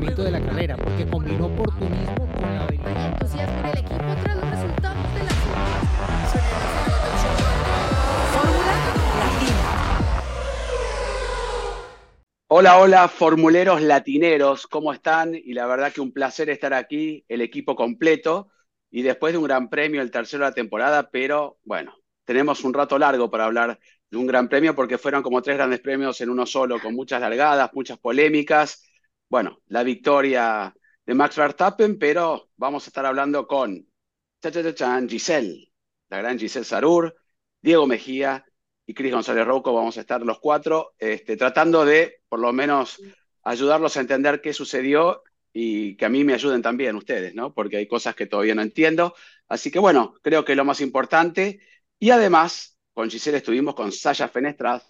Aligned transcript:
funcionamiento 0.00 0.24
de 0.24 0.30
la 0.30 0.40
carrera, 0.40 0.76
porque 0.76 1.06
combinó 1.06 1.46
oportunismo 1.46 2.26
con 2.32 2.42
la 2.42 2.64
habilidad. 2.64 3.12
entusiasmo 3.12 3.58
en 3.58 3.66
el 3.66 3.78
equipo 3.78 4.16
tras 4.22 4.36
los 4.36 4.50
resultados 4.50 5.14
de 5.14 5.24
la 5.24 5.30
Fórmula 8.32 8.66
Latina. 8.66 9.56
Hola, 12.48 12.78
hola, 12.78 13.08
formuleros 13.08 13.82
latineros, 13.82 14.66
¿cómo 14.66 14.92
están? 14.92 15.34
Y 15.34 15.52
la 15.52 15.66
verdad 15.66 15.92
que 15.92 16.00
un 16.00 16.12
placer 16.12 16.48
estar 16.50 16.72
aquí, 16.74 17.24
el 17.28 17.42
equipo 17.42 17.76
completo, 17.76 18.48
y 18.90 19.02
después 19.02 19.32
de 19.32 19.38
un 19.38 19.44
gran 19.44 19.68
premio, 19.68 20.02
el 20.02 20.10
tercero 20.10 20.44
de 20.44 20.50
la 20.50 20.54
temporada, 20.54 21.10
pero 21.10 21.58
bueno, 21.64 21.94
tenemos 22.24 22.64
un 22.64 22.74
rato 22.74 22.98
largo 22.98 23.30
para 23.30 23.44
hablar 23.44 23.78
de 24.10 24.16
un 24.16 24.26
gran 24.26 24.48
premio 24.48 24.74
porque 24.74 24.98
fueron 24.98 25.22
como 25.22 25.42
tres 25.42 25.56
grandes 25.56 25.80
premios 25.80 26.20
en 26.20 26.30
uno 26.30 26.44
solo, 26.44 26.80
con 26.80 26.94
muchas 26.94 27.20
largadas, 27.20 27.70
muchas 27.72 27.98
polémicas. 27.98 28.89
Bueno, 29.30 29.62
la 29.68 29.84
victoria 29.84 30.74
de 31.06 31.14
Max 31.14 31.36
Verstappen, 31.36 32.00
pero 32.00 32.50
vamos 32.56 32.84
a 32.84 32.88
estar 32.88 33.06
hablando 33.06 33.46
con 33.46 33.86
Giselle, 35.08 35.72
la 36.08 36.18
gran 36.18 36.36
Giselle 36.36 36.64
Sarur, 36.64 37.14
Diego 37.62 37.86
Mejía 37.86 38.44
y 38.84 38.92
Cris 38.92 39.12
González 39.12 39.46
Rouco. 39.46 39.72
Vamos 39.72 39.96
a 39.96 40.00
estar 40.00 40.20
los 40.22 40.40
cuatro 40.40 40.94
este, 40.98 41.36
tratando 41.36 41.84
de, 41.84 42.22
por 42.28 42.40
lo 42.40 42.52
menos, 42.52 43.00
ayudarlos 43.44 43.96
a 43.96 44.00
entender 44.00 44.40
qué 44.40 44.52
sucedió 44.52 45.22
y 45.52 45.96
que 45.96 46.06
a 46.06 46.08
mí 46.08 46.24
me 46.24 46.34
ayuden 46.34 46.60
también 46.60 46.96
ustedes, 46.96 47.32
¿no? 47.32 47.54
Porque 47.54 47.76
hay 47.76 47.86
cosas 47.86 48.16
que 48.16 48.26
todavía 48.26 48.56
no 48.56 48.62
entiendo. 48.62 49.14
Así 49.46 49.70
que 49.70 49.78
bueno, 49.78 50.14
creo 50.22 50.44
que 50.44 50.56
lo 50.56 50.64
más 50.64 50.80
importante. 50.80 51.60
Y 52.00 52.10
además, 52.10 52.76
con 52.92 53.08
Giselle 53.08 53.38
estuvimos 53.38 53.76
con 53.76 53.92
Sasha 53.92 54.26
Fenestra 54.26 54.82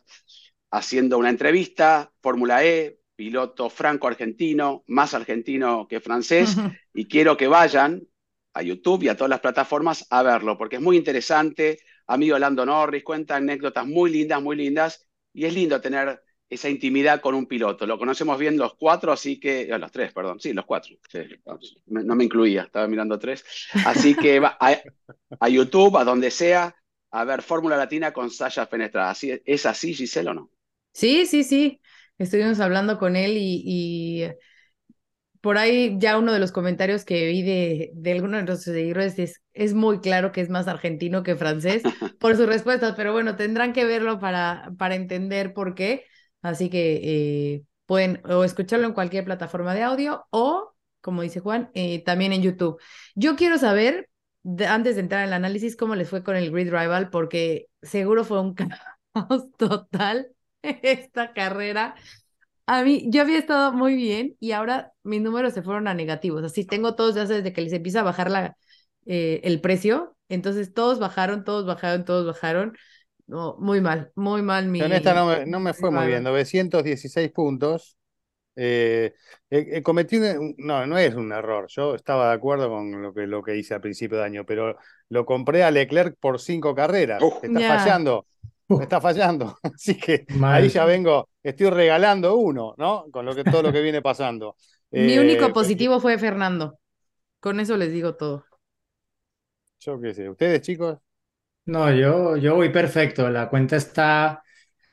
haciendo 0.71 1.19
una 1.19 1.29
entrevista, 1.29 2.11
Fórmula 2.23 2.65
E, 2.65 3.00
piloto 3.21 3.69
franco-argentino, 3.69 4.83
más 4.87 5.13
argentino 5.13 5.87
que 5.87 6.01
francés, 6.01 6.57
y 6.95 7.05
quiero 7.05 7.37
que 7.37 7.49
vayan 7.49 8.03
a 8.55 8.63
YouTube 8.63 9.03
y 9.03 9.09
a 9.09 9.15
todas 9.15 9.29
las 9.29 9.41
plataformas 9.41 10.07
a 10.09 10.23
verlo, 10.23 10.57
porque 10.57 10.77
es 10.77 10.83
muy 10.83 10.97
interesante. 10.97 11.81
Amigo 12.07 12.39
Lando 12.39 12.65
Norris 12.65 13.05
cuenta 13.05 13.37
anécdotas 13.37 13.87
muy 13.87 14.11
lindas, 14.11 14.41
muy 14.41 14.57
lindas, 14.57 15.07
y 15.35 15.45
es 15.45 15.53
lindo 15.53 15.83
tener 15.83 16.23
esa 16.49 16.71
intimidad 16.71 17.21
con 17.21 17.35
un 17.35 17.45
piloto. 17.45 17.87
Lo 17.87 17.99
conocemos 17.99 18.39
bien 18.39 18.57
los 18.57 18.73
cuatro, 18.77 19.13
así 19.13 19.39
que, 19.39 19.65
eh, 19.65 19.79
los 19.79 19.93
tres, 19.93 20.15
perdón, 20.15 20.41
sí, 20.41 20.55
los 20.55 20.65
cuatro. 20.65 20.97
Sí, 21.13 21.19
no 21.89 22.15
me 22.15 22.25
incluía, 22.25 22.63
estaba 22.63 22.89
mirando 22.89 23.19
tres. 23.19 23.45
Así 23.85 24.15
que 24.15 24.41
va 24.41 24.57
a, 24.59 24.79
a 25.39 25.49
YouTube, 25.51 25.99
a 25.99 26.05
donde 26.05 26.31
sea, 26.31 26.75
a 27.11 27.25
ver 27.25 27.43
Fórmula 27.43 27.77
Latina 27.77 28.15
con 28.15 28.31
Sasha 28.31 28.65
Fenestra. 28.65 29.11
¿Así, 29.11 29.39
¿Es 29.45 29.67
así, 29.67 29.93
Giselle, 29.93 30.31
o 30.31 30.35
no? 30.35 30.51
Sí, 30.95 31.27
sí, 31.27 31.45
sí. 31.45 31.81
Estuvimos 32.21 32.61
hablando 32.61 32.99
con 33.01 33.17
él 33.17 33.33
y, 33.39 33.65
y 33.67 34.31
por 35.41 35.57
ahí 35.59 35.97
ya 35.99 36.19
uno 36.19 36.33
de 36.33 36.39
los 36.39 36.53
comentarios 36.53 37.05
que 37.05 37.27
vi 37.27 37.43
de, 37.43 37.91
de 37.95 38.13
algunos 38.13 38.41
de 38.41 38.45
nuestros 38.47 38.75
seguidores 38.75 39.19
es, 39.19 39.43
es 39.55 39.73
muy 39.75 40.01
claro 40.01 40.33
que 40.33 40.43
es 40.43 40.51
más 40.51 40.69
argentino 40.69 41.23
que 41.23 41.37
francés 41.37 41.83
por 42.21 42.37
sus 42.37 42.47
respuestas, 42.47 42.95
pero 42.97 43.13
bueno, 43.13 43.37
tendrán 43.37 43.73
que 43.73 43.85
verlo 43.87 44.19
para, 44.19 44.71
para 44.79 44.95
entender 44.97 45.55
por 45.55 45.75
qué. 45.75 46.05
Así 46.43 46.69
que 46.71 47.01
eh, 47.55 47.65
pueden 47.87 48.21
o 48.31 48.45
escucharlo 48.45 48.87
en 48.87 48.93
cualquier 48.95 49.25
plataforma 49.25 49.75
de 49.75 49.83
audio 49.83 50.27
o, 50.31 50.75
como 51.01 51.23
dice 51.23 51.41
Juan, 51.41 51.71
eh, 51.75 52.03
también 52.05 52.33
en 52.33 52.43
YouTube. 52.43 52.79
Yo 53.15 53.37
quiero 53.37 53.57
saber, 53.59 54.09
de- 54.43 54.67
antes 54.67 54.95
de 54.97 55.03
entrar 55.03 55.23
al 55.25 55.33
análisis, 55.33 55.77
cómo 55.77 55.95
les 55.95 56.09
fue 56.11 56.23
con 56.23 56.37
el 56.37 56.51
Grid 56.51 56.71
Rival, 56.71 57.09
porque 57.11 57.69
seguro 57.83 58.25
fue 58.25 58.41
un 58.41 58.55
caos 59.15 59.51
total 59.57 60.29
esta 60.83 61.33
carrera. 61.33 61.95
A 62.67 62.85
mí, 62.85 63.05
yo 63.09 63.23
había 63.23 63.39
estado 63.39 63.73
muy 63.73 63.97
bien 63.97 64.37
y 64.39 64.53
ahora 64.53 64.93
mis 65.03 65.21
números 65.21 65.55
se 65.55 65.63
fueron 65.63 65.89
a 65.89 65.95
negativos. 65.95 66.45
Así 66.45 66.65
tengo 66.65 66.95
todos 66.95 67.15
ya 67.15 67.25
desde 67.25 67.53
que 67.53 67.63
les 67.63 67.73
empieza 67.73 68.01
a 68.01 68.05
bajar 68.05 68.31
la, 68.31 68.57
eh, 69.07 69.41
el 69.45 69.61
precio. 69.61 70.17
Entonces 70.29 70.73
todos 70.73 71.01
bajaron, 71.01 71.45
todos 71.45 71.67
bajaron, 71.67 72.05
todos 72.05 72.27
bajaron. 72.27 72.77
No, 73.27 73.57
muy 73.59 73.81
mal, 73.81 74.11
muy 74.15 74.43
mal 74.43 74.69
mi. 74.69 74.81
En 74.81 74.93
esta 74.93 75.15
no 75.15 75.27
me, 75.27 75.47
no 75.47 75.61
me 75.61 75.73
fue 75.73 75.91
muy 75.91 76.07
bien, 76.07 76.19
Rival. 76.19 76.33
916 76.33 77.31
puntos. 77.33 77.97
Eh, 78.57 79.15
eh, 79.49 79.67
eh, 79.73 79.83
cometí 79.83 80.17
un, 80.17 80.55
no, 80.59 80.87
no 80.87 80.99
es 80.99 81.15
un 81.15 81.33
error. 81.33 81.67
Yo 81.69 81.95
estaba 81.95 82.29
de 82.29 82.35
acuerdo 82.35 82.69
con 82.69 83.01
lo 83.01 83.15
que, 83.15 83.27
lo 83.27 83.43
que 83.43 83.57
hice 83.57 83.75
a 83.75 83.81
principio 83.81 84.19
de 84.19 84.25
año, 84.25 84.45
pero 84.45 84.77
lo 85.09 85.25
compré 85.25 85.63
a 85.63 85.71
Leclerc 85.71 86.17
por 86.19 86.41
cinco 86.41 86.75
carreras. 86.75 87.23
Me 87.43 87.61
está 87.61 87.79
fallando, 87.79 88.27
me 88.77 88.85
está 88.85 89.01
fallando. 89.01 89.59
Así 89.63 89.97
que 89.99 90.27
Mal. 90.29 90.65
ahí 90.65 90.69
ya 90.69 90.85
vengo, 90.85 91.29
estoy 91.43 91.71
regalando 91.71 92.37
uno, 92.37 92.75
¿no? 92.79 93.07
Con 93.13 93.27
lo 93.27 93.35
que, 93.35 93.45
todo 93.45 93.63
lo 93.63 93.73
que 93.73 93.81
viene 93.83 94.03
pasando. 94.03 94.57
Mi 94.95 95.19
Eh, 95.19 95.19
único 95.19 95.53
pues, 95.59 95.73
positivo 95.73 95.99
fue 96.01 96.17
Fernando. 96.19 96.79
Con 97.41 97.61
eso 97.61 97.77
les 97.79 97.93
digo 97.93 98.17
todo. 98.17 98.45
Yo 99.81 100.01
qué 100.01 100.15
sé. 100.15 100.29
¿Ustedes, 100.29 100.63
chicos? 100.63 100.99
No, 101.67 101.91
yo, 101.93 102.37
yo 102.37 102.57
voy 102.57 102.71
perfecto. 102.71 103.29
La 103.31 103.49
cuenta 103.49 103.77
está 103.77 104.43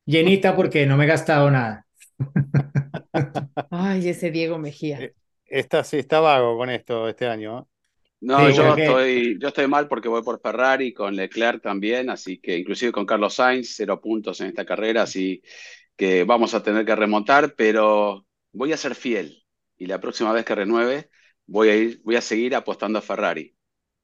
llenita 0.05 0.55
porque 0.55 0.85
no 0.85 0.97
me 0.97 1.05
he 1.05 1.07
gastado 1.07 1.51
nada. 1.51 1.87
Ay, 3.69 4.09
ese 4.09 4.29
Diego 4.31 4.57
Mejía. 4.59 5.05
Eh, 5.05 5.13
Está, 5.45 5.83
sí, 5.83 5.97
está 5.99 6.19
vago 6.19 6.57
con 6.57 6.69
esto 6.69 7.07
este 7.07 7.27
año. 7.27 7.59
¿eh? 7.59 7.63
No, 8.19 8.49
Sí, 8.49 8.55
yo 8.55 8.73
estoy, 8.73 9.37
yo 9.39 9.47
estoy 9.49 9.67
mal 9.67 9.87
porque 9.87 10.07
voy 10.09 10.23
por 10.23 10.41
Ferrari 10.41 10.93
con 10.93 11.15
Leclerc 11.15 11.61
también, 11.61 12.09
así 12.09 12.39
que 12.39 12.57
inclusive 12.57 12.91
con 12.91 13.05
Carlos 13.05 13.35
Sainz, 13.35 13.73
cero 13.75 14.01
puntos 14.01 14.41
en 14.41 14.47
esta 14.47 14.65
carrera, 14.65 15.03
así 15.03 15.41
que 15.95 16.23
vamos 16.23 16.53
a 16.53 16.63
tener 16.63 16.85
que 16.85 16.95
remontar, 16.95 17.53
pero 17.55 18.25
voy 18.51 18.73
a 18.73 18.77
ser 18.77 18.95
fiel 18.95 19.43
y 19.77 19.85
la 19.85 19.99
próxima 20.01 20.33
vez 20.33 20.45
que 20.45 20.55
renueve 20.55 21.09
voy 21.45 21.69
a 21.69 21.75
ir, 21.75 22.01
voy 22.03 22.15
a 22.15 22.21
seguir 22.21 22.55
apostando 22.55 22.99
a 22.99 23.01
Ferrari. 23.01 23.55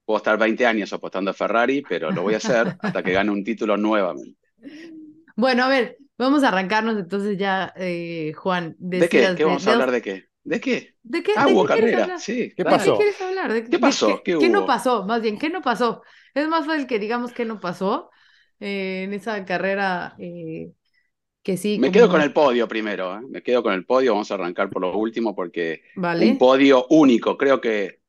Puedo 0.06 0.18
estar 0.18 0.38
20 0.38 0.66
años 0.66 0.94
apostando 0.94 1.32
a 1.32 1.34
Ferrari, 1.34 1.82
pero 1.88 2.12
lo 2.12 2.24
voy 2.24 2.34
a 2.34 2.38
hacer 2.38 2.68
hasta 2.82 3.02
que 3.04 3.14
gane 3.14 3.32
un 3.32 3.44
título 3.44 3.78
nuevamente. 3.78 4.40
Bueno, 5.36 5.64
a 5.64 5.70
ver, 5.70 5.98
vamos 6.18 6.44
a 6.44 6.50
arrancarnos 6.50 6.98
entonces 6.98 7.38
ya, 7.38 7.74
eh, 7.76 8.34
Juan. 8.36 8.76
¿De 8.78 9.10
qué? 9.10 9.34
¿Qué 9.36 9.44
vamos 9.44 9.68
a 9.68 9.74
hablar 9.74 9.92
de 9.92 10.02
qué? 10.02 10.26
¿De 10.44 10.60
qué? 10.62 10.96
¿De 11.04 11.22
qué? 11.24 11.34
Ah, 11.34 11.48
de 11.48 11.56
hubo 11.56 11.66
qué 11.66 11.70
quieres 11.70 11.94
carrera, 11.94 11.94
hablar? 11.94 12.24
sí. 12.26 12.54
¿Qué 12.56 12.66
dale. 12.66 12.86
¿De 12.86 12.92
pasó? 12.94 12.94
qué 12.94 12.96
quieres 12.98 13.22
hablar? 13.22 13.52
¿De, 13.54 13.62
¿Qué 13.70 13.80
de 13.80 13.80
pasó? 13.80 14.22
qué, 14.24 14.24
¿Qué 14.24 14.38
qué 14.38 14.50
no 14.50 14.66
pasó? 14.66 15.06
Más 15.06 15.22
bien, 15.22 15.38
¿qué 15.38 15.50
no 15.50 15.62
pasó? 15.62 16.02
Es 16.34 16.48
más 16.48 16.66
fácil 16.66 16.88
que 16.88 17.00
digamos 17.00 17.34
qué 17.34 17.46
no 17.46 17.60
pasó 17.60 18.10
eh, 18.60 19.04
en 19.04 19.14
esa 19.14 19.44
carrera 19.46 20.16
eh, 20.20 20.72
que 21.44 21.58
sí. 21.58 21.82
Me 21.82 21.92
quedo 21.92 22.08
con 22.10 22.22
el 22.22 22.34
podio 22.34 22.68
primero, 22.68 23.16
¿eh? 23.18 23.22
Me 23.30 23.42
quedo 23.42 23.64
con 23.64 23.74
el 23.74 23.86
podio, 23.86 24.12
vamos 24.14 24.30
a 24.32 24.36
arrancar 24.36 24.70
por 24.70 24.82
lo 24.84 24.96
último 24.96 25.36
porque 25.36 25.82
Vale. 25.96 26.28
un 26.28 26.38
podio 26.38 26.86
único. 26.90 27.36
Creo 27.38 27.60
que 27.60 28.02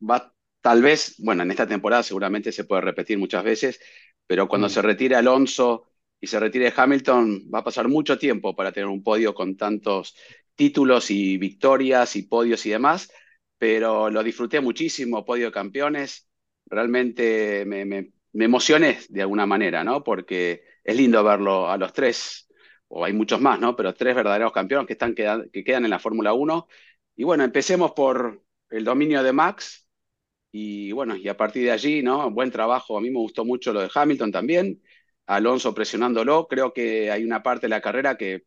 va, 0.00 0.34
tal 0.62 0.82
vez, 0.82 1.16
bueno, 1.18 1.42
en 1.44 1.50
esta 1.50 1.66
temporada 1.66 2.02
seguramente 2.02 2.52
se 2.52 2.64
puede 2.64 2.82
repetir 2.82 3.18
muchas 3.18 3.44
veces, 3.44 3.80
pero 4.26 4.48
cuando 4.48 4.68
Mm. 4.68 4.70
se 4.70 4.82
retire 4.82 5.16
Alonso 5.16 5.84
y 6.20 6.26
se 6.28 6.40
retire 6.40 6.72
Hamilton, 6.76 7.50
va 7.54 7.60
a 7.60 7.64
pasar 7.64 7.88
mucho 7.88 8.18
tiempo 8.18 8.56
para 8.56 8.72
tener 8.72 8.88
un 8.88 9.02
podio 9.04 9.34
con 9.34 9.56
tantos 9.56 10.16
títulos 10.56 11.10
y 11.10 11.38
victorias 11.38 12.16
y 12.16 12.22
podios 12.24 12.64
y 12.66 12.70
demás, 12.70 13.10
pero 13.58 14.10
lo 14.10 14.22
disfruté 14.22 14.60
muchísimo, 14.60 15.24
podio 15.24 15.46
de 15.46 15.52
campeones. 15.52 16.28
Realmente 16.66 17.64
me, 17.66 18.12
emocioné 18.34 18.98
de 19.08 19.22
alguna 19.22 19.46
manera, 19.46 19.84
¿no? 19.84 20.02
Porque 20.04 20.64
es 20.84 20.96
lindo 20.96 21.22
verlo 21.24 21.68
a 21.70 21.76
los 21.78 21.92
tres, 21.92 22.48
o 22.88 23.04
hay 23.04 23.12
muchos 23.12 23.40
más, 23.40 23.60
¿no? 23.60 23.76
Pero 23.76 23.94
tres 23.94 24.14
verdaderos 24.14 24.52
campeones 24.52 24.86
que 24.86 24.92
están 24.94 25.14
quedan- 25.14 25.50
que 25.52 25.64
quedan 25.64 25.84
en 25.84 25.90
la 25.90 25.98
Fórmula 25.98 26.32
1. 26.32 26.68
Y 27.16 27.24
bueno, 27.24 27.44
empecemos 27.44 27.92
por 27.92 28.42
el 28.70 28.84
dominio 28.84 29.22
de 29.22 29.32
Max. 29.32 29.88
Y 30.52 30.92
bueno, 30.92 31.16
y 31.16 31.28
a 31.28 31.36
partir 31.36 31.64
de 31.64 31.72
allí, 31.72 32.02
¿no? 32.02 32.30
Buen 32.30 32.50
trabajo. 32.50 32.96
A 32.96 33.00
mí 33.00 33.10
me 33.10 33.18
gustó 33.18 33.44
mucho 33.44 33.72
lo 33.72 33.80
de 33.82 33.90
Hamilton 33.94 34.32
también. 34.32 34.82
Alonso 35.26 35.74
presionándolo. 35.74 36.46
Creo 36.48 36.72
que 36.72 37.10
hay 37.10 37.24
una 37.24 37.42
parte 37.42 37.66
de 37.66 37.70
la 37.70 37.80
carrera 37.82 38.16
que 38.16 38.44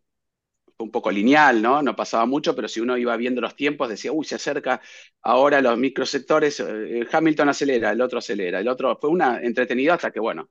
un 0.79 0.91
poco 0.91 1.11
lineal, 1.11 1.61
¿no? 1.61 1.81
No 1.83 1.95
pasaba 1.95 2.25
mucho, 2.25 2.55
pero 2.55 2.67
si 2.67 2.79
uno 2.79 2.97
iba 2.97 3.15
viendo 3.17 3.41
los 3.41 3.55
tiempos, 3.55 3.89
decía, 3.89 4.11
uy, 4.13 4.25
se 4.25 4.35
acerca 4.35 4.81
ahora 5.21 5.61
los 5.61 5.77
microsectores, 5.77 6.59
eh, 6.61 7.07
Hamilton 7.11 7.49
acelera, 7.49 7.91
el 7.91 8.01
otro 8.01 8.19
acelera, 8.19 8.59
el 8.61 8.67
otro. 8.69 8.97
Fue 8.99 9.09
una 9.09 9.41
entretenida 9.41 9.95
hasta 9.95 10.11
que, 10.11 10.19
bueno, 10.21 10.49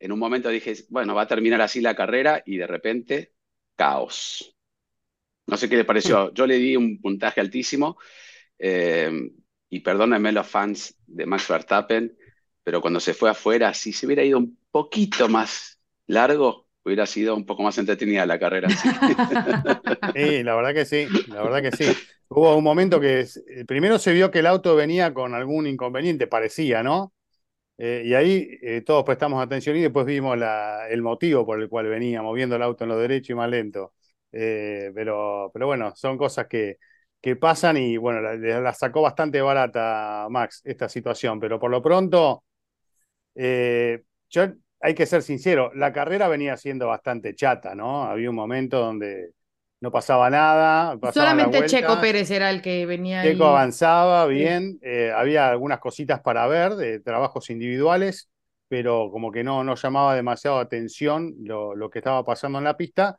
en 0.00 0.12
un 0.12 0.18
momento 0.18 0.48
dije, 0.50 0.74
bueno, 0.90 1.14
va 1.14 1.22
a 1.22 1.28
terminar 1.28 1.60
así 1.62 1.80
la 1.80 1.96
carrera 1.96 2.42
y 2.46 2.56
de 2.58 2.66
repente, 2.66 3.34
caos. 3.76 4.56
No 5.46 5.56
sé 5.56 5.68
qué 5.68 5.76
le 5.76 5.84
pareció. 5.84 6.32
Yo 6.34 6.46
le 6.46 6.56
di 6.58 6.76
un 6.76 7.00
puntaje 7.00 7.40
altísimo. 7.40 7.98
eh, 8.58 9.10
y 9.70 9.80
perdónenme 9.80 10.32
los 10.32 10.46
fans 10.48 10.96
de 11.06 11.26
Max 11.26 11.48
Verstappen, 11.48 12.16
pero 12.64 12.80
cuando 12.82 13.00
se 13.00 13.14
fue 13.14 13.30
afuera, 13.30 13.74
si 13.74 13.92
se 13.92 14.06
hubiera 14.06 14.24
ido 14.24 14.38
un 14.38 14.58
poquito 14.70 15.28
más 15.28 15.80
largo, 16.06 16.67
hubiera 16.88 17.06
sido 17.06 17.36
un 17.36 17.46
poco 17.46 17.62
más 17.62 17.78
entretenida 17.78 18.26
la 18.26 18.38
carrera. 18.40 18.68
sí. 20.14 20.42
La 20.42 20.54
verdad 20.54 20.74
que 20.74 20.84
sí, 20.84 21.08
la 21.28 21.42
verdad 21.42 21.62
que 21.62 21.72
sí. 21.72 21.98
Hubo 22.28 22.56
un 22.56 22.64
momento 22.64 23.00
que 23.00 23.20
eh, 23.20 23.64
primero 23.66 23.98
se 23.98 24.12
vio 24.12 24.30
que 24.30 24.40
el 24.40 24.46
auto 24.46 24.76
venía 24.76 25.14
con 25.14 25.34
algún 25.34 25.66
inconveniente, 25.66 26.26
parecía, 26.26 26.82
¿no? 26.82 27.12
Eh, 27.78 28.02
y 28.06 28.14
ahí 28.14 28.48
eh, 28.62 28.82
todos 28.82 29.04
prestamos 29.04 29.42
atención 29.44 29.76
y 29.76 29.82
después 29.82 30.06
vimos 30.06 30.38
el 30.90 31.02
motivo 31.02 31.46
por 31.46 31.60
el 31.62 31.68
cual 31.68 31.88
venía 31.88 32.22
moviendo 32.22 32.56
el 32.56 32.62
auto 32.62 32.84
en 32.84 32.90
lo 32.90 32.98
derecho 32.98 33.32
y 33.32 33.36
más 33.36 33.50
lento. 33.50 33.94
Pero, 34.30 35.50
pero 35.54 35.66
bueno, 35.66 35.94
son 35.96 36.18
cosas 36.18 36.46
que, 36.48 36.78
que 37.20 37.36
pasan 37.36 37.76
y 37.78 37.96
bueno, 37.96 38.20
la, 38.20 38.36
la 38.60 38.74
sacó 38.74 39.02
bastante 39.02 39.40
barata 39.40 40.26
Max 40.30 40.62
esta 40.64 40.88
situación, 40.88 41.40
pero 41.40 41.58
por 41.58 41.70
lo 41.70 41.82
pronto, 41.82 42.44
yo 44.30 44.42
hay 44.80 44.94
que 44.94 45.06
ser 45.06 45.22
sincero, 45.22 45.70
la 45.74 45.92
carrera 45.92 46.28
venía 46.28 46.56
siendo 46.56 46.86
bastante 46.88 47.34
chata, 47.34 47.74
¿no? 47.74 48.04
Había 48.04 48.30
un 48.30 48.36
momento 48.36 48.78
donde 48.80 49.32
no 49.80 49.90
pasaba 49.90 50.30
nada. 50.30 50.98
Solamente 51.12 51.66
Checo 51.66 52.00
Pérez 52.00 52.30
era 52.30 52.50
el 52.50 52.62
que 52.62 52.86
venía 52.86 53.22
Checo 53.22 53.44
ahí. 53.44 53.50
avanzaba 53.50 54.26
bien, 54.26 54.78
eh, 54.82 55.12
había 55.14 55.48
algunas 55.48 55.80
cositas 55.80 56.20
para 56.20 56.46
ver 56.46 56.74
de 56.76 57.00
trabajos 57.00 57.50
individuales, 57.50 58.30
pero 58.68 59.10
como 59.10 59.32
que 59.32 59.42
no, 59.42 59.64
no 59.64 59.74
llamaba 59.74 60.14
demasiado 60.14 60.58
atención 60.58 61.34
lo, 61.42 61.74
lo 61.74 61.90
que 61.90 61.98
estaba 61.98 62.24
pasando 62.24 62.58
en 62.58 62.64
la 62.64 62.76
pista. 62.76 63.18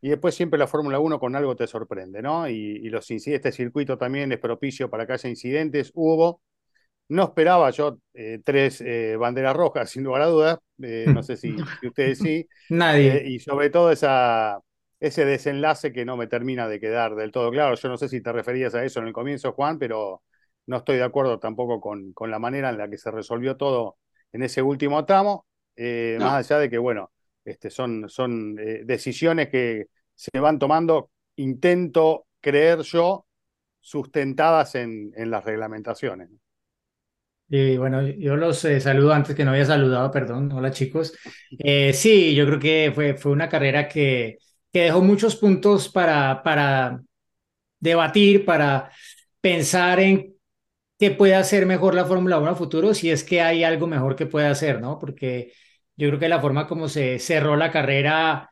Y 0.00 0.08
después 0.08 0.34
siempre 0.34 0.58
la 0.58 0.66
Fórmula 0.66 0.98
1 0.98 1.18
con 1.20 1.36
algo 1.36 1.56
te 1.56 1.66
sorprende, 1.66 2.22
¿no? 2.22 2.48
Y, 2.48 2.54
y 2.54 2.88
los 2.88 3.10
este 3.10 3.52
circuito 3.52 3.98
también 3.98 4.32
es 4.32 4.38
propicio 4.38 4.88
para 4.88 5.06
que 5.06 5.12
haya 5.14 5.28
incidentes. 5.28 5.90
Hubo. 5.94 6.40
No 7.10 7.24
esperaba 7.24 7.70
yo 7.70 7.98
eh, 8.14 8.40
tres 8.44 8.80
eh, 8.80 9.16
banderas 9.16 9.56
rojas, 9.56 9.90
sin 9.90 10.04
lugar 10.04 10.22
a 10.22 10.26
dudas. 10.26 10.58
Eh, 10.82 11.10
no 11.12 11.22
sé 11.22 11.36
si, 11.36 11.68
si 11.80 11.88
ustedes 11.88 12.20
sí. 12.20 12.48
Nadie. 12.70 13.18
Eh, 13.18 13.24
y 13.26 13.40
sobre 13.40 13.70
todo 13.70 13.90
esa, 13.92 14.60
ese 15.00 15.24
desenlace 15.24 15.92
que 15.92 16.04
no 16.04 16.16
me 16.16 16.26
termina 16.28 16.68
de 16.68 16.80
quedar 16.80 17.14
del 17.16 17.32
todo 17.32 17.50
claro. 17.50 17.74
Yo 17.76 17.88
no 17.88 17.96
sé 17.96 18.08
si 18.08 18.20
te 18.22 18.32
referías 18.32 18.74
a 18.74 18.84
eso 18.84 19.00
en 19.00 19.08
el 19.08 19.12
comienzo, 19.12 19.52
Juan, 19.52 19.78
pero 19.78 20.22
no 20.66 20.78
estoy 20.78 20.96
de 20.96 21.04
acuerdo 21.04 21.38
tampoco 21.38 21.80
con, 21.80 22.12
con 22.12 22.30
la 22.30 22.38
manera 22.38 22.70
en 22.70 22.78
la 22.78 22.88
que 22.88 22.98
se 22.98 23.10
resolvió 23.10 23.56
todo 23.56 23.98
en 24.32 24.42
ese 24.42 24.62
último 24.62 25.04
tramo, 25.04 25.46
eh, 25.76 26.18
No. 26.18 26.26
más 26.26 26.34
allá 26.50 26.60
de 26.60 26.70
que, 26.70 26.78
bueno, 26.78 27.10
este, 27.44 27.70
son, 27.70 28.08
son 28.08 28.56
eh, 28.60 28.82
decisiones 28.84 29.48
que 29.48 29.86
se 30.14 30.38
van 30.38 30.58
tomando, 30.58 31.10
intento 31.36 32.26
creer 32.40 32.80
yo, 32.82 33.26
sustentadas 33.80 34.74
en, 34.76 35.12
en 35.16 35.30
las 35.30 35.44
reglamentaciones. 35.44 36.28
Y 37.52 37.76
bueno, 37.76 38.06
yo 38.06 38.36
los 38.36 38.64
eh, 38.64 38.80
saludo 38.80 39.12
antes 39.12 39.34
que 39.34 39.44
no 39.44 39.50
había 39.50 39.64
saludado, 39.64 40.08
perdón. 40.12 40.52
Hola 40.52 40.70
chicos. 40.70 41.12
Eh, 41.58 41.92
sí, 41.92 42.32
yo 42.34 42.46
creo 42.46 42.60
que 42.60 42.92
fue, 42.94 43.14
fue 43.14 43.32
una 43.32 43.48
carrera 43.48 43.88
que, 43.88 44.38
que 44.72 44.82
dejó 44.82 45.00
muchos 45.02 45.34
puntos 45.34 45.88
para, 45.88 46.44
para 46.44 47.00
debatir, 47.80 48.44
para 48.44 48.90
pensar 49.40 50.00
en 50.00 50.34
qué 50.98 51.10
puede 51.12 51.34
hacer 51.34 51.66
mejor 51.66 51.94
la 51.94 52.04
Fórmula 52.06 52.38
1 52.38 52.50
a 52.50 52.54
futuro, 52.56 52.94
si 52.94 53.10
es 53.10 53.24
que 53.24 53.42
hay 53.42 53.64
algo 53.64 53.86
mejor 53.88 54.16
que 54.16 54.26
puede 54.26 54.46
hacer, 54.48 54.80
¿no? 54.80 54.98
Porque 54.98 55.52
yo 55.96 56.08
creo 56.08 56.20
que 56.20 56.28
la 56.28 56.40
forma 56.40 56.68
como 56.68 56.88
se 56.88 57.18
cerró 57.18 57.56
la 57.56 57.72
carrera, 57.72 58.50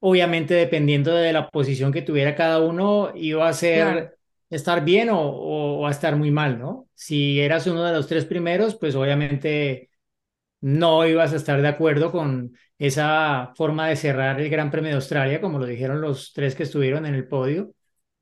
obviamente 0.00 0.54
dependiendo 0.54 1.14
de 1.14 1.32
la 1.32 1.48
posición 1.48 1.92
que 1.92 2.02
tuviera 2.02 2.36
cada 2.36 2.60
uno, 2.60 3.12
iba 3.14 3.48
a 3.48 3.52
ser. 3.54 4.19
Estar 4.50 4.84
bien 4.84 5.10
o, 5.10 5.20
o, 5.20 5.86
a 5.86 5.90
estar 5.90 6.16
muy 6.16 6.30
mal, 6.30 6.58
¿no? 6.58 6.88
Si 6.94 7.40
eras 7.40 7.66
uno 7.66 7.84
de 7.84 7.92
los 7.92 8.06
tres 8.08 8.24
primeros, 8.26 8.76
pues 8.76 8.94
obviamente 8.94 9.90
no 10.60 11.06
ibas 11.06 11.32
a 11.32 11.36
estar 11.36 11.62
de 11.62 11.68
acuerdo 11.68 12.12
con 12.12 12.54
esa 12.78 13.52
forma 13.56 13.88
de 13.88 13.96
cerrar 13.96 14.40
el 14.40 14.50
Gran 14.50 14.70
Premio 14.70 14.90
de 14.90 14.96
Australia, 14.96 15.40
como 15.40 15.58
lo 15.58 15.66
dijeron 15.66 16.00
los 16.00 16.32
tres 16.32 16.54
que 16.54 16.64
estuvieron 16.64 17.06
en 17.06 17.14
el 17.14 17.28
podio. 17.28 17.72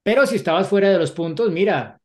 Pero 0.03 0.27
si 0.27 0.37
estabas 0.37 0.69
fuera 0.69 0.91
de 0.91 0.99
los 0.99 1.13
puntos, 1.13 1.51
mira, 1.51 2.01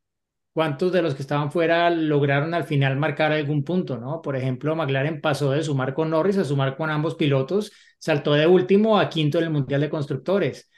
¿cuántos 0.52 0.92
de 0.92 1.02
los 1.02 1.14
que 1.14 1.22
estaban 1.22 1.52
fuera 1.52 1.90
lograron 1.90 2.54
al 2.54 2.64
final 2.64 2.96
marcar 2.96 3.32
algún 3.32 3.64
punto, 3.64 3.98
no? 3.98 4.22
Por 4.22 4.36
ejemplo, 4.36 4.76
McLaren 4.76 5.20
pasó 5.20 5.50
de 5.50 5.62
sumar 5.64 5.94
con 5.94 6.10
Norris 6.10 6.38
a 6.38 6.44
sumar 6.44 6.76
con 6.76 6.90
ambos 6.90 7.14
pilotos, 7.16 7.72
saltó 7.98 8.34
de 8.34 8.46
último 8.46 8.98
a 8.98 9.08
quinto 9.08 9.38
en 9.38 9.44
el 9.44 9.50
Mundial 9.50 9.80
de 9.80 9.90
Constructores. 9.90 10.70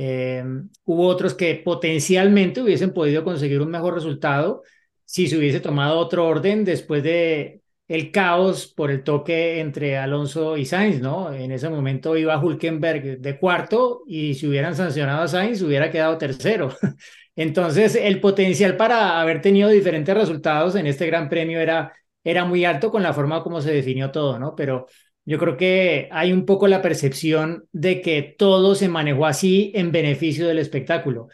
Eh, 0.00 0.44
hubo 0.84 1.08
otros 1.08 1.34
que 1.34 1.56
potencialmente 1.56 2.62
hubiesen 2.62 2.92
podido 2.94 3.24
conseguir 3.24 3.60
un 3.60 3.70
mejor 3.72 3.94
resultado 3.94 4.62
si 5.04 5.26
se 5.26 5.36
hubiese 5.36 5.58
tomado 5.58 5.98
otro 5.98 6.24
orden 6.24 6.64
después 6.64 7.02
de 7.02 7.62
el 7.88 8.12
caos 8.12 8.68
por 8.68 8.92
el 8.92 9.02
toque 9.02 9.58
entre 9.58 9.96
Alonso 9.96 10.56
y 10.56 10.66
Sainz, 10.66 11.00
¿no? 11.00 11.32
En 11.32 11.50
ese 11.50 11.68
momento 11.68 12.16
iba 12.16 12.38
Hulkenberg 12.38 13.18
de 13.18 13.38
cuarto 13.40 14.04
y 14.06 14.34
si 14.34 14.46
hubieran 14.46 14.76
sancionado 14.76 15.22
a 15.22 15.28
Sainz 15.28 15.62
hubiera 15.62 15.90
quedado 15.90 16.16
tercero. 16.16 16.68
Entonces, 17.34 17.96
el 17.96 18.20
potencial 18.20 18.76
para 18.76 19.20
haber 19.20 19.40
tenido 19.40 19.68
diferentes 19.68 20.14
resultados 20.14 20.76
en 20.76 20.86
este 20.86 21.06
Gran 21.06 21.28
Premio 21.28 21.58
era, 21.58 21.92
era 22.22 22.44
muy 22.44 22.64
alto 22.64 22.92
con 22.92 23.02
la 23.02 23.12
forma 23.12 23.42
como 23.42 23.60
se 23.60 23.72
definió 23.72 24.12
todo, 24.12 24.38
¿no? 24.38 24.54
Pero 24.54 24.86
yo 25.28 25.38
creo 25.38 25.58
que 25.58 26.08
hay 26.10 26.32
un 26.32 26.46
poco 26.46 26.68
la 26.68 26.80
percepción 26.80 27.68
de 27.72 28.00
que 28.00 28.22
todo 28.22 28.74
se 28.74 28.88
manejó 28.88 29.26
así 29.26 29.70
en 29.74 29.92
beneficio 29.92 30.48
del 30.48 30.58
espectáculo, 30.58 31.28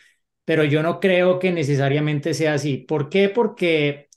pero 0.44 0.64
yo 0.64 0.82
no 0.82 0.98
creo 0.98 1.38
que 1.38 1.52
necesariamente 1.52 2.34
sea 2.34 2.54
así. 2.54 2.78
¿Por 2.78 3.08
qué? 3.08 3.28
Porque 3.28 4.08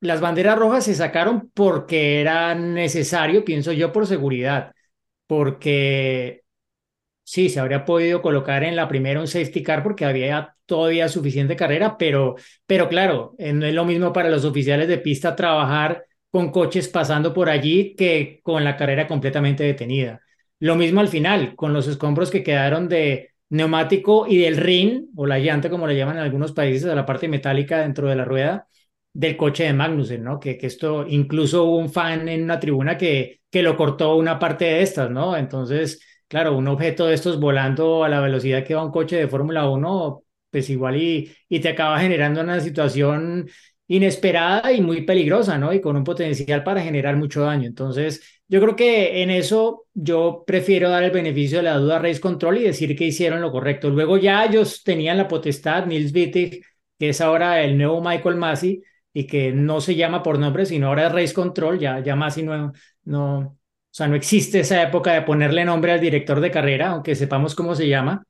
las 0.00 0.22
banderas 0.22 0.58
rojas 0.58 0.84
se 0.86 0.94
sacaron 0.94 1.50
porque 1.52 2.22
era 2.22 2.54
necesario, 2.54 3.44
pienso 3.44 3.72
yo, 3.72 3.92
por 3.92 4.06
seguridad, 4.06 4.72
porque 5.26 6.44
sí, 7.24 7.50
se 7.50 7.60
habría 7.60 7.84
podido 7.84 8.22
colocar 8.22 8.64
en 8.64 8.74
la 8.74 8.88
primera 8.88 9.20
un 9.20 9.28
safety 9.28 9.62
car 9.62 9.82
porque 9.82 10.06
había 10.06 10.56
todavía 10.64 11.08
suficiente 11.08 11.56
carrera, 11.56 11.98
pero, 11.98 12.36
pero 12.66 12.88
claro, 12.88 13.34
eh, 13.38 13.52
no 13.52 13.66
es 13.66 13.74
lo 13.74 13.84
mismo 13.84 14.14
para 14.14 14.30
los 14.30 14.46
oficiales 14.46 14.88
de 14.88 14.96
pista 14.98 15.36
trabajar 15.36 16.05
con 16.36 16.50
coches 16.50 16.88
pasando 16.88 17.32
por 17.32 17.48
allí 17.48 17.94
que 17.96 18.40
con 18.42 18.62
la 18.62 18.76
carrera 18.76 19.06
completamente 19.06 19.64
detenida. 19.64 20.20
Lo 20.58 20.76
mismo 20.76 21.00
al 21.00 21.08
final, 21.08 21.56
con 21.56 21.72
los 21.72 21.88
escombros 21.88 22.30
que 22.30 22.42
quedaron 22.42 22.90
de 22.90 23.30
neumático 23.48 24.26
y 24.28 24.36
del 24.38 24.58
ring, 24.58 25.06
o 25.16 25.24
la 25.24 25.38
llanta, 25.38 25.70
como 25.70 25.86
le 25.86 25.96
llaman 25.96 26.16
en 26.18 26.24
algunos 26.24 26.52
países, 26.52 26.82
de 26.82 26.94
la 26.94 27.06
parte 27.06 27.26
metálica 27.28 27.78
dentro 27.78 28.08
de 28.08 28.16
la 28.16 28.26
rueda 28.26 28.68
del 29.14 29.38
coche 29.38 29.64
de 29.64 29.72
Magnussen, 29.72 30.22
¿no? 30.24 30.38
Que, 30.38 30.58
que 30.58 30.66
esto, 30.66 31.06
incluso 31.08 31.64
hubo 31.64 31.78
un 31.78 31.90
fan 31.90 32.28
en 32.28 32.42
una 32.42 32.60
tribuna 32.60 32.98
que, 32.98 33.40
que 33.50 33.62
lo 33.62 33.74
cortó 33.74 34.16
una 34.16 34.38
parte 34.38 34.66
de 34.66 34.82
estas, 34.82 35.10
¿no? 35.10 35.34
Entonces, 35.38 36.02
claro, 36.28 36.54
un 36.54 36.68
objeto 36.68 37.06
de 37.06 37.14
estos 37.14 37.40
volando 37.40 38.04
a 38.04 38.10
la 38.10 38.20
velocidad 38.20 38.62
que 38.62 38.74
va 38.74 38.84
un 38.84 38.92
coche 38.92 39.16
de 39.16 39.28
Fórmula 39.28 39.70
1, 39.70 40.22
pues 40.50 40.68
igual 40.68 41.00
y, 41.00 41.34
y 41.48 41.60
te 41.60 41.70
acaba 41.70 41.98
generando 41.98 42.42
una 42.42 42.60
situación 42.60 43.48
inesperada 43.88 44.72
y 44.72 44.80
muy 44.80 45.02
peligrosa, 45.02 45.58
¿no? 45.58 45.72
Y 45.72 45.80
con 45.80 45.96
un 45.96 46.04
potencial 46.04 46.64
para 46.64 46.82
generar 46.82 47.16
mucho 47.16 47.42
daño. 47.42 47.66
Entonces, 47.66 48.40
yo 48.48 48.60
creo 48.60 48.76
que 48.76 49.22
en 49.22 49.30
eso 49.30 49.86
yo 49.94 50.44
prefiero 50.46 50.88
dar 50.90 51.02
el 51.04 51.10
beneficio 51.10 51.58
de 51.58 51.64
la 51.64 51.78
duda 51.78 51.96
a 51.96 51.98
Race 52.00 52.20
Control 52.20 52.58
y 52.58 52.62
decir 52.64 52.96
que 52.96 53.04
hicieron 53.04 53.40
lo 53.40 53.52
correcto. 53.52 53.90
Luego 53.90 54.18
ya 54.18 54.44
ellos 54.44 54.82
tenían 54.84 55.16
la 55.16 55.28
potestad, 55.28 55.86
Nils 55.86 56.12
Wittig, 56.14 56.64
que 56.98 57.08
es 57.10 57.20
ahora 57.20 57.62
el 57.62 57.76
nuevo 57.76 58.00
Michael 58.00 58.36
Massey, 58.36 58.82
y 59.12 59.26
que 59.26 59.52
no 59.52 59.80
se 59.80 59.94
llama 59.94 60.22
por 60.22 60.38
nombre, 60.38 60.66
sino 60.66 60.88
ahora 60.88 61.06
es 61.06 61.12
Race 61.12 61.34
Control, 61.34 61.78
ya, 61.78 62.00
ya 62.00 62.16
Massey 62.16 62.42
no, 62.44 62.72
no, 63.04 63.38
o 63.38 63.58
sea, 63.90 64.08
no 64.08 64.14
existe 64.14 64.60
esa 64.60 64.82
época 64.82 65.12
de 65.14 65.22
ponerle 65.22 65.64
nombre 65.64 65.92
al 65.92 66.00
director 66.00 66.40
de 66.40 66.50
carrera, 66.50 66.90
aunque 66.90 67.14
sepamos 67.14 67.54
cómo 67.54 67.74
se 67.74 67.88
llama 67.88 68.26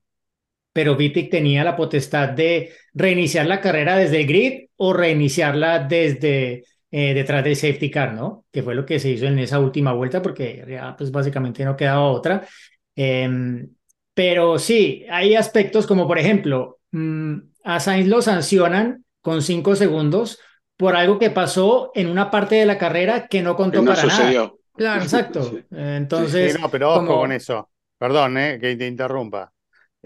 pero 0.76 0.95
Wittig 0.95 1.30
tenía 1.30 1.64
la 1.64 1.75
potestad 1.75 2.28
de 2.28 2.71
reiniciar 2.92 3.47
la 3.47 3.62
carrera 3.62 3.97
desde 3.97 4.21
el 4.21 4.26
grid 4.26 4.66
o 4.76 4.92
reiniciarla 4.92 5.78
desde 5.78 6.64
eh, 6.90 7.14
detrás 7.14 7.42
del 7.42 7.56
safety 7.56 7.90
car, 7.90 8.12
¿no? 8.12 8.45
Que 8.52 8.62
fue 8.62 8.75
lo 8.75 8.85
que 8.85 8.99
se 9.00 9.09
hizo 9.09 9.25
en 9.25 9.38
esa 9.38 9.59
última 9.59 9.95
vuelta 9.95 10.21
porque 10.21 10.62
ya 10.68 10.95
pues 10.95 11.11
básicamente 11.11 11.64
no 11.64 11.75
quedaba 11.78 12.02
otra. 12.11 12.47
Eh, 12.95 13.64
pero 14.12 14.59
sí, 14.59 15.06
hay 15.11 15.35
aspectos 15.35 15.87
como 15.87 16.06
por 16.06 16.18
ejemplo, 16.18 16.78
mmm, 16.90 17.37
a 17.64 17.80
Sainz 17.80 18.06
lo 18.09 18.21
sancionan 18.21 19.02
con 19.23 19.40
cinco 19.40 19.76
segundos 19.76 20.38
por 20.76 20.95
algo 20.95 21.18
que 21.18 21.30
pasó 21.30 21.90
en 21.95 22.09
una 22.09 22.30
parte 22.30 22.56
de 22.56 22.66
la 22.66 22.76
carrera 22.76 23.28
que 23.28 23.40
no 23.40 23.56
contó 23.56 23.78
Que 23.80 23.85
no 23.87 23.95
para 23.95 24.02
sucedió. 24.02 24.40
nada. 24.42 24.52
Claro. 24.76 25.02
Exacto. 25.02 25.42
Sí. 25.42 25.64
Entonces, 25.75 26.52
Sí, 26.52 26.59
no, 26.61 26.68
pero 26.71 26.90
ojo 26.90 27.06
como- 27.06 27.21
con 27.21 27.33
eso. 27.33 27.71
Perdón, 27.99 28.37
eh, 28.37 28.59
que 28.61 28.76
te 28.76 28.87
interrumpa. 28.87 29.50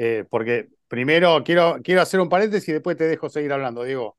Eh, 0.02 0.24
porque 0.30 0.68
primero 0.88 1.42
quiero, 1.44 1.78
quiero 1.84 2.00
hacer 2.00 2.20
un 2.20 2.30
paréntesis 2.30 2.70
y 2.70 2.72
después 2.72 2.96
te 2.96 3.04
dejo 3.04 3.28
seguir 3.28 3.52
hablando, 3.52 3.84
Diego. 3.84 4.16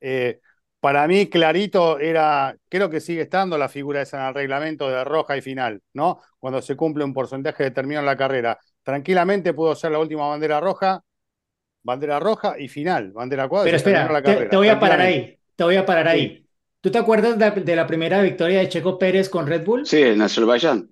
Eh, 0.00 0.40
para 0.80 1.06
mí, 1.06 1.28
clarito 1.28 2.00
era, 2.00 2.56
creo 2.68 2.90
que 2.90 3.00
sigue 3.00 3.20
estando 3.22 3.56
la 3.56 3.68
figura 3.68 4.02
esa 4.02 4.18
en 4.22 4.26
el 4.26 4.34
reglamento 4.34 4.88
de 4.88 5.04
roja 5.04 5.36
y 5.36 5.40
final, 5.40 5.80
¿no? 5.92 6.20
Cuando 6.40 6.60
se 6.60 6.74
cumple 6.74 7.04
un 7.04 7.14
porcentaje 7.14 7.62
determinado 7.62 8.02
en 8.02 8.06
la 8.06 8.16
carrera. 8.16 8.58
Tranquilamente 8.82 9.54
pudo 9.54 9.76
ser 9.76 9.92
la 9.92 10.00
última 10.00 10.26
bandera 10.26 10.58
roja, 10.58 11.00
bandera 11.84 12.18
roja 12.18 12.58
y 12.58 12.66
final, 12.66 13.12
bandera 13.12 13.46
cuadra. 13.46 13.66
Pero 13.66 13.76
y 13.76 13.78
se 13.78 13.84
terminó 13.84 14.02
espera, 14.02 14.18
la 14.18 14.22
te, 14.22 14.32
carrera, 14.32 14.50
te 14.50 14.56
voy 14.56 14.68
a 14.68 14.80
parar 14.80 15.00
ahí, 15.00 15.38
te 15.54 15.64
voy 15.64 15.76
a 15.76 15.86
parar 15.86 16.06
Sí. 16.06 16.10
ahí. 16.10 16.46
¿Tú 16.80 16.90
te 16.90 16.98
acuerdas 16.98 17.38
de, 17.38 17.50
de 17.50 17.76
la 17.76 17.86
primera 17.86 18.20
victoria 18.20 18.58
de 18.58 18.68
Checo 18.68 18.98
Pérez 18.98 19.28
con 19.28 19.46
Red 19.46 19.64
Bull? 19.64 19.86
Sí, 19.86 20.02
en 20.02 20.22
Azerbaiyán. 20.22 20.90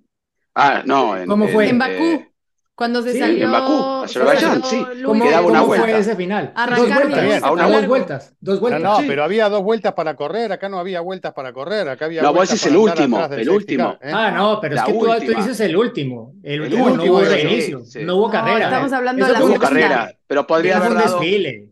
Ah, 0.55 0.83
no, 0.85 1.17
en, 1.17 1.27
¿Cómo 1.27 1.47
fue? 1.49 1.67
En 1.67 1.79
Bakú, 1.79 2.03
eh, 2.03 2.31
cuando 2.79 3.03
se 3.03 3.11
sí, 3.13 3.19
salió. 3.19 3.45
en 3.45 3.51
Bakú, 3.51 3.73
Azerbaiyán, 4.05 4.63
se 4.63 4.69
sí. 4.69 4.85
¿Cómo, 5.03 5.19
Luis 5.23 5.31
daba 5.31 5.45
una 5.47 5.59
cómo 5.59 5.67
vuelta. 5.67 5.87
fue 5.87 5.99
ese 5.99 6.15
final? 6.15 6.51
Arrancar 6.55 6.87
dos 6.87 6.97
vueltas, 6.97 7.23
bien, 7.25 7.43
a 7.43 7.51
una 7.51 7.63
dos 7.63 7.71
vuelta. 7.71 7.87
vueltas, 7.87 8.35
dos 8.39 8.55
No, 8.55 8.61
vueltas. 8.61 8.81
no, 8.81 8.97
Sí. 8.99 9.05
pero 9.07 9.23
había 9.23 9.49
dos 9.49 9.63
vueltas 9.63 9.93
para 9.93 10.15
correr, 10.15 10.51
acá 10.51 10.69
no 10.69 10.79
había 10.79 11.01
vueltas 11.01 11.33
para 11.33 11.53
correr, 11.53 11.89
acá 11.89 12.05
había 12.05 12.21
No, 12.21 12.29
vos 12.29 12.37
vueltas 12.37 12.55
decís 12.61 12.71
el 12.71 12.77
último, 12.77 13.25
el 13.25 13.49
último. 13.49 13.97
¿eh? 14.01 14.11
Ah, 14.11 14.31
no, 14.31 14.59
pero 14.61 14.75
La 14.75 14.81
es 14.81 14.87
que 14.87 14.93
tú, 14.93 15.05
tú 15.25 15.33
dices 15.37 15.59
el 15.59 15.75
último. 15.77 16.33
El 16.41 16.53
El 16.53 16.61
último 16.61 16.89
no 16.89 17.03
hubo 17.03 17.21
reinicio, 17.21 17.85
sí. 17.85 17.99
no 18.03 18.15
hubo 18.15 18.27
No, 18.27 18.31
carrera. 18.31 18.65
estamos 18.65 18.93
hablando 18.93 19.25
de 19.25 19.31
la 19.33 19.43
Hubo 19.43 19.59
carrera, 19.59 20.13
pero 20.25 20.47
podría 20.47 20.77
haber 20.77 20.93
dado. 20.93 21.19
desfile. 21.19 21.69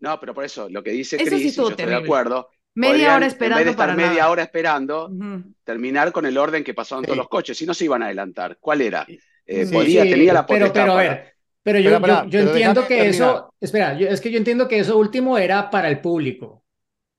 No, 0.00 0.18
pero 0.18 0.34
por 0.34 0.44
eso, 0.44 0.68
lo 0.70 0.82
que 0.82 0.90
dice 0.90 1.16
estuvo 1.16 1.64
yo 1.68 1.70
estoy 1.70 1.86
de 1.86 1.94
acuerdo, 1.94 2.48
Media 2.74 2.90
podrían, 2.92 3.08
hora 3.08 3.16
en 3.16 3.20
vez 3.22 3.32
esperando 3.32 3.64
de 3.64 3.70
estar 3.70 3.86
para 3.86 3.96
media 3.96 4.18
nada. 4.20 4.30
hora 4.30 4.42
esperando, 4.42 5.06
Ujú. 5.08 5.42
terminar 5.64 6.12
con 6.12 6.26
el 6.26 6.36
orden 6.36 6.62
que 6.62 6.74
pasaron 6.74 7.04
todos 7.04 7.14
Sí. 7.14 7.18
los 7.18 7.28
coches, 7.28 7.56
si 7.56 7.64
no 7.64 7.72
se 7.72 7.86
iban 7.86 8.02
a 8.02 8.06
adelantar. 8.06 8.58
¿Cuál 8.60 8.82
era? 8.82 9.06
Eh, 9.46 9.66
Sí, 9.66 9.72
podía, 9.72 10.02
Sí, 10.04 10.10
tenía 10.10 10.32
la 10.32 10.46
pero, 10.46 10.66
potestad 10.66 10.82
pero 10.82 10.92
a 10.92 10.96
para- 10.96 11.08
ver, 11.14 11.32
pero 11.62 11.78
yo, 11.80 11.90
Espera, 11.94 12.22
yo, 12.24 12.28
yo 12.30 12.30
pero 12.30 12.50
entiendo 12.50 12.82
que 12.82 12.88
terminar. 12.88 13.10
eso, 13.10 13.54
espera, 13.60 13.98
yo- 13.98 14.08
es 14.08 14.20
que 14.20 14.30
yo 14.30 14.38
entiendo 14.38 14.68
que 14.68 14.78
eso 14.78 14.98
último 14.98 15.38
era 15.38 15.70
para 15.70 15.88
el 15.88 16.00
público. 16.00 16.64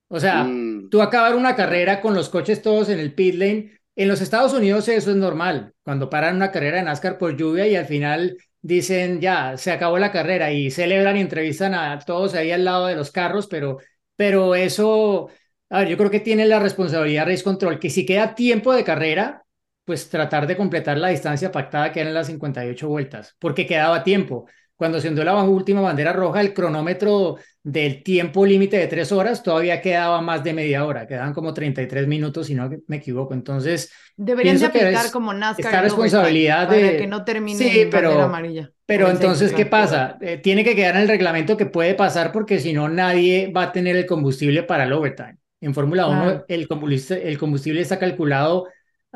O 0.09 0.19
sea, 0.19 0.43
Mm, 0.43 0.89
tú 0.89 1.01
acabar 1.01 1.35
una 1.35 1.55
carrera 1.55 2.01
con 2.01 2.13
los 2.13 2.29
coches 2.29 2.61
todos 2.61 2.89
en 2.89 2.99
el 2.99 3.13
pit 3.13 3.35
lane. 3.35 3.71
En 3.95 4.07
los 4.07 4.21
Estados 4.21 4.53
Unidos 4.53 4.87
eso 4.89 5.11
es 5.11 5.17
normal, 5.17 5.73
cuando 5.83 6.09
paran 6.09 6.35
una 6.35 6.51
carrera 6.51 6.77
de 6.77 6.83
NASCAR 6.83 7.17
por 7.17 7.35
lluvia 7.35 7.67
y 7.67 7.75
al 7.75 7.85
final 7.87 8.37
dicen 8.61 9.19
ya, 9.21 9.57
se 9.57 9.71
acabó 9.71 9.97
la 9.99 10.11
carrera 10.11 10.51
y 10.51 10.69
celebran 10.71 11.17
y 11.17 11.21
entrevistan 11.21 11.73
a 11.73 11.99
todos 11.99 12.35
ahí 12.35 12.51
al 12.51 12.63
lado 12.65 12.87
de 12.87 12.95
los 12.95 13.11
carros, 13.11 13.47
pero, 13.47 13.79
pero 14.15 14.55
eso, 14.55 15.29
a 15.69 15.79
ver, 15.79 15.87
yo 15.89 15.97
creo 15.97 16.11
que 16.11 16.19
tiene 16.19 16.45
la 16.45 16.59
responsabilidad 16.59 17.25
Race 17.27 17.43
Control, 17.43 17.79
que 17.79 17.89
si 17.89 18.05
queda 18.05 18.35
tiempo 18.35 18.73
de 18.73 18.83
carrera, 18.83 19.43
pues 19.87 20.09
tratar 20.09 20.45
de 20.47 20.57
completar 20.57 20.97
la 20.97 21.07
distancia 21.07 21.49
pactada 21.49 21.93
que 21.93 22.01
eran 22.01 22.13
las 22.13 22.27
58 22.27 22.89
vueltas, 22.89 23.37
porque 23.39 23.65
quedaba 23.65 24.03
tiempo. 24.03 24.45
Cuando 24.75 24.99
se 24.99 25.07
ondeó 25.07 25.23
la 25.23 25.41
última 25.41 25.79
bandera 25.79 26.11
roja, 26.11 26.41
el 26.41 26.53
cronómetro 26.53 27.37
del 27.63 28.03
tiempo 28.03 28.45
límite 28.45 28.77
de 28.77 28.87
tres 28.87 29.11
horas 29.13 29.41
todavía 29.41 29.81
quedaba 29.81 30.21
más 30.21 30.43
de 30.43 30.53
media 30.53 30.85
hora, 30.85 31.07
quedaban 31.07 31.33
como 31.33 31.53
33 31.53 32.05
minutos, 32.05 32.47
si 32.47 32.53
no 32.53 32.69
me 32.87 32.97
equivoco. 32.97 33.33
Entonces, 33.33 33.91
Deberían 34.17 34.59
de 34.59 34.65
aplicar 34.65 35.05
es 35.05 35.11
como 35.11 35.33
NASCAR. 35.33 35.65
esta 35.65 35.81
responsabilidad 35.81 36.67
overtime, 36.67 36.81
de- 36.83 36.87
Para 36.89 37.01
que 37.01 37.07
no 37.07 37.23
termine 37.23 37.57
Sí, 37.57 37.79
en 37.79 37.89
bandera 37.89 38.09
pero- 38.09 38.21
amarilla. 38.23 38.71
pero 38.85 39.09
entonces, 39.09 39.53
¿qué 39.53 39.65
pasa? 39.65 40.17
Eh, 40.21 40.37
tiene 40.37 40.65
que 40.65 40.75
quedar 40.75 40.95
en 40.97 41.03
el 41.03 41.07
reglamento 41.07 41.55
que 41.55 41.65
puede 41.65 41.95
pasar 41.95 42.33
porque 42.33 42.59
si 42.59 42.73
no, 42.73 42.89
nadie 42.89 43.51
va 43.55 43.63
a 43.63 43.71
tener 43.71 43.95
el 43.95 44.05
combustible 44.05 44.63
para 44.63 44.83
el 44.83 44.91
overtime. 44.91 45.37
En 45.59 45.73
Fórmula 45.73 46.05
1, 46.07 46.21
Claro. 46.21 46.45
el 46.49 46.67
combustible, 46.67 47.27
el 47.29 47.37
combustible 47.39 47.81
está 47.81 47.97
calculado 47.97 48.67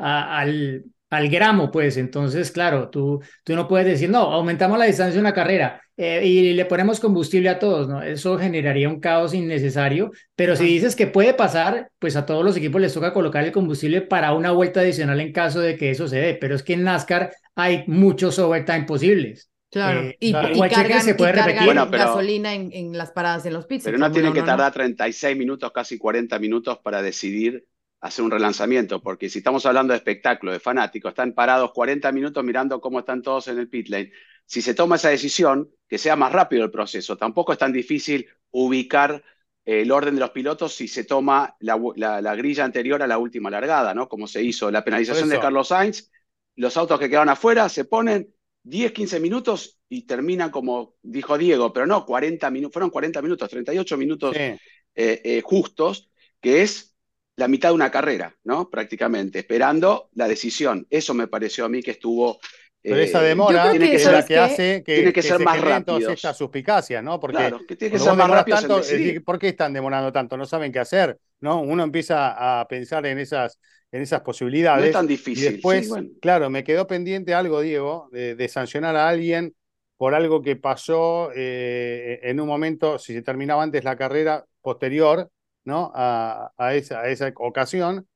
a- 0.02 0.38
al, 0.40 0.84
al 1.10 1.28
gramo, 1.28 1.70
pues. 1.70 1.96
Entonces, 1.96 2.50
claro, 2.50 2.88
tú, 2.90 3.20
tú 3.44 3.54
no 3.54 3.68
puedes 3.68 3.86
decir, 3.86 4.10
no, 4.10 4.18
aumentamos 4.32 4.78
la 4.78 4.84
distancia 4.86 5.14
de 5.14 5.20
una 5.20 5.34
carrera 5.34 5.80
eh, 5.96 6.24
y 6.26 6.52
le 6.54 6.64
ponemos 6.64 7.00
combustible 7.00 7.48
a 7.50 7.58
todos, 7.58 7.86
¿no? 7.88 8.02
Eso 8.02 8.38
generaría 8.38 8.88
un 8.88 8.98
caos 8.98 9.34
innecesario. 9.34 10.10
Pero 10.34 10.56
si 10.56 10.64
dices 10.64 10.96
que 10.96 11.06
puede 11.06 11.34
pasar, 11.34 11.90
pues 11.98 12.16
a 12.16 12.24
todos 12.26 12.44
los 12.44 12.56
equipos 12.56 12.80
les 12.80 12.94
toca 12.94 13.12
colocar 13.12 13.44
el 13.44 13.52
combustible 13.52 14.00
para 14.00 14.32
una 14.32 14.52
vuelta 14.52 14.80
adicional 14.80 15.20
en 15.20 15.32
caso 15.32 15.60
de 15.60 15.76
que 15.76 15.90
eso 15.90 16.08
se 16.08 16.16
dé. 16.16 16.34
Pero 16.34 16.54
es 16.54 16.62
que 16.62 16.72
en 16.72 16.84
NASCAR 16.84 17.30
hay 17.54 17.84
muchos 17.86 18.38
overtime 18.38 18.84
posibles. 18.84 19.50
Claro. 19.70 20.00
Eh, 20.00 20.16
y, 20.20 20.32
claro. 20.32 20.54
y 20.54 20.60
cargan, 20.68 21.00
se 21.02 21.14
puede 21.14 21.30
y 21.30 21.34
cargan 21.34 21.46
repetir. 21.48 21.66
Bueno, 21.66 21.90
pero- 21.90 22.04
gasolina 22.04 22.54
en, 22.54 22.70
en 22.72 22.96
las 22.96 23.10
paradas 23.12 23.46
en 23.46 23.52
los 23.54 23.66
pits. 23.66 23.84
Pero 23.84 23.96
no 23.98 24.10
tienen 24.10 24.32
que 24.32 24.40
uno, 24.40 24.46
tardar 24.46 24.72
36 24.72 25.36
minutos, 25.36 25.70
casi 25.72 25.96
40 25.98 26.38
minutos 26.38 26.78
para 26.82 27.00
decidir 27.02 27.64
hacer 28.02 28.24
un 28.24 28.30
relanzamiento, 28.30 29.00
porque 29.02 29.30
si 29.30 29.38
estamos 29.38 29.64
hablando 29.66 29.92
de 29.92 29.98
espectáculo, 29.98 30.52
de 30.52 30.60
fanáticos, 30.60 31.10
están 31.12 31.32
parados 31.34 31.72
40 31.72 32.12
minutos 32.12 32.44
mirando 32.44 32.80
cómo 32.80 32.98
están 33.00 33.22
todos 33.22 33.48
en 33.48 33.58
el 33.58 33.68
pit 33.70 33.88
lane. 33.88 34.12
Si 34.44 34.60
se 34.60 34.74
toma 34.74 34.96
esa 34.96 35.08
decisión, 35.10 35.70
que 35.88 35.98
sea 35.98 36.16
más 36.16 36.32
rápido 36.32 36.64
el 36.64 36.70
proceso. 36.70 37.16
Tampoco 37.16 37.52
es 37.52 37.58
tan 37.58 37.72
difícil 37.72 38.28
ubicar 38.50 39.24
eh, 39.64 39.82
el 39.82 39.92
orden 39.92 40.14
de 40.14 40.20
los 40.20 40.30
pilotos 40.30 40.74
si 40.74 40.88
se 40.88 41.04
toma 41.04 41.56
la, 41.60 41.80
la- 41.96 42.20
la 42.20 42.34
grilla 42.34 42.64
anterior 42.64 43.02
a 43.02 43.06
la 43.06 43.18
última 43.18 43.50
largada, 43.50 43.94
¿no? 43.94 44.08
Como 44.08 44.26
se 44.26 44.42
hizo 44.42 44.70
la 44.70 44.84
penalización 44.84 45.28
de. 45.28 45.36
Carlos 45.40 45.68
Sainz, 45.68 46.10
los 46.56 46.76
autos 46.76 46.98
que 46.98 47.08
quedaron 47.08 47.28
afuera 47.30 47.68
se 47.68 47.84
ponen 47.84 48.34
10, 48.64 48.92
15 48.92 49.20
minutos 49.20 49.80
y 49.88 50.02
terminan 50.06 50.50
como 50.50 50.96
dijo 51.02 51.38
Diego, 51.38 51.72
pero 51.72 51.86
no, 51.86 52.04
40 52.06 52.50
minutos, 52.50 52.72
fueron 52.74 52.90
40 52.90 53.22
minutos, 53.22 53.48
38 53.48 53.96
minutos 53.96 54.34
Sí. 54.36 54.42
eh, 54.42 54.58
eh, 55.24 55.40
justos, 55.44 56.10
que 56.40 56.62
es 56.62 56.91
la 57.36 57.48
mitad 57.48 57.70
de 57.70 57.74
una 57.74 57.90
carrera, 57.90 58.34
¿no? 58.44 58.68
Prácticamente, 58.68 59.40
esperando 59.40 60.10
la 60.14 60.28
decisión. 60.28 60.86
Eso 60.90 61.14
me 61.14 61.28
pareció 61.28 61.64
a 61.64 61.68
mí 61.68 61.82
que 61.82 61.92
estuvo. 61.92 62.38
Pero 62.82 62.96
eh, 62.96 63.04
esa 63.04 63.22
demora 63.22 63.56
yo 63.56 63.60
creo 63.60 63.70
tiene 63.72 63.86
que, 63.86 63.92
que 63.92 63.98
ser 63.98 64.12
la 64.12 64.22
¿sabes 64.22 64.26
que 64.26 64.38
hace 64.38 64.82
que, 64.84 64.94
Tiene 64.96 65.12
que 65.12 65.22
ser 65.22 65.38
se 65.38 65.44
más 65.44 65.56
suspicacias, 66.36 67.02
¿no? 67.02 67.20
Porque 67.20 67.36
claro, 67.36 67.58
que 67.66 67.76
tiene 67.76 67.92
que 67.92 67.98
cuando 67.98 68.04
ser 68.22 68.28
más 68.28 68.30
rápido 68.38 68.56
tanto, 68.58 68.80
¿por 69.24 69.38
qué 69.38 69.48
están 69.48 69.72
demorando 69.72 70.12
tanto? 70.12 70.36
No 70.36 70.44
saben 70.46 70.72
qué 70.72 70.80
hacer, 70.80 71.18
¿no? 71.40 71.60
Uno 71.62 71.84
empieza 71.84 72.60
a 72.60 72.66
pensar 72.68 73.06
en 73.06 73.18
esas, 73.18 73.58
en 73.92 74.02
esas 74.02 74.20
No 74.20 74.24
posibilidades. 74.24 74.86
es 74.86 74.92
tan 74.92 75.06
Y 75.06 75.08
difícil. 75.08 75.52
después, 75.52 75.84
sí, 75.84 75.88
bueno. 75.88 76.08
claro, 76.20 76.50
me 76.50 76.64
quedó 76.64 76.86
pendiente 76.86 77.34
algo, 77.34 77.60
Diego, 77.60 78.08
de, 78.12 78.34
de 78.34 78.48
sancionar 78.48 78.96
a 78.96 79.08
alguien 79.08 79.54
por 79.96 80.14
algo 80.14 80.42
que 80.42 80.56
pasó 80.56 81.30
eh, 81.34 82.18
en 82.22 82.40
un 82.40 82.48
momento, 82.48 82.98
si 82.98 83.12
se 83.14 83.22
terminaba 83.22 83.62
antes 83.62 83.84
la 83.84 83.96
carrera 83.96 84.44
posterior, 84.60 85.30
¿no? 85.64 85.92
A, 85.94 86.52
a 86.56 86.74
esa, 86.74 87.00
a 87.00 87.08
esa 87.08 87.32
ocasión. 87.36 88.08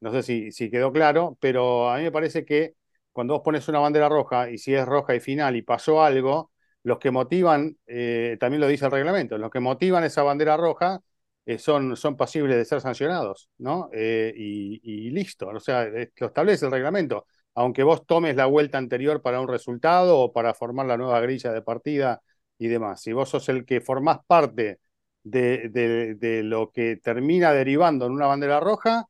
No 0.00 0.10
sé 0.12 0.22
si, 0.22 0.52
si 0.52 0.70
quedó 0.70 0.92
claro, 0.92 1.36
pero 1.40 1.90
a 1.90 1.98
mí 1.98 2.04
me 2.04 2.12
parece 2.12 2.44
que 2.44 2.74
cuando 3.12 3.34
vos 3.34 3.42
pones 3.44 3.68
una 3.68 3.78
bandera 3.80 4.08
roja 4.08 4.50
y 4.50 4.58
si 4.58 4.74
es 4.74 4.84
roja 4.86 5.14
y 5.14 5.20
final 5.20 5.54
y 5.56 5.62
pasó 5.62 6.02
algo, 6.02 6.50
los 6.82 6.98
que 6.98 7.10
motivan, 7.12 7.76
eh, 7.86 8.36
también 8.40 8.60
lo 8.60 8.66
dice 8.66 8.84
el 8.86 8.90
reglamento, 8.90 9.38
los 9.38 9.50
que 9.50 9.60
motivan 9.60 10.02
esa 10.04 10.22
bandera 10.24 10.56
roja 10.56 11.00
eh, 11.46 11.58
son, 11.58 11.96
son 11.96 12.16
pasibles 12.16 12.56
de 12.56 12.64
ser 12.64 12.80
sancionados, 12.80 13.48
¿no? 13.58 13.88
Eh, 13.92 14.32
y, 14.36 14.80
y 14.82 15.10
listo, 15.10 15.48
o 15.48 15.60
sea, 15.60 15.84
lo 15.86 16.26
establece 16.26 16.66
el 16.66 16.72
reglamento. 16.72 17.26
Aunque 17.54 17.82
vos 17.82 18.06
tomes 18.06 18.34
la 18.36 18.46
vuelta 18.46 18.78
anterior 18.78 19.20
para 19.22 19.40
un 19.40 19.48
resultado 19.48 20.18
o 20.18 20.32
para 20.32 20.54
formar 20.54 20.86
la 20.86 20.96
nueva 20.96 21.20
grilla 21.20 21.52
de 21.52 21.62
partida 21.62 22.22
y 22.58 22.68
demás, 22.68 23.02
si 23.02 23.12
vos 23.12 23.28
sos 23.28 23.48
el 23.48 23.64
que 23.66 23.80
formás 23.80 24.18
parte 24.26 24.78
de, 25.22 25.68
de- 25.70 26.14
de 26.16 26.42
lo 26.42 26.70
que 26.72 26.96
termina 26.96 27.52
derivando 27.52 28.06
en 28.06 28.12
una 28.12 28.26
bandera 28.26 28.60
roja, 28.60 29.06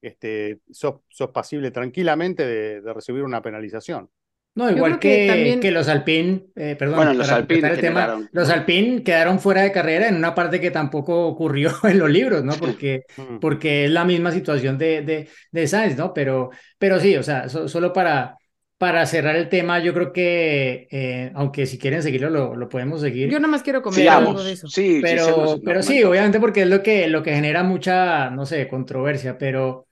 este, 0.00 0.60
sos, 0.70 0.96
sos 1.08 1.30
pasible 1.30 1.70
tranquilamente 1.70 2.44
de, 2.46 2.80
de 2.80 2.92
recibir 2.92 3.22
una 3.22 3.42
penalización. 3.42 4.10
No, 4.54 4.70
igual 4.70 4.98
que 4.98 5.08
que, 5.16 5.26
también- 5.28 5.60
que 5.60 5.70
los 5.70 5.88
Alpine, 5.88 6.44
eh, 6.56 6.76
perdón, 6.78 6.96
Bueno, 6.96 7.14
los 7.14 7.30
completar 7.30 7.72
el 7.72 7.80
tema, 7.80 8.28
los 8.32 8.50
Alpine 8.50 9.02
quedaron 9.02 9.40
fuera 9.40 9.62
de 9.62 9.72
carrera 9.72 10.08
en 10.08 10.16
una 10.16 10.34
parte 10.34 10.60
que 10.60 10.70
tampoco 10.70 11.26
ocurrió 11.26 11.70
en 11.84 11.98
los 11.98 12.10
libros, 12.10 12.44
¿no? 12.44 12.52
Porque, 12.56 13.04
Mm. 13.16 13.38
porque 13.38 13.86
es 13.86 13.90
la 13.90 14.04
misma 14.04 14.30
situación 14.30 14.76
de, 14.76 15.00
de, 15.02 15.28
de 15.52 15.66
Sainz, 15.66 15.96
¿no? 15.96 16.12
Pero, 16.12 16.50
pero 16.78 17.00
sí, 17.00 17.16
o 17.16 17.22
sea, 17.22 17.48
so- 17.48 17.66
solo 17.66 17.94
para, 17.94 18.36
para 18.82 19.06
cerrar 19.06 19.36
el 19.36 19.48
tema, 19.48 19.78
yo 19.78 19.94
creo 19.94 20.12
que, 20.12 20.88
eh, 20.90 21.30
aunque 21.36 21.66
si 21.66 21.78
quieren 21.78 22.02
seguirlo, 22.02 22.30
lo, 22.30 22.56
lo 22.56 22.68
podemos 22.68 23.00
seguir. 23.00 23.30
Yo 23.30 23.38
nada 23.38 23.48
más 23.52 23.62
quiero 23.62 23.80
comentar 23.80 24.20
algo 24.20 24.42
de 24.42 24.52
eso. 24.54 24.68
Sí, 24.70 25.06
sí, 25.06 25.18
pero, 25.20 25.46
sí, 25.46 25.60
pero 25.64 25.84
sí, 25.84 26.02
obviamente 26.02 26.40
porque 26.40 26.62
es 26.62 26.68
lo 26.68 26.82
que, 26.82 27.06
lo 27.06 27.22
que 27.22 27.32
genera 27.34 27.62
mucha, 27.62 28.30
no 28.30 28.44
sé, 28.44 28.66
controversia, 28.68 29.38
pero, 29.38 29.86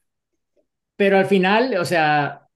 pero 0.97 1.19
al 1.19 1.27
final, 1.27 1.75
o 1.79 1.85
sea, 1.85 2.49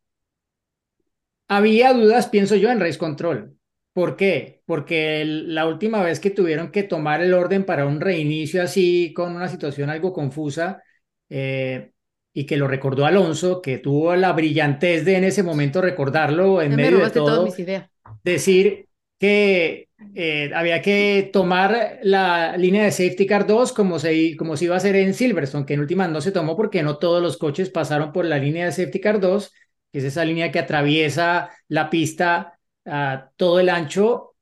había 1.49 1.93
dudas, 1.93 2.29
pienso 2.29 2.57
yo, 2.57 2.71
en 2.71 2.81
Race 2.81 2.99
Control. 2.99 3.59
¿Por 3.93 4.17
qué? 4.17 4.63
Porque 4.67 5.21
el- 5.23 5.55
la 5.55 5.67
última 5.67 6.03
vez 6.03 6.19
que 6.21 6.31
tuvieron 6.31 6.71
que 6.73 6.83
tomar 6.83 7.23
el 7.23 7.35
orden 7.35 7.65
para 7.65 7.87
un 7.87 8.01
reinicio 8.01 8.63
así, 8.63 9.13
con 9.15 9.35
una 9.37 9.49
situación 9.49 9.91
algo 9.91 10.13
confusa, 10.13 10.83
eh, 11.29 11.93
y 12.35 12.47
que 12.47 12.59
lo 12.59 12.69
recordó 12.69 13.07
Alonso, 13.07 13.63
que 13.63 13.79
tuvo 13.79 14.17
la 14.17 14.33
brillantez 14.35 15.05
de 15.07 15.17
en 15.17 15.25
ese 15.25 15.45
momento 15.45 15.81
recordarlo 15.81 16.63
en 16.63 16.71
Ya 16.71 16.77
me 16.77 16.83
medio 16.83 17.01
de 17.01 17.11
todo 17.11 17.43
mis 17.43 17.59
ideas. 17.59 17.91
decir 18.23 18.89
que 19.19 19.89
eh, 20.15 20.51
había 20.55 20.83
que 20.83 21.31
tomar 21.33 21.99
la 22.03 22.57
línea 22.57 22.85
de 22.85 22.93
safety 22.93 23.27
car 23.27 23.47
2 23.47 23.73
como 23.73 23.99
se, 23.99 24.37
como 24.37 24.57
se 24.57 24.67
iba 24.67 24.75
a 24.75 24.79
hacer 24.79 24.97
en 24.97 25.15
Silverstone, 25.15 25.67
que 25.67 25.75
en 25.75 25.81
última 25.81 26.09
no 26.09 26.21
se 26.21 26.33
tomó 26.33 26.57
porque 26.57 26.83
no 26.83 26.99
todos 26.99 27.23
los 27.23 27.37
coches 27.37 27.71
pasaron 27.71 28.13
por 28.13 28.25
la 28.25 28.39
línea 28.39 28.67
de 28.67 28.73
safety 28.73 29.01
car 29.01 29.21
2, 29.21 29.53
que 29.93 29.99
es 29.99 30.05
esa 30.05 30.25
línea 30.25 30.51
que 30.53 30.59
atraviesa 30.59 31.51
la 31.69 31.91
pista 31.91 32.59
a 32.85 33.31
todo 33.37 33.61
el 33.61 33.69
ancho 33.69 34.37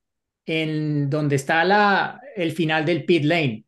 en 0.47 1.09
donde 1.11 1.37
está 1.37 1.65
la, 1.65 2.21
el 2.37 2.53
final 2.53 2.85
del 2.85 3.05
pit 3.05 3.25
lane. 3.25 3.65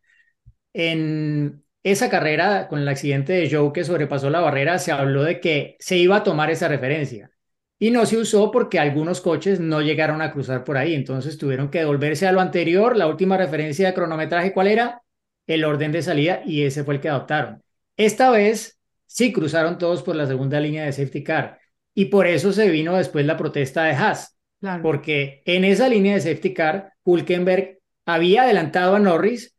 En 0.73 1.64
esa 1.85 2.11
carrera, 2.11 2.67
con 2.69 2.81
el 2.81 2.89
accidente 2.89 3.33
de 3.35 3.49
Joe 3.51 3.73
que 3.73 3.85
sobrepasó 3.85 4.31
la 4.31 4.41
barrera, 4.41 4.79
se 4.81 4.91
habló 4.93 5.23
de 5.23 5.41
que 5.41 5.77
se 5.79 5.97
iba 5.97 6.17
a 6.17 6.25
tomar 6.25 6.51
esa 6.51 6.67
referencia 6.69 7.31
y 7.79 7.91
no 7.91 8.07
se 8.07 8.17
usó 8.17 8.51
porque 8.51 8.79
algunos 8.79 9.21
coches 9.21 9.61
no 9.61 9.83
llegaron 9.83 10.23
a 10.23 10.33
cruzar 10.33 10.65
por 10.65 10.77
ahí, 10.77 10.95
entonces 10.95 11.39
tuvieron 11.39 11.71
que 11.71 11.81
devolverse 11.81 12.27
a 12.27 12.33
lo 12.33 12.41
anterior, 12.41 12.97
la 12.97 13.07
última 13.07 13.37
referencia 13.37 13.87
de 13.89 13.95
cronometraje, 13.95 14.53
¿cuál 14.53 14.69
era? 14.69 15.03
El 15.47 15.65
orden 15.65 15.93
de 15.93 16.03
salida 16.03 16.41
y 16.45 16.63
ese 16.65 16.85
fue 16.85 16.95
el 16.95 17.01
que 17.01 17.11
adoptaron. 17.11 17.63
Esta 17.97 18.31
vez 18.31 18.81
sí 19.07 19.33
cruzaron 19.33 19.79
todos 19.79 20.03
por 20.03 20.17
la 20.17 20.27
segunda 20.27 20.59
línea 20.61 20.85
de 20.85 20.93
safety 20.93 21.23
car 21.23 21.61
y 21.95 22.07
por 22.07 22.27
eso 22.27 22.53
se 22.53 22.71
vino 22.71 22.97
después 22.97 23.27
la 23.27 23.37
protesta 23.37 23.85
de 23.85 23.93
Haas, 23.93 24.37
Claro. 24.61 24.83
porque 24.83 25.43
en 25.45 25.65
esa 25.65 25.89
línea 25.89 26.15
de 26.15 26.23
safety 26.23 26.55
car, 26.55 26.95
Hulkenberg 27.03 27.79
había 28.07 28.43
adelantado 28.45 28.95
a 28.97 28.99
Norris 28.99 29.54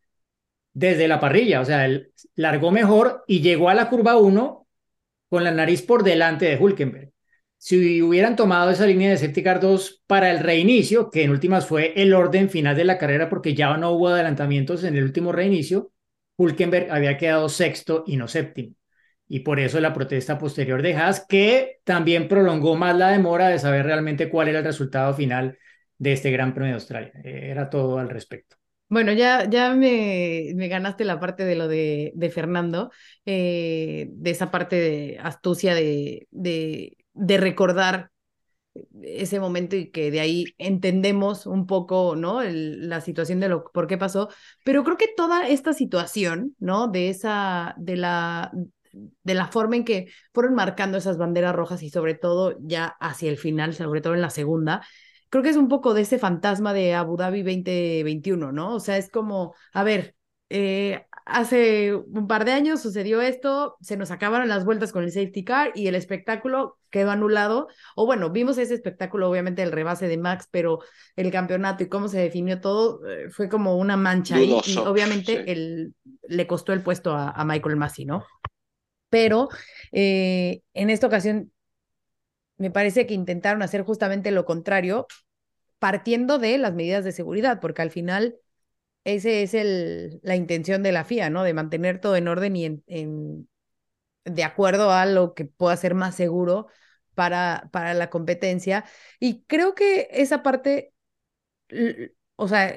desde 0.76 1.08
la 1.08 1.20
parrilla, 1.20 1.62
o 1.62 1.64
sea, 1.64 1.86
él 1.86 2.12
largó 2.34 2.70
mejor 2.70 3.24
y 3.26 3.40
llegó 3.40 3.70
a 3.70 3.74
la 3.74 3.88
curva 3.88 4.18
1 4.18 4.66
con 5.30 5.42
la 5.42 5.50
nariz 5.50 5.80
por 5.80 6.04
delante 6.04 6.44
de 6.46 6.58
Hulkenberg. 6.58 7.12
si 7.56 8.02
hubieran 8.02 8.36
tomado 8.36 8.70
esa 8.70 8.86
línea 8.86 9.10
de 9.10 9.16
safety 9.16 9.42
car 9.42 9.60
2 9.60 10.02
para 10.06 10.30
el 10.30 10.40
reinicio, 10.40 11.10
que 11.10 11.22
en 11.24 11.30
últimas 11.30 11.66
fue 11.66 11.94
el 11.96 12.12
orden 12.12 12.50
final 12.50 12.76
de 12.76 12.84
la 12.84 12.98
carrera 12.98 13.30
porque 13.30 13.54
ya 13.54 13.74
no 13.78 13.92
hubo 13.92 14.08
adelantamientos 14.08 14.84
en 14.84 14.96
el 14.96 15.04
último 15.04 15.32
reinicio, 15.32 15.92
Hulkenberg 16.36 16.90
había 16.90 17.16
quedado 17.16 17.48
sexto 17.48 18.04
y 18.06 18.18
no 18.18 18.28
séptimo. 18.28 18.74
Y 19.28 19.40
por 19.40 19.60
eso 19.60 19.80
la 19.80 19.94
protesta 19.94 20.38
posterior 20.38 20.82
de 20.82 20.94
Haas, 20.94 21.24
que 21.26 21.80
también 21.84 22.28
prolongó 22.28 22.76
más 22.76 22.94
la 22.96 23.10
demora 23.10 23.48
de 23.48 23.58
saber 23.58 23.86
realmente 23.86 24.28
cuál 24.28 24.48
era 24.48 24.58
el 24.58 24.64
resultado 24.66 25.14
final 25.14 25.58
de 25.98 26.12
este 26.12 26.30
Gran 26.30 26.52
Premio 26.52 26.72
de 26.72 26.74
Australia. 26.74 27.12
Era 27.24 27.70
todo 27.70 27.98
al 27.98 28.10
respecto. 28.10 28.56
Bueno, 28.88 29.12
ya, 29.12 29.48
ya 29.50 29.74
me, 29.74 30.52
me 30.54 30.68
ganaste 30.68 31.04
la 31.04 31.18
parte 31.18 31.44
de 31.44 31.56
lo 31.56 31.66
de, 31.66 32.12
de 32.14 32.30
Fernando, 32.30 32.92
eh, 33.24 34.08
de 34.12 34.30
esa 34.30 34.50
parte 34.52 34.76
de 34.76 35.18
astucia 35.20 35.74
de, 35.74 36.28
de, 36.30 36.96
de 37.12 37.36
recordar 37.38 38.12
ese 39.02 39.40
momento 39.40 39.76
y 39.76 39.90
que 39.90 40.10
de 40.10 40.20
ahí 40.20 40.46
entendemos 40.58 41.46
un 41.46 41.66
poco, 41.66 42.16
¿no? 42.16 42.42
La 42.44 43.00
situación 43.00 43.40
de 43.40 43.48
lo 43.48 43.64
por 43.72 43.86
qué 43.88 43.98
pasó, 43.98 44.28
pero 44.64 44.84
creo 44.84 44.96
que 44.98 45.08
toda 45.16 45.48
esta 45.48 45.72
situación, 45.72 46.56
¿no? 46.60 46.88
De 46.88 47.08
esa, 47.10 47.74
de 47.78 47.96
la, 47.96 48.52
de 48.92 49.34
la 49.34 49.48
forma 49.48 49.76
en 49.76 49.84
que 49.84 50.08
fueron 50.32 50.54
marcando 50.54 50.98
esas 50.98 51.18
banderas 51.18 51.54
rojas 51.54 51.82
y 51.82 51.90
sobre 51.90 52.14
todo 52.14 52.56
ya 52.60 52.86
hacia 53.00 53.30
el 53.30 53.36
final, 53.38 53.74
sobre 53.74 54.00
todo 54.00 54.14
en 54.14 54.20
la 54.22 54.30
segunda, 54.30 54.82
creo 55.36 55.42
que 55.42 55.50
es 55.50 55.56
un 55.58 55.68
poco 55.68 55.92
de 55.92 56.00
ese 56.00 56.18
fantasma 56.18 56.72
de 56.72 56.94
Abu 56.94 57.18
Dhabi 57.18 57.42
2021, 57.42 58.52
¿no? 58.52 58.74
O 58.74 58.80
sea, 58.80 58.96
es 58.96 59.10
como, 59.10 59.54
a 59.74 59.84
ver, 59.84 60.14
eh, 60.48 61.04
hace 61.26 61.94
un 61.94 62.26
par 62.26 62.46
de 62.46 62.52
años 62.52 62.80
sucedió 62.80 63.20
esto, 63.20 63.76
se 63.82 63.98
nos 63.98 64.10
acabaron 64.10 64.48
las 64.48 64.64
vueltas 64.64 64.92
con 64.92 65.04
el 65.04 65.12
safety 65.12 65.44
car 65.44 65.72
y 65.74 65.88
el 65.88 65.94
espectáculo 65.94 66.78
quedó 66.88 67.10
anulado. 67.10 67.68
O 67.96 68.06
bueno, 68.06 68.30
vimos 68.30 68.56
ese 68.56 68.72
espectáculo, 68.72 69.28
obviamente, 69.28 69.62
el 69.62 69.72
rebase 69.72 70.08
de 70.08 70.16
Max, 70.16 70.48
pero 70.50 70.78
el 71.16 71.30
campeonato 71.30 71.84
y 71.84 71.90
cómo 71.90 72.08
se 72.08 72.18
definió 72.18 72.62
todo 72.62 73.06
eh, 73.06 73.28
fue 73.28 73.50
como 73.50 73.76
una 73.76 73.98
mancha 73.98 74.36
ahí, 74.36 74.58
y 74.64 74.78
obviamente 74.78 75.52
el, 75.52 75.94
le 76.28 76.46
costó 76.46 76.72
el 76.72 76.82
puesto 76.82 77.12
a, 77.12 77.28
a 77.32 77.44
Michael 77.44 77.76
Massey, 77.76 78.06
¿no? 78.06 78.24
Pero 79.10 79.50
eh, 79.92 80.62
en 80.72 80.88
esta 80.88 81.08
ocasión 81.08 81.52
me 82.58 82.70
parece 82.70 83.06
que 83.06 83.14
intentaron 83.14 83.62
hacer 83.62 83.82
justamente 83.82 84.30
lo 84.30 84.44
contrario, 84.44 85.06
partiendo 85.86 86.38
de 86.38 86.58
las 86.58 86.74
medidas 86.74 87.04
de 87.04 87.12
seguridad, 87.12 87.60
porque 87.60 87.82
al 87.82 87.90
final 87.92 88.36
ese 89.04 89.42
es 89.42 89.54
el, 89.54 90.20
la 90.22 90.36
intención 90.36 90.82
de 90.82 90.92
la 90.92 91.02
FIA, 91.04 91.30
¿no? 91.30 91.44
De 91.44 91.54
mantener 91.54 92.00
todo 92.00 92.16
en 92.16 92.28
orden 92.28 92.56
y 92.56 92.66
en, 92.88 93.48
de 94.24 94.44
acuerdo 94.44 94.92
a 94.92 95.06
lo 95.06 95.34
que 95.34 95.44
pueda 95.46 95.76
ser 95.76 95.94
más 95.94 96.14
seguro 96.16 96.68
para, 97.14 97.68
para 97.72 97.94
la 97.94 98.10
competencia. 98.10 98.84
Y 99.20 99.44
creo 99.44 99.74
que 99.74 100.08
esa 100.12 100.42
parte, 100.42 100.92
o 102.36 102.48
sea, 102.48 102.76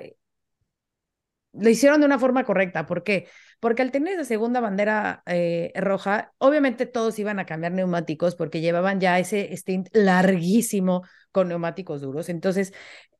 lo 1.53 1.69
hicieron 1.69 1.99
de 1.99 2.05
una 2.05 2.19
forma 2.19 2.43
correcta. 2.45 2.85
¿Por 2.85 3.03
qué? 3.03 3.27
Porque 3.59 3.81
al 3.81 3.91
tener 3.91 4.13
esa 4.13 4.23
segunda 4.23 4.61
bandera 4.61 5.23
eh, 5.25 5.71
roja, 5.75 6.33
obviamente 6.37 6.85
todos 6.85 7.19
iban 7.19 7.39
a 7.39 7.45
cambiar 7.45 7.73
neumáticos 7.73 8.35
porque 8.35 8.61
llevaban 8.61 8.99
ya 8.99 9.19
ese 9.19 9.55
stint 9.57 9.89
larguísimo 9.93 11.03
con 11.31 11.49
neumáticos 11.49 12.01
duros. 12.01 12.29
Entonces, 12.29 12.73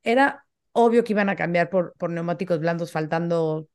era 0.04 0.46
obvio 0.72 1.04
que 1.04 1.14
iban 1.14 1.30
a 1.30 1.36
cambiar 1.36 1.70
por, 1.70 1.94
por 1.98 2.10
neumáticos 2.10 2.60
blandos 2.60 2.92
faltando 2.92 3.68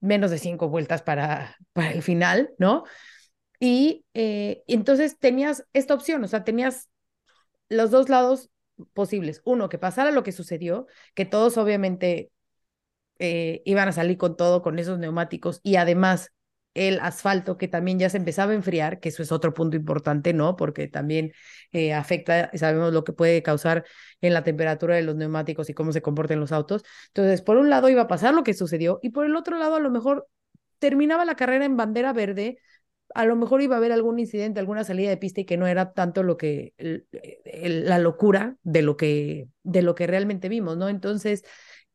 menos 0.00 0.30
de 0.30 0.38
cinco 0.38 0.68
vueltas 0.68 1.02
para, 1.02 1.56
para 1.72 1.92
el 1.92 2.02
final, 2.02 2.50
¿no? 2.58 2.84
Y 3.58 4.04
eh, 4.14 4.62
entonces 4.66 5.18
tenías 5.18 5.64
esta 5.72 5.94
opción, 5.94 6.22
o 6.24 6.28
sea, 6.28 6.44
tenías 6.44 6.88
los 7.68 7.90
dos 7.90 8.08
lados 8.08 8.50
posibles. 8.92 9.40
Uno, 9.44 9.68
que 9.68 9.78
pasara 9.78 10.10
lo 10.10 10.22
que 10.22 10.32
sucedió, 10.32 10.86
que 11.14 11.24
todos 11.24 11.56
obviamente 11.56 12.30
eh, 13.18 13.62
iban 13.64 13.88
a 13.88 13.92
salir 13.92 14.18
con 14.18 14.36
todo, 14.36 14.62
con 14.62 14.78
esos 14.78 14.98
neumáticos 14.98 15.60
y 15.62 15.76
además 15.76 16.32
el 16.74 17.00
asfalto 17.00 17.56
que 17.56 17.68
también 17.68 17.98
ya 17.98 18.10
se 18.10 18.18
empezaba 18.18 18.52
a 18.52 18.54
enfriar, 18.54 19.00
que 19.00 19.08
eso 19.08 19.22
es 19.22 19.32
otro 19.32 19.54
punto 19.54 19.76
importante, 19.76 20.34
¿no? 20.34 20.56
Porque 20.56 20.88
también 20.88 21.32
eh, 21.72 21.94
afecta, 21.94 22.50
sabemos 22.54 22.92
lo 22.92 23.02
que 23.02 23.14
puede 23.14 23.42
causar 23.42 23.84
en 24.20 24.34
la 24.34 24.44
temperatura 24.44 24.94
de 24.94 25.02
los 25.02 25.16
neumáticos 25.16 25.70
y 25.70 25.74
cómo 25.74 25.92
se 25.92 26.02
comportan 26.02 26.38
los 26.38 26.52
autos. 26.52 26.84
Entonces, 27.08 27.40
por 27.40 27.56
un 27.56 27.70
lado 27.70 27.88
iba 27.88 28.02
a 28.02 28.08
pasar 28.08 28.34
lo 28.34 28.44
que 28.44 28.52
sucedió 28.52 28.98
y 29.02 29.08
por 29.10 29.24
el 29.24 29.36
otro 29.36 29.58
lado 29.58 29.76
a 29.76 29.80
lo 29.80 29.90
mejor 29.90 30.28
terminaba 30.78 31.24
la 31.24 31.34
carrera 31.34 31.64
en 31.64 31.78
bandera 31.78 32.12
verde, 32.12 32.58
a 33.14 33.24
lo 33.24 33.36
mejor 33.36 33.62
iba 33.62 33.76
a 33.76 33.78
haber 33.78 33.92
algún 33.92 34.18
incidente, 34.18 34.60
alguna 34.60 34.84
salida 34.84 35.08
de 35.08 35.16
pista 35.16 35.40
y 35.40 35.44
que 35.46 35.56
no 35.56 35.66
era 35.66 35.92
tanto 35.92 36.22
lo 36.22 36.36
que 36.36 36.74
la 37.54 37.98
locura 37.98 38.56
de 38.62 38.82
lo 38.82 38.96
que 38.96 39.48
de 39.62 39.82
lo 39.82 39.94
que 39.94 40.06
realmente 40.06 40.48
vimos, 40.48 40.76
¿no? 40.76 40.88
Entonces, 40.88 41.44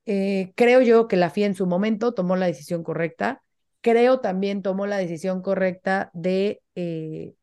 eh, 0.05 0.53
creo 0.55 0.81
yo 0.81 1.07
que 1.07 1.17
la 1.17 1.29
FIA 1.29 1.47
en 1.47 1.55
su 1.55 1.65
momento 1.67 2.13
tomó 2.13 2.35
la 2.35 2.47
decisión 2.47 2.83
correcta 2.83 3.43
creo 3.81 4.19
también 4.19 4.61
tomó 4.61 4.87
la 4.87 4.97
decisión 4.97 5.41
correcta 5.41 6.11
de 6.13 6.61
eh, 6.75 7.33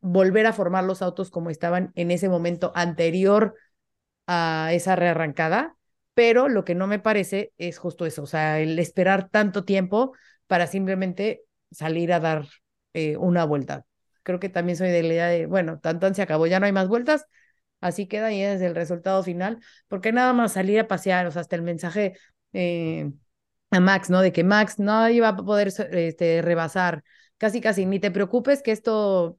volver 0.00 0.46
a 0.46 0.52
formar 0.52 0.84
los 0.84 1.02
autos 1.02 1.30
como 1.30 1.50
estaban 1.50 1.92
en 1.94 2.10
ese 2.10 2.28
momento 2.28 2.72
anterior 2.74 3.54
a 4.26 4.70
esa 4.72 4.96
rearrancada, 4.96 5.76
pero 6.14 6.48
lo 6.48 6.64
que 6.64 6.74
no 6.74 6.86
me 6.86 6.98
parece 6.98 7.52
es 7.58 7.78
justo 7.78 8.06
eso, 8.06 8.22
o 8.22 8.26
sea, 8.26 8.60
el 8.60 8.78
esperar 8.78 9.28
tanto 9.30 9.64
tiempo 9.64 10.12
para 10.46 10.66
simplemente 10.66 11.42
salir 11.70 12.12
a 12.12 12.20
dar 12.20 12.46
eh, 12.92 13.16
una 13.16 13.44
vuelta. 13.44 13.86
Creo 14.22 14.38
que 14.38 14.48
también 14.48 14.76
soy 14.76 14.90
de 14.90 15.02
la 15.02 15.08
idea 15.08 15.26
de, 15.28 15.46
bueno, 15.46 15.80
tanto 15.80 16.12
se 16.14 16.22
acabó, 16.22 16.46
ya 16.46 16.60
no 16.60 16.66
hay 16.66 16.72
más 16.72 16.88
vueltas, 16.88 17.26
así 17.82 18.06
queda 18.06 18.32
y 18.32 18.42
es 18.42 18.62
el 18.62 18.74
resultado 18.74 19.22
final, 19.22 19.58
porque 19.88 20.12
nada 20.12 20.32
más 20.32 20.52
salir 20.52 20.80
a 20.80 20.88
pasear, 20.88 21.26
o 21.26 21.30
sea, 21.30 21.42
hasta 21.42 21.56
el 21.56 21.62
mensaje 21.62 22.14
eh, 22.54 23.10
a 23.70 23.80
Max, 23.80 24.08
¿no? 24.08 24.22
De 24.22 24.32
que 24.32 24.44
Max 24.44 24.78
no 24.78 25.08
iba 25.10 25.28
a 25.28 25.36
poder 25.36 25.68
este, 25.68 26.40
rebasar. 26.40 27.02
Casi, 27.36 27.60
casi, 27.60 27.84
ni 27.84 27.98
te 27.98 28.10
preocupes 28.10 28.62
que 28.62 28.70
esto, 28.70 29.38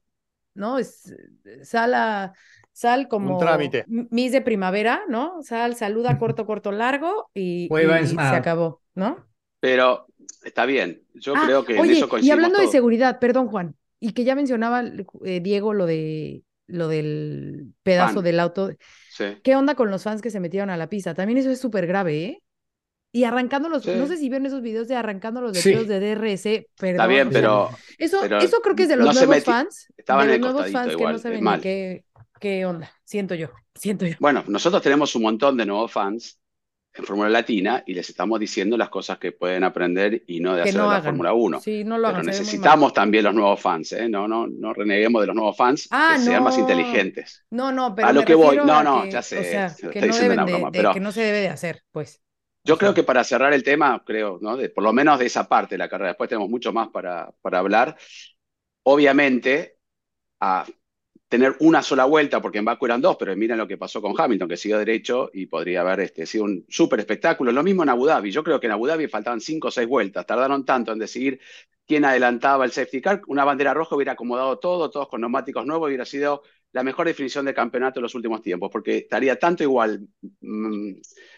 ¿no? 0.54 0.78
Es, 0.78 1.14
sal, 1.62 1.94
a, 1.94 2.34
sal 2.72 3.08
como 3.08 3.40
mis 3.86 4.30
de 4.30 4.40
primavera, 4.42 5.02
¿no? 5.08 5.42
Sal, 5.42 5.74
saluda 5.74 6.18
corto, 6.18 6.44
corto, 6.44 6.70
largo 6.70 7.30
y, 7.32 7.68
y 7.72 8.06
se 8.06 8.20
acabó, 8.20 8.82
¿no? 8.94 9.26
Pero 9.58 10.06
está 10.44 10.66
bien, 10.66 11.02
yo 11.14 11.32
ah, 11.34 11.42
creo 11.46 11.64
que 11.64 11.78
en 11.78 11.90
eso 11.90 12.08
Y 12.20 12.30
hablando 12.30 12.60
de 12.60 12.68
seguridad, 12.68 13.18
perdón, 13.18 13.48
Juan, 13.48 13.74
y 13.98 14.12
que 14.12 14.24
ya 14.24 14.34
mencionaba 14.34 14.82
eh, 15.24 15.40
Diego 15.40 15.72
lo 15.72 15.86
de 15.86 16.42
lo 16.66 16.88
del 16.88 17.72
pedazo 17.82 18.22
del 18.22 18.40
auto. 18.40 18.70
Sí. 19.10 19.24
¿Qué 19.42 19.56
onda 19.56 19.74
con 19.74 19.90
los 19.90 20.02
fans 20.02 20.22
que 20.22 20.30
se 20.30 20.40
metieron 20.40 20.70
a 20.70 20.76
la 20.76 20.88
pista? 20.88 21.14
También 21.14 21.38
eso 21.38 21.50
es 21.50 21.60
súper 21.60 21.86
grave, 21.86 22.24
¿eh? 22.24 22.42
Y 23.12 23.22
arrancando 23.22 23.68
los, 23.68 23.86
no 23.86 24.08
sé 24.08 24.16
si 24.16 24.28
vieron 24.28 24.44
esos 24.46 24.60
videos 24.60 24.88
de 24.88 24.96
arrancando 24.96 25.40
los 25.40 25.52
dedos 25.52 25.86
de 25.86 26.00
DRS, 26.00 26.42
perdón. 26.76 26.96
Está 26.96 27.06
bien, 27.06 27.30
pero. 27.30 27.70
Eso, 27.96 28.24
eso 28.24 28.60
creo 28.60 28.74
que 28.74 28.82
es 28.82 28.88
de 28.88 28.96
los 28.96 29.14
nuevos 29.14 29.44
fans. 29.44 29.86
Estaban 29.96 30.26
de 30.26 30.38
los 30.38 30.52
nuevos 30.52 30.72
fans 30.72 30.96
que 30.96 31.04
no 31.04 31.18
saben 31.18 31.44
ni 31.44 31.60
qué, 31.60 32.04
qué 32.40 32.66
onda. 32.66 32.90
Siento 33.04 33.36
yo, 33.36 33.50
siento 33.72 34.04
yo. 34.04 34.16
Bueno, 34.18 34.42
nosotros 34.48 34.82
tenemos 34.82 35.14
un 35.14 35.22
montón 35.22 35.56
de 35.56 35.64
nuevos 35.64 35.92
fans 35.92 36.40
en 36.96 37.04
Fórmula 37.04 37.28
Latina 37.28 37.82
y 37.86 37.94
les 37.94 38.08
estamos 38.08 38.38
diciendo 38.38 38.76
las 38.76 38.88
cosas 38.88 39.18
que 39.18 39.32
pueden 39.32 39.64
aprender 39.64 40.22
y 40.28 40.38
no 40.38 40.54
de 40.54 40.62
hacer 40.62 40.76
la 40.76 41.02
Fórmula 41.02 41.32
1. 41.32 41.60
Sí, 41.60 41.82
no 41.82 41.98
lo 41.98 42.08
Pero 42.08 42.22
necesitamos 42.22 42.92
también 42.92 43.24
los 43.24 43.34
nuevos 43.34 43.60
fans, 43.60 43.92
¿eh? 43.92 44.08
No, 44.08 44.28
no, 44.28 44.46
no 44.46 44.72
reneguemos 44.72 45.20
de 45.20 45.26
los 45.26 45.36
nuevos 45.36 45.56
fans 45.56 45.88
ah, 45.90 46.12
que 46.14 46.22
sean 46.22 46.44
más 46.44 46.56
inteligentes. 46.56 47.44
No, 47.50 47.72
no, 47.72 47.94
pero 47.94 48.08
a 48.08 48.12
lo 48.12 48.24
que 48.24 48.34
voy, 48.34 48.56
no, 48.58 48.82
no, 48.82 49.06
ya 49.06 49.22
sé, 49.22 49.38
o 49.38 49.42
sea, 49.42 49.90
que, 49.90 50.00
no 50.00 50.16
deben 50.16 50.46
de, 50.46 50.68
pero... 50.72 50.92
que 50.92 51.00
no 51.00 51.10
se 51.10 51.22
debe 51.22 51.40
de 51.40 51.48
hacer, 51.48 51.82
pues. 51.90 52.20
Yo 52.62 52.78
creo 52.78 52.94
que 52.94 53.02
para 53.02 53.24
cerrar 53.24 53.52
el 53.52 53.62
tema, 53.62 54.02
creo, 54.06 54.38
¿no? 54.40 54.56
De, 54.56 54.70
por 54.70 54.84
lo 54.84 54.92
menos 54.92 55.18
de 55.18 55.26
esa 55.26 55.48
parte 55.48 55.74
de 55.74 55.78
la 55.78 55.88
carrera, 55.88 56.10
después 56.10 56.30
tenemos 56.30 56.48
mucho 56.48 56.72
más 56.72 56.88
para, 56.88 57.30
para 57.42 57.58
hablar. 57.58 57.96
Obviamente, 58.84 59.78
a 60.40 60.64
tener 61.34 61.56
una 61.58 61.82
sola 61.82 62.04
vuelta, 62.04 62.40
porque 62.40 62.58
en 62.58 62.64
Baku 62.64 62.86
eran 62.86 63.00
dos, 63.00 63.16
pero 63.16 63.34
miren 63.36 63.58
lo 63.58 63.66
que 63.66 63.76
pasó 63.76 64.00
con 64.00 64.14
Hamilton, 64.16 64.48
que 64.48 64.56
siguió 64.56 64.78
derecho 64.78 65.30
y 65.32 65.46
podría 65.46 65.80
haber 65.80 65.98
este, 65.98 66.26
sido 66.26 66.44
un 66.44 66.64
súper 66.68 67.00
espectáculo. 67.00 67.50
Lo 67.50 67.64
mismo 67.64 67.82
en 67.82 67.88
Abu 67.88 68.06
Dhabi. 68.06 68.30
Yo 68.30 68.44
creo 68.44 68.60
que 68.60 68.66
en 68.66 68.72
Abu 68.74 68.86
Dhabi 68.86 69.08
faltaban 69.08 69.40
cinco 69.40 69.66
o 69.66 69.70
seis 69.72 69.88
vueltas. 69.88 70.24
Tardaron 70.26 70.64
tanto 70.64 70.92
en 70.92 71.00
decidir 71.00 71.40
quién 71.88 72.04
adelantaba 72.04 72.64
el 72.64 72.70
safety 72.70 73.00
car. 73.00 73.20
Una 73.26 73.44
bandera 73.44 73.74
roja 73.74 73.96
hubiera 73.96 74.12
acomodado 74.12 74.60
todo, 74.60 74.88
todos 74.90 75.08
con 75.08 75.22
neumáticos 75.22 75.66
nuevos, 75.66 75.88
hubiera 75.88 76.04
sido 76.04 76.42
la 76.70 76.84
mejor 76.84 77.08
definición 77.08 77.44
de 77.46 77.52
campeonato 77.52 77.98
en 77.98 78.04
los 78.04 78.14
últimos 78.14 78.40
tiempos, 78.40 78.70
porque 78.70 78.98
estaría 78.98 79.36
tanto 79.36 79.64
igual 79.64 80.06
mm, 80.40 80.92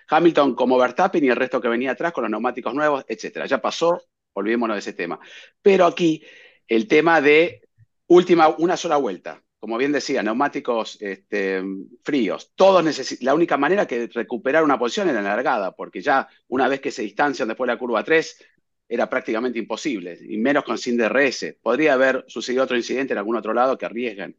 Hamilton 0.09 0.55
como 0.55 0.77
Verstappen 0.77 1.25
y 1.25 1.29
el 1.29 1.37
resto 1.37 1.59
que 1.59 1.69
venía 1.69 1.93
atrás 1.93 2.13
con 2.13 2.21
los 2.21 2.31
neumáticos 2.31 2.75
nuevos, 2.75 3.03
etcétera. 3.09 3.47
Ya 3.47 3.63
pasó, 3.63 3.99
olvidémonos 4.35 4.75
de 4.75 4.81
ese 4.81 4.93
tema. 4.93 5.19
Pero 5.63 5.87
aquí 5.87 6.23
el 6.69 6.87
tema 6.87 7.23
de 7.23 7.63
última, 8.09 8.49
una 8.59 8.77
sola 8.77 8.99
vuelta. 8.99 9.43
Como 9.67 9.79
bien 9.79 9.91
decía, 9.91 10.23
neumáticos 10.23 10.97
este, 11.01 11.61
fríos. 12.05 12.53
Todos 12.55 12.85
la 13.21 13.35
única 13.35 13.57
manera 13.57 13.85
que 13.85 14.07
recuperar 14.07 14.63
una 14.63 14.79
posición 14.79 15.09
era 15.09 15.21
la 15.21 15.31
largada, 15.31 15.75
porque 15.75 16.01
ya 16.01 16.29
una 16.47 16.69
vez 16.69 16.81
que 16.81 16.93
se 16.93 17.03
distancian 17.03 17.49
después 17.49 17.67
de 17.67 17.75
la 17.75 17.79
curva 17.81 18.05
3, 18.05 18.45
era 18.89 19.11
prácticamente 19.11 19.59
imposible, 19.59 20.17
y 20.23 20.37
menos 20.37 20.63
con 20.63 20.79
sin 20.79 20.97
DRS. 20.97 21.59
Podría 21.61 21.95
haber 21.95 22.25
sucedido 22.29 22.63
otro 22.63 22.77
incidente 22.77 23.13
en 23.15 23.19
algún 23.19 23.35
otro 23.35 23.53
lado 23.53 23.77
que 23.77 23.87
arriesgan. 23.87 24.37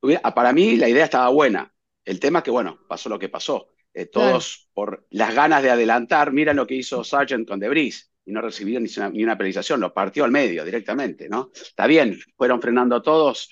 hubiera- 0.00 0.22
para 0.32 0.52
mí 0.52 0.76
la 0.76 0.88
idea 0.88 1.02
estaba 1.06 1.28
buena. 1.30 1.74
El 2.04 2.20
tema 2.20 2.38
es 2.38 2.44
que, 2.44 2.52
bueno, 2.52 2.78
pasó 2.88 3.08
lo 3.08 3.18
que 3.18 3.28
pasó. 3.28 3.70
Eh, 3.92 4.06
todos 4.06 4.68
por 4.72 5.04
las 5.10 5.34
ganas 5.34 5.64
de 5.64 5.70
adelantar, 5.70 6.30
miran 6.32 6.54
lo 6.54 6.68
que 6.68 6.76
hizo 6.76 7.02
Sargent 7.02 7.48
con 7.48 7.58
Debris 7.58 8.12
y 8.24 8.30
no 8.30 8.40
recibió 8.40 8.78
ni 8.78 8.88
una, 8.96 9.10
ni 9.10 9.24
una 9.24 9.36
penalización, 9.36 9.80
lo 9.80 9.92
partió 9.92 10.22
al 10.24 10.30
medio 10.30 10.64
directamente, 10.64 11.28
¿no? 11.28 11.50
Está 11.52 11.88
bien, 11.88 12.20
fueron 12.36 12.62
frenando 12.62 13.02
todos, 13.02 13.50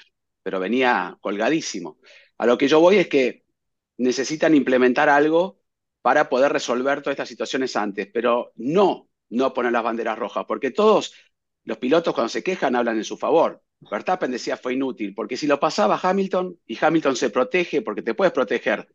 pero 0.49 0.61
venía 0.61 1.19
colgadísimo. 1.21 1.99
A 2.39 2.47
lo 2.47 2.57
que 2.57 2.69
yo 2.69 2.81
voy 2.81 2.97
es 2.97 3.07
que 3.07 3.45
necesitan 3.99 4.55
implementar 4.55 5.11
algo 5.11 5.61
para 6.01 6.31
poder 6.31 6.51
resolver 6.51 7.03
todas 7.03 7.13
estas 7.17 7.29
situaciones 7.29 7.77
antes, 7.77 8.09
pero 8.11 8.53
no, 8.57 9.11
no 9.29 9.53
poner 9.53 9.73
las 9.73 9.83
banderas 9.83 10.19
rojas, 10.19 10.47
porque 10.49 10.71
todos 10.71 11.13
los 11.65 11.77
pilotos 11.77 12.15
cuando 12.15 12.31
se 12.31 12.43
quejan 12.43 12.77
hablan 12.77 12.97
en 12.97 13.05
su 13.05 13.19
favor. 13.19 13.63
Verstappen 13.91 14.31
decía 14.31 14.57
fue 14.57 14.73
inútil, 14.73 15.15
porque 15.15 15.37
si 15.37 15.47
lo 15.47 15.61
pasaba 15.61 16.01
Hamilton 16.03 16.59
y 16.65 16.79
Hamilton 16.83 17.15
se 17.17 17.29
protege, 17.29 17.83
porque 17.83 18.01
te 18.01 18.15
puedes 18.15 18.33
proteger 18.33 18.89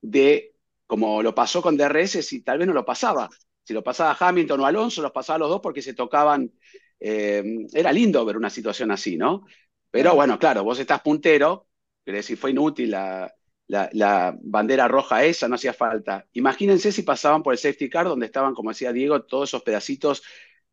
de, 0.00 0.54
como 0.86 1.22
lo 1.22 1.34
pasó 1.34 1.60
con 1.60 1.76
DRS, 1.76 2.22
si 2.22 2.40
tal 2.42 2.56
vez 2.56 2.66
no 2.66 2.72
lo 2.72 2.86
pasaba. 2.86 3.28
Si 3.62 3.74
lo 3.74 3.84
pasaba 3.84 4.16
Hamilton 4.18 4.60
o 4.60 4.64
Alonso, 4.66 5.02
los 5.02 5.12
pasaba 5.12 5.40
los 5.40 5.50
dos 5.50 5.60
porque 5.60 5.82
se 5.82 5.92
tocaban. 5.92 6.50
eh, 6.98 7.44
era 7.74 7.92
lindo 7.92 8.24
ver 8.24 8.38
una 8.38 8.48
situación 8.48 8.90
así, 8.90 9.16
¿no? 9.18 9.44
Pero 9.94 10.14
bueno, 10.14 10.38
claro, 10.38 10.64
vos 10.64 10.78
estás 10.78 11.00
puntero, 11.02 11.68
quiere 12.02 12.18
decir, 12.18 12.36
fue 12.36 12.50
inútil 12.50 12.90
la, 12.90 13.32
la, 13.68 13.88
la 13.92 14.36
bandera 14.42 14.88
roja 14.88 15.24
esa, 15.24 15.46
no 15.48 15.54
hacía 15.54 15.72
falta. 15.72 16.26
Imagínense 16.32 16.90
si 16.90 17.02
pasaban 17.02 17.42
por 17.44 17.54
el 17.54 17.58
safety 17.58 17.88
car, 17.88 18.06
donde 18.06 18.26
estaban, 18.26 18.54
como 18.54 18.70
decía 18.70 18.92
Diego, 18.92 19.22
todos 19.22 19.50
esos 19.50 19.62
pedacitos 19.62 20.22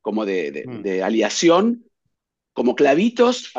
como 0.02 0.26
de, 0.26 0.52
de, 0.52 0.68
Mm. 0.68 0.82
de 0.82 1.04
aleación, 1.04 1.86
como 2.54 2.76
clavitos, 2.76 3.54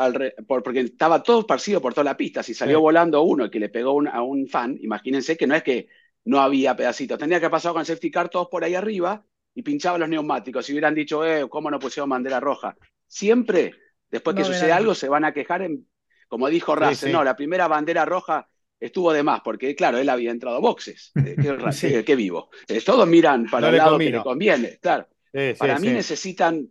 porque 0.47 0.81
estaba 0.81 1.23
todo 1.23 1.39
esparcido 1.41 1.81
por 1.81 1.93
toda 1.93 2.03
la 2.05 2.17
pista. 2.17 2.43
Si 2.43 2.53
salió 2.53 2.77
Sí. 2.77 2.81
volando 2.81 3.23
uno 3.23 3.49
que 3.49 3.59
le 3.59 3.69
pegó 3.69 3.93
un- 3.93 4.07
a 4.07 4.21
un 4.21 4.47
fan, 4.47 4.77
imagínense 4.81 5.37
que 5.37 5.47
no 5.47 5.55
es 5.55 5.63
que 5.63 5.87
no 6.25 6.41
había 6.41 6.75
pedacitos. 6.75 7.17
Tendría 7.17 7.39
que 7.39 7.45
haber 7.45 7.51
pasado 7.53 7.73
con 7.73 7.81
el 7.81 7.85
safety 7.87 8.11
car 8.11 8.29
todos 8.29 8.47
por 8.49 8.63
ahí 8.63 8.75
arriba 8.75 9.25
y 9.55 9.61
pinchaban 9.63 10.01
los 10.01 10.09
neumáticos. 10.09 10.65
Si 10.65 10.73
hubieran 10.73 10.95
dicho, 10.95 11.25
eh, 11.25 11.47
¿cómo 11.49 11.71
no 11.71 11.79
pusieron 11.79 12.09
bandera 12.09 12.39
roja? 12.39 12.77
Siempre, 13.07 13.73
después 14.13 14.37
que 14.37 14.43
No 14.43 14.47
sucede 14.47 14.71
algo, 14.71 14.95
se 14.95 15.09
van 15.09 15.25
a 15.25 15.33
quejar, 15.33 15.63
en, 15.63 15.89
como 16.29 16.47
dijo 16.49 16.75
Russell, 16.75 17.09
sí. 17.09 17.13
no, 17.13 17.23
la 17.25 17.35
primera 17.35 17.67
bandera 17.67 18.05
roja 18.05 18.47
estuvo 18.79 19.13
de 19.13 19.23
más, 19.23 19.41
porque 19.43 19.75
claro, 19.75 19.97
él 19.97 20.09
había 20.09 20.31
entrado 20.31 20.57
a 20.57 20.61
boxes. 20.61 21.11
Eh, 21.25 21.37
qué, 21.41 21.71
Sí. 21.71 21.87
qué- 21.89 22.05
qué 22.05 22.15
vivo. 22.15 22.49
Eh, 22.67 22.81
todos 22.81 23.07
miran 23.07 23.45
para 23.49 23.61
No 23.61 23.67
el 23.67 23.73
le 23.73 23.77
lado 23.79 23.97
que 23.97 24.09
le 24.11 24.21
conviene, 24.21 24.79
claro. 24.79 25.07
Sí, 25.33 25.55
sí, 25.55 25.55
Para 25.57 25.79
mí 25.79 25.87
sí. 25.87 25.93
necesitan 25.93 26.69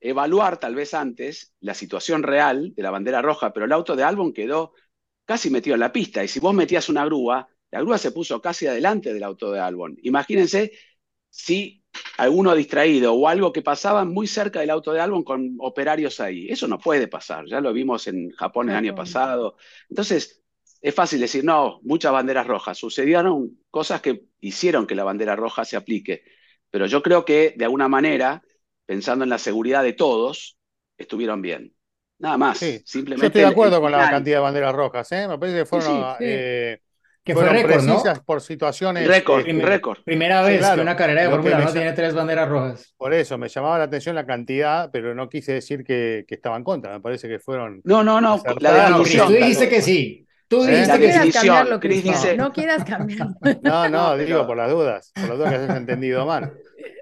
evaluar 0.00 0.58
tal 0.58 0.74
vez 0.74 0.94
antes 0.94 1.54
la 1.60 1.74
situación 1.74 2.22
real 2.22 2.74
de 2.74 2.82
la 2.82 2.90
bandera 2.90 3.22
roja, 3.22 3.52
pero 3.52 3.66
el 3.66 3.72
auto 3.72 3.96
de 3.96 4.04
Albon 4.04 4.32
quedó 4.32 4.72
casi 5.24 5.50
metido 5.50 5.74
en 5.74 5.80
la 5.80 5.92
pista. 5.92 6.24
Y 6.24 6.28
si 6.28 6.40
vos 6.40 6.54
metías 6.54 6.88
una 6.88 7.04
grúa, 7.04 7.48
la 7.70 7.80
grúa 7.80 7.98
se 7.98 8.12
puso 8.12 8.40
casi 8.40 8.66
adelante 8.66 9.12
del 9.12 9.22
auto 9.24 9.52
de 9.52 9.60
Albon. 9.60 9.96
Imagínense 10.02 10.72
si 11.28 11.79
alguno 12.16 12.54
distraído 12.54 13.14
o 13.14 13.28
algo 13.28 13.52
que 13.52 13.62
pasaba 13.62 14.04
muy 14.04 14.26
cerca 14.26 14.60
del 14.60 14.70
auto 14.70 14.92
de 14.92 15.00
Albon 15.00 15.24
con 15.24 15.56
operarios 15.58 16.20
ahí. 16.20 16.48
Eso 16.48 16.68
no 16.68 16.78
puede 16.78 17.08
pasar. 17.08 17.46
Ya 17.46 17.60
lo 17.60 17.72
vimos 17.72 18.06
en 18.06 18.30
Japón 18.30 18.70
el 18.70 18.76
año 18.76 18.94
pasado. 18.94 19.56
Entonces, 19.88 20.42
es 20.80 20.94
fácil 20.94 21.20
decir, 21.20 21.44
no, 21.44 21.80
muchas 21.82 22.12
banderas 22.12 22.46
rojas. 22.46 22.78
Sucedieron 22.78 23.58
cosas 23.70 24.00
que 24.00 24.24
hicieron 24.40 24.86
que 24.86 24.94
la 24.94 25.04
bandera 25.04 25.36
roja 25.36 25.64
se 25.64 25.76
aplique. 25.76 26.22
Pero 26.70 26.86
yo 26.86 27.02
creo 27.02 27.24
que, 27.24 27.54
de 27.56 27.64
alguna 27.64 27.88
manera, 27.88 28.42
pensando 28.86 29.24
en 29.24 29.30
la 29.30 29.38
seguridad 29.38 29.82
de 29.82 29.92
todos, 29.92 30.58
estuvieron 30.96 31.42
bien. 31.42 31.74
Nada 32.18 32.36
más. 32.36 32.58
Sí. 32.58 32.82
Simplemente 32.84 33.22
Yo 33.22 33.26
estoy 33.28 33.42
de 33.42 33.48
acuerdo 33.48 33.76
el 33.76 33.82
con 33.82 33.92
la 33.92 34.10
cantidad 34.10 34.36
de 34.36 34.42
banderas 34.42 34.74
rojas, 34.74 35.10
¿eh? 35.12 35.26
Me 35.26 35.38
parece 35.38 35.58
que 35.58 35.66
fueron, 35.66 35.96
sí, 35.96 36.04
sí. 36.18 36.24
eh, 36.28 36.80
Que 37.22 37.34
fue 37.34 37.44
fueron 37.44 37.62
récord, 37.68 37.84
¿no? 37.84 38.02
por 38.24 38.40
situaciones. 38.40 39.06
Récord, 39.06 39.46
este, 39.46 39.62
récord. 39.62 39.98
Primera 40.04 40.42
Sí, 40.44 40.50
vez 40.52 40.58
claro. 40.60 40.76
que 40.76 40.80
una 40.82 40.96
carrera 40.96 41.20
de 41.22 41.26
que 41.28 41.30
Fórmula 41.34 41.50
me 41.56 41.62
1 41.62 41.68
llama- 41.70 41.80
tiene 41.80 41.92
tres 41.96 42.14
banderas 42.14 42.48
rojas. 42.48 42.94
Por 42.96 43.12
eso 43.12 43.36
me 43.36 43.48
llamaba 43.48 43.76
la 43.78 43.84
atención 43.84 44.14
la 44.14 44.24
cantidad, 44.26 44.88
pero 44.90 45.14
no 45.14 45.28
quise 45.28 45.52
decir 45.52 45.84
que, 45.84 46.24
que 46.26 46.34
estaba 46.34 46.56
en 46.56 46.64
contra. 46.64 46.92
Me 46.94 47.00
parece 47.00 47.28
que 47.28 47.38
fueron. 47.38 47.82
No, 47.84 48.02
no, 48.02 48.20
no. 48.20 48.42
La 48.60 48.88
No, 48.90 49.02
Chris, 49.02 49.22
tú 49.22 49.32
dijiste 49.32 49.68
que 49.68 49.82
sí. 49.82 50.26
Tú 50.48 50.64
¿Eh? 50.64 50.70
dijiste 50.70 50.88
La 50.88 50.94
No 50.94 51.00
que 51.00 51.06
quieras 51.06 51.26
sí. 51.26 51.32
cambiarlo, 51.32 51.80
Chris 51.80 52.02
dice- 52.04 52.36
No 52.36 52.52
quieras 52.52 52.84
cambiarlo. 52.84 53.34
No, 53.62 53.88
no, 53.88 53.88
No, 53.88 54.16
digo 54.24 54.46
por 54.46 54.56
las 54.56 54.70
dudas, 54.70 55.12
por 55.14 55.28
las 55.28 55.38
dudas 55.38 55.50
que 55.52 55.56
hayas 55.64 55.76
entendido 55.76 56.26
mal. 56.26 56.52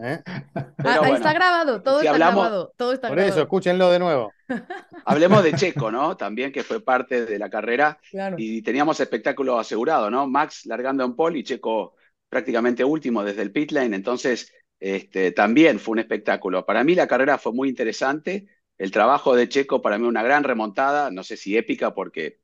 ¿Eh? 0.01 0.23
Ah, 0.27 0.43
Pero 0.77 0.89
ahí 0.91 0.99
bueno, 0.99 1.17
está 1.17 1.33
grabado, 1.33 1.83
todo 1.83 2.01
si 2.01 2.07
está 2.07 2.15
hablamos- 2.17 2.45
grabado, 2.45 2.73
todo 2.77 2.93
está 2.93 3.09
Por 3.09 3.19
eso, 3.19 3.41
escúchenlo 3.41 3.91
de 3.91 3.99
nuevo. 3.99 4.33
hablemos 5.05 5.43
de 5.45 5.53
Checo, 5.55 5.91
¿no? 5.91 6.17
También 6.17 6.53
que 6.53 6.63
fue 6.63 6.81
parte 6.85 7.27
de 7.27 7.39
la 7.39 7.51
carrera 7.51 7.99
Claro. 8.11 8.37
y 8.39 8.63
teníamos 8.63 9.01
espectáculo 9.01 9.59
asegurado, 9.59 10.11
¿no? 10.11 10.27
Max 10.27 10.67
largando 10.67 11.05
en 11.05 11.15
pole 11.17 11.41
y 11.41 11.45
Checo 11.45 11.95
prácticamente 12.29 12.85
último 12.85 13.25
desde 13.25 13.43
el 13.43 13.53
pit 13.53 13.73
lane, 13.73 13.97
entonces 13.97 14.53
este, 14.81 15.33
también 15.33 15.81
fue 15.81 15.93
un 15.93 15.99
espectáculo. 16.01 16.65
Para 16.65 16.85
mí 16.85 16.95
la 16.95 17.07
carrera 17.09 17.39
fue 17.39 17.53
muy 17.53 17.69
interesante, 17.69 18.47
el 18.77 18.91
trabajo 18.91 19.35
de 19.35 19.49
Checo 19.49 19.83
para 19.83 19.99
mí 19.99 20.07
una 20.07 20.23
gran 20.23 20.45
remontada, 20.45 21.11
no 21.11 21.25
sé 21.25 21.37
si 21.37 21.57
épica 21.57 21.95
porque 21.95 22.39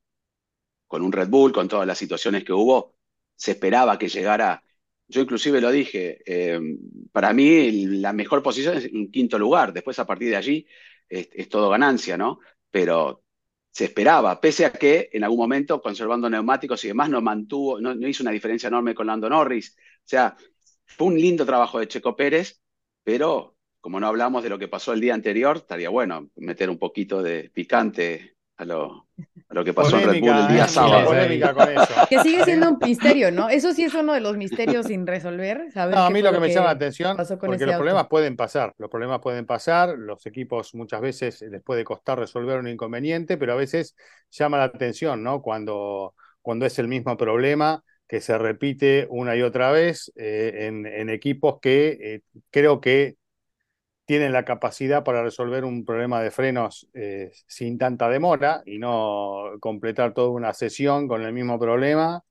con 0.87 1.01
un 1.01 1.11
Red 1.11 1.29
Bull, 1.29 1.51
con 1.53 1.67
todas 1.67 1.87
las 1.87 1.97
situaciones 1.97 2.43
que 2.43 2.53
hubo, 2.53 2.95
se 3.35 3.51
esperaba 3.51 3.97
que 3.97 4.07
llegara, 4.07 4.63
yo 5.07 5.21
inclusive 5.21 5.61
lo 5.61 5.71
dije, 5.71 6.19
eh, 6.25 6.59
para 7.11 7.33
mí 7.33 7.85
la 7.99 8.13
mejor 8.13 8.41
posición 8.41 8.77
es 8.77 8.91
un 8.91 9.11
quinto 9.11 9.37
lugar, 9.37 9.73
después 9.73 9.99
a 9.99 10.05
partir 10.05 10.29
de 10.29 10.35
allí 10.35 10.67
es, 11.09 11.49
todo 11.49 11.69
ganancia, 11.69 12.17
¿no? 12.17 12.39
Pero 12.71 13.23
se 13.71 13.85
esperaba, 13.85 14.39
pese 14.41 14.65
a 14.65 14.73
que 14.73 15.09
en 15.13 15.23
algún 15.23 15.39
momento, 15.39 15.81
conservando 15.81 16.29
neumáticos 16.29 16.83
y 16.85 16.87
demás, 16.89 17.09
no 17.09 17.21
mantuvo, 17.21 17.79
no, 17.79 17.93
no 17.93 18.07
hizo 18.07 18.23
una 18.23 18.31
diferencia 18.31 18.67
enorme 18.67 18.95
con 18.95 19.07
Lando 19.07 19.29
Norris. 19.29 19.75
O 19.77 20.07
sea, 20.07 20.35
fue 20.85 21.07
un 21.07 21.15
lindo 21.15 21.45
trabajo 21.45 21.79
de 21.79 21.87
Checo 21.87 22.15
Pérez, 22.15 22.61
pero 23.03 23.55
como 23.81 23.99
no 23.99 24.07
hablamos 24.07 24.41
de 24.43 24.49
lo 24.49 24.57
que 24.57 24.67
pasó 24.67 24.93
el 24.93 25.01
día 25.01 25.13
anterior, 25.13 25.57
estaría 25.57 25.89
bueno 25.89 26.31
meter 26.35 26.69
un 26.71 26.79
poquito 26.79 27.21
de 27.21 27.51
picante 27.53 28.34
a 28.57 28.65
lo, 28.65 29.07
a 29.49 29.53
lo 29.53 29.63
que 29.65 29.73
pasó 29.73 29.99
en 29.99 30.09
Red 30.09 30.19
Bull 30.21 30.37
el 30.37 30.47
día 30.47 30.65
¿eh? 30.65 30.67
sábado. 30.69 31.05
Polémica 31.07 31.53
con 31.53 31.69
eso. 31.69 31.93
Que 32.09 32.19
sigue 32.19 32.43
siendo 32.43 32.69
un 32.69 32.77
misterio, 32.81 33.31
¿no? 33.31 33.49
Eso 33.49 33.73
sí 33.73 33.83
es 33.83 33.93
uno 33.93 34.13
de 34.13 34.21
los 34.21 34.37
misterios 34.37 34.85
sin 34.87 35.05
resolver. 35.05 35.71
Saber 35.71 35.95
No, 35.95 36.05
a 36.05 36.09
mí 36.09 36.21
lo 36.21 36.31
que 36.31 36.39
me 36.39 36.49
llama 36.49 36.67
la 36.67 36.71
atención, 36.71 37.17
porque 37.17 37.65
los 37.65 37.73
auto. 37.73 37.77
problemas 37.77 38.07
pueden 38.07 38.35
pasar, 38.35 38.73
los 38.77 38.89
problemas 38.89 39.19
pueden 39.19 39.45
pasar, 39.45 39.97
los 39.97 40.25
equipos 40.25 40.73
muchas 40.75 41.01
veces 41.01 41.41
les 41.41 41.61
puede 41.61 41.83
costar 41.83 42.17
resolver 42.19 42.59
un 42.59 42.67
inconveniente, 42.67 43.37
pero 43.37 43.53
a 43.53 43.55
veces 43.55 43.95
llama 44.31 44.57
la 44.57 44.65
atención, 44.65 45.23
¿no? 45.23 45.41
Cuando, 45.41 46.15
cuando 46.41 46.65
es 46.65 46.79
el 46.79 46.87
mismo 46.87 47.17
problema 47.17 47.83
que 48.07 48.21
se 48.21 48.37
repite 48.37 49.07
una 49.09 49.35
y 49.35 49.41
otra 49.41 49.71
vez 49.71 50.11
eh, 50.15 50.67
en, 50.67 50.85
en 50.85 51.09
equipos 51.09 51.59
que 51.59 51.97
eh, 51.99 52.21
creo 52.51 52.79
que 52.79 53.15
tienen 54.05 54.31
la 54.33 54.45
capacidad 54.45 55.03
para 55.03 55.23
resolver 55.23 55.65
un 55.65 55.85
problema 55.85 56.21
de 56.21 56.31
frenos 56.31 56.87
eh, 56.93 57.31
sin 57.47 57.77
tanta 57.77 58.09
demora 58.09 58.61
y 58.65 58.77
no 58.79 59.53
completar 59.59 60.13
toda 60.13 60.29
una 60.29 60.53
sesión 60.53 61.07
con 61.07 61.23
el 61.23 61.33
mismo 61.33 61.59
problema 61.59 62.23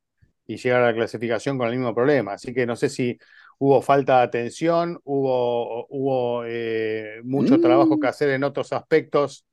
y 0.46 0.56
llegar 0.58 0.82
a 0.82 0.86
la 0.88 0.94
clasificación 0.94 1.58
con 1.58 1.68
el 1.68 1.76
mismo 1.78 1.94
problema. 1.94 2.34
Así 2.34 2.54
que 2.54 2.66
no 2.66 2.76
sé 2.76 2.88
si 2.90 3.18
hubo 3.58 3.82
falta 3.82 4.18
de 4.18 4.24
atención, 4.24 5.00
hubo, 5.04 5.86
hubo 5.88 6.44
eh, 6.46 7.20
mucho 7.24 7.56
Mm. 7.56 7.60
trabajo 7.60 7.98
que 7.98 8.08
hacer 8.08 8.30
en 8.30 8.44
otros 8.44 8.72
aspectos, 8.72 9.46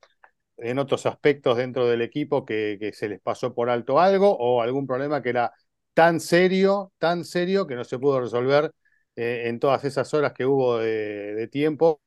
en 0.58 0.78
otros 0.78 1.06
aspectos 1.06 1.56
dentro 1.56 1.86
del 1.88 2.02
equipo 2.02 2.44
que, 2.44 2.76
que 2.80 2.92
se 2.92 3.08
les 3.08 3.20
pasó 3.20 3.54
por 3.54 3.70
alto 3.70 4.00
algo 4.00 4.36
o 4.36 4.62
algún 4.62 4.86
problema 4.86 5.22
que 5.22 5.30
era 5.30 5.52
tan 5.94 6.20
serio, 6.20 6.92
tan 6.98 7.24
serio 7.24 7.66
que 7.66 7.74
no 7.74 7.84
se 7.84 7.98
pudo 7.98 8.20
resolver 8.20 8.72
eh, 9.16 9.44
en 9.46 9.58
todas 9.60 9.84
esas 9.84 10.12
horas 10.14 10.32
que 10.32 10.46
hubo 10.46 10.78
de, 10.78 11.34
de 11.34 11.48
tiempo 11.48 12.00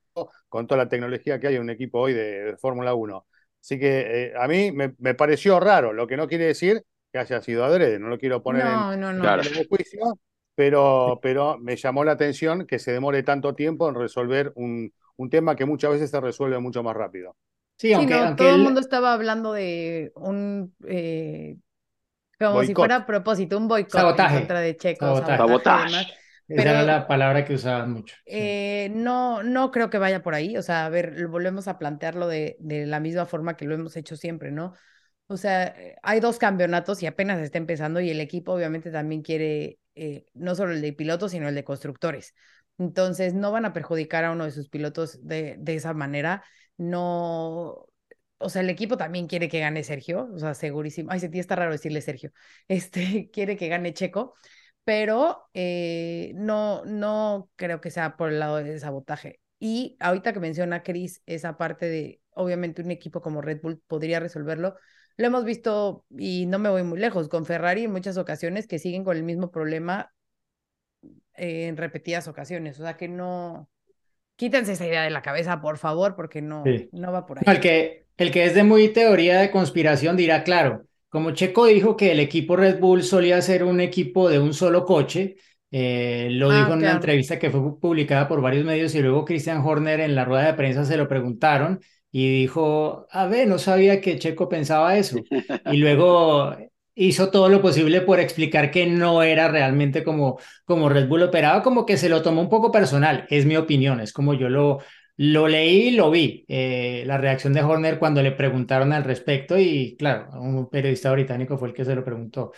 con 0.55 0.67
toda 0.67 0.83
la 0.83 0.89
tecnología 0.89 1.39
que 1.39 1.47
hay 1.47 1.55
en 1.55 1.61
un 1.63 1.69
equipo 1.69 1.99
hoy 1.99 2.13
de, 2.13 2.43
de 2.43 2.57
Fórmula 2.57 2.93
1. 2.93 3.25
Así 3.61 3.79
que 3.79 4.27
eh, 4.27 4.33
a 4.39 4.47
mí 4.47 4.71
me, 4.71 4.93
me 4.99 5.15
pareció 5.15 5.59
raro, 5.59 5.93
lo 5.93 6.07
que 6.07 6.17
no 6.17 6.27
quiere 6.27 6.45
decir 6.45 6.83
que 7.11 7.19
haya 7.19 7.41
sido 7.41 7.65
adrede, 7.65 7.99
no 7.99 8.07
lo 8.09 8.17
quiero 8.17 8.43
poner 8.43 8.67
en, 8.67 8.87
No, 8.87 8.95
no, 8.95 9.11
no. 9.13 9.21
Claro. 9.21 9.41
en 9.41 9.57
el 9.57 9.67
juicio, 9.67 10.19
pero, 10.55 11.19
pero 11.21 11.57
me 11.59 11.75
llamó 11.75 12.03
la 12.03 12.13
atención 12.13 12.65
que 12.67 12.79
se 12.79 12.91
demore 12.93 13.23
tanto 13.23 13.55
tiempo 13.55 13.89
en 13.89 13.95
resolver 13.95 14.51
un, 14.55 14.93
un 15.17 15.29
tema 15.29 15.55
que 15.55 15.65
muchas 15.65 15.91
veces 15.91 16.11
se 16.11 16.19
resuelve 16.21 16.59
mucho 16.59 16.83
más 16.83 16.95
rápido. 16.95 17.35
Sí, 17.77 17.93
Sí, 17.93 17.93
aunque, 17.93 18.23
no, 18.23 18.25
aunque 18.25 18.35
todo 18.35 18.55
el 18.55 18.61
él- 18.61 18.63
mundo 18.63 18.79
estaba 18.81 19.13
hablando 19.13 19.53
de 19.53 20.11
un, 20.15 20.75
eh, 20.87 21.57
como 22.39 22.63
si 22.63 22.75
fuera 22.75 22.97
a 22.97 23.05
propósito, 23.07 23.57
un 23.57 23.67
boicot 23.67 23.95
Sabotaje. 23.95 24.19
en 24.19 24.29
contra 24.29 24.61
de 24.61 24.77
Checo, 24.77 25.15
Sabotaje. 25.15 25.35
Sabotaje. 25.37 26.07
Esa 26.47 26.69
era 26.71 26.83
la 26.83 27.07
palabra 27.07 27.45
que 27.45 27.53
usaban 27.55 27.91
mucho. 27.93 28.15
sí. 28.15 28.25
Eh, 28.37 28.91
no, 28.95 29.43
no 29.43 29.71
creo 29.71 29.89
que 29.89 29.97
vaya 29.97 30.23
por 30.23 30.33
ahí. 30.35 30.57
O 30.57 30.61
sea, 30.61 30.85
a 30.85 30.89
ver, 30.89 31.27
volvemos 31.27 31.67
a 31.67 31.77
plantearlo 31.77 32.27
de, 32.27 32.57
de 32.59 32.85
la 32.85 32.99
misma 32.99 33.25
forma 33.25 33.55
que 33.57 33.65
lo 33.65 33.75
hemos 33.75 33.95
hecho 33.97 34.15
siempre, 34.17 34.51
¿no? 34.51 34.73
O 35.27 35.37
sea, 35.37 35.67
eh, 35.67 35.95
hay 36.03 36.19
dos 36.19 36.39
campeonatos 36.39 37.03
y 37.03 37.07
apenas 37.07 37.39
está 37.41 37.57
empezando 37.57 37.99
y 38.01 38.09
el 38.11 38.19
equipo 38.21 38.53
obviamente 38.53 38.91
también 38.91 39.21
quiere 39.23 39.79
eh, 39.95 40.25
no 40.33 40.55
solo 40.55 40.73
el 40.73 40.81
de 40.81 40.93
pilotos, 40.93 41.31
sino 41.31 41.47
el 41.49 41.55
de 41.55 41.63
constructores. 41.63 42.35
Entonces, 42.77 43.33
no 43.33 43.51
van 43.51 43.65
a 43.65 43.73
perjudicar 43.73 44.25
a 44.25 44.31
uno 44.31 44.45
de 44.45 44.51
sus 44.51 44.69
pilotos 44.69 45.25
de, 45.25 45.55
de 45.59 45.75
esa 45.75 45.93
manera. 45.93 46.43
No, 46.77 47.87
o 48.37 48.49
sea, 48.49 48.61
el 48.61 48.69
equipo 48.69 48.97
también 48.97 49.27
quiere 49.27 49.49
que 49.49 49.59
gane 49.59 49.83
Sergio, 49.83 50.29
o 50.33 50.39
sea, 50.39 50.53
segurísimo. 50.53 51.11
Ay, 51.11 51.19
se 51.19 51.29
ti 51.29 51.39
está 51.39 51.55
raro 51.55 51.71
decirle 51.71 52.01
Sergio. 52.01 52.31
Este, 52.67 53.29
quiere 53.31 53.55
que 53.57 53.67
gane 53.69 53.93
Checo, 53.93 54.35
pero 54.85 55.49
eh, 55.53 56.31
no, 56.35 56.85
no 56.85 57.49
creo 57.55 57.81
que 57.81 57.91
sea 57.91 58.15
por 58.15 58.31
el 58.31 58.39
lado 58.39 58.57
del 58.57 58.79
sabotaje. 58.79 59.41
Y 59.59 59.97
ahorita 59.99 60.31
que 60.31 60.39
menciona 60.39 60.83
Chris, 60.83 61.21
esa 61.25 61.57
parte 61.57 61.87
de, 61.87 62.21
obviamente, 62.31 62.83
un 62.83 62.91
equipo 62.91 63.21
como 63.21 63.41
Red 63.41 63.61
Bull 63.61 63.81
podría 63.87 64.19
resolverlo. 64.19 64.75
Lo 65.17 65.27
hemos 65.27 65.43
visto, 65.43 66.05
y 66.09 66.45
no 66.45 66.59
me 66.59 66.69
voy 66.69 66.83
muy 66.83 66.99
lejos, 66.99 67.29
con 67.29 67.45
Ferrari 67.45 67.85
en 67.85 67.91
muchas 67.91 68.17
ocasiones 68.17 68.67
que 68.67 68.79
siguen 68.79 69.03
con 69.03 69.17
el 69.17 69.23
mismo 69.23 69.49
problema 69.49 70.13
eh, 71.33 71.67
en 71.67 71.77
repetidas 71.77 72.27
ocasiones. 72.27 72.79
O 72.79 72.83
sea 72.83 72.95
que 72.95 73.07
no, 73.07 73.69
quítense 74.35 74.73
esa 74.73 74.85
idea 74.85 75.03
de 75.03 75.09
la 75.09 75.23
cabeza, 75.23 75.61
por 75.61 75.79
favor, 75.79 76.15
porque 76.15 76.41
no, 76.43 76.63
no 76.91 77.11
va 77.11 77.25
por 77.25 77.39
ahí. 77.39 77.43
El 77.47 77.59
que, 77.59 78.05
el 78.17 78.31
que 78.31 78.45
es 78.45 78.53
de 78.53 78.63
muy 78.63 78.89
teoría 78.89 79.39
de 79.39 79.49
conspiración 79.49 80.15
dirá, 80.15 80.43
claro, 80.43 80.85
como 81.15 81.31
Checo 81.31 81.65
dijo 81.65 81.95
que 81.95 82.11
el 82.11 82.19
equipo 82.19 82.57
Red 82.57 82.79
Bull 82.79 83.01
solía 83.03 83.41
ser 83.41 83.63
un 83.63 83.79
equipo 83.79 84.29
de 84.29 84.39
un 84.39 84.53
solo 84.53 84.83
coche, 84.85 85.37
eh, 85.71 86.27
lo 86.31 86.51
Ah, 86.51 86.51
dijo 86.51 86.73
en 86.73 86.79
una 86.79 86.91
entrevista 86.91 87.39
que 87.39 87.49
fue 87.49 87.79
publicada 87.79 88.27
por 88.27 88.41
varios 88.41 88.65
medios 88.65 88.93
y 88.95 89.01
luego 89.01 89.23
Christian 89.23 89.61
Horner 89.65 90.01
en 90.01 90.13
la 90.15 90.25
rueda 90.25 90.47
de 90.47 90.53
prensa 90.55 90.83
se 90.83 90.97
lo 90.97 91.07
preguntaron 91.07 91.79
y 92.11 92.29
dijo, 92.41 93.07
a 93.11 93.27
ver, 93.27 93.47
no 93.47 93.57
sabía 93.59 94.01
que 94.01 94.19
Checo 94.19 94.49
pensaba 94.49 94.97
eso. 94.97 95.25
Y 95.63 95.77
luego 95.77 96.53
hizo 96.95 97.31
todo 97.31 97.47
lo 97.49 97.61
posible 97.61 98.01
por 98.01 98.19
explicar 98.19 98.69
que 98.71 98.85
no 98.85 99.23
era 99.23 99.47
realmente 99.47 100.03
como, 100.03 100.37
como 100.65 100.89
Red 100.89 101.07
Bull 101.07 101.23
operaba, 101.23 101.63
como 101.63 101.85
que 101.85 101.97
se 101.97 102.09
lo 102.09 102.21
tomó 102.21 102.41
un 102.41 102.49
poco 102.49 102.71
personal, 102.71 103.25
es 103.29 103.45
mi 103.45 103.55
opinión, 103.57 103.99
es 104.01 104.11
como 104.13 104.33
yo 104.33 104.49
lo, 104.49 104.79
lo 105.17 105.47
leí 105.47 105.89
y 105.89 105.91
lo 105.91 106.11
vi, 106.11 106.45
eh, 106.47 107.03
la 107.05 107.17
reacción 107.17 107.53
de 107.53 107.61
Horner 107.63 107.99
cuando 107.99 108.21
le 108.21 108.31
preguntaron 108.31 108.91
al 108.93 109.03
respecto 109.03 109.57
y 109.57 109.95
claro, 109.97 110.29
un 110.39 110.69
periodista 110.69 111.11
británico 111.11 111.57
fue 111.57 111.69
el 111.69 111.73
que 111.73 111.85
se 111.85 111.95
lo 111.95 112.03
preguntó. 112.03 112.51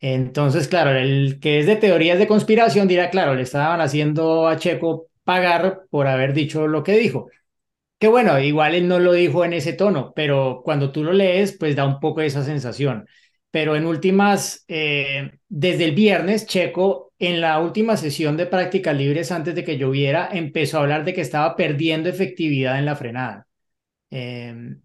Entonces, 0.00 0.68
claro, 0.68 0.90
el 0.90 1.38
que 1.40 1.60
es 1.60 1.66
de 1.66 1.76
teorías 1.76 2.18
de 2.18 2.26
conspiración 2.26 2.88
dirá, 2.88 3.10
claro, 3.10 3.34
le 3.34 3.42
estaban 3.42 3.80
haciendo 3.80 4.48
a 4.48 4.56
Checo 4.58 5.08
pagar 5.24 5.82
por 5.90 6.06
haber 6.08 6.34
dicho 6.34 6.66
lo 6.66 6.82
que 6.82 6.98
dijo. 6.98 7.28
Que 7.98 8.08
bueno, 8.08 8.38
igual 8.40 8.74
él 8.74 8.88
no 8.88 8.98
lo 8.98 9.12
dijo 9.12 9.44
en 9.44 9.52
ese 9.52 9.72
tono, 9.74 10.12
pero 10.14 10.62
cuando 10.64 10.90
tú 10.92 11.04
lo 11.04 11.12
lees, 11.12 11.56
pues 11.58 11.76
da 11.76 11.86
un 11.86 12.00
poco 12.00 12.20
esa 12.20 12.44
sensación. 12.44 13.06
Pero 13.52 13.76
en 13.76 13.86
últimas, 13.86 14.64
eh, 14.68 15.32
desde 15.48 15.84
el 15.84 15.94
viernes, 15.94 16.46
Checo, 16.46 17.11
en 17.22 17.40
la 17.40 17.60
última 17.60 17.96
sesión 17.96 18.36
de 18.36 18.46
prácticas 18.46 18.96
libres 18.96 19.30
antes 19.30 19.54
de 19.54 19.64
que 19.64 19.78
lloviera, 19.78 20.28
empezó 20.32 20.78
a 20.78 20.80
hablar 20.82 21.04
de 21.04 21.14
que 21.14 21.20
estaba 21.20 21.54
perdiendo 21.56 22.08
efectividad 22.08 22.78
en 22.80 22.84
la 22.86 22.96
frenada. 22.96 23.46
Eh, 24.10 24.76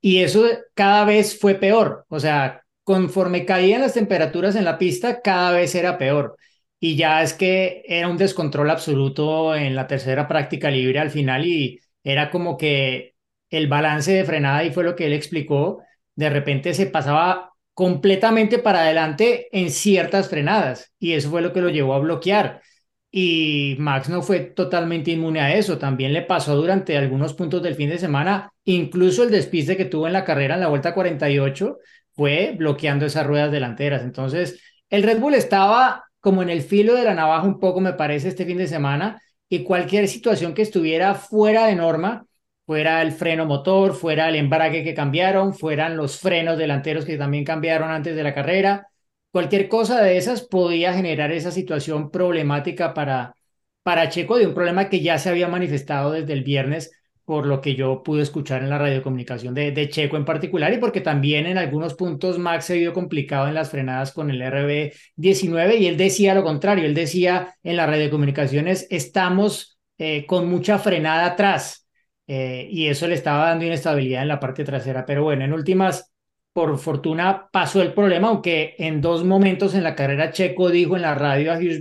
y 0.00 0.18
eso 0.22 0.44
cada 0.74 1.04
vez 1.06 1.38
fue 1.38 1.54
peor. 1.54 2.04
O 2.08 2.20
sea, 2.20 2.62
conforme 2.82 3.46
caían 3.46 3.80
las 3.80 3.94
temperaturas 3.94 4.56
en 4.56 4.64
la 4.66 4.78
pista, 4.78 5.22
cada 5.22 5.52
vez 5.52 5.74
era 5.74 5.96
peor. 5.98 6.36
Y 6.80 6.96
ya 6.96 7.22
es 7.22 7.32
que 7.32 7.82
era 7.88 8.08
un 8.08 8.18
descontrol 8.18 8.70
absoluto 8.70 9.54
en 9.56 9.74
la 9.74 9.86
tercera 9.86 10.28
práctica 10.28 10.70
libre 10.70 10.98
al 10.98 11.10
final 11.10 11.46
y 11.46 11.80
era 12.02 12.30
como 12.30 12.58
que 12.58 13.14
el 13.48 13.68
balance 13.68 14.12
de 14.12 14.24
frenada, 14.24 14.64
y 14.64 14.72
fue 14.72 14.84
lo 14.84 14.96
que 14.96 15.06
él 15.06 15.14
explicó, 15.14 15.82
de 16.14 16.28
repente 16.30 16.74
se 16.74 16.86
pasaba 16.86 17.53
completamente 17.74 18.58
para 18.58 18.80
adelante 18.80 19.48
en 19.52 19.70
ciertas 19.70 20.28
frenadas 20.28 20.92
y 20.98 21.12
eso 21.12 21.30
fue 21.30 21.42
lo 21.42 21.52
que 21.52 21.60
lo 21.60 21.68
llevó 21.68 21.94
a 21.94 21.98
bloquear. 21.98 22.62
Y 23.10 23.76
Max 23.78 24.08
no 24.08 24.22
fue 24.22 24.40
totalmente 24.40 25.12
inmune 25.12 25.40
a 25.40 25.54
eso, 25.54 25.78
también 25.78 26.12
le 26.12 26.22
pasó 26.22 26.56
durante 26.56 26.96
algunos 26.96 27.34
puntos 27.34 27.62
del 27.62 27.76
fin 27.76 27.88
de 27.90 27.98
semana, 27.98 28.50
incluso 28.64 29.22
el 29.22 29.30
despiste 29.30 29.76
que 29.76 29.84
tuvo 29.84 30.06
en 30.08 30.12
la 30.12 30.24
carrera 30.24 30.54
en 30.54 30.60
la 30.60 30.68
vuelta 30.68 30.94
48 30.94 31.78
fue 32.12 32.54
bloqueando 32.56 33.06
esas 33.06 33.26
ruedas 33.26 33.52
delanteras. 33.52 34.02
Entonces, 34.02 34.60
el 34.90 35.02
Red 35.02 35.20
Bull 35.20 35.34
estaba 35.34 36.04
como 36.20 36.42
en 36.42 36.50
el 36.50 36.62
filo 36.62 36.94
de 36.94 37.04
la 37.04 37.14
navaja 37.14 37.46
un 37.46 37.60
poco, 37.60 37.80
me 37.80 37.92
parece, 37.92 38.28
este 38.28 38.46
fin 38.46 38.56
de 38.58 38.66
semana, 38.66 39.20
y 39.48 39.62
cualquier 39.62 40.08
situación 40.08 40.54
que 40.54 40.62
estuviera 40.62 41.14
fuera 41.14 41.66
de 41.66 41.74
norma, 41.76 42.26
fuera 42.66 43.02
el 43.02 43.12
freno 43.12 43.46
motor, 43.46 43.94
fuera 43.94 44.28
el 44.28 44.36
embrague 44.36 44.84
que 44.84 44.94
cambiaron, 44.94 45.54
fueran 45.54 45.96
los 45.96 46.18
frenos 46.18 46.58
delanteros 46.58 47.04
que 47.04 47.18
también 47.18 47.44
cambiaron 47.44 47.90
antes 47.90 48.16
de 48.16 48.22
la 48.22 48.34
carrera, 48.34 48.88
cualquier 49.30 49.68
cosa 49.68 50.00
de 50.00 50.16
esas 50.16 50.42
podía 50.42 50.94
generar 50.94 51.32
esa 51.32 51.50
situación 51.50 52.10
problemática 52.10 52.94
para, 52.94 53.34
para 53.82 54.08
Checo, 54.08 54.38
de 54.38 54.46
un 54.46 54.54
problema 54.54 54.88
que 54.88 55.00
ya 55.00 55.18
se 55.18 55.28
había 55.28 55.48
manifestado 55.48 56.12
desde 56.12 56.32
el 56.32 56.44
viernes, 56.44 56.92
por 57.24 57.46
lo 57.46 57.60
que 57.60 57.74
yo 57.74 58.02
pude 58.02 58.22
escuchar 58.22 58.62
en 58.62 58.70
la 58.70 58.78
radiocomunicación 58.78 59.54
de, 59.54 59.72
de 59.72 59.88
Checo 59.88 60.16
en 60.16 60.24
particular, 60.24 60.72
y 60.72 60.78
porque 60.78 61.00
también 61.00 61.46
en 61.46 61.58
algunos 61.58 61.94
puntos 61.94 62.38
Max 62.38 62.66
se 62.66 62.78
vio 62.78 62.92
complicado 62.92 63.48
en 63.48 63.54
las 63.54 63.70
frenadas 63.70 64.12
con 64.12 64.30
el 64.30 64.40
RB19, 64.40 65.78
y 65.78 65.86
él 65.86 65.96
decía 65.96 66.34
lo 66.34 66.44
contrario, 66.44 66.84
él 66.86 66.94
decía 66.94 67.56
en 67.62 67.76
las 67.76 67.88
radiocomunicaciones, 67.88 68.86
estamos 68.90 69.78
eh, 69.98 70.26
con 70.26 70.48
mucha 70.48 70.78
frenada 70.78 71.26
atrás, 71.26 71.83
eh, 72.26 72.68
y 72.70 72.86
eso 72.88 73.06
le 73.06 73.14
estaba 73.14 73.46
dando 73.48 73.64
inestabilidad 73.64 74.22
en 74.22 74.28
la 74.28 74.40
parte 74.40 74.64
trasera, 74.64 75.04
pero 75.06 75.22
bueno, 75.24 75.44
en 75.44 75.52
últimas 75.52 76.12
por 76.52 76.78
fortuna 76.78 77.48
pasó 77.52 77.82
el 77.82 77.92
problema, 77.92 78.28
aunque 78.28 78.76
en 78.78 79.00
dos 79.00 79.24
momentos 79.24 79.74
en 79.74 79.82
la 79.82 79.96
carrera 79.96 80.30
Checo 80.30 80.70
dijo 80.70 80.96
en 80.96 81.02
la 81.02 81.14
radio 81.14 81.52
a 81.52 81.56
Hughes 81.56 81.80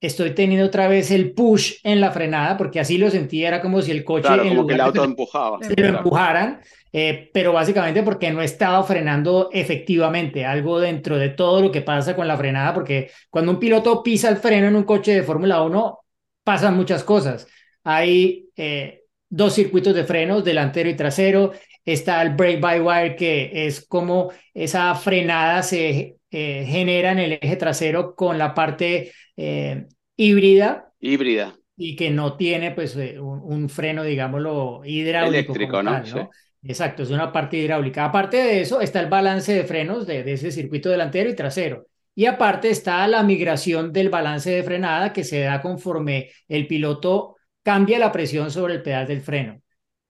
estoy 0.00 0.34
teniendo 0.34 0.66
otra 0.66 0.88
vez 0.88 1.10
el 1.10 1.32
push 1.32 1.76
en 1.82 2.00
la 2.00 2.10
frenada, 2.10 2.56
porque 2.56 2.80
así 2.80 2.98
lo 2.98 3.10
sentía, 3.10 3.48
era 3.48 3.62
como 3.62 3.80
si 3.80 3.90
el 3.90 4.04
coche 4.04 4.22
Claro, 4.26 4.42
en 4.42 4.48
como 4.48 4.66
que 4.66 4.74
el 4.74 4.80
de 4.80 4.82
auto 4.82 5.00
que 5.00 5.06
empujaba. 5.06 5.62
se 5.62 5.74
lo 5.80 5.88
empujaran, 5.88 6.60
eh, 6.92 7.30
pero 7.32 7.52
básicamente 7.52 8.02
porque 8.02 8.30
no 8.30 8.42
estaba 8.42 8.82
frenando 8.84 9.48
efectivamente, 9.52 10.44
algo 10.44 10.78
dentro 10.80 11.16
de 11.16 11.30
todo 11.30 11.62
lo 11.62 11.72
que 11.72 11.80
pasa 11.80 12.14
con 12.14 12.28
la 12.28 12.36
frenada, 12.36 12.74
porque 12.74 13.10
cuando 13.30 13.52
un 13.52 13.58
piloto 13.58 14.02
pisa 14.02 14.28
el 14.28 14.36
freno 14.36 14.68
en 14.68 14.76
un 14.76 14.84
coche 14.84 15.14
de 15.14 15.22
Fórmula 15.22 15.62
1, 15.62 15.98
pasan 16.42 16.76
muchas 16.76 17.02
cosas. 17.04 17.46
Hay 17.82 18.48
eh, 18.56 19.03
dos 19.36 19.54
circuitos 19.54 19.94
de 19.94 20.04
frenos, 20.04 20.44
delantero 20.44 20.88
y 20.88 20.94
trasero, 20.96 21.52
está 21.84 22.22
el 22.22 22.30
brake 22.34 22.60
by 22.60 22.80
wire, 22.80 23.16
que 23.16 23.66
es 23.66 23.84
como 23.86 24.30
esa 24.54 24.94
frenada 24.94 25.62
se 25.62 26.16
eh, 26.30 26.64
genera 26.66 27.12
en 27.12 27.18
el 27.18 27.32
eje 27.40 27.56
trasero 27.56 28.14
con 28.14 28.38
la 28.38 28.54
parte 28.54 29.12
eh, 29.36 29.86
híbrida 30.16 30.92
Híbrida. 31.00 31.54
y 31.76 31.96
que 31.96 32.10
no 32.10 32.36
tiene 32.36 32.70
pues 32.72 32.96
eh, 32.96 33.18
un, 33.20 33.40
un 33.42 33.68
freno, 33.68 34.02
digámoslo, 34.04 34.82
hidráulico 34.84 35.52
Eléctrico, 35.52 35.82
¿no? 35.82 35.90
tal, 35.92 36.06
Sí. 36.06 36.14
¿no? 36.16 36.30
Exacto, 36.66 37.02
es 37.02 37.10
una 37.10 37.30
parte 37.30 37.58
hidráulica. 37.58 38.06
Aparte 38.06 38.38
de 38.38 38.60
eso 38.62 38.80
está 38.80 39.00
el 39.00 39.08
balance 39.10 39.52
de 39.52 39.64
frenos 39.64 40.06
de, 40.06 40.22
de 40.22 40.32
ese 40.32 40.50
circuito 40.50 40.88
delantero 40.88 41.28
y 41.28 41.34
trasero. 41.36 41.86
Y 42.14 42.26
aparte 42.26 42.70
está 42.70 43.06
la 43.08 43.22
migración 43.22 43.92
del 43.92 44.08
balance 44.08 44.50
de 44.50 44.62
frenada 44.62 45.12
que 45.12 45.24
se 45.24 45.40
da 45.40 45.60
conforme 45.60 46.30
el 46.48 46.66
piloto 46.66 47.33
cambia 47.64 47.98
la 47.98 48.12
presión 48.12 48.52
sobre 48.52 48.74
el 48.74 48.82
pedal 48.82 49.08
del 49.08 49.22
freno. 49.22 49.60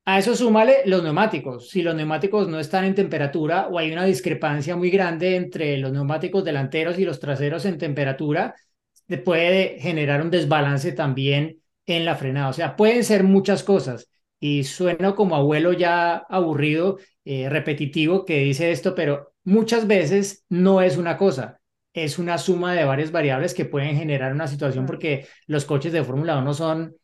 A 0.05 0.19
eso 0.19 0.37
súmale 0.37 0.83
los 0.85 1.03
neumáticos. 1.03 1.71
Si 1.71 1.83
los 1.83 1.95
neumáticos 1.95 2.47
no 2.49 2.61
están 2.61 2.85
en 2.85 2.95
temperatura 2.95 3.69
o 3.69 3.79
hay 3.79 3.91
una 3.91 4.05
discrepancia 4.05 4.77
muy 4.77 4.91
grande 4.91 5.37
entre 5.37 5.79
los 5.79 5.93
neumáticos 5.93 6.45
delanteros 6.45 6.99
y 6.99 7.07
los 7.07 7.21
traseros 7.21 7.65
en 7.65 7.79
temperatura, 7.79 8.55
puede 9.25 9.79
generar 9.81 10.21
un 10.21 10.31
desbalance 10.31 10.93
también 10.93 11.63
en 11.87 12.05
la 12.05 12.17
frenada. 12.17 12.49
O 12.49 12.53
sea, 12.53 12.77
pueden 12.77 13.05
ser 13.05 13.25
muchas 13.25 13.63
cosas. 13.63 14.11
Y 14.41 14.65
sueno 14.65 15.15
como 15.15 15.37
abuelo 15.37 15.73
ya 15.73 16.17
aburrido, 16.17 16.99
eh, 17.25 17.49
repetitivo, 17.49 18.27
que 18.27 18.41
dice 18.41 18.73
esto, 18.73 18.95
pero 18.95 19.33
muchas 19.45 19.87
veces 19.87 20.45
no 20.51 20.83
es 20.83 20.99
una 20.99 21.17
cosa, 21.17 21.61
es 21.95 22.19
una 22.19 22.37
suma 22.37 22.75
de 22.75 22.85
varias 22.85 23.11
variables 23.11 23.55
que 23.55 23.65
pueden 23.65 23.97
generar 23.97 24.33
una 24.33 24.49
situación 24.49 24.85
porque 24.85 25.27
los 25.47 25.65
coches 25.65 25.93
de 25.93 26.05
Fórmula 26.05 26.37
1 26.39 26.53
son 26.53 26.97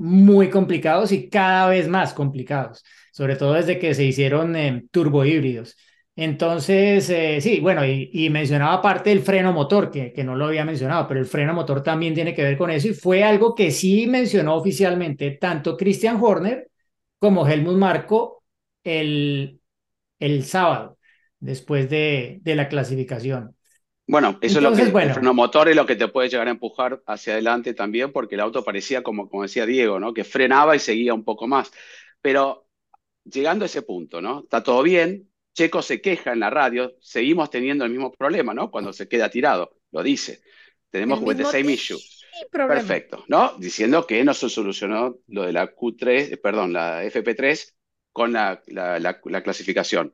muy 0.00 0.48
complicados 0.48 1.12
y 1.12 1.28
cada 1.28 1.68
vez 1.68 1.86
más 1.86 2.14
complicados, 2.14 2.82
sobre 3.12 3.36
todo 3.36 3.52
desde 3.54 3.78
que 3.78 3.94
se 3.94 4.04
hicieron 4.04 4.56
eh, 4.56 4.84
turbohíbridos. 4.90 5.76
Entonces, 6.16 7.08
eh, 7.10 7.40
sí, 7.40 7.60
bueno, 7.60 7.84
y, 7.84 8.10
y, 8.12 8.30
mencionaba 8.30 8.74
aparte 8.74 9.12
el 9.12 9.20
freno 9.20 9.52
motor, 9.52 9.90
que, 9.90 10.12
que 10.12 10.24
no 10.24 10.36
lo 10.36 10.46
había 10.46 10.64
mencionado, 10.64 11.06
pero 11.06 11.20
el 11.20 11.26
freno 11.26 11.52
motor 11.54 11.82
también 11.82 12.14
tiene 12.14 12.34
que 12.34 12.42
ver 12.42 12.56
con 12.58 12.70
eso 12.70 12.88
y 12.88 12.94
fue 12.94 13.22
algo 13.24 13.54
que 13.54 13.70
sí 13.70 14.06
mencionó 14.06 14.56
oficialmente 14.56 15.32
tanto 15.32 15.76
Christian 15.76 16.18
Horner 16.20 16.70
como 17.18 17.46
Helmut 17.46 17.76
Marko 17.76 18.42
el, 18.84 19.60
el 20.18 20.44
sábado, 20.44 20.98
después 21.40 21.90
de, 21.90 22.38
de 22.42 22.54
la 22.54 22.68
clasificación. 22.68 23.54
Bueno, 24.10 24.38
eso 24.40 24.58
Entonces, 24.58 24.58
es 24.58 24.62
lo 24.62 24.74
que 24.74 24.92
bueno. 24.92 25.08
el 25.08 25.14
freno 25.14 25.34
motor 25.34 25.68
es 25.68 25.76
lo 25.76 25.86
que 25.86 25.94
te 25.94 26.08
puede 26.08 26.28
llegar 26.28 26.48
a 26.48 26.50
empujar 26.50 27.00
hacia 27.06 27.34
adelante 27.34 27.74
también, 27.74 28.12
porque 28.12 28.34
el 28.34 28.40
auto 28.40 28.64
parecía 28.64 29.02
como, 29.04 29.28
como 29.28 29.44
decía 29.44 29.66
Diego, 29.66 30.00
¿no? 30.00 30.12
Que 30.12 30.24
frenaba 30.24 30.74
y 30.74 30.80
seguía 30.80 31.14
un 31.14 31.22
poco 31.22 31.46
más. 31.46 31.70
Pero 32.20 32.66
llegando 33.24 33.64
a 33.64 33.66
ese 33.66 33.82
punto, 33.82 34.20
¿no? 34.20 34.40
Está 34.40 34.64
todo 34.64 34.82
bien. 34.82 35.30
Checo 35.54 35.80
se 35.80 36.00
queja 36.00 36.32
en 36.32 36.40
la 36.40 36.50
radio, 36.50 36.96
seguimos 37.00 37.50
teniendo 37.50 37.84
el 37.84 37.92
mismo 37.92 38.12
problema, 38.12 38.52
¿no? 38.52 38.70
Cuando 38.70 38.92
se 38.92 39.08
queda 39.08 39.30
tirado, 39.30 39.76
lo 39.92 40.02
dice. 40.02 40.40
Tenemos 40.90 41.20
El 41.22 41.36
the 41.36 41.44
same 41.44 41.72
issue. 41.72 41.98
problema. 42.50 42.80
Perfecto, 42.80 43.24
¿no? 43.28 43.54
Diciendo 43.58 44.06
que 44.08 44.24
no 44.24 44.34
se 44.34 44.48
solucionó 44.48 45.18
lo 45.28 45.42
de 45.42 45.52
la 45.52 45.72
Q3, 45.74 46.32
eh, 46.32 46.36
perdón, 46.36 46.72
la 46.72 47.04
FP3 47.04 47.74
con 48.12 48.32
la, 48.32 48.60
clasificación. 49.44 50.12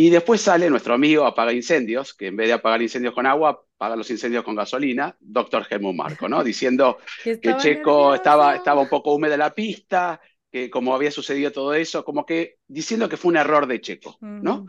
Y 0.00 0.10
después 0.10 0.40
sale 0.40 0.70
nuestro 0.70 0.94
amigo 0.94 1.26
apaga 1.26 1.52
incendios, 1.52 2.14
que 2.14 2.28
en 2.28 2.36
vez 2.36 2.46
de 2.46 2.52
apagar 2.52 2.80
incendios 2.80 3.12
con 3.12 3.26
agua, 3.26 3.64
apaga 3.74 3.96
los 3.96 4.08
incendios 4.12 4.44
con 4.44 4.54
gasolina, 4.54 5.16
doctor 5.18 5.66
Helmut 5.68 5.96
Marco, 5.96 6.28
¿no? 6.28 6.44
Diciendo 6.44 6.98
que, 7.24 7.56
Checo 7.56 8.14
estaba, 8.14 8.54
estaba 8.54 8.80
un 8.80 8.88
poco 8.88 9.12
húmeda 9.12 9.36
la 9.36 9.52
pista, 9.52 10.20
que 10.52 10.70
como 10.70 10.94
había 10.94 11.10
sucedido 11.10 11.50
todo 11.50 11.74
eso, 11.74 12.04
como 12.04 12.24
que 12.24 12.58
diciendo 12.68 13.08
que 13.08 13.16
fue 13.16 13.30
un 13.30 13.38
error 13.38 13.66
de 13.66 13.80
Checo, 13.80 14.16
¿no? 14.20 14.66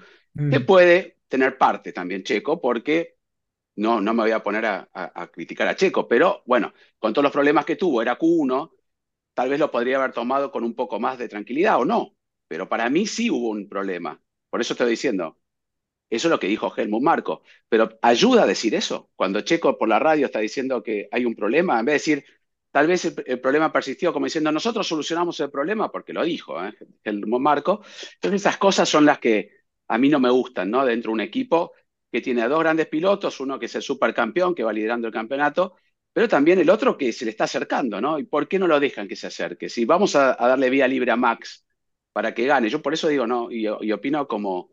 Que 0.49 0.61
puede 0.61 1.17
tener 1.27 1.59
parte 1.59 1.93
también 1.93 2.23
Checo, 2.23 2.59
porque 2.59 3.17
no, 3.75 4.01
no 4.01 4.15
me 4.15 4.23
voy 4.23 4.31
a 4.31 4.41
poner 4.41 4.65
a, 4.65 5.29
criticar 5.31 5.67
a 5.67 5.75
Checo, 5.75 6.07
pero 6.07 6.41
bueno, 6.47 6.73
con 6.97 7.13
todos 7.13 7.25
los 7.25 7.31
problemas 7.31 7.65
que 7.65 7.75
tuvo, 7.75 8.01
era 8.01 8.17
Q1, 8.17 8.71
tal 9.35 9.49
vez 9.51 9.59
lo 9.59 9.69
podría 9.69 9.97
haber 9.97 10.11
tomado 10.11 10.51
con 10.51 10.63
un 10.63 10.73
poco 10.73 10.99
más 10.99 11.19
de 11.19 11.29
tranquilidad 11.29 11.79
o 11.79 11.85
no, 11.85 12.15
pero 12.47 12.67
para 12.67 12.89
mí 12.89 13.05
sí 13.05 13.29
hubo 13.29 13.49
un 13.49 13.69
problema. 13.69 14.19
Por 14.49 14.61
eso 14.61 14.73
estoy 14.73 14.89
diciendo, 14.89 15.37
eso 16.09 16.27
es 16.27 16.31
lo 16.31 16.39
que 16.39 16.47
dijo 16.47 16.73
Helmut 16.75 17.03
Marco, 17.03 17.43
pero 17.69 17.99
ayuda 18.01 18.43
a 18.43 18.47
decir 18.47 18.73
eso. 18.75 19.09
Cuando 19.15 19.41
Checo 19.41 19.77
por 19.77 19.89
la 19.89 19.99
radio 19.99 20.25
está 20.25 20.39
diciendo 20.39 20.81
que 20.83 21.07
hay 21.11 21.25
un 21.25 21.35
problema, 21.35 21.79
en 21.79 21.85
vez 21.85 21.93
de 21.93 22.11
decir, 22.13 22.25
tal 22.71 22.87
vez 22.87 23.05
el, 23.05 23.39
problema 23.39 23.71
persistió, 23.71 24.13
como 24.13 24.25
diciendo, 24.25 24.51
nosotros 24.51 24.87
solucionamos 24.87 25.39
el 25.39 25.51
problema, 25.51 25.91
porque 25.91 26.13
lo 26.13 26.23
dijo 26.23 26.63
¿eh? 26.63 26.73
Helmut 27.03 27.41
Marco. 27.41 27.81
Entonces 28.15 28.41
esas 28.41 28.57
cosas 28.57 28.89
son 28.89 29.05
las 29.05 29.19
que 29.19 29.51
a 29.87 29.97
mí 29.97 30.09
no 30.09 30.19
me 30.19 30.29
gustan, 30.29 30.71
¿no? 30.71 30.85
Dentro 30.85 31.09
de 31.11 31.13
un 31.13 31.21
equipo 31.21 31.73
que 32.11 32.21
tiene 32.21 32.41
a 32.41 32.47
dos 32.47 32.59
grandes 32.59 32.87
pilotos, 32.87 33.39
uno 33.39 33.59
que 33.59 33.67
es 33.67 33.75
el 33.75 33.81
supercampeón, 33.81 34.55
que 34.55 34.63
va 34.63 34.73
liderando 34.73 35.07
el 35.07 35.13
campeonato, 35.13 35.75
pero 36.13 36.27
también 36.27 36.59
el 36.59 36.69
otro 36.69 36.97
que 36.97 37.13
se 37.13 37.25
le 37.25 37.31
está 37.31 37.43
acercando, 37.45 38.01
¿no? 38.01 38.17
¿Y 38.19 38.25
por 38.25 38.47
qué 38.47 38.59
no 38.59 38.67
lo 38.67 38.79
dejan 38.79 39.07
que 39.07 39.15
se 39.15 39.27
acerque? 39.27 39.69
Si 39.69 39.85
vamos 39.85 40.15
a, 40.15 40.35
darle 40.35 40.69
vía 40.69 40.87
libre 40.87 41.11
a 41.11 41.15
Max 41.15 41.65
para 42.19 42.33
que 42.33 42.45
gane, 42.45 42.67
yo 42.67 42.81
por 42.81 42.93
eso 42.93 43.07
digo, 43.07 43.25
no, 43.25 43.49
y, 43.49 43.65
opino 43.69 44.27
como, 44.27 44.71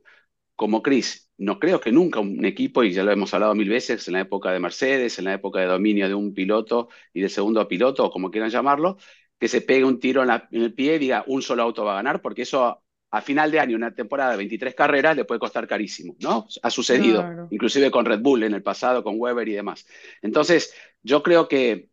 como 0.57 0.83
Chris, 0.83 1.31
no 1.39 1.61
creo 1.61 1.81
que 1.81 1.93
nunca 1.93 2.19
un 2.19 2.45
equipo, 2.45 2.83
y 2.83 2.93
ya 2.93 3.05
lo 3.05 3.13
hemos 3.13 3.33
hablado 3.35 3.55
mil 3.55 3.69
veces, 3.69 4.09
en 4.09 4.15
la 4.15 4.21
época 4.23 4.51
de 4.51 4.59
Mercedes, 4.59 5.21
en 5.21 5.27
la 5.27 5.35
época 5.35 5.61
de 5.61 5.67
dominio 5.67 6.09
de 6.09 6.15
un 6.15 6.35
piloto 6.35 6.89
y 7.15 7.21
del 7.21 7.31
segundo 7.31 7.69
piloto, 7.69 8.05
o 8.05 8.11
como 8.11 8.33
quieran 8.33 8.51
llamarlo, 8.51 8.97
que 9.39 9.47
se 9.47 9.61
pegue 9.61 9.85
un 9.85 10.01
tiro 10.01 10.25
en, 10.25 10.31
en 10.31 10.61
el 10.61 10.75
pie 10.75 10.97
y 10.97 10.99
diga 10.99 11.23
un 11.29 11.41
solo 11.41 11.63
auto 11.63 11.85
va 11.85 11.93
a 11.93 12.03
ganar, 12.03 12.21
porque 12.21 12.43
eso 12.43 12.83
a 13.13 13.21
final 13.21 13.53
de 13.53 13.61
año, 13.61 13.77
una 13.77 13.95
temporada 13.95 14.33
de 14.33 14.39
23 14.39 14.75
carreras, 14.75 15.15
le 15.15 15.25
puede 15.25 15.39
costar 15.39 15.69
carísimo, 15.69 16.17
¿no? 16.19 16.49
Ha 16.65 16.71
sucedido, 16.71 17.47
inclusive 17.53 17.93
con 17.93 18.07
Red 18.07 18.23
Bull 18.23 18.43
en 18.43 18.55
el 18.55 18.65
pasado, 18.65 19.05
con 19.05 19.15
Weber 19.21 19.49
y 19.49 19.53
demás. 19.53 19.87
Entonces, 20.21 20.75
yo 21.01 21.23
creo 21.23 21.47
que 21.47 21.91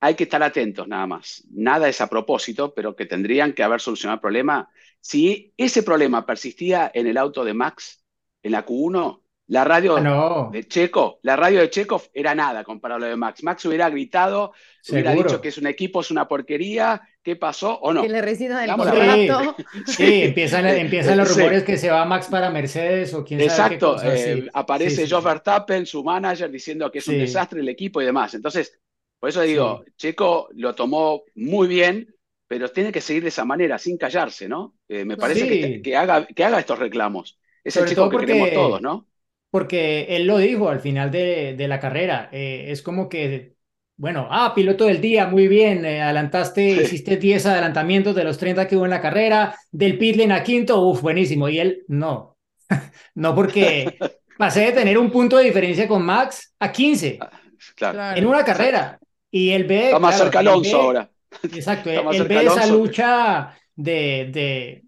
hay 0.00 0.14
que 0.14 0.24
estar 0.24 0.42
atentos 0.42 0.88
nada 0.88 1.06
más. 1.06 1.44
Nada 1.50 1.88
es 1.88 2.00
a 2.00 2.08
propósito, 2.08 2.74
pero 2.74 2.96
que 2.96 3.06
tendrían 3.06 3.52
que 3.52 3.62
haber 3.62 3.80
solucionado 3.80 4.16
el 4.16 4.20
problema. 4.20 4.70
Si 4.98 5.52
ese 5.56 5.82
problema 5.82 6.24
persistía 6.26 6.90
en 6.92 7.06
el 7.06 7.18
auto 7.18 7.44
de 7.44 7.54
Max, 7.54 8.02
en 8.42 8.52
la 8.52 8.64
Q1, 8.64 9.20
la 9.48 9.64
radio 9.64 9.96
ah, 9.96 10.48
de 10.52 10.68
Checo, 10.68 11.18
la 11.22 11.34
radio 11.34 11.58
de 11.58 11.70
Checo 11.70 12.00
era 12.14 12.36
nada 12.36 12.62
comparado 12.62 12.98
a 12.98 13.00
lo 13.00 13.06
de 13.08 13.16
Max. 13.16 13.42
Max 13.42 13.64
hubiera 13.64 13.90
gritado, 13.90 14.52
hubiera 14.88 15.12
dicho 15.12 15.40
que 15.40 15.48
es 15.48 15.58
un 15.58 15.66
equipo, 15.66 16.02
es 16.02 16.12
una 16.12 16.28
porquería, 16.28 17.02
¿qué 17.20 17.34
pasó 17.34 17.74
o 17.80 17.92
no? 17.92 18.00
Que 18.00 18.08
le 18.08 18.22
resina 18.22 18.60
del 18.60 18.70
contrato. 18.70 19.56
Sí, 19.86 19.92
sí, 19.92 20.22
empiezan, 20.22 20.66
empiezan 20.68 21.18
los 21.18 21.36
rumores 21.36 21.64
que 21.64 21.76
se 21.76 21.90
va 21.90 22.04
Max 22.04 22.28
para 22.28 22.48
Mercedes 22.50 23.12
o 23.12 23.24
quién 23.24 23.40
Exacto, 23.40 23.98
sabe 23.98 24.14
qué 24.14 24.20
Exacto, 24.20 24.46
eh, 24.46 24.50
aparece 24.54 25.08
Joe 25.08 25.20
Verstappen, 25.20 25.84
su 25.84 26.04
manager, 26.04 26.48
diciendo 26.48 26.90
que 26.90 27.00
es 27.00 27.08
un 27.08 27.18
desastre 27.18 27.60
el 27.60 27.68
equipo 27.68 28.00
y 28.00 28.04
demás. 28.04 28.32
Entonces, 28.34 28.80
por 29.20 29.28
eso 29.28 29.42
digo, 29.42 29.84
Checo 29.96 30.48
lo 30.54 30.74
tomó 30.74 31.22
muy 31.36 31.68
bien, 31.68 32.12
pero 32.48 32.68
tiene 32.70 32.90
que 32.90 33.00
seguir 33.00 33.22
de 33.22 33.28
esa 33.28 33.44
manera, 33.44 33.78
sin 33.78 33.96
callarse, 33.96 34.48
¿no? 34.48 34.74
Eh, 34.88 35.04
me 35.04 35.16
parece 35.16 35.80
que, 35.80 35.96
haga, 35.96 36.26
que 36.26 36.44
haga 36.44 36.58
estos 36.58 36.78
reclamos. 36.78 37.38
Es 37.62 37.76
el 37.76 37.86
chico 37.86 38.10
que 38.10 38.18
queremos 38.18 38.52
todos, 38.52 38.82
¿no? 38.82 39.06
porque 39.50 40.06
él 40.10 40.26
lo 40.26 40.38
dijo 40.38 40.68
al 40.68 40.80
final 40.80 41.10
de, 41.10 41.54
de 41.56 41.68
la 41.68 41.80
carrera. 41.80 42.28
Eh, 42.32 42.66
es 42.68 42.82
como 42.82 43.08
que, 43.08 43.54
bueno, 43.96 44.28
ah, 44.30 44.52
piloto 44.54 44.86
del 44.86 45.00
día, 45.00 45.26
muy 45.26 45.48
bien, 45.48 45.84
eh, 45.84 46.00
adelantaste, 46.00 46.82
hiciste 46.82 47.16
10 47.16 47.46
adelantamientos 47.46 48.14
de 48.14 48.24
los 48.24 48.38
30 48.38 48.66
que 48.66 48.76
hubo 48.76 48.84
en 48.84 48.92
la 48.92 49.02
carrera, 49.02 49.56
del 49.70 49.98
pitlane 49.98 50.34
a 50.34 50.42
quinto, 50.42 50.80
uff, 50.80 51.02
buenísimo. 51.02 51.48
Y 51.48 51.58
él, 51.58 51.84
no, 51.88 52.36
no 53.14 53.34
porque 53.34 53.98
pasé 54.38 54.66
de 54.66 54.72
tener 54.72 54.96
un 54.96 55.10
punto 55.10 55.36
de 55.36 55.44
diferencia 55.44 55.88
con 55.88 56.04
Max 56.04 56.54
a 56.60 56.70
15 56.70 57.18
ah, 57.20 58.14
en 58.16 58.26
una 58.26 58.44
carrera. 58.44 58.98
Y 59.30 59.50
él 59.50 59.64
ve... 59.64 59.86
Está 59.86 59.98
más 59.98 60.18
cerca 60.18 60.40
Alonso 60.40 60.80
ahora. 60.80 61.10
Exacto, 61.42 61.90
él, 61.90 62.24
ve 62.24 62.44
esa 62.44 62.66
lucha 62.66 63.56
de, 63.76 64.30
de, 64.32 64.84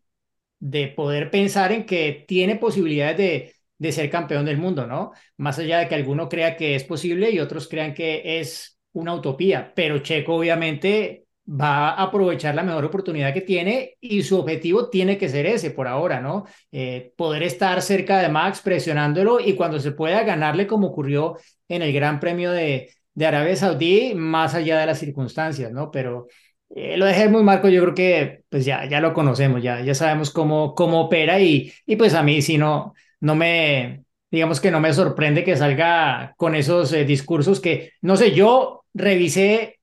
de 0.58 0.88
poder 0.88 1.30
pensar 1.30 1.72
en 1.72 1.86
que 1.86 2.24
tiene 2.26 2.56
posibilidades 2.56 3.16
de 3.16 3.54
de 3.82 3.90
ser 3.90 4.08
campeón 4.08 4.44
del 4.44 4.58
mundo, 4.58 4.86
¿no? 4.86 5.10
Más 5.38 5.58
allá 5.58 5.80
de 5.80 5.88
que 5.88 5.96
alguno 5.96 6.28
crea 6.28 6.56
que 6.56 6.76
es 6.76 6.84
posible 6.84 7.32
y 7.32 7.40
otros 7.40 7.66
crean 7.66 7.94
que 7.94 8.38
es 8.38 8.78
una 8.92 9.12
utopía, 9.12 9.72
pero 9.74 9.98
Checo 9.98 10.36
obviamente 10.36 11.24
va 11.48 11.90
a 11.90 12.04
aprovechar 12.04 12.54
la 12.54 12.62
mejor 12.62 12.84
oportunidad 12.84 13.34
que 13.34 13.40
tiene 13.40 13.96
y 14.00 14.22
su 14.22 14.38
objetivo 14.38 14.88
tiene 14.88 15.18
que 15.18 15.28
ser 15.28 15.46
ese 15.46 15.72
por 15.72 15.88
ahora, 15.88 16.20
¿no? 16.20 16.44
Eh, 16.70 17.12
poder 17.16 17.42
estar 17.42 17.82
cerca 17.82 18.20
de 18.20 18.28
Max 18.28 18.60
presionándolo 18.62 19.40
y 19.40 19.54
cuando 19.54 19.80
se 19.80 19.90
pueda 19.90 20.22
ganarle 20.22 20.68
como 20.68 20.86
ocurrió 20.86 21.36
en 21.66 21.82
el 21.82 21.92
Gran 21.92 22.20
Premio 22.20 22.52
de, 22.52 22.88
de 23.14 23.26
Arabia 23.26 23.56
Saudí, 23.56 24.14
más 24.14 24.54
allá 24.54 24.78
de 24.80 24.86
las 24.86 24.98
circunstancias, 24.98 25.72
¿no? 25.72 25.90
Pero 25.90 26.28
eh, 26.74 26.96
lo 26.96 27.04
de 27.06 27.28
muy 27.28 27.42
Marco 27.42 27.68
yo 27.68 27.82
creo 27.82 27.94
que 27.94 28.44
pues 28.48 28.64
ya, 28.64 28.86
ya 28.88 29.00
lo 29.00 29.12
conocemos, 29.12 29.62
ya, 29.62 29.80
ya 29.82 29.94
sabemos 29.94 30.30
cómo, 30.30 30.74
cómo 30.74 31.02
opera 31.02 31.40
y, 31.40 31.72
y 31.86 31.96
pues 31.96 32.14
a 32.14 32.22
mí 32.22 32.40
si 32.42 32.58
no, 32.58 32.94
no 33.20 33.34
me, 33.34 34.04
digamos 34.30 34.60
que 34.60 34.70
no 34.70 34.80
me 34.80 34.92
sorprende 34.94 35.44
que 35.44 35.56
salga 35.56 36.34
con 36.38 36.54
esos 36.54 36.92
eh, 36.94 37.04
discursos 37.04 37.60
que, 37.60 37.92
no 38.00 38.16
sé, 38.16 38.32
yo 38.32 38.84
revisé, 38.94 39.78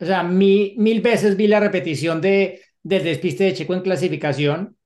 o 0.00 0.04
sea, 0.04 0.24
mil 0.24 1.00
veces 1.00 1.36
vi 1.36 1.46
la 1.46 1.60
repetición 1.60 2.20
de, 2.20 2.60
del 2.82 3.04
despiste 3.04 3.44
de 3.44 3.54
Checo 3.54 3.74
en 3.74 3.82
clasificación, 3.82 4.76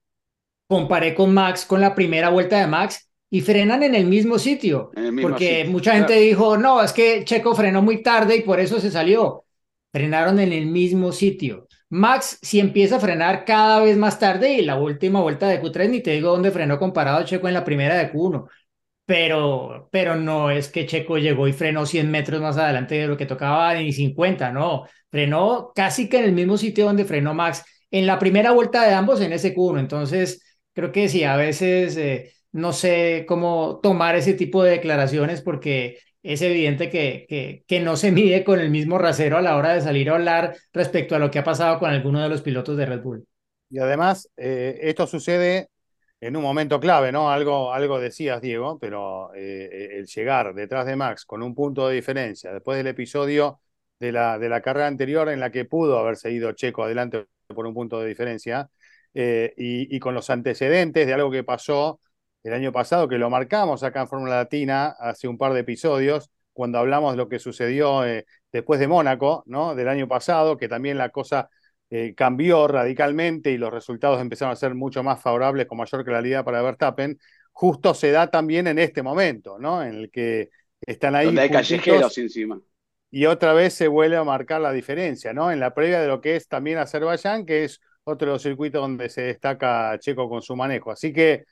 comparé 0.67 1.15
con 1.15 1.33
Max, 1.33 1.65
con 1.65 1.81
la 1.81 1.95
primera 1.95 2.29
vuelta 2.29 2.61
de 2.61 2.67
Max, 2.67 3.06
y 3.31 3.41
frenan 3.41 3.83
en 3.83 3.95
el 3.95 4.07
mismo 4.07 4.39
sitio, 4.39 4.91
porque 5.21 5.65
mucha 5.65 5.95
gente 5.95 6.15
dijo, 6.15 6.57
no, 6.57 6.83
es 6.83 6.93
que 6.93 7.25
Checo 7.25 7.55
frenó 7.55 7.83
muy 7.83 8.03
tarde 8.03 8.37
y 8.37 8.43
por 8.43 8.61
eso 8.61 8.81
se 8.81 8.91
salió. 8.91 9.45
Frenaron 9.93 10.39
en 10.39 10.53
el 10.53 10.67
mismo 10.67 11.11
sitio. 11.13 11.67
Max 11.89 12.39
si 12.43 12.61
empieza 12.61 12.97
a 12.97 13.01
frenar 13.01 13.45
cada 13.45 13.81
vez 13.81 13.97
más 13.97 14.19
tarde 14.19 14.55
y 14.55 14.63
la 14.63 14.77
última 14.77 15.21
vuelta 15.21 15.49
de 15.49 15.61
Q3 15.63 15.89
ni 15.89 16.03
te 16.03 16.13
digo 16.13 16.31
dónde 16.31 16.51
frenó 16.51 16.79
comparado 16.79 17.19
a 17.19 17.25
Checo 17.25 17.49
en 17.49 17.55
la 17.55 17.65
primera 17.65 17.97
de 17.97 18.13
Q1. 18.13 18.49
Pero, 19.05 19.89
pero 19.93 20.17
no 20.17 20.51
es 20.51 20.69
que 20.69 20.87
Checo 20.87 21.17
llegó 21.19 21.47
y 21.47 21.53
frenó 21.53 21.87
100 21.87 22.11
metros 22.11 22.41
más 22.43 22.57
adelante 22.59 22.97
de 22.97 23.07
lo 23.07 23.17
que 23.17 23.27
tocaba 23.27 23.75
ni 23.75 23.93
50, 23.93 24.53
no. 24.53 24.87
Frenó 25.11 25.73
casi 25.75 26.09
que 26.09 26.19
en 26.19 26.25
el 26.25 26.33
mismo 26.33 26.57
sitio 26.57 26.87
donde 26.87 27.05
frenó 27.05 27.33
Max 27.33 27.65
en 27.91 28.07
la 28.07 28.19
primera 28.19 28.51
vuelta 28.51 28.85
de 28.87 28.95
ambos 28.95 29.21
en 29.21 29.33
ese 29.33 29.55
Q1. 29.55 29.79
Entonces, 29.81 30.61
creo 30.73 30.91
que 30.91 31.09
sí, 31.09 31.23
a 31.25 31.37
veces 31.37 31.97
eh, 31.97 32.33
no 32.57 32.73
sé 32.73 33.27
cómo 33.29 33.81
tomar 33.83 34.17
ese 34.17 34.33
tipo 34.33 34.63
de 34.63 34.73
declaraciones 34.73 35.43
porque 35.43 35.99
es 36.23 36.41
evidente 36.41 36.89
que, 36.89 37.63
que, 37.67 37.81
no 37.81 37.97
se 37.97 38.11
mide 38.13 38.45
con 38.45 38.59
el 38.59 38.71
mismo 38.71 38.99
rasero 38.99 39.37
a 39.37 39.43
la 39.43 39.57
hora 39.57 39.75
de 39.75 39.83
salir 39.83 40.11
a 40.11 40.15
hablar 40.15 40.57
respecto 40.73 41.15
a 41.15 41.19
lo 41.19 41.31
que 41.31 41.39
ha 41.39 41.45
pasado 41.45 41.79
con 41.79 41.91
alguno 41.91 42.23
de 42.23 42.31
los 42.31 42.41
pilotos 42.41 42.77
de 42.77 42.87
Red 42.87 43.03
Bull. 43.03 43.27
Y 43.69 43.79
además, 43.79 44.31
eh, 44.37 44.79
esto 44.83 45.07
sucede 45.07 45.69
en 46.21 46.35
un 46.35 46.43
momento 46.43 46.81
clave, 46.81 47.13
¿no? 47.13 47.31
Algo, 47.31 47.75
algo 47.75 48.01
decías, 48.01 48.41
Diego, 48.41 48.79
pero 48.79 49.35
eh, 49.35 49.99
el 49.99 50.07
llegar 50.07 50.55
detrás 50.55 50.87
de 50.87 50.97
Max 50.97 51.27
con 51.27 51.43
un 51.43 51.55
punto 51.55 51.89
de 51.89 51.95
diferencia, 51.95 52.53
después 52.53 52.79
del 52.79 52.87
episodio 52.87 53.61
de 54.01 54.13
la, 54.13 54.39
de 54.39 54.49
la 54.49 54.63
carrera 54.63 54.87
anterior 54.87 55.29
en 55.29 55.41
la 55.41 55.51
que 55.51 55.67
pudo 55.67 55.99
haber 55.99 56.17
seguido 56.17 56.53
Checo 56.53 56.85
adelante 56.85 57.27
por 57.49 57.67
un 57.67 57.75
punto 57.75 58.01
de 58.01 58.09
diferencia, 58.09 58.71
eh, 59.13 59.55
y 59.57 59.99
con 59.99 60.15
los 60.15 60.29
antecedentes 60.31 61.07
de 61.07 61.15
algo 61.15 61.31
que 61.31 61.45
pasó 61.45 62.01
el 62.47 62.55
año 62.55 62.71
pasado, 62.71 63.09
que 63.09 63.19
lo 63.19 63.29
marcamos 63.29 63.83
acá 63.83 64.03
en 64.03 64.09
Fórmula 64.09 64.37
Latina 64.37 64.95
hace 65.01 65.27
un 65.27 65.37
par 65.37 65.53
de 65.53 65.61
episodios, 65.61 66.31
cuando 66.53 66.79
hablamos 66.79 67.13
de 67.13 67.17
lo 67.17 67.29
que 67.29 67.41
sucedió 67.41 68.05
eh, 68.05 68.25
después 68.53 68.79
de 68.79 68.87
Mónaco, 68.87 69.43
¿no? 69.47 69.75
Del 69.75 69.89
año 69.89 70.07
pasado, 70.07 70.57
que 70.57 70.69
también 70.69 70.97
la 70.97 71.11
cosa 71.11 71.51
eh, 71.91 72.15
cambió 72.15 72.69
radicalmente 72.69 73.51
y 73.51 73.59
los 73.59 73.73
resultados 73.73 74.21
empezaron 74.21 74.53
a 74.53 74.57
ser 74.57 74.77
mucho 74.77 75.03
más 75.03 75.21
favorables 75.21 75.67
con 75.67 75.79
mayor 75.79 76.05
claridad 76.05 76.45
para 76.45 76.63
Verstappen, 76.63 77.19
justo 77.51 77.95
se 77.95 78.13
da 78.13 78.31
también 78.31 78.69
en 78.69 78.79
este 78.79 79.03
momento, 79.03 79.59
¿no? 79.59 79.83
En 79.83 79.95
el 79.95 80.11
que 80.11 80.51
están 80.81 81.17
ahí. 81.17 81.27
Donde 81.27 81.43
hay 81.43 81.51
callejeros 81.51 82.17
encima. 82.17 82.61
Y 83.11 83.27
otra 83.27 83.55
vez 83.55 83.75
se 83.75 83.89
vuelve 83.89 84.17
a 84.17 84.25
marcar 84.25 84.61
la 84.61 84.73
diferencia, 84.73 85.33
¿no? 85.33 85.51
En 85.51 85.59
la 85.59 85.75
previa 85.75 86.01
de 86.01 86.07
lo 86.07 86.21
que 86.21 86.37
es 86.37 86.47
también 86.47 86.79
Azerbaiyán, 86.79 87.45
que 87.45 87.65
es 87.65 87.81
otro 88.05 88.29
de 88.29 88.35
los 88.35 88.43
circuitos 88.43 88.81
donde 88.81 89.09
se 89.09 89.23
destaca 89.23 89.99
Checo 89.99 90.29
con 90.29 90.43
su 90.43 90.55
manejo. 90.55 90.93
Así 90.93 91.13
que 91.13 91.45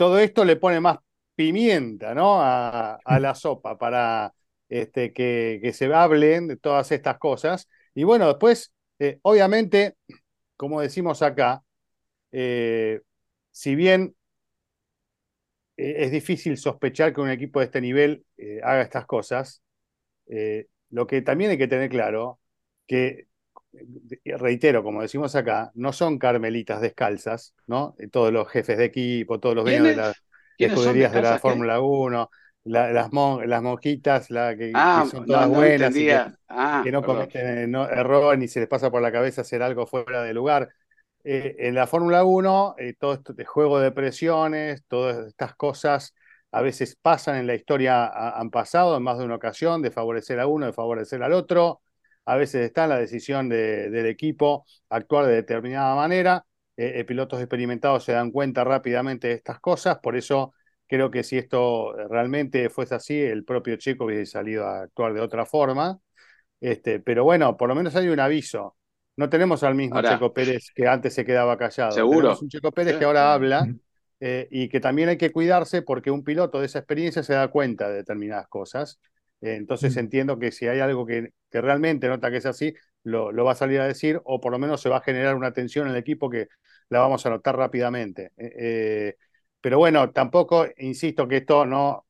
todo 0.00 0.18
esto 0.18 0.46
le 0.46 0.56
pone 0.56 0.80
más 0.80 0.96
pimienta 1.34 2.14
¿no? 2.14 2.40
a, 2.40 2.98
la 3.20 3.34
sopa 3.34 3.76
para 3.76 4.32
este, 4.70 5.12
que, 5.12 5.60
se 5.74 5.92
hablen 5.92 6.48
de 6.48 6.56
todas 6.56 6.90
estas 6.90 7.18
cosas. 7.18 7.68
Y 7.94 8.04
bueno, 8.04 8.26
después, 8.26 8.72
eh, 8.98 9.18
obviamente, 9.20 9.96
como 10.56 10.80
decimos 10.80 11.20
acá, 11.20 11.62
eh, 12.32 13.02
si 13.50 13.74
bien 13.74 14.16
eh, 15.76 15.96
es 15.98 16.12
difícil 16.12 16.56
sospechar 16.56 17.12
que 17.12 17.20
un 17.20 17.28
equipo 17.28 17.60
de 17.60 17.66
este 17.66 17.82
nivel 17.82 18.24
haga 18.62 18.80
estas 18.80 19.04
cosas, 19.04 19.62
lo 20.88 21.06
que 21.06 21.20
también 21.20 21.50
hay 21.50 21.58
que 21.58 21.68
tener 21.68 21.90
claro, 21.90 22.40
que, 22.86 23.26
reitero, 24.24 24.82
como 24.82 25.02
decimos 25.02 25.34
acá, 25.36 25.70
no 25.74 25.92
son 25.92 26.18
carmelitas 26.18 26.80
descalzas, 26.80 27.54
¿no? 27.66 27.94
Todos 28.10 28.32
los 28.32 28.48
jefes 28.48 28.78
de 28.78 28.86
equipo, 28.86 29.38
todos 29.38 29.54
los 29.54 29.64
dueños 29.64 29.84
de 29.84 29.96
las 29.96 30.22
escuderías 30.58 31.12
de 31.12 31.22
la 31.22 31.38
Fórmula 31.38 31.80
1, 31.80 32.30
las, 32.64 32.92
las 32.92 33.62
monjitas 33.62 34.30
la, 34.30 34.56
que, 34.56 34.72
ah, 34.74 35.06
son 35.10 35.24
todas 35.24 35.48
buenas 35.48 35.96
y 35.96 36.06
que, 36.06 36.20
ah, 36.48 36.84
no 36.90 37.02
cometen 37.02 37.74
error 37.74 38.36
ni 38.36 38.48
se 38.48 38.60
les 38.60 38.68
pasa 38.68 38.90
por 38.90 39.00
la 39.00 39.12
cabeza 39.12 39.42
hacer 39.42 39.62
algo 39.62 39.86
fuera 39.86 40.22
de 40.22 40.34
lugar. 40.34 40.68
Eh, 41.22 41.56
en 41.60 41.74
la 41.74 41.86
Fórmula 41.86 42.24
1, 42.24 42.76
eh, 42.78 42.94
todo 42.98 43.14
esto 43.14 43.32
de 43.32 43.44
juego 43.44 43.78
de 43.78 43.92
presiones, 43.92 44.84
todas 44.88 45.26
estas 45.26 45.54
cosas 45.54 46.14
a 46.52 46.62
veces 46.62 46.96
pasan 47.00 47.36
en 47.36 47.46
la 47.46 47.54
historia, 47.54 48.06
han 48.06 48.50
pasado 48.50 48.96
en 48.96 49.02
más 49.02 49.18
de 49.18 49.24
una 49.24 49.36
ocasión, 49.36 49.82
de 49.82 49.90
favorecer 49.90 50.40
a 50.40 50.46
uno, 50.46 50.66
de 50.66 50.72
favorecer 50.72 51.22
al 51.22 51.32
otro. 51.32 51.80
A 52.30 52.36
veces 52.36 52.66
está 52.66 52.84
en 52.84 52.90
la 52.90 52.98
decisión 52.98 53.48
del 53.48 54.06
equipo 54.06 54.64
actuar 54.88 55.26
de 55.26 55.34
determinada 55.34 55.96
manera. 55.96 56.44
Eh, 56.76 57.04
pilotos 57.04 57.40
experimentados 57.40 58.04
se 58.04 58.12
dan 58.12 58.30
cuenta 58.30 58.62
rápidamente 58.62 59.26
de 59.28 59.34
estas 59.34 59.58
cosas, 59.58 59.98
por 59.98 60.16
eso 60.16 60.54
creo 60.86 61.10
que 61.10 61.24
si 61.24 61.38
esto 61.38 61.92
realmente 62.08 62.70
fuese 62.70 62.94
así, 62.94 63.20
el 63.20 63.44
propio 63.44 63.74
Checo 63.76 64.04
hubiese 64.04 64.26
salido 64.26 64.64
a 64.64 64.82
actuar 64.82 65.12
de 65.12 65.20
otra 65.20 65.44
forma. 65.44 65.98
Este, 66.60 67.00
pero 67.00 67.24
bueno, 67.24 67.56
por 67.56 67.68
lo 67.68 67.74
menos 67.74 67.96
hay 67.96 68.08
un 68.08 68.20
aviso. 68.20 68.76
No 69.16 69.28
tenemos 69.28 69.64
al 69.64 69.74
mismo 69.74 70.00
Checo 70.00 70.32
Pérez 70.32 70.70
que 70.72 70.86
antes 70.86 71.12
se 71.12 71.24
quedaba 71.24 71.58
callado. 71.58 71.90
Seguro. 71.90 72.20
Tenemos 72.20 72.42
un 72.42 72.48
Checo 72.48 72.70
Pérez 72.70 72.96
que 72.96 73.06
ahora 73.06 73.34
habla 73.34 73.66
eh, 74.20 74.46
y 74.52 74.68
que 74.68 74.78
también 74.78 75.08
hay 75.08 75.16
que 75.16 75.32
cuidarse 75.32 75.82
porque 75.82 76.12
un 76.12 76.22
piloto 76.22 76.60
de 76.60 76.66
esa 76.66 76.78
experiencia 76.78 77.24
se 77.24 77.34
da 77.34 77.48
cuenta 77.48 77.88
de 77.88 77.96
determinadas 77.96 78.46
cosas. 78.46 79.00
Eh, 79.40 79.54
entonces 79.54 79.96
entiendo 79.96 80.38
que 80.38 80.52
si 80.52 80.66
hay 80.66 80.80
algo 80.80 81.06
que, 81.06 81.32
que 81.50 81.60
realmente 81.60 82.08
nota 82.08 82.30
que 82.30 82.38
es 82.38 82.46
así, 82.46 82.74
lo, 83.02 83.32
lo, 83.32 83.44
va 83.44 83.52
a 83.52 83.56
salir 83.56 83.80
a 83.80 83.86
decir 83.86 84.20
o 84.24 84.40
por 84.40 84.52
lo 84.52 84.58
menos 84.58 84.80
se 84.80 84.88
va 84.88 84.98
a 84.98 85.02
generar 85.02 85.34
una 85.34 85.52
tensión 85.52 85.86
en 85.86 85.94
el 85.94 85.98
equipo 85.98 86.28
que 86.28 86.48
la 86.90 87.00
vamos 87.00 87.24
a 87.24 87.30
notar 87.30 87.56
rápidamente. 87.56 88.32
Eh, 88.36 89.16
pero 89.60 89.78
bueno, 89.78 90.10
tampoco, 90.10 90.66
insisto 90.78 91.28
que 91.28 91.38
esto 91.38 91.64
no, 91.64 92.06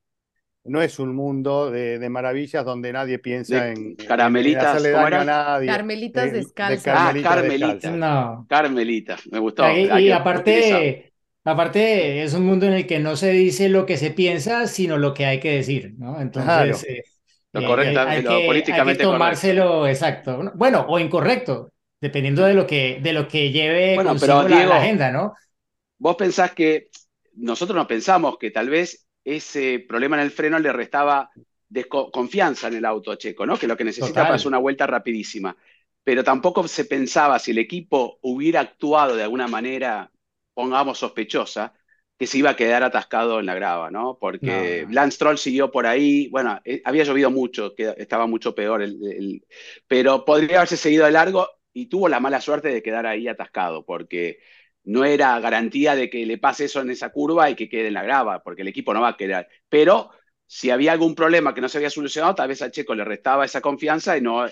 no 0.64 0.82
es 0.82 0.98
un 0.98 1.14
mundo 1.14 1.70
de, 1.70 2.08
maravillas 2.08 2.64
donde 2.64 2.92
nadie 2.92 3.18
piensa 3.18 3.68
en, 3.68 3.96
caramelitas, 3.96 4.84
a 4.84 5.24
nadie. 5.24 5.66
Carmelitas 5.66 6.32
descalzas. 6.32 6.94
ah, 6.96 7.14
carmelitas. 7.22 7.92
No. 7.92 8.46
Carmelitas, 8.48 9.26
me 9.30 9.38
gustó. 9.38 9.64
Y, 9.70 10.10
aparte, 10.10 11.12
aparte 11.44 12.22
es 12.22 12.34
un 12.34 12.46
mundo 12.46 12.66
en 12.66 12.74
el 12.74 12.86
que 12.86 13.00
no 13.00 13.16
se 13.16 13.32
dice 13.32 13.68
lo 13.68 13.86
que 13.86 13.96
se 13.96 14.10
piensa, 14.10 14.66
sino 14.66 14.96
lo 14.96 15.14
que 15.14 15.26
hay 15.26 15.40
que 15.40 15.52
decir, 15.52 15.94
¿no? 15.98 16.20
Entonces, 16.20 16.84
eh, 16.84 17.04
lo, 17.52 17.66
correcto, 17.66 18.00
hay, 18.00 18.22
lo 18.22 18.46
políticamente 18.46 19.02
hay 19.02 19.08
que 19.08 19.12
tomárselo 19.12 19.86
exacto. 19.86 20.52
Bueno, 20.54 20.86
o 20.88 20.98
incorrecto, 20.98 21.72
dependiendo 22.00 22.44
de 22.44 22.54
lo 22.54 22.66
que, 22.66 23.00
de 23.02 23.12
lo 23.12 23.26
que 23.26 23.50
lleve 23.50 23.94
bueno, 23.94 24.14
pero, 24.18 24.48
la 24.48 24.76
agenda, 24.76 25.10
¿no? 25.10 25.34
Vos 25.98 26.16
pensás 26.16 26.52
que 26.52 26.88
nosotros 27.34 27.76
no 27.76 27.86
pensamos 27.86 28.38
que 28.38 28.50
tal 28.50 28.68
vez 28.68 29.06
ese 29.24 29.84
problema 29.86 30.16
en 30.16 30.22
el 30.22 30.30
freno 30.30 30.58
le 30.58 30.72
restaba 30.72 31.30
confianza 32.12 32.68
en 32.68 32.74
el 32.74 32.84
auto 32.84 33.14
Checo, 33.14 33.46
¿no? 33.46 33.56
Que 33.56 33.66
lo 33.66 33.76
que 33.76 33.84
necesitaba 33.84 34.36
es 34.36 34.46
una 34.46 34.58
vuelta 34.58 34.86
rapidísima. 34.86 35.56
Pero 36.02 36.24
tampoco 36.24 36.66
se 36.66 36.84
pensaba 36.84 37.38
si 37.38 37.50
el 37.50 37.58
equipo 37.58 38.18
hubiera 38.22 38.60
actuado 38.60 39.14
de 39.14 39.22
alguna 39.22 39.46
manera, 39.46 40.10
pongamos 40.54 40.98
sospechosa, 40.98 41.74
que 42.20 42.26
se 42.26 42.36
iba 42.36 42.50
a 42.50 42.56
quedar 42.56 42.82
atascado 42.82 43.40
en 43.40 43.46
la 43.46 43.54
grava, 43.54 43.90
¿no? 43.90 44.18
Porque 44.20 44.86
Lance 44.90 45.16
Troll 45.16 45.38
siguió 45.38 45.70
por 45.70 45.86
ahí, 45.86 46.28
bueno, 46.28 46.60
eh, 46.66 46.82
había 46.84 47.04
llovido 47.04 47.30
mucho, 47.30 47.74
que 47.74 47.94
estaba 47.96 48.26
mucho 48.26 48.54
peor, 48.54 48.82
el, 48.82 49.42
pero 49.88 50.22
podría 50.26 50.58
haberse 50.58 50.76
seguido 50.76 51.06
de 51.06 51.12
largo 51.12 51.48
y 51.72 51.86
tuvo 51.86 52.10
la 52.10 52.20
mala 52.20 52.42
suerte 52.42 52.68
de 52.68 52.82
quedar 52.82 53.06
ahí 53.06 53.26
atascado, 53.26 53.86
porque 53.86 54.40
no 54.84 55.06
era 55.06 55.40
garantía 55.40 55.94
de 55.94 56.10
que 56.10 56.26
le 56.26 56.36
pase 56.36 56.66
eso 56.66 56.82
en 56.82 56.90
esa 56.90 57.08
curva 57.08 57.48
y 57.48 57.54
que 57.54 57.70
quede 57.70 57.88
en 57.88 57.94
la 57.94 58.02
grava, 58.02 58.42
porque 58.42 58.60
el 58.60 58.68
equipo 58.68 58.92
no 58.92 59.00
va 59.00 59.08
a 59.08 59.16
quedar. 59.16 59.48
Pero 59.70 60.10
si 60.46 60.68
había 60.68 60.92
algún 60.92 61.14
problema 61.14 61.54
que 61.54 61.62
no 61.62 61.70
se 61.70 61.78
había 61.78 61.88
solucionado, 61.88 62.34
tal 62.34 62.48
vez 62.48 62.60
a 62.60 62.70
Checo 62.70 62.94
le 62.94 63.04
restaba 63.04 63.46
esa 63.46 63.62
confianza 63.62 64.18
y 64.18 64.20
no, 64.20 64.46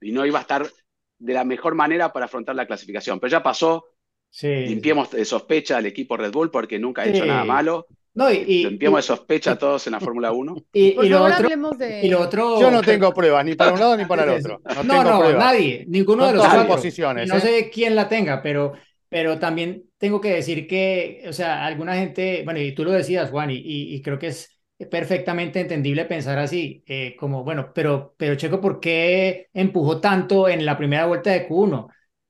y 0.00 0.12
no 0.12 0.24
iba 0.24 0.38
a 0.38 0.42
estar 0.42 0.70
de 1.18 1.32
la 1.32 1.42
mejor 1.42 1.74
manera 1.74 2.12
para 2.12 2.26
afrontar 2.26 2.54
la 2.54 2.68
clasificación. 2.68 3.18
Pero 3.18 3.32
ya 3.32 3.42
pasó, 3.42 3.86
sí. 4.30 4.66
limpiemos 4.66 5.10
de 5.10 5.24
sospecha 5.24 5.76
al 5.76 5.86
equipo 5.86 6.16
Red 6.16 6.32
Bull 6.32 6.50
porque 6.50 6.78
nunca 6.78 7.02
ha 7.02 7.06
hecho 7.06 7.24
nada 7.24 7.44
malo. 7.44 7.86
No, 8.14 8.32
y, 8.32 8.64
limpiemos 8.64 8.98
de 8.98 9.02
sospecha 9.02 9.52
a 9.52 9.58
todos 9.58 9.86
en 9.86 9.92
la 9.92 10.00
Fórmula 10.00 10.32
1. 10.32 10.56
Y, 10.72 10.94
lo 11.08 11.24
otro, 11.24 12.60
Yo 12.60 12.70
no 12.70 12.82
tengo 12.82 13.14
pruebas, 13.14 13.44
ni 13.44 13.54
para 13.54 13.72
un 13.72 13.78
lado 13.78 13.96
ni 13.96 14.06
para 14.06 14.24
el 14.24 14.30
otro. 14.40 14.60
No, 14.84 15.04
no, 15.04 15.32
nadie, 15.32 15.84
ninguno 15.86 16.26
de 16.26 16.34
los 16.34 16.44
cuatro. 16.44 16.66
posiciones. 16.66 17.28
No 17.28 17.36
¿eh? 17.36 17.40
sé 17.40 17.70
quién 17.70 17.94
la 17.94 18.08
tenga, 18.08 18.42
pero 18.42 18.72
pero 19.08 19.38
también 19.38 19.84
tengo 19.96 20.20
que 20.20 20.34
decir 20.34 20.66
que, 20.66 21.24
o 21.26 21.32
sea, 21.32 21.64
alguna 21.64 21.94
gente, 21.94 22.42
bueno, 22.44 22.60
y 22.60 22.72
tú 22.72 22.84
lo 22.84 22.92
decías, 22.92 23.30
Juan, 23.30 23.50
y, 23.50 23.56
y, 23.64 24.02
creo 24.02 24.18
que 24.18 24.28
es 24.28 24.60
perfectamente 24.90 25.60
entendible 25.60 26.04
pensar 26.04 26.38
así, 26.38 26.84
eh, 26.86 27.16
como, 27.18 27.42
bueno, 27.42 27.72
pero, 27.74 28.14
pero 28.16 28.34
Checo, 28.36 28.60
¿por 28.60 28.80
qué 28.80 29.48
empujó 29.52 30.00
tanto 30.00 30.48
en 30.48 30.64
la 30.64 30.76
primera 30.76 31.06
vuelta 31.06 31.30
de 31.30 31.48
Q1? 31.48 31.88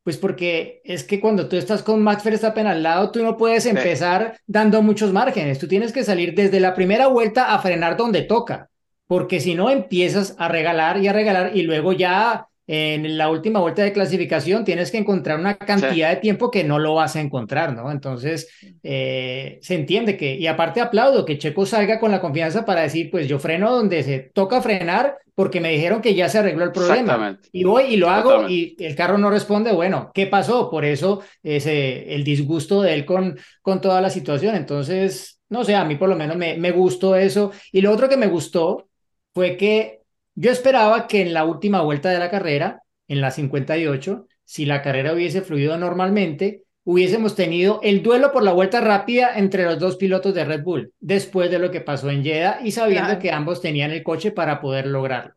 Pues 0.09 0.17
porque 0.17 0.81
es 0.85 1.05
que 1.05 1.21
cuando 1.21 1.51
tú 1.51 1.57
estás 1.57 1.83
con 1.83 2.03
Max 2.03 2.25
Verstappen 2.25 2.67
al 2.67 2.83
lado, 2.83 3.11
tú 3.11 3.23
no 3.23 3.37
puedes 3.37 3.67
empezar 3.67 4.39
dando 4.47 4.81
muchos 4.81 5.13
márgenes, 5.13 5.59
tú 5.59 5.69
tienes 5.69 5.93
que 5.93 6.03
salir 6.03 6.35
desde 6.35 6.61
la 6.61 6.75
primera 6.75 7.09
vuelta 7.09 7.53
a 7.53 7.59
frenar 7.59 7.99
donde 7.99 8.23
toca, 8.23 8.71
porque 9.07 9.39
si 9.39 9.55
no 9.55 9.69
empiezas 9.69 10.35
a 10.39 10.49
regalar 10.49 10.97
y 10.97 11.09
a 11.09 11.13
regalar 11.13 11.55
y 11.55 11.61
luego 11.61 11.93
ya 11.93 12.47
en 12.67 13.19
la 13.19 13.29
última 13.29 13.61
vuelta 13.61 13.83
de 13.83 13.93
clasificación 13.93 14.65
tienes 14.65 14.91
que 14.91 14.97
encontrar 14.97 15.39
una 15.39 15.59
cantidad 15.59 16.09
de 16.09 16.17
tiempo 16.17 16.51
que 16.51 16.65
no 16.65 16.79
lo 16.79 16.95
vas 16.95 17.15
a 17.17 17.21
encontrar, 17.21 17.75
¿no? 17.77 17.93
Entonces, 17.93 18.49
eh, 18.83 19.59
se 19.61 19.75
entiende 19.75 20.17
que, 20.17 20.37
y 20.37 20.47
aparte 20.47 20.81
aplaudo 20.81 21.27
que 21.27 21.37
Checo 21.37 21.67
salga 21.67 22.01
con 22.01 22.13
la 22.13 22.23
confianza 22.23 22.65
para 22.65 22.81
decir, 22.81 23.11
pues 23.11 23.29
yo 23.29 23.39
freno 23.39 23.71
donde 23.71 24.03
se 24.03 24.21
toca 24.21 24.63
frenar 24.63 25.19
porque 25.39 25.61
me 25.61 25.71
dijeron 25.71 26.03
que 26.03 26.17
ya 26.17 26.29
se 26.29 26.39
arregló 26.39 26.65
el 26.65 26.73
problema. 26.73 27.39
Y 27.53 27.63
voy 27.63 27.85
y 27.85 27.97
lo 27.97 28.11
hago 28.11 28.49
y 28.49 28.75
el 28.81 28.97
carro 28.97 29.19
no 29.19 29.31
responde, 29.31 29.71
bueno, 29.71 30.11
¿qué 30.13 30.27
pasó? 30.27 30.69
Por 30.69 30.85
eso 30.85 31.23
ese, 31.45 32.13
el 32.13 32.25
disgusto 32.25 32.83
de 32.83 32.93
él 32.95 33.05
con, 33.05 33.39
con 33.63 33.81
toda 33.81 34.01
la 34.01 34.11
situación. 34.11 34.57
Entonces, 34.57 35.41
no 35.49 35.63
sé, 35.63 35.77
a 35.77 35.85
mí 35.85 35.95
por 35.95 36.09
lo 36.09 36.17
menos 36.17 36.37
me, 36.37 36.57
me 36.57 36.73
gustó 36.73 37.15
eso. 37.15 37.53
Y 37.71 37.83
lo 37.83 37.93
otro 37.93 38.09
que 38.09 38.17
me 38.17 38.27
gustó 38.27 38.89
fue 39.33 39.57
que 39.57 40.01
yo 40.35 40.51
esperaba 40.51 41.07
que 41.07 41.21
en 41.23 41.33
la 41.33 41.45
última 41.45 41.83
vuelta 41.83 42.11
de 42.11 42.19
la 42.19 42.33
carrera, 42.33 42.83
en 43.07 43.21
la 43.21 43.31
58, 43.31 44.27
si 44.43 44.65
la 44.65 44.83
carrera 44.83 45.13
hubiese 45.13 45.43
fluido 45.43 45.79
normalmente, 45.79 46.65
hubiésemos 46.91 47.35
tenido 47.35 47.81
el 47.83 48.03
duelo 48.03 48.33
por 48.33 48.43
la 48.43 48.55
vuelta 48.55 48.81
rápida 48.81 49.33
entre 49.37 49.65
los 49.65 49.79
dos 49.79 49.97
pilotos 49.97 50.33
de 50.33 50.47
Red 50.47 50.63
Bull, 50.63 50.95
después 50.99 51.51
de 51.51 51.59
lo 51.59 51.71
que 51.71 51.83
pasó 51.83 52.09
en 52.09 52.25
Jeddah 52.25 52.61
y 52.65 52.73
sabiendo 52.73 53.19
que 53.19 53.31
ambos 53.31 53.61
tenían 53.61 53.91
el 53.91 54.03
coche 54.03 54.31
para 54.31 54.59
poder 54.59 54.87
lograrlo. 54.87 55.35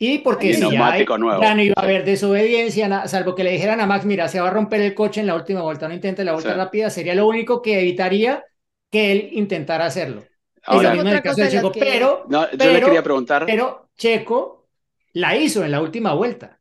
Y 0.00 0.18
porque 0.18 0.52
si 0.52 0.62
ya, 0.72 1.06
no 1.16 1.62
iba 1.62 1.74
a 1.76 1.80
haber 1.80 2.04
desobediencia, 2.04 3.06
salvo 3.06 3.36
que 3.36 3.44
le 3.44 3.52
dijeran 3.52 3.80
a 3.80 3.86
Max, 3.86 4.04
mira, 4.04 4.26
se 4.26 4.40
va 4.40 4.48
a 4.48 4.50
romper 4.50 4.80
el 4.80 4.94
coche 4.94 5.20
en 5.20 5.28
la 5.28 5.36
última 5.36 5.62
vuelta, 5.62 5.86
no 5.86 5.94
intente 5.94 6.24
la 6.24 6.32
vuelta 6.32 6.54
rápida, 6.54 6.90
sería 6.90 7.14
lo 7.14 7.28
único 7.28 7.62
que 7.62 7.78
evitaría 7.78 8.42
que 8.90 9.12
él 9.12 9.28
intentara 9.30 9.86
hacerlo. 9.86 10.24
Ahora, 10.64 10.90
pero, 10.90 12.26
yo 12.28 12.72
le 12.72 12.82
quería 12.82 13.02
preguntar. 13.04 13.46
Pero 13.46 13.90
Checo 13.96 14.66
la 15.12 15.36
hizo 15.36 15.64
en 15.64 15.70
la 15.70 15.80
última 15.80 16.14
vuelta. 16.14 16.58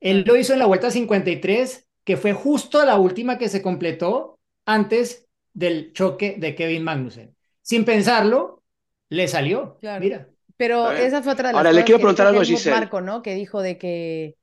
Él 0.00 0.22
lo 0.26 0.36
hizo 0.36 0.52
en 0.52 0.58
la 0.58 0.66
vuelta 0.66 0.90
53, 0.90 1.88
que 2.04 2.16
fue 2.16 2.32
justo 2.32 2.84
la 2.84 2.96
última 2.96 3.38
que 3.38 3.48
se 3.48 3.62
completó 3.62 4.38
antes 4.64 5.26
del 5.52 5.92
choque 5.92 6.36
de 6.38 6.54
Kevin 6.54 6.84
Magnussen. 6.84 7.36
Sin 7.60 7.84
pensarlo, 7.84 8.62
le 9.08 9.28
salió. 9.28 9.78
Mira. 10.00 10.28
Pero 10.56 10.90
esa 10.92 11.22
fue 11.22 11.32
otra 11.32 11.48
de 11.48 11.52
las 11.54 11.58
Ahora 11.58 11.72
le 11.72 11.84
quiero 11.84 11.98
preguntar 11.98 12.26
algo 12.26 12.40
a 12.40 12.44
Giselle. 12.44 12.76
Marco, 12.76 13.00
¿no? 13.00 13.22
Que 13.22 13.34
dijo 13.34 13.62
de 13.62 13.78
que, 13.78 14.36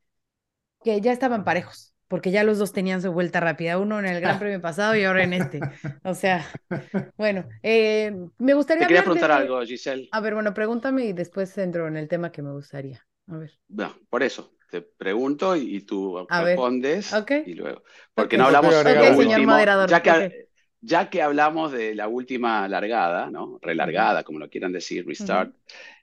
que 0.84 1.02
ya 1.02 1.12
estaban 1.12 1.44
parejos 1.44 1.90
porque 2.10 2.32
ya 2.32 2.44
los 2.44 2.58
dos 2.58 2.74
tenían 2.74 3.02
su 3.02 3.14
vuelta 3.14 3.40
rápida, 3.40 3.78
uno 3.78 4.00
en 4.00 4.06
el 4.06 4.20
Gran 4.20 4.40
Premio 4.40 4.60
pasado 4.60 4.96
y 4.96 5.04
ahora 5.06 5.24
en 5.24 5.34
este. 5.34 5.62
O 6.04 6.16
sea, 6.16 6.46
bueno, 7.18 7.48
eh, 7.64 8.14
me 8.40 8.56
gustaría... 8.56 8.82
Te 8.82 8.88
quería 8.88 9.04
preguntar 9.04 9.32
algo, 9.32 9.62
Giselle. 9.62 10.10
A 10.12 10.20
ver, 10.20 10.34
bueno, 10.34 10.54
pregúntame 10.54 11.06
y 11.06 11.14
después 11.14 11.56
entro 11.58 11.88
en 11.88 11.96
el 11.96 12.08
tema 12.08 12.32
que 12.32 12.42
me 12.42 12.52
gustaría. 12.52 13.06
A 13.28 13.38
ver. 13.38 13.52
No, 13.70 13.96
por 14.10 14.24
eso, 14.24 14.52
te 14.70 14.82
pregunto 14.82 15.56
y, 15.56 15.82
tú 15.82 16.28
respondes 16.30 17.14
y 17.46 17.54
luego... 17.54 17.84
Porque 18.14 18.38
no 18.38 18.46
hablamos 18.46 18.84
de 18.84 18.96
la 18.96 19.12
última, 19.16 19.88
ya 19.88 20.02
que, 20.02 20.50
ya 20.82 21.10
que 21.10 21.22
hablamos 21.22 21.72
de 21.72 21.96
la 21.96 22.08
última 22.08 22.68
largada, 22.68 23.30
¿no? 23.32 23.60
Relargada, 23.62 24.24
como 24.24 24.40
lo 24.40 24.50
quieran 24.50 24.72
decir, 24.72 25.06
restart, 25.06 25.54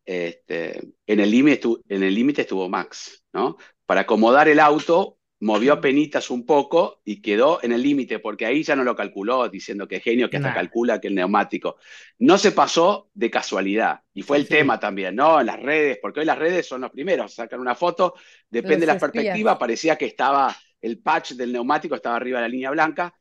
este, 0.05 0.79
en 1.07 1.21
el 1.21 1.31
límite 1.31 1.55
estuvo, 1.55 1.81
estuvo 1.89 2.69
Max, 2.69 3.25
¿no? 3.33 3.57
Para 3.87 4.03
acomodar 4.03 4.49
el 4.49 4.61
auto 4.61 5.16
movió 5.41 5.81
penitas 5.81 6.31
un 6.31 6.47
poco 6.47 7.01
y 7.05 7.21
quedó 7.21 7.63
en 7.63 7.73
el 7.73 7.83
límite, 7.83 8.19
porque 8.19 8.47
ahí 8.47 8.63
ya 8.63 8.75
no 8.77 8.85
lo 8.85 8.97
calculó, 8.97 9.49
diciendo 9.49 9.87
que 9.87 10.01
genio, 10.01 10.31
que 10.31 10.37
hasta 10.39 10.51
Nah. 10.51 10.53
calcula 10.53 11.01
que 11.01 11.09
el 11.09 11.15
neumático. 11.15 11.77
No 12.19 12.39
se 12.39 12.53
pasó 12.53 13.11
de 13.15 13.31
casualidad, 13.31 14.01
y 14.15 14.23
fue 14.23 14.39
el 14.39 14.49
Sí. 14.49 14.49
tema 14.49 14.81
también, 14.81 15.15
¿no? 15.17 15.41
En 15.41 15.47
las 15.47 15.61
redes, 15.61 15.99
porque 16.01 16.21
hoy 16.21 16.27
las 16.27 16.39
redes 16.39 16.67
son 16.67 16.81
los 16.83 16.91
primeros, 16.91 17.35
sacan 17.35 17.61
una 17.61 17.75
foto, 17.75 18.15
depende 18.49 18.87
de 18.87 18.93
la 18.93 18.99
espías. 18.99 18.99
perspectiva, 18.99 19.59
parecía 19.59 19.97
que 19.97 20.07
estaba, 20.07 20.57
el 20.81 21.01
patch 21.01 21.33
del 21.33 21.53
neumático 21.53 21.95
estaba 21.95 22.17
arriba 22.17 22.39
de 22.39 22.43
la 22.45 22.49
línea 22.49 22.71
blanca, 22.71 23.15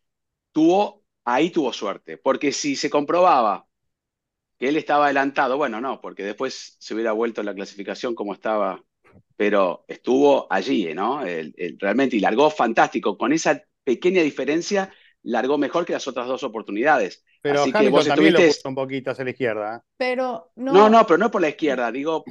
tuvo, 0.51 1.05
ahí 1.25 1.49
tuvo 1.51 1.73
suerte, 1.73 2.17
porque 2.17 2.51
si 2.53 2.75
se 2.75 2.89
comprobaba 2.89 3.67
que 4.57 4.69
él 4.69 4.77
estaba 4.77 5.05
adelantado, 5.05 5.57
bueno, 5.57 5.81
no, 5.81 5.99
porque 6.01 6.23
después 6.23 6.77
se 6.79 6.93
hubiera 6.93 7.11
vuelto 7.11 7.43
la 7.43 7.53
clasificación 7.53 8.15
como 8.15 8.33
estaba, 8.33 8.81
pero 9.35 9.85
estuvo 9.87 10.47
allí, 10.51 10.93
¿no? 10.93 11.23
El- 11.25 11.53
el- 11.57 11.77
realmente, 11.79 12.15
y 12.15 12.19
largó 12.19 12.49
fantástico, 12.49 13.17
con 13.17 13.33
esa 13.33 13.61
pequeña 13.83 14.21
diferencia, 14.23 14.91
largó 15.23 15.57
mejor 15.57 15.85
que 15.85 15.93
las 15.93 16.07
otras 16.07 16.27
dos 16.27 16.43
oportunidades. 16.43 17.23
Pero 17.41 17.61
Así 17.61 17.73
que 17.75 17.77
Hamilton 17.79 17.91
vos 17.91 18.07
también 18.07 18.33
lo 18.33 18.45
puso 18.45 18.67
un 18.69 18.75
poquito 18.75 19.11
hacia 19.11 19.23
la 19.23 19.31
izquierda. 19.31 19.77
¿eh? 19.77 19.79
Pero 19.97 20.51
no, 20.55 20.73
No, 20.73 20.89
no, 20.89 21.05
pero 21.05 21.17
no 21.17 21.31
por 21.31 21.41
la 21.41 21.49
izquierda, 21.49 21.91
digo 21.91 22.25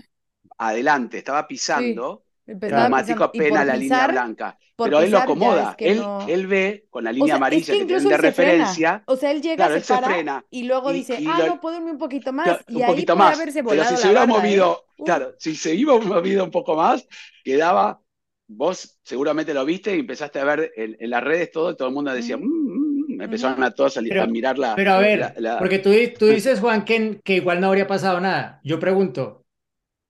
adelante, 0.59 1.18
estaba 1.18 1.47
pisando 1.49 2.24
por 2.47 3.22
apenas 3.22 3.66
la 3.66 3.76
línea 3.76 4.07
blanca. 4.07 4.59
Pero 4.76 5.01
él 5.01 5.11
lo 5.12 5.18
acomoda, 5.18 5.70
es 5.70 5.76
que 5.76 5.88
él, 5.92 5.99
no- 5.99 6.26
él 6.28 6.47
ve 6.49 6.86
con 6.90 7.05
la 7.05 7.11
O 7.11 7.12
línea 7.12 7.26
sea, 7.26 7.34
es 7.34 7.36
amarilla 7.36 7.72
que 7.72 7.78
que, 7.78 7.84
tienen 7.86 8.05
de 8.05 8.09
frena. 8.11 8.16
referencia. 8.22 9.03
O 9.07 9.16
sea, 9.16 9.30
él 9.30 9.40
llega, 9.40 9.57
Claro, 9.57 9.72
se 9.74 9.78
él 9.78 9.84
se 9.84 9.95
para 9.95 10.07
frena 10.09 10.45
y 10.51 10.64
luego 10.64 10.90
y- 10.90 10.95
dice, 10.95 11.20
y 11.20 11.26
ah, 11.28 11.38
lo- 11.38 11.47
no, 11.47 11.61
puedo 11.61 11.76
irme 11.76 11.92
un 11.92 11.99
poquito 11.99 12.32
más. 12.32 12.45
Claro, 12.47 12.64
y 12.68 12.76
un 12.76 12.82
ahí 12.82 12.88
poquito 12.88 13.14
puede 13.16 13.28
más. 13.28 13.38
haberse 13.40 13.62
Pero 13.64 13.84
si 13.84 13.90
la 13.92 13.97
se 13.97 14.07
hubiera 14.09 14.24
¿eh? 14.24 14.26
movido, 14.26 14.84
claro, 15.05 15.32
si 15.38 15.55
se 15.55 15.74
iba 15.74 15.97
movido 15.99 16.45
un 16.45 16.51
poco 16.51 16.74
más, 16.76 17.07
quedaba. 17.45 18.01
Vos 18.47 18.99
seguramente 19.05 19.55
lo 19.55 19.64
viste 19.64 19.97
y 19.97 20.01
empezaste 20.01 20.38
a 20.38 20.45
ver 20.45 20.70
en, 20.76 20.97
en 21.01 21.09
las 21.11 21.24
redes 21.24 21.51
todo, 21.51 21.70
y 21.70 21.76
todo 21.76 21.88
el 21.88 21.95
mundo 21.95 22.12
decía, 22.12 22.36
Ujú. 22.36 22.45
"Mm, 22.45 23.14
mm", 23.16 23.22
empezaron 23.22 23.62
a 23.62 23.70
todos 23.70 23.97
a, 23.97 24.03
Pero- 24.03 24.22
a 24.22 24.26
mirar 24.26 24.59
la. 24.59 24.74
Pero 24.74 24.92
a 24.92 24.99
ver, 24.99 25.18
la- 25.20 25.34
la- 25.38 25.59
porque 25.59 25.78
tú, 25.78 25.90
tú 26.18 26.26
dices, 26.26 26.61
Juan, 26.61 26.84
que, 26.84 27.20
que 27.24 27.36
igual 27.36 27.61
no 27.61 27.68
habría 27.68 27.86
pasado 27.86 28.20
nada. 28.20 28.61
Yo 28.62 28.78
pregunto, 28.78 29.43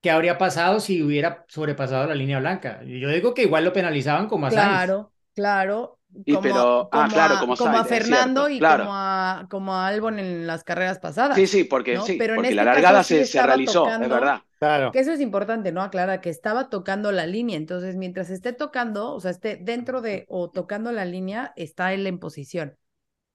¿qué 0.04 0.10
habría 0.10 0.36
pasado 0.38 0.80
si 0.80 1.02
hubiera 1.02 1.44
sobrepasado 1.48 2.06
la 2.06 2.14
línea 2.14 2.38
blanca? 2.38 2.82
Yo 2.84 3.08
digo 3.08 3.32
que 3.34 3.42
igual 3.44 3.64
lo 3.64 3.72
penalizaban 3.72 4.28
como 4.28 4.46
a 4.46 4.50
Sainz. 4.50 4.84
Claro, 4.84 5.12
claro. 5.34 5.98
Y 6.26 6.32
Como, 6.34 6.42
pero- 6.42 6.88
ah, 6.92 7.08
como 7.08 7.08
claro, 7.08 7.34
a, 7.34 7.40
como 7.40 7.56
como 7.56 7.84
Fernando 7.84 8.42
cierto, 8.42 8.50
y 8.50 8.58
claro. 8.60 8.84
como 8.84 8.94
a, 8.94 9.46
como 9.50 9.74
a 9.74 9.86
Albon 9.88 10.18
en 10.20 10.46
las 10.46 10.62
carreras 10.62 11.00
pasadas. 11.00 11.34
Sí, 11.36 11.46
sí, 11.48 11.64
porque, 11.64 11.94
¿no? 11.94 12.04
sí, 12.04 12.16
Pero 12.18 12.34
en 12.34 12.44
este 12.44 12.54
la 12.54 12.64
caso 12.64 12.74
largada 12.74 13.02
sí 13.02 13.16
se, 13.16 13.26
se 13.26 13.42
realizó, 13.42 13.88
es 13.90 14.08
verdad. 14.08 14.40
Claro. 14.60 14.92
Que 14.92 15.00
eso 15.00 15.12
es 15.12 15.20
importante, 15.20 15.72
¿no? 15.72 15.82
Aclara 15.82 16.20
que 16.20 16.30
estaba 16.30 16.70
tocando 16.70 17.10
la 17.10 17.26
línea. 17.26 17.56
Entonces, 17.56 17.96
mientras 17.96 18.30
esté 18.30 18.52
tocando, 18.52 19.12
o 19.12 19.20
sea, 19.20 19.30
esté 19.32 19.56
dentro 19.56 20.00
de 20.02 20.24
o 20.28 20.50
tocando 20.50 20.92
la 20.92 21.04
línea, 21.04 21.52
está 21.56 21.92
él 21.92 22.06
en 22.06 22.18
posición. 22.18 22.76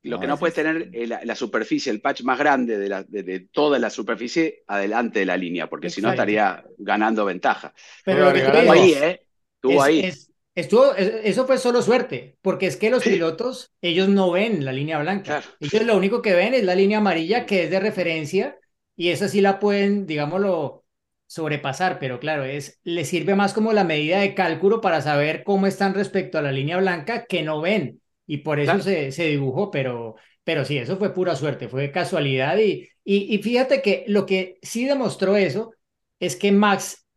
Lo 0.04 0.16
No, 0.16 0.22
que 0.22 0.28
no 0.28 0.34
eso 0.36 0.40
puede 0.40 0.50
es- 0.52 0.56
tener 0.56 0.90
es 0.94 1.10
la, 1.10 1.26
la 1.26 1.36
superficie, 1.36 1.92
el 1.92 2.00
patch 2.02 2.22
más 2.24 2.40
grande 2.40 2.78
de, 2.78 2.90
la- 2.90 3.04
de- 3.04 3.24
de 3.24 3.40
toda 3.42 3.80
la 3.80 3.90
superficie 3.90 4.64
adelante 4.68 5.20
de 5.20 5.26
la 5.26 5.36
línea, 5.38 5.70
porque 5.70 5.90
si 5.90 6.02
no 6.02 6.10
estaría 6.12 6.64
ganando 6.78 7.26
ventaja. 7.26 7.74
Pero 8.06 8.26
lo 8.26 8.34
que 8.34 8.40
Estuvo 8.40 8.72
ahí, 8.72 8.94
¿eh? 8.94 9.22
Estuvo 9.56 9.74
es- 9.74 9.82
ahí. 9.84 10.00
es- 10.02 10.32
estuvo, 10.56 10.96
es- 10.96 11.14
eso 11.24 11.46
fue 11.46 11.58
solo 11.58 11.82
suerte, 11.82 12.38
porque 12.42 12.68
es 12.68 12.78
que 12.78 12.90
los 12.90 13.04
pilotos, 13.04 13.72
ellos 13.82 14.08
no 14.08 14.32
ven 14.32 14.64
la 14.64 14.72
línea 14.72 15.00
blanca. 15.00 15.42
Claro. 15.42 15.48
Ellos 15.60 15.84
lo 15.86 15.98
único 15.98 16.22
que 16.22 16.34
ven 16.34 16.54
es 16.54 16.64
la 16.64 16.76
línea 16.76 17.00
amarilla, 17.00 17.46
que 17.46 17.64
es 17.66 17.70
de 17.70 17.80
referencia, 17.82 18.58
y 18.96 19.10
esa 19.10 19.28
sí 19.28 19.42
la 19.42 19.60
pueden, 19.60 20.06
digámoslo, 20.06 20.86
sobrepasar, 21.28 22.00
pero 22.00 22.20
claro, 22.20 22.44
es, 22.44 22.80
les 22.84 23.08
sirve 23.08 23.36
más 23.36 23.54
como 23.54 23.72
la 23.74 23.84
medida 23.84 24.20
de 24.20 24.34
cálculo 24.34 24.82
para 24.82 25.02
saber 25.02 25.44
cómo 25.44 25.68
están 25.68 25.94
respecto 25.94 26.38
a 26.38 26.42
la 26.42 26.52
línea 26.52 26.78
blanca 26.78 27.26
que 27.26 27.44
no 27.44 27.62
ven, 27.62 28.02
y 28.30 28.38
por 28.40 28.60
eso 28.60 28.74
Claro. 28.74 28.84
se, 28.84 29.12
se 29.12 29.26
dibujó, 29.28 29.72
pero, 29.72 30.16
pero 30.44 30.66
sí, 30.66 30.78
eso 30.78 30.98
fue 30.98 31.14
pura 31.14 31.36
suerte, 31.36 31.68
fue 31.70 31.92
casualidad, 31.92 32.58
y, 32.60 32.88
y, 33.04 33.34
y 33.36 33.40
fíjate 33.44 33.82
que 33.82 34.06
lo 34.08 34.26
que 34.26 34.60
sí 34.62 34.86
demostró 34.86 35.36
eso 35.38 35.74
es 36.20 36.36
que 36.36 36.52
Max 36.52 37.08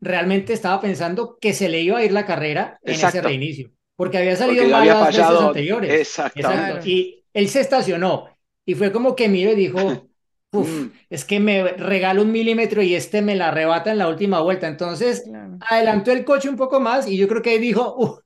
realmente 0.00 0.52
estaba 0.52 0.80
pensando 0.80 1.38
que 1.40 1.52
se 1.54 1.68
le 1.68 1.80
iba 1.82 1.98
a 1.98 2.04
ir 2.04 2.12
la 2.12 2.26
carrera 2.26 2.80
en 2.84 3.00
ese 3.00 3.20
Exacto. 3.20 3.28
reinicio, 3.28 3.70
porque 3.96 4.18
había 4.18 4.36
salido 4.36 4.66
mal 4.68 4.86
las 4.92 5.12
veces 5.12 5.40
anteriores. 5.40 5.90
Exactamente. 5.92 6.72
Exacto. 6.74 6.88
Y 6.88 7.24
él 7.32 7.48
se 7.48 7.60
estacionó 7.60 8.28
y 8.64 8.74
fue 8.74 8.92
como 8.92 9.14
que 9.16 9.28
miró 9.28 9.52
y 9.52 9.56
dijo, 9.56 10.10
Uf, 10.52 10.86
Mm. 10.86 10.90
es 11.10 11.24
que 11.24 11.40
me 11.40 11.64
regala 11.72 12.22
un 12.22 12.30
milímetro 12.30 12.80
y 12.82 12.94
este 12.94 13.22
me 13.22 13.34
la 13.36 13.48
arrebata 13.48 13.90
en 13.90 13.98
la 13.98 14.08
última 14.08 14.40
vuelta. 14.40 14.68
Entonces 14.68 15.24
Claro. 15.24 15.58
adelantó 15.58 16.12
el 16.12 16.24
coche 16.24 16.48
un 16.48 16.56
poco 16.56 16.78
más 16.80 17.08
y 17.08 17.16
yo 17.16 17.26
creo 17.28 17.42
que 17.42 17.50
ahí 17.50 17.58
dijo, 17.58 18.22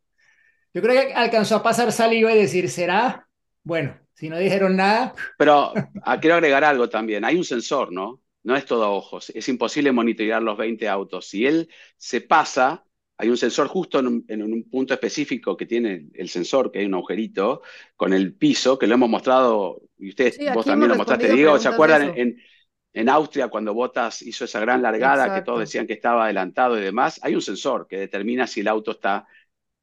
yo 0.74 0.82
creo 0.82 1.06
que 1.06 1.14
alcanzó 1.14 1.56
a 1.56 1.62
pasar 1.62 1.92
saliva 1.92 2.32
y 2.32 2.38
decir, 2.38 2.68
¿será? 2.70 3.28
Bueno, 3.62 3.98
si 4.14 4.28
no 4.28 4.38
dijeron 4.38 4.76
nada, 4.76 5.14
Pero 5.36 5.72
ah, 6.02 6.20
quiero 6.20 6.36
agregar 6.36 6.64
algo 6.64 6.88
también. 6.88 7.24
Hay 7.24 7.36
un 7.36 7.44
sensor, 7.44 7.92
¿no? 7.92 8.20
No 8.42 8.56
es 8.56 8.64
todo 8.64 8.92
ojos. 8.92 9.30
Es 9.30 9.48
imposible 9.48 9.92
monitorear 9.92 10.42
los 10.42 10.56
20 10.56 10.88
autos. 10.88 11.26
Si 11.26 11.46
él 11.46 11.68
se 11.96 12.20
pasa, 12.20 12.84
hay 13.16 13.28
un 13.28 13.36
sensor 13.36 13.66
justo 13.68 13.98
en 13.98 14.06
un, 14.06 14.24
en 14.28 14.42
un 14.42 14.68
punto 14.70 14.94
específico 14.94 15.56
que 15.56 15.66
tiene 15.66 16.08
el 16.14 16.28
sensor, 16.28 16.70
que 16.70 16.78
hay 16.78 16.86
un 16.86 16.94
agujerito 16.94 17.62
con 17.96 18.12
el 18.12 18.34
piso, 18.34 18.78
que 18.78 18.86
lo 18.86 18.94
hemos 18.94 19.08
mostrado, 19.08 19.82
y 19.98 20.10
ustedes, 20.10 20.36
Sí, 20.36 20.46
vos 20.54 20.64
también 20.64 20.90
lo 20.90 20.96
mostraste, 20.96 21.32
Diego, 21.32 21.58
¿se 21.58 21.68
acuerdan 21.68 22.12
en, 22.16 22.40
en 22.92 23.08
Austria 23.08 23.48
cuando 23.48 23.74
Bottas 23.74 24.22
hizo 24.22 24.44
esa 24.44 24.60
gran 24.60 24.82
largada 24.82 25.34
que 25.34 25.42
todos 25.42 25.60
decían 25.60 25.86
que 25.86 25.94
estaba 25.94 26.24
adelantado 26.24 26.78
y 26.78 26.82
demás? 26.82 27.18
Hay 27.22 27.34
un 27.34 27.42
sensor 27.42 27.88
que 27.88 27.98
determina 27.98 28.46
si 28.46 28.60
el 28.60 28.68
auto 28.68 28.92
está 28.92 29.26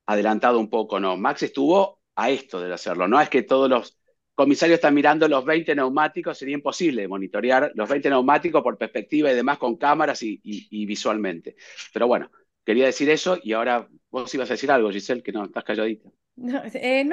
adelantado 0.05 0.59
un 0.59 0.69
poco 0.69 0.99
no. 0.99 1.17
Max 1.17 1.43
estuvo 1.43 1.99
a 2.15 2.29
esto 2.29 2.59
de 2.59 2.73
hacerlo, 2.73 3.07
no 3.07 3.19
es 3.19 3.29
que 3.29 3.43
todos 3.43 3.69
los 3.69 3.97
comisarios 4.33 4.75
están 4.75 4.93
mirando 4.93 5.27
los 5.27 5.45
20 5.45 5.75
neumáticos, 5.75 6.37
sería 6.37 6.55
imposible 6.55 7.07
monitorear 7.07 7.71
los 7.73 7.89
20 7.89 8.09
neumáticos 8.09 8.61
por 8.61 8.77
perspectiva 8.77 9.31
y 9.31 9.35
demás 9.35 9.57
con 9.57 9.77
cámaras 9.77 10.21
y, 10.21 10.85
visualmente. 10.85 11.55
Pero 11.93 12.07
bueno, 12.07 12.29
quería 12.65 12.85
decir 12.85 13.09
eso 13.09 13.37
y 13.41 13.53
ahora 13.53 13.87
vos 14.09 14.33
ibas 14.33 14.49
a 14.49 14.53
decir 14.53 14.71
algo, 14.71 14.91
Giselle, 14.91 15.23
que 15.23 15.31
no, 15.31 15.45
estás 15.45 15.63
calladita. 15.63 16.09
No, 16.35 16.61
eh, 16.65 17.07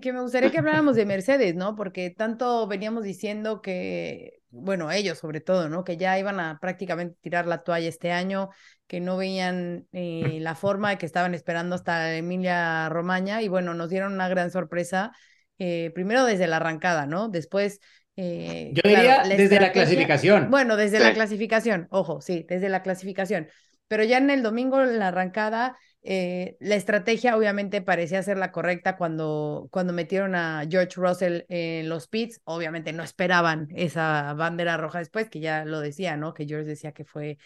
que 0.00 0.12
me 0.12 0.22
gustaría 0.22 0.50
que 0.50 0.58
habláramos 0.58 0.96
de 0.96 1.04
Mercedes, 1.04 1.54
¿no? 1.54 1.76
Porque 1.76 2.08
tanto 2.08 2.66
veníamos 2.66 3.04
diciendo 3.04 3.60
que, 3.60 4.41
bueno, 4.52 4.90
ellos 4.92 5.18
sobre 5.18 5.40
todo, 5.40 5.68
¿no? 5.68 5.82
Que 5.82 5.96
ya 5.96 6.18
iban 6.18 6.38
a 6.38 6.58
prácticamente 6.60 7.16
tirar 7.20 7.46
la 7.46 7.64
toalla 7.64 7.88
este 7.88 8.12
año, 8.12 8.50
que 8.86 9.00
no 9.00 9.16
veían 9.16 9.88
eh, 9.92 10.38
la 10.40 10.54
forma 10.54 10.90
de 10.90 10.98
que 10.98 11.06
estaban 11.06 11.34
esperando 11.34 11.74
hasta 11.74 12.14
Emilia 12.14 12.88
Romagna 12.88 13.42
y 13.42 13.48
bueno, 13.48 13.74
nos 13.74 13.90
dieron 13.90 14.12
una 14.12 14.28
gran 14.28 14.50
sorpresa, 14.50 15.12
eh, 15.58 15.90
primero 15.94 16.24
desde 16.24 16.46
la 16.46 16.56
arrancada, 16.56 17.06
¿no? 17.06 17.28
Después... 17.28 17.80
eh, 18.16 18.70
yo 18.74 18.82
claro, 18.82 18.98
diría 19.24 19.36
desde 19.36 19.58
la 19.60 19.72
clasificación. 19.72 20.50
Bueno, 20.50 20.76
desde 20.76 20.98
Sí. 20.98 21.02
la 21.02 21.14
clasificación, 21.14 21.88
ojo, 21.90 22.20
sí, 22.20 22.44
desde 22.48 22.68
la 22.68 22.82
clasificación. 22.82 23.48
Pero 23.88 24.04
ya 24.04 24.18
en 24.18 24.30
el 24.30 24.42
domingo, 24.42 24.82
en 24.82 24.98
la 24.98 25.08
arrancada, 25.08 25.76
eh, 26.04 26.56
la 26.58 26.74
estrategia 26.74 27.36
obviamente 27.36 27.80
parecía 27.80 28.22
ser 28.22 28.36
la 28.36 28.50
correcta 28.50 28.96
cuando, 28.96 29.68
cuando 29.70 29.92
metieron 29.92 30.34
a 30.34 30.64
George 30.68 30.94
Russell 30.96 31.42
en 31.48 31.88
los 31.88 32.08
pits. 32.08 32.40
Obviamente 32.44 32.92
no 32.92 33.02
esperaban 33.02 33.68
esa 33.74 34.34
bandera 34.34 34.76
roja 34.76 34.98
después, 34.98 35.30
que 35.30 35.40
ya 35.40 35.64
lo 35.64 35.80
decía, 35.80 36.16
¿no? 36.16 36.34
Que 36.34 36.46
George 36.46 36.66
decía 36.66 36.92
que 36.92 37.04
fue 37.04 37.38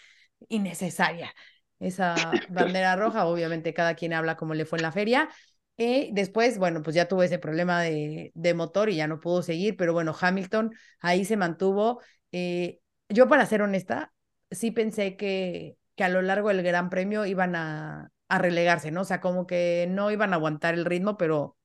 innecesaria 0.49 1.33
esa 1.79 2.15
bandera 2.49 2.95
roja. 2.95 3.27
Obviamente 3.27 3.73
cada 3.73 3.95
quien 3.95 4.13
habla 4.13 4.35
como 4.37 4.53
le 4.55 4.65
fue 4.65 4.79
en 4.79 4.83
la 4.83 4.91
feria. 4.91 5.29
Y 5.77 6.11
después, 6.13 6.57
bueno, 6.57 6.81
pues 6.81 6.95
ya 6.95 7.07
tuvo 7.07 7.21
ese 7.21 7.37
problema 7.37 7.81
de, 7.83 8.31
de 8.33 8.53
motor 8.55 8.89
y 8.89 8.95
ya 8.95 9.07
no 9.07 9.19
pudo 9.19 9.43
seguir, 9.43 9.77
pero 9.77 9.93
bueno, 9.93 10.15
Hamilton 10.19 10.73
ahí 10.99 11.23
se 11.25 11.37
mantuvo. 11.37 12.01
Eh, 12.31 12.79
yo, 13.09 13.27
para 13.27 13.45
ser 13.45 13.61
honesta, 13.61 14.11
sí 14.49 14.71
pensé 14.71 15.15
que, 15.15 15.77
que 15.95 16.03
a 16.03 16.09
lo 16.09 16.23
largo 16.23 16.49
del 16.49 16.63
Gran 16.63 16.89
Premio 16.89 17.27
iban 17.27 17.55
a, 17.55 18.09
a 18.29 18.39
relegarse, 18.39 18.91
¿no? 18.91 19.01
O 19.01 19.05
sea, 19.05 19.21
como 19.21 19.47
que 19.47 19.87
no 19.89 20.11
iban 20.11 20.33
a 20.33 20.37
aguantar 20.37 20.73
el 20.73 20.85
ritmo, 20.85 21.17
pero 21.17 21.57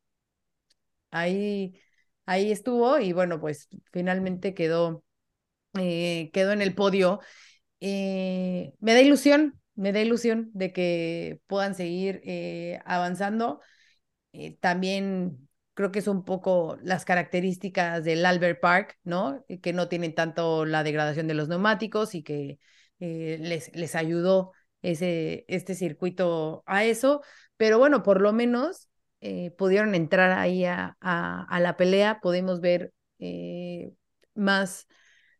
ahí, 1.11 1.75
ahí 2.27 2.53
estuvo 2.53 2.99
y 2.99 3.13
bueno, 3.13 3.41
pues 3.41 3.69
finalmente 3.93 4.55
quedó, 4.55 5.05
eh, 5.79 6.31
quedó 6.33 6.53
en 6.53 6.63
el 6.63 6.75
podio. 6.75 7.21
Eh, 7.81 8.73
me 8.81 8.95
da 8.95 9.01
ilusión, 9.03 9.61
me 9.75 9.93
da 9.93 10.01
ilusión 10.01 10.51
de 10.55 10.73
que 10.73 11.41
puedan 11.47 11.75
seguir 11.75 12.21
eh, 12.25 12.81
avanzando. 12.85 13.61
También 14.61 15.49
creo 15.75 15.93
que 15.93 15.99
es 15.99 16.09
un 16.09 16.25
poco 16.25 16.79
las 16.83 17.05
características 17.05 18.03
del 18.05 18.25
Albert 18.25 18.61
Park, 18.61 18.99
¿no? 19.05 19.45
Que 19.63 19.73
no 19.75 19.89
tienen 19.89 20.15
tanto 20.15 20.65
la 20.65 20.83
degradación 20.85 21.27
de 21.29 21.35
los 21.35 21.49
neumáticos 21.49 22.15
y 22.15 22.23
que 22.23 22.59
les, 22.99 23.75
les 23.75 23.95
ayudó 23.95 24.53
ese, 24.83 25.45
este 25.49 25.75
circuito 25.75 26.63
a 26.67 26.85
eso, 26.85 27.23
pero 27.57 27.79
bueno, 27.79 28.03
por 28.03 28.21
lo 28.21 28.33
menos 28.33 28.89
eh, 29.21 29.53
pudieron 29.53 29.95
entrar 29.95 30.33
ahí 30.33 30.65
a, 30.65 30.97
a, 31.01 31.45
a 31.45 31.61
la 31.61 31.77
pelea, 31.77 32.21
podemos 32.21 32.61
ver 32.61 32.93
eh, 33.19 33.93
más, 34.35 34.89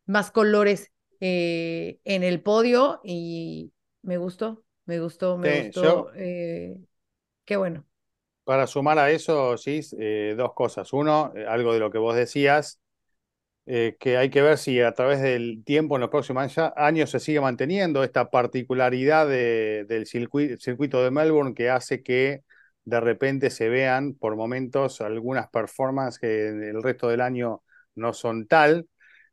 más 0.05 0.31
colores 0.31 0.91
eh, 1.19 1.99
en 2.05 2.23
el 2.23 2.41
podio 2.41 3.01
y 3.03 3.73
me 4.01 4.17
gustó, 4.17 4.63
me 4.85 4.99
gustó, 4.99 5.37
me 5.37 5.51
Sí, 5.51 5.51
gustó. 5.51 5.81
yo- 5.81 6.11
eh, 6.15 6.77
qué 7.45 7.57
bueno. 7.57 7.85
Para 8.43 8.67
sumar 8.67 8.99
a 8.99 9.09
eso, 9.11 9.57
sí, 9.57 9.79
eh, 9.99 10.35
dos 10.37 10.53
cosas. 10.53 10.91
Uno, 10.93 11.31
algo 11.47 11.73
de 11.73 11.79
lo 11.79 11.89
que 11.91 11.97
vos 11.97 12.15
decías, 12.15 12.81
eh, 13.65 13.95
que 13.99 14.17
hay 14.17 14.29
que 14.29 14.41
ver 14.41 14.57
si 14.57 14.81
a 14.81 14.93
través 14.93 15.21
del 15.21 15.63
tiempo 15.63 15.95
en 15.95 16.01
los 16.01 16.09
próximos 16.09 16.53
años 16.75 17.09
se 17.09 17.19
sigue 17.19 17.39
manteniendo 17.41 18.03
esta 18.03 18.29
particularidad 18.29 19.27
de- 19.27 19.85
del 19.87 20.05
circuito, 20.07 21.03
de 21.03 21.11
Melbourne 21.11 21.53
que 21.53 21.69
hace 21.69 22.03
que 22.03 22.43
de 22.85 22.99
repente 22.99 23.49
se 23.49 23.69
vean 23.69 24.13
por 24.15 24.35
momentos 24.35 24.99
algunas 25.01 25.47
performances 25.49 26.19
que 26.19 26.47
en 26.49 26.63
el 26.63 26.83
resto 26.83 27.07
del 27.07 27.21
año 27.21 27.63
no 27.95 28.13
son 28.13 28.47
tal. 28.47 28.87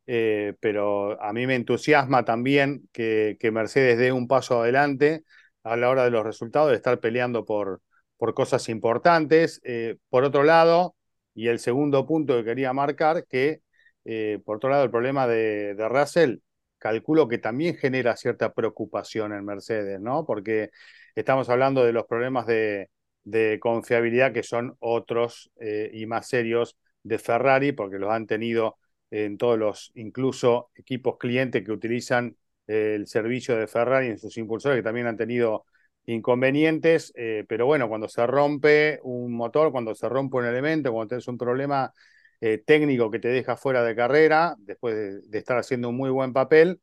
eh, 0.07 0.55
pero 0.61 1.21
a 1.23 1.33
mí 1.33 1.47
me 1.47 1.55
entusiasma 1.55 2.25
también 2.25 2.89
que, 2.93 3.37
que 3.39 3.51
Mercedes 3.53 3.99
dé 3.99 4.13
un 4.13 4.27
paso 4.29 4.61
adelante 4.63 5.25
a 5.63 5.77
la 5.77 5.89
hora 5.91 6.05
de 6.05 6.11
los 6.11 6.25
resultados, 6.25 6.71
de 6.71 6.77
estar 6.77 6.99
peleando 7.01 7.45
por, 7.45 7.81
por 8.17 8.35
cosas 8.35 8.69
importantes. 8.69 9.61
Eh, 9.65 9.97
por 10.09 10.25
otro 10.25 10.43
lado, 10.43 10.97
y 11.35 11.49
el 11.49 11.59
segundo 11.61 12.07
punto 12.07 12.37
que 12.37 12.45
quería 12.45 12.73
marcar, 12.73 13.25
que 13.27 13.61
eh, 14.05 14.41
por 14.45 14.57
otro 14.57 14.71
lado 14.71 14.85
el 14.85 14.91
problema 14.91 15.27
de, 15.27 15.75
de, 15.75 15.89
Russell, 15.89 16.39
calculo 16.79 17.29
que 17.29 17.39
también 17.39 17.77
genera 17.77 18.17
cierta 18.17 18.53
preocupación 18.55 19.33
en 19.33 19.45
Mercedes, 19.45 20.01
¿no? 20.01 20.25
Porque 20.25 20.71
estamos 21.15 21.49
hablando 21.51 21.85
de 21.85 21.93
los 21.93 22.07
problemas 22.07 22.47
de, 22.47 22.91
de 23.25 23.59
confiabilidad 23.61 24.33
que 24.33 24.43
son 24.43 24.77
otros 24.81 25.51
eh, 25.61 25.91
y 25.93 26.07
más 26.07 26.29
serios 26.29 26.77
de 27.03 27.19
Ferrari, 27.19 27.73
porque 27.73 27.99
los 27.99 28.11
han 28.11 28.27
tenido 28.27 28.79
en 29.11 29.37
todos 29.39 29.59
los, 29.59 29.93
incluso 29.95 30.71
equipos 30.75 31.19
clientes 31.19 31.65
que 31.65 31.73
utilizan 31.73 32.37
eh, 32.67 32.95
el 32.97 33.07
servicio 33.07 33.57
de 33.57 33.67
Ferrari 33.67 34.09
en 34.09 34.19
sus 34.19 34.37
impulsores, 34.39 34.79
que 34.79 34.83
también 34.83 35.07
han 35.07 35.17
tenido 35.17 35.67
inconvenientes, 36.07 37.13
pero 37.47 37.67
bueno, 37.67 37.89
cuando 37.89 38.09
se 38.09 38.27
rompe 38.27 38.99
un 39.05 39.33
motor, 39.33 39.71
cuando 39.71 39.95
se 39.95 40.09
rompe 40.09 40.39
un 40.39 40.47
elemento, 40.47 40.91
cuando 40.93 41.09
tienes 41.11 41.29
un 41.29 41.39
problema 41.39 41.93
eh, 42.41 42.59
técnico 42.59 43.11
que 43.11 43.19
te 43.19 43.29
deja 43.29 43.57
fuera 43.57 43.83
de 43.83 43.95
carrera, 43.97 44.57
después 44.59 44.95
de, 45.31 45.39
estar 45.39 45.59
haciendo 45.59 45.91
un 45.91 45.97
muy 45.97 46.11
buen 46.11 46.33
papel, 46.33 46.81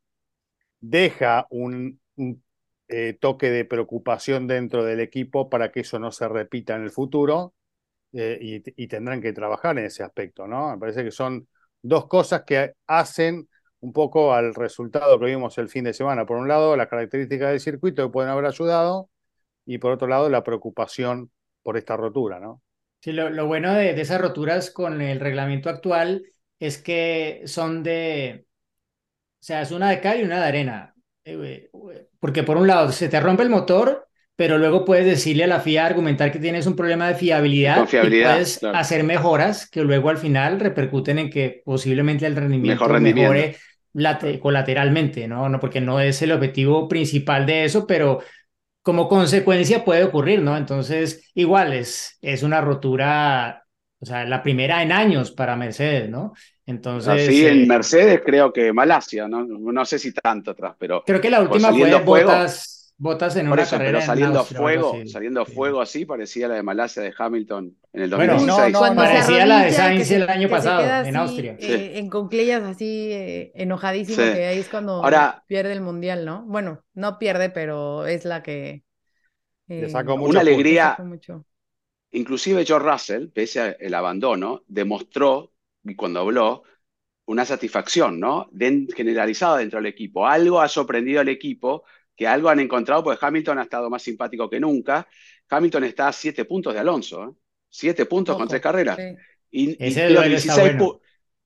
deja 0.80 1.46
un, 1.50 2.00
eh, 2.88 3.16
toque 3.20 3.50
de 3.50 3.64
preocupación 3.64 4.46
dentro 4.46 4.84
del 4.84 5.00
equipo 5.00 5.50
para 5.50 5.70
que 5.72 5.80
eso 5.80 5.98
no 5.98 6.12
se 6.12 6.28
repita 6.28 6.76
en 6.76 6.82
el 6.84 6.90
futuro 6.90 7.54
eh, 8.12 8.38
y, 8.40 8.82
y, 8.82 8.88
tendrán 8.88 9.20
que 9.20 9.32
trabajar 9.32 9.78
en 9.78 9.86
ese 9.86 10.02
aspecto, 10.02 10.46
¿no? 10.46 10.72
Me 10.72 10.78
parece 10.78 11.04
que 11.04 11.10
son 11.10 11.48
dos 11.82 12.06
cosas 12.08 12.44
que 12.44 12.74
hacen 12.86 13.48
un 13.80 13.92
poco 13.92 14.32
al 14.34 14.54
resultado 14.54 15.18
que 15.18 15.26
vimos 15.26 15.58
el 15.58 15.68
fin 15.68 15.84
de 15.84 15.94
semana. 15.94 16.26
Por 16.26 16.38
un 16.38 16.48
lado, 16.48 16.76
las 16.76 16.88
características 16.88 17.50
del 17.50 17.60
circuito 17.60 18.04
que 18.06 18.12
pueden 18.12 18.30
haber 18.30 18.46
ayudado 18.46 19.10
y 19.66 19.78
por 19.78 19.92
otro 19.92 20.08
lado, 20.08 20.28
la 20.30 20.44
preocupación 20.44 21.30
por 21.62 21.76
esta 21.76 21.96
rotura, 21.96 22.40
¿no? 22.40 22.62
Sí, 23.00 23.12
lo, 23.12 23.30
lo 23.30 23.46
bueno 23.46 23.74
de, 23.74 23.94
de, 23.94 24.00
esas 24.02 24.20
roturas 24.20 24.70
con 24.70 25.00
el 25.00 25.20
reglamento 25.20 25.70
actual 25.70 26.24
es 26.58 26.78
que 26.78 27.42
son 27.46 27.82
de, 27.82 28.46
o 29.40 29.44
sea, 29.44 29.62
es 29.62 29.70
una 29.70 29.90
de 29.90 30.00
cal 30.00 30.20
y 30.20 30.24
una 30.24 30.40
de 30.40 30.46
arena. 30.46 30.94
Porque 32.20 32.42
por 32.42 32.56
un 32.56 32.66
lado 32.66 32.90
se 32.90 33.08
te 33.08 33.20
rompe 33.20 33.42
el 33.42 33.50
motor, 33.50 34.08
pero 34.34 34.58
luego 34.58 34.84
puedes 34.84 35.06
decirle 35.06 35.44
a 35.44 35.46
la 35.46 35.60
FIA, 35.60 35.86
argumentar 35.86 36.32
que 36.32 36.38
tienes 36.38 36.66
un 36.66 36.76
problema 36.76 37.08
de 37.08 37.14
fiabilidad, 37.14 37.88
y 37.92 38.22
puedes 38.22 38.58
claro. 38.58 38.78
hacer 38.78 39.04
mejoras 39.04 39.68
que 39.68 39.82
luego 39.82 40.10
al 40.10 40.18
final 40.18 40.60
repercuten 40.60 41.18
en 41.18 41.30
que 41.30 41.62
posiblemente 41.64 42.26
el 42.26 42.36
rendimiento, 42.36 42.74
Mejor 42.74 42.92
rendimiento. 42.92 43.32
mejore 43.32 43.56
late, 43.94 44.38
colateralmente, 44.38 45.26
¿no? 45.28 45.48
¿no? 45.48 45.58
Porque 45.60 45.80
no 45.80 46.00
es 46.00 46.22
el 46.22 46.32
objetivo 46.32 46.88
principal 46.88 47.46
de 47.46 47.64
eso, 47.64 47.86
pero 47.86 48.20
como 48.82 49.08
consecuencia 49.08 49.84
puede 49.84 50.04
ocurrir, 50.04 50.40
¿no? 50.42 50.56
Entonces, 50.56 51.30
igual 51.34 51.72
es, 51.72 52.16
es 52.22 52.42
una 52.42 52.60
rotura, 52.60 53.64
o 54.00 54.06
sea, 54.06 54.24
la 54.24 54.42
primera 54.42 54.82
en 54.82 54.92
años 54.92 55.30
para 55.32 55.56
Mercedes, 55.56 56.08
¿no? 56.08 56.32
Entonces. 56.64 57.28
Eh, 57.28 57.50
en 57.50 57.68
Mercedes 57.68 58.20
creo 58.24 58.52
que 58.52 58.72
Malasia, 58.72 59.28
¿no? 59.28 59.44
No 59.44 59.84
sé 59.84 59.98
si 59.98 60.12
tanto 60.12 60.52
atrás, 60.52 60.74
pero. 60.78 61.02
Creo 61.04 61.20
que 61.20 61.30
la 61.30 61.40
última 61.40 61.70
fue 61.70 61.78
fuego, 61.80 62.04
botas, 62.04 62.94
botas 62.98 63.36
en 63.36 63.48
una 63.48 63.62
eso, 63.62 63.72
carrera. 63.72 63.98
Pero 63.98 64.06
saliendo 64.06 64.32
en 64.34 64.38
Austria, 64.40 64.60
fuego, 64.60 64.92
saliendo 65.06 65.44
Sí. 65.44 65.52
fuego 65.52 65.80
así, 65.80 66.04
parecía 66.04 66.48
la 66.48 66.54
de 66.54 66.62
Malasia 66.62 67.02
de 67.02 67.14
Hamilton 67.16 67.76
en 67.98 68.04
el 68.04 68.10
Bueno, 68.10 68.34
2016. 68.34 68.72
no, 68.72 68.78
Cuando 68.78 69.02
se 69.02 69.08
parecía 69.08 69.46
la 69.46 69.62
de 69.64 69.72
Sainz 69.72 70.10
el 70.12 70.28
año 70.28 70.48
pasado, 70.48 70.82
queda 70.82 71.08
en 71.08 71.16
así, 71.16 71.32
Austria. 71.32 71.56
eh, 71.58 71.98
en 71.98 72.08
conclillas 72.08 72.62
así, 72.62 73.12
eh, 73.12 73.52
enojadísimo, 73.54 74.16
Sí. 74.24 74.32
que 74.34 74.46
ahí 74.46 74.58
es 74.58 74.68
cuando 74.68 75.02
Ahora- 75.04 75.42
pierde 75.48 75.72
el 75.72 75.80
mundial, 75.80 76.24
¿no? 76.24 76.44
Bueno, 76.46 76.84
no 76.94 77.18
pierde, 77.18 77.50
pero 77.50 78.06
es 78.06 78.24
la 78.24 78.42
que. 78.42 78.84
Le 79.66 79.86
eh, 79.86 79.88
sacó 79.90 80.12
Una 80.14 80.20
mucho 80.20 80.26
punto. 80.28 80.40
alegría. 80.40 80.84
le 80.84 80.90
sacó 80.90 81.04
mucho. 81.04 81.44
Inclusive 82.12 82.64
George 82.64 82.88
Russell, 82.88 83.28
pese 83.28 83.60
al 83.84 83.94
abandono, 83.94 84.62
demostró, 84.66 85.52
y 85.84 85.94
cuando 85.94 86.20
habló, 86.20 86.62
una 87.26 87.44
satisfacción, 87.44 88.18
¿no? 88.18 88.48
Den- 88.52 88.88
generalizada 88.96 89.58
dentro 89.58 89.78
del 89.78 89.86
equipo. 89.86 90.26
Algo 90.26 90.60
ha 90.60 90.68
sorprendido 90.68 91.20
al 91.20 91.28
equipo, 91.28 91.84
que 92.16 92.26
algo 92.26 92.48
han 92.48 92.60
encontrado, 92.60 93.04
porque 93.04 93.24
Hamilton 93.26 93.58
ha 93.58 93.62
estado 93.64 93.90
más 93.90 94.02
simpático 94.02 94.48
que 94.48 94.58
nunca. 94.60 95.06
Hamilton 95.50 95.84
está 95.84 96.08
a 96.08 96.12
siete 96.12 96.44
puntos 96.46 96.72
de 96.72 96.80
Alonso, 96.80 97.24
¿eh? 97.24 97.32
Siete 97.68 98.06
puntos 98.06 98.36
con 98.36 98.48
tres 98.48 98.60
carreras. 98.62 98.96
sí. 98.96 99.02
Y, 99.50 99.70
y 99.70 99.76
Ese 99.86 100.04
creo 100.04 100.22
duelo 100.22 100.36
está 100.36 100.54
16, 100.54 100.56
bueno. 100.56 100.78
pu- 100.78 101.00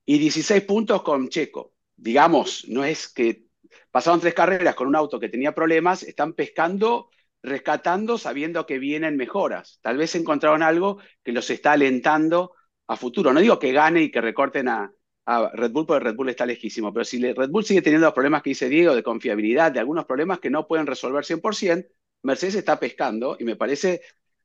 y 0.05 0.19
16 0.19 0.63
puntos 0.65 1.03
con 1.03 1.29
Checo. 1.29 1.75
Digamos, 1.97 2.67
no 2.69 2.85
es 2.85 3.09
que 3.09 3.47
pasaron 3.91 4.21
tres 4.21 4.35
carreras 4.35 4.75
con 4.75 4.89
un 4.89 4.97
auto 4.97 5.21
que 5.21 5.29
tenía 5.29 5.55
problemas, 5.55 6.03
están 6.03 6.33
pescando, 6.35 7.11
rescatando, 7.43 8.19
sabiendo 8.19 8.67
que 8.67 8.79
vienen 8.79 9.17
mejoras. 9.17 9.79
Tal 9.83 9.97
vez 9.97 10.15
encontraron 10.15 10.63
algo 10.63 10.99
que 11.23 11.33
los 11.33 11.49
está 11.51 11.73
alentando 11.73 12.53
a 12.89 12.97
futuro. 12.97 13.33
No 13.33 13.41
digo 13.41 13.59
que 13.59 13.73
gane 13.73 14.03
y 14.03 14.11
que 14.11 14.21
recorten 14.21 14.69
a, 14.69 14.93
a 15.27 15.51
Red 15.55 15.71
Bull, 15.73 15.87
porque 15.87 16.05
Red 16.05 16.17
Bull 16.17 16.29
está 16.31 16.47
lejísimo, 16.47 16.93
pero 16.93 17.05
si 17.05 17.19
le- 17.19 17.35
Red 17.35 17.51
Bull 17.51 17.65
sigue 17.65 17.83
teniendo 17.83 18.07
los 18.07 18.15
problemas 18.15 18.43
que 18.43 18.51
dice 18.51 18.69
Diego 18.69 18.95
de 18.95 19.03
confiabilidad, 19.03 19.73
de 19.73 19.81
algunos 19.81 20.05
problemas 20.07 20.41
que 20.41 20.51
no 20.51 20.67
pueden 20.67 20.87
resolver 20.87 21.25
100%, 21.25 21.89
Mercedes 22.23 22.55
está 22.57 22.79
pescando 22.79 23.37
y 23.39 23.45
me 23.45 23.57
parece 23.57 24.03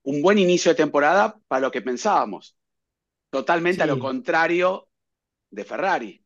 un 0.10 0.22
buen 0.22 0.38
inicio 0.38 0.72
de 0.72 0.76
temporada 0.76 1.38
para 1.48 1.62
lo 1.62 1.72
que 1.72 1.82
pensábamos. 1.82 2.56
Totalmente 3.30 3.84
a 3.84 3.86
lo 3.86 3.96
Sí. 3.96 4.00
contrario 4.00 4.88
de 5.50 5.64
Ferrari. 5.66 6.24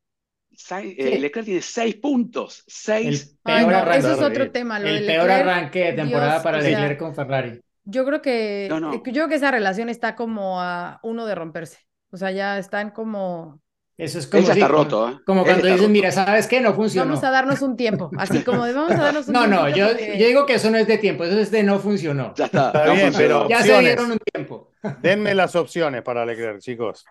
Sainz- 0.52 0.96
eh, 0.98 1.14
Sí. 1.14 1.18
Leclerc 1.20 1.46
tiene 1.46 1.62
seis 1.62 1.96
puntos. 1.96 2.64
El 2.68 2.74
Seis. 2.74 3.38
Ay, 3.44 3.60
peor 3.62 3.72
no, 3.72 3.78
arranque. 3.80 4.00
ese 4.00 4.12
es 4.14 4.22
otro 4.22 4.52
tema. 4.52 4.80
Lo 4.80 4.86
de 4.86 4.98
El 4.98 5.06
peor 5.06 5.28
Leclerc, 5.28 5.48
arranque 5.48 5.80
de 5.80 5.94
temporada 5.94 6.32
Dios, 6.34 6.44
para 6.44 6.58
o 6.58 6.62
sea, 6.62 6.70
Leclerc 6.70 7.00
con 7.00 7.16
Ferrari. 7.16 7.62
Yo 7.84 8.06
creo 8.06 8.22
que, 8.22 8.68
No, 8.70 8.80
no. 8.80 8.94
yo 8.94 9.02
creo 9.02 9.28
que 9.28 9.36
esa 9.36 9.50
relación 9.50 9.90
está 9.90 10.16
como 10.16 10.62
a 10.62 11.00
uno 11.04 11.26
de 11.26 11.34
romperse. 11.36 11.80
O 12.12 12.18
sea, 12.18 12.30
ya 12.32 12.60
están 12.60 12.92
como, 12.92 13.62
Eso 14.02 14.18
es 14.20 14.26
Él 14.26 14.32
como, 14.32 14.48
ya 14.48 14.54
sí, 14.54 14.60
está 14.60 14.68
roto, 14.68 15.10
¿eh? 15.10 15.20
como 15.26 15.44
cuando 15.44 15.58
está 15.60 15.68
dicen, 15.68 15.78
roto. 15.80 15.90
mira, 15.92 16.12
¿sabes 16.12 16.48
qué? 16.48 16.60
No 16.60 16.74
funcionó. 16.74 17.10
vamos 17.10 17.24
a 17.24 17.30
darnos 17.30 17.62
un 17.62 17.78
tiempo, 17.78 18.10
así 18.18 18.44
como 18.44 18.66
de 18.66 18.74
vamos 18.74 18.92
a 18.94 18.96
darnos 19.04 19.28
un 19.28 19.34
No, 19.34 19.46
no, 19.48 19.66
tiempito 19.66 19.78
yo, 19.78 19.88
porque- 19.90 20.18
yo 20.18 20.28
digo 20.28 20.46
que 20.48 20.54
eso 20.56 20.72
no 20.72 20.78
es 20.78 20.88
de 20.88 20.98
tiempo, 20.98 21.24
eso 21.24 21.40
es 21.40 21.52
de 21.52 21.62
no 21.64 21.80
funcionó. 21.80 22.34
Ya 22.36 22.46
está. 22.46 22.68
Está 22.68 22.86
no 22.88 22.94
bien, 22.94 23.14
funcionó. 23.14 23.48
pero- 23.48 23.50
Ya 23.50 23.62
se 23.62 23.80
dieron 23.80 24.12
un 24.12 24.18
tiempo. 24.34 24.72
Denme 25.02 25.36
las 25.36 25.56
opciones 25.56 26.02
para 26.02 26.26
Leclerc, 26.26 26.60
chicos. 26.62 27.06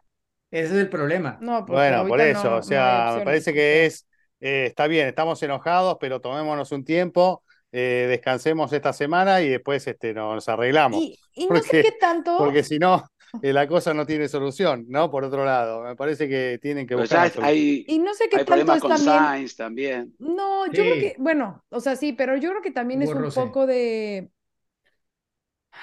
Ese 0.50 0.66
es 0.66 0.72
el 0.80 0.88
problema. 0.88 1.38
No, 1.40 1.64
Bueno, 1.64 2.06
por 2.08 2.20
eso, 2.20 2.42
no- 2.42 2.50
o 2.54 2.56
no 2.56 2.62
sea, 2.64 3.14
me 3.18 3.24
parece 3.24 3.54
que 3.54 3.86
es, 3.86 4.06
eh, 4.40 4.64
está 4.66 4.88
bien, 4.88 5.06
estamos 5.06 5.40
enojados, 5.44 5.96
pero 6.00 6.20
tomémonos 6.20 6.72
un 6.72 6.84
tiempo, 6.84 7.44
eh, 7.70 8.06
descansemos 8.08 8.72
esta 8.72 8.92
semana 8.92 9.40
y 9.42 9.48
después 9.48 9.86
este, 9.86 10.12
nos 10.12 10.48
arreglamos. 10.48 11.00
Y, 11.00 11.16
y 11.34 11.46
no 11.46 11.60
sé 11.62 11.82
qué 11.82 11.92
tanto. 12.00 12.36
Porque 12.36 12.64
si 12.64 12.80
no, 12.80 13.04
eh, 13.42 13.52
la 13.52 13.66
cosa 13.68 13.94
no 13.94 14.06
tiene 14.06 14.28
solución, 14.28 14.86
¿no? 14.88 15.10
Por 15.10 15.24
otro 15.24 15.44
lado, 15.44 15.82
me 15.82 15.96
parece 15.96 16.28
que 16.28 16.58
tienen 16.60 16.86
que 16.86 16.94
Pero 16.94 17.04
buscar 17.04 17.30
ya 17.30 17.46
hay, 17.46 17.84
Y 17.86 17.98
no 17.98 18.14
sé 18.14 18.28
qué 18.28 18.38
hay 18.38 18.44
tanto 18.44 18.46
problemas 18.46 18.78
es 18.78 18.82
con 18.82 18.90
también. 18.90 19.06
Sainz 19.14 19.56
también. 19.56 20.14
No, 20.18 20.66
yo 20.66 20.84
creo 20.84 20.98
que, 20.98 21.16
bueno, 21.18 21.64
o 21.70 21.80
sea, 21.80 21.96
sí, 21.96 22.12
pero 22.12 22.36
yo 22.36 22.50
creo 22.50 22.62
que 22.62 22.70
también 22.72 23.02
es 23.02 23.14
un 23.14 23.32
poco 23.32 23.66
de, 23.66 24.30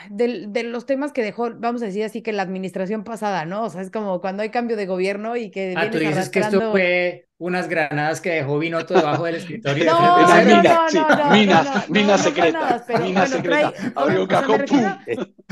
de, 0.10 0.45
de 0.48 0.64
los 0.64 0.86
temas 0.86 1.12
que 1.14 1.24
dejó, 1.24 1.52
vamos 1.56 1.82
a 1.82 1.86
decir 1.86 2.04
así, 2.04 2.22
que 2.22 2.34
la 2.34 2.43
administración 2.43 3.04
pasada, 3.04 3.45
¿no? 3.45 3.64
O 3.64 3.70
sea, 3.70 3.82
es 3.82 3.91
como 3.91 4.22
cuando 4.22 4.43
hay 4.43 4.50
cambio 4.52 4.78
de 4.78 4.86
gobierno 4.86 5.36
y 5.36 5.50
que 5.52 5.74
Ah, 5.76 5.89
tú 5.89 5.98
dices 6.00 6.30
que 6.30 6.39
esto 6.39 6.72
fue 6.72 7.26
unas 7.39 7.69
granadas 7.69 8.21
que 8.21 8.31
dejó 8.31 8.57
Binotto 8.59 8.93
debajo 8.95 9.25
del 9.25 9.35
escritorio. 9.35 9.85
de 9.85 9.89
No, 9.91 10.27
frente 10.27 10.43
no, 10.45 10.63
mina, 10.63 10.63
no, 10.63 10.89
sí, 10.89 10.97
no, 10.99 11.15
no, 11.15 11.25
mina- 11.29 11.63
no, 11.63 11.88
no, 11.88 11.88
mina 11.89 12.17
no 12.17 12.23
secreta, 12.23 12.59
granadas, 12.59 12.83
pero 12.88 12.99
mina 13.05 13.21
bueno, 13.21 13.35
secreta. 13.35 13.73
trae- 13.73 13.93
Abrió 13.95 14.21
un 14.23 14.27
o 14.29 14.35
sea, 14.35 14.47
me 14.47 14.57
cajón, 14.57 14.57
refiero 14.57 14.99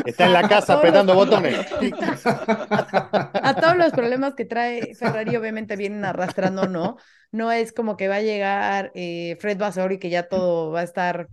Está 0.04 0.26
en 0.26 0.34
la 0.34 0.48
casa 0.48 0.74
apretando 0.76 1.14
los- 1.14 1.16
botones. 1.16 1.66
a 3.42 3.60
todos 3.60 3.78
los 3.78 3.94
problemas 3.94 4.34
que 4.36 4.46
trae 4.46 4.96
Ferrari 4.96 5.36
obviamente 5.36 5.76
vienen 5.76 6.06
arrastrando, 6.06 6.68
¿no? 6.68 6.98
No 7.32 7.52
es 7.52 7.72
como 7.74 7.98
que 7.98 8.08
va 8.08 8.16
a 8.18 8.22
llegar 8.22 8.92
eh, 8.96 9.38
Fred 9.40 9.58
Vasori 9.58 10.00
que 10.00 10.10
ya 10.10 10.28
todo 10.28 10.72
va 10.72 10.82
a 10.82 10.84
estar 10.84 11.28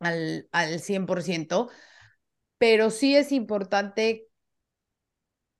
al, 0.00 0.48
al 0.52 0.80
100%, 0.80 1.70
pero 2.58 2.90
sí 2.90 3.16
es 3.16 3.32
importante 3.32 4.28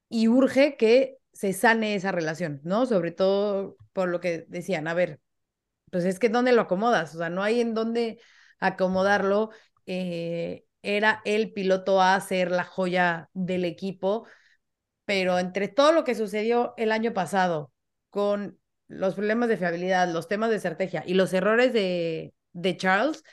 y 0.08 0.28
urge 0.28 0.76
que 0.76 1.18
se 1.35 1.55
sane 1.55 1.97
esa 1.97 2.12
relación, 2.12 2.62
¿no? 2.64 2.87
Sobre 2.87 3.12
todo 3.12 3.78
por 3.95 4.11
lo 4.11 4.20
que 4.20 4.47
decían, 4.49 4.89
a 4.89 4.95
ver, 4.95 5.20
pues 5.91 6.05
es 6.05 6.18
que 6.18 6.28
¿dónde 6.28 6.53
lo 6.53 6.62
acomodas? 6.62 7.14
O 7.14 7.18
sea, 7.18 7.30
no 7.30 7.43
hay 7.43 7.61
en 7.61 7.74
dónde 7.74 8.20
acomodarlo. 8.61 9.51
eh, 9.87 10.64
era 10.82 11.22
el 11.24 11.53
piloto 11.53 12.03
a 12.03 12.20
ser 12.20 12.51
la 12.51 12.64
joya 12.64 13.30
del 13.35 13.64
equipo, 13.64 14.26
pero 15.05 15.39
entre 15.39 15.68
todo 15.68 15.93
lo 15.93 16.05
que 16.05 16.14
sucedió 16.14 16.74
el 16.76 16.93
año 16.93 17.12
pasado 17.14 17.72
con 18.11 18.59
los 18.89 19.14
problemas 19.14 19.49
de 19.49 19.57
fiabilidad, 19.59 20.09
los 20.12 20.28
temas 20.28 20.51
de 20.51 20.57
estrategia 20.57 21.05
y 21.07 21.14
los 21.14 21.32
errores 21.32 21.72
de, 21.72 22.35
de 22.53 22.76
Charles, 22.76 23.24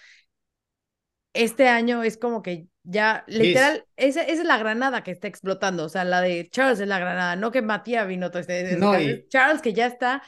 este 1.34 1.68
año 1.68 2.04
es 2.04 2.18
como 2.18 2.42
que 2.42 2.68
ya, 2.84 3.24
literal, 3.28 3.86
esa, 3.96 4.22
esa 4.24 4.42
es 4.42 4.46
la 4.46 4.58
granada 4.58 5.04
que 5.04 5.12
está 5.12 5.28
explotando. 5.28 5.86
O 5.86 5.90
sea, 5.90 6.04
la 6.04 6.22
de 6.22 6.50
Charles 6.50 6.80
es 6.80 6.88
la 6.88 7.00
granada, 7.00 7.36
no 7.36 7.52
que 7.52 7.62
Matías 7.62 8.08
vino 8.08 8.30
todo 8.32 8.40
este. 8.40 8.76
No, 8.78 8.96
es 8.96 9.08
y- 9.26 9.28
Charles 9.30 9.62
que 9.62 9.74
ya 9.74 9.86
está 9.88 10.24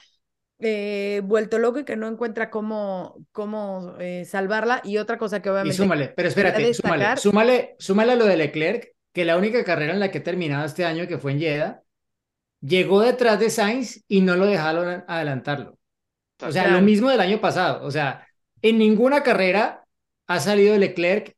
eh, 0.60 1.22
vuelto 1.24 1.60
loco 1.60 1.80
y 1.80 1.84
que 1.86 1.95
no 1.95 2.08
encuentra 2.08 2.49
cómo, 2.49 3.26
cómo 3.32 3.95
eh, 3.99 4.26
salvarla. 4.26 4.82
Y 4.84 4.97
otra 4.97 5.18
cosa 5.18 5.41
que 5.41 5.49
Y 5.49 5.51
obviamente. 5.51 5.78
súmale, 5.78 6.08
pero 6.10 6.30
espérate, 6.30 6.74
súmale, 6.74 7.04
destacar- 7.06 7.18
súmale, 7.20 7.76
súmale 7.80 8.12
a 8.14 8.16
lo 8.16 8.26
de 8.26 8.38
Leclerc, 8.38 8.93
que 9.14 9.26
la 9.26 9.38
única 9.38 9.64
carrera 9.64 9.93
en 9.93 9.99
la 9.99 10.12
que 10.12 10.20
he 10.20 10.22
terminado 10.22 10.66
este 10.66 10.86
año, 10.86 11.08
que 11.08 11.18
fue 11.18 11.32
en 11.34 11.39
Jeddah, 11.39 11.82
llegó 12.62 13.01
detrás 13.01 13.39
de 13.39 13.49
Sainz 13.49 14.04
y 14.08 14.22
no 14.22 14.36
lo 14.36 14.45
dejaron 14.45 15.04
adelantarlo. 15.08 15.78
O 16.41 16.51
sea, 16.51 16.64
Claro. 16.64 16.78
lo 16.80 16.84
mismo 16.84 17.10
del 17.10 17.20
año 17.22 17.39
pasado. 17.41 17.86
O 17.86 17.91
sea, 17.91 18.28
en 18.62 18.78
ninguna 18.78 19.24
carrera 19.24 19.86
ha 20.28 20.39
salido 20.39 20.78
Leclerc 20.78 21.36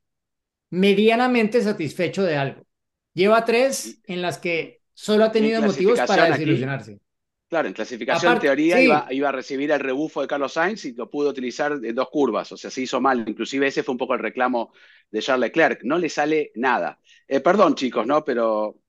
medianamente 0.70 1.62
satisfecho 1.62 2.22
de 2.24 2.36
algo. 2.36 2.66
Lleva 3.14 3.44
tres 3.44 4.00
en 4.06 4.22
las 4.22 4.38
que 4.38 4.82
solo 4.94 5.24
ha 5.24 5.32
tenido 5.32 5.62
motivos 5.62 6.02
para 6.02 6.24
aquí, 6.24 6.38
desilusionarse. 6.44 7.00
Claro, 7.48 7.68
en 7.68 7.74
clasificación, 7.74 8.32
Aparte, 8.32 8.40
teoría, 8.40 8.76
sí. 8.76 8.84
iba, 8.84 9.06
iba 9.10 9.28
a 9.28 9.32
recibir 9.32 9.70
el 9.70 9.78
rebufo 9.78 10.20
de 10.20 10.26
Carlos 10.26 10.52
Sainz 10.54 10.84
y 10.84 10.92
lo 10.94 11.08
pudo 11.08 11.30
utilizar 11.30 11.72
en 11.82 11.94
dos 11.94 12.08
curvas, 12.10 12.50
o 12.50 12.56
sea, 12.56 12.70
se 12.70 12.82
hizo 12.82 13.00
mal. 13.00 13.24
Inclusive 13.28 13.68
ese 13.68 13.84
fue 13.84 13.92
un 13.92 13.98
poco 13.98 14.14
el 14.14 14.20
reclamo 14.20 14.72
de 15.10 15.22
Charles 15.22 15.48
Leclerc. 15.50 15.82
No 15.84 15.96
le 15.98 16.08
sale 16.08 16.50
nada. 16.56 17.00
Eh, 17.28 17.40
perdón, 17.40 17.76
chicos, 17.76 18.04
¿no? 18.04 18.24
Pero 18.24 18.80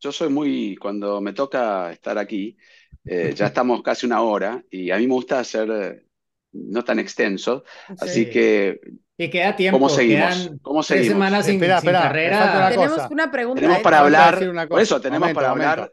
yo 0.00 0.12
soy 0.12 0.30
muy, 0.30 0.76
cuando 0.76 1.20
me 1.20 1.34
toca 1.34 1.92
estar 1.92 2.16
aquí, 2.16 2.56
eh, 3.04 3.34
ya 3.36 3.46
estamos 3.48 3.82
casi 3.82 4.06
una 4.06 4.22
hora 4.22 4.64
y 4.70 4.90
a 4.90 4.96
mí 4.96 5.06
me 5.06 5.12
gusta 5.14 5.38
hacer 5.40 5.70
eh, 5.70 6.06
no 6.52 6.82
tan 6.84 6.98
extenso, 6.98 7.64
así 7.98 8.24
Sí. 8.24 8.30
que, 8.30 8.80
Y 9.18 9.30
queda 9.30 9.56
tiempo, 9.56 9.78
¿cómo 9.78 9.88
seguimos? 9.88 10.34
quedan 10.34 10.58
¿Cómo 10.58 10.82
tres 10.82 11.06
semanas 11.06 11.46
sin, 11.46 11.54
Espera, 11.54 11.80
sin 11.80 11.88
espera, 11.88 12.02
carrera. 12.02 12.38
una 12.56 12.68
Tenemos 12.68 12.92
cosa. 12.92 13.08
una 13.10 13.30
pregunta. 13.30 13.60
Tenemos 13.60 13.78
¿eh? 13.78 13.82
para 13.82 13.98
hablar, 14.00 14.68
por 14.68 14.80
eso 14.80 15.00
tenemos 15.00 15.20
Momento, 15.20 15.34
para 15.40 15.48
momento. 15.50 15.70
hablar. 15.70 15.92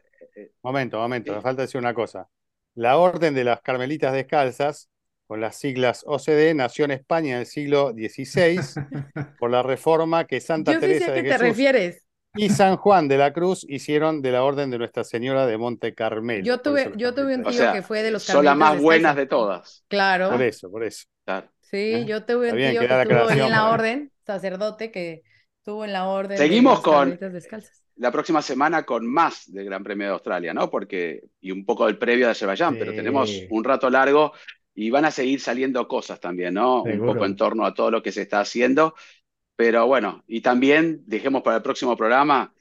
Momento, 0.64 0.98
momento, 1.00 1.32
Sí. 1.32 1.36
me 1.38 1.42
falta 1.42 1.62
decir 1.62 1.80
una 1.80 1.94
cosa. 1.94 2.28
La 2.76 2.98
Orden 2.98 3.34
de 3.34 3.44
las 3.44 3.62
Carmelitas 3.62 4.14
Descalzas, 4.14 4.90
con 5.28 5.40
las 5.40 5.56
siglas 5.58 6.04
OCD, 6.06 6.54
nació 6.54 6.86
en 6.86 6.92
España 6.92 7.34
en 7.36 7.40
el 7.42 7.46
siglo 7.46 7.92
XVI 7.92 8.60
por 9.40 9.52
la 9.52 9.64
reforma 9.64 10.26
que 10.26 10.42
Santa 10.42 10.74
Yo 10.74 10.80
Teresa 10.80 11.12
a 11.12 11.14
de 11.14 11.24
qué 11.24 11.30
te 11.30 11.34
Jesús 11.34 11.48
refieres. 11.48 12.04
y 12.36 12.50
San 12.50 12.76
Juan 12.78 13.08
de 13.08 13.18
la 13.18 13.32
Cruz 13.32 13.66
hicieron 13.70 14.22
de 14.22 14.32
la 14.32 14.44
Orden 14.44 14.70
de 14.72 14.80
Nuestra 14.80 15.04
Señora 15.04 15.46
de 15.46 15.58
Monte 15.58 15.94
Carmelo. 15.94 16.44
Yo 16.44 16.60
tuve, 16.60 16.92
yo 16.98 17.14
tuve 17.14 17.36
un 17.36 17.42
O 17.46 17.50
tío 17.52 17.60
sea, 17.60 17.72
que 17.74 17.84
fue 17.84 18.02
de 18.04 18.12
los 18.12 18.24
son 18.24 18.44
las 18.44 18.58
más 18.58 18.72
carmelitas 18.72 18.84
buenas 18.84 19.16
de 19.16 19.26
todas. 19.28 19.84
Claro. 19.88 20.32
Por 20.32 20.42
eso, 20.42 20.70
por 20.72 20.84
eso. 20.84 21.06
Claro. 21.26 21.48
Sí, 21.74 21.94
¿Eh? 21.94 22.06
yo 22.06 22.24
tuve 22.24 22.52
un 22.52 22.56
bien, 22.58 22.72
tío 22.72 22.82
que 22.82 22.86
estuvo 23.02 23.30
en 23.32 23.50
la 23.50 23.70
orden, 23.70 24.12
sacerdote, 24.26 24.92
que 24.92 25.24
estuvo 25.58 25.84
en 25.86 25.94
la 25.94 26.08
orden 26.08 26.38
Seguimos 26.38 26.80
de 26.80 26.84
con- 26.84 27.18
descalzas. 27.20 27.84
la 27.96 28.12
próxima 28.12 28.42
semana 28.42 28.84
con 28.84 29.08
más 29.08 29.52
del 29.52 29.66
Gran 29.66 29.84
Premio 29.84 30.08
de 30.08 30.14
Australia, 30.14 30.54
¿no? 30.54 30.70
Porque, 30.70 31.24
y 31.42 31.52
un 31.52 31.66
poco 31.66 31.88
del 31.88 31.98
previo 31.98 32.26
de 32.28 32.32
Azerbaiyán, 32.34 32.78
pero 32.78 32.92
tenemos 32.94 33.32
un 33.50 33.64
rato 33.64 33.90
largo 33.90 34.34
y 34.76 34.90
van 34.90 35.06
a 35.06 35.12
seguir 35.12 35.40
saliendo 35.40 35.88
cosas 35.88 36.20
también, 36.20 36.54
¿no? 36.54 36.84
Un 36.84 37.00
poco 37.06 37.26
en 37.26 37.36
torno 37.36 37.66
a 37.66 37.74
todo 37.74 37.90
lo 37.92 38.04
que 38.04 38.12
se 38.12 38.22
está 38.24 38.40
haciendo. 38.42 38.94
Pero 39.56 39.86
bueno, 39.88 40.24
y 40.28 40.42
también 40.42 41.02
dejemos 41.06 41.42
para 41.44 41.58
el 41.58 41.64
próximo 41.64 41.96
programa 41.96 42.54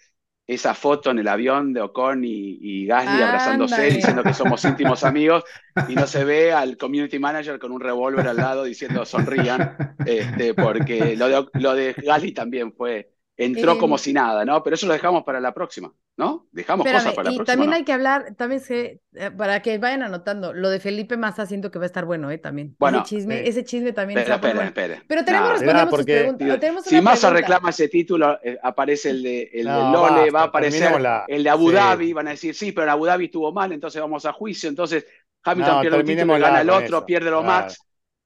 esa 0.46 0.74
foto 0.74 1.10
en 1.10 1.18
el 1.20 1.28
avión 1.28 1.72
de 1.72 1.80
Ocon 1.80 2.24
y, 2.24 2.58
y 2.60 2.86
Gasly 2.86 3.22
abrazándose, 3.22 3.82
diciendo 3.90 4.22
que 4.22 4.34
somos 4.34 4.64
íntimos 4.64 5.04
amigos, 5.04 5.44
y 5.88 5.94
no 5.94 6.06
se 6.06 6.24
ve 6.24 6.52
al 6.52 6.76
community 6.76 7.18
manager 7.18 7.58
con 7.58 7.72
un 7.72 7.80
revólver 7.80 8.26
al 8.26 8.36
lado 8.36 8.64
diciendo 8.64 9.04
sonrían, 9.04 9.76
este, 10.04 10.54
porque 10.54 11.16
lo 11.16 11.28
de, 11.28 11.46
lo 11.54 11.74
de 11.74 11.92
Gasly 11.92 12.32
también 12.32 12.72
fue, 12.72 13.11
entró 13.44 13.72
Em, 13.72 13.78
como 13.78 13.98
si 13.98 14.12
nada, 14.12 14.44
¿no? 14.44 14.62
Pero 14.62 14.74
eso 14.74 14.86
lo 14.86 14.92
dejamos 14.92 15.24
para 15.24 15.40
la 15.40 15.52
próxima, 15.54 15.92
¿no? 16.16 16.46
Dejamos 16.52 16.84
Espérame, 16.86 17.02
cosas 17.02 17.14
para 17.14 17.28
la 17.28 17.32
y 17.34 17.36
próxima. 17.36 17.52
también 17.52 17.70
¿no? 17.70 17.76
hay 17.76 17.84
que 17.84 17.92
hablar, 17.92 18.34
también 18.36 18.60
sé, 18.60 19.00
eh, 19.14 19.30
para 19.30 19.60
que 19.62 19.78
vayan 19.78 20.02
anotando, 20.02 20.52
lo 20.52 20.70
de 20.70 20.80
Felipe 20.80 21.16
Massa 21.16 21.46
siento 21.46 21.70
que 21.70 21.78
va 21.78 21.84
a 21.84 21.86
estar 21.86 22.04
bueno, 22.04 22.30
¿eh? 22.30 22.38
También. 22.38 22.74
Bueno, 22.78 22.98
ese 22.98 23.08
chisme, 23.08 23.42
sí. 23.42 23.48
ese 23.48 23.64
chisme 23.64 23.92
también 23.92 24.18
está 24.18 24.32
muy 24.32 24.36
espera, 24.50 24.54
bueno. 24.54 24.68
espera. 24.68 25.02
Pero 25.08 25.24
tenemos, 25.24 25.48
Nah, 25.48 25.52
respondemos 25.54 25.90
porque- 25.90 26.16
preguntas. 26.18 26.60
Tenemos 26.60 26.84
Si 26.84 27.00
Massa 27.00 27.28
pregunta. 27.28 27.40
reclama 27.40 27.70
ese 27.70 27.88
título, 27.88 28.38
eh, 28.42 28.58
aparece 28.62 29.10
el 29.10 29.22
de, 29.22 29.42
el 29.52 29.64
de 29.64 29.70
No, 29.70 29.92
Lole, 29.92 30.14
basta, 30.30 30.32
va 30.32 30.40
a 30.40 30.44
aparecer 30.44 30.92
el 31.28 31.44
de 31.44 31.50
Abu 31.50 31.68
Sí. 31.70 31.74
Dhabi, 31.74 32.12
van 32.12 32.28
a 32.28 32.30
decir, 32.32 32.54
sí, 32.54 32.72
pero 32.72 32.84
en 32.84 32.90
Abu 32.90 33.06
Dhabi 33.06 33.24
estuvo 33.26 33.52
mal, 33.52 33.72
entonces 33.72 34.00
vamos 34.00 34.24
a 34.26 34.32
juicio, 34.32 34.68
entonces 34.68 35.06
Hamilton 35.44 35.74
No, 35.76 35.80
pierde 35.80 35.98
un 35.98 36.04
título, 36.06 36.38
gana 36.38 36.60
el 36.60 36.70
otro, 36.70 36.98
eso. 36.98 37.06
pierde 37.06 37.30
los 37.30 37.42
Claro. 37.42 37.62
Max, 37.64 37.78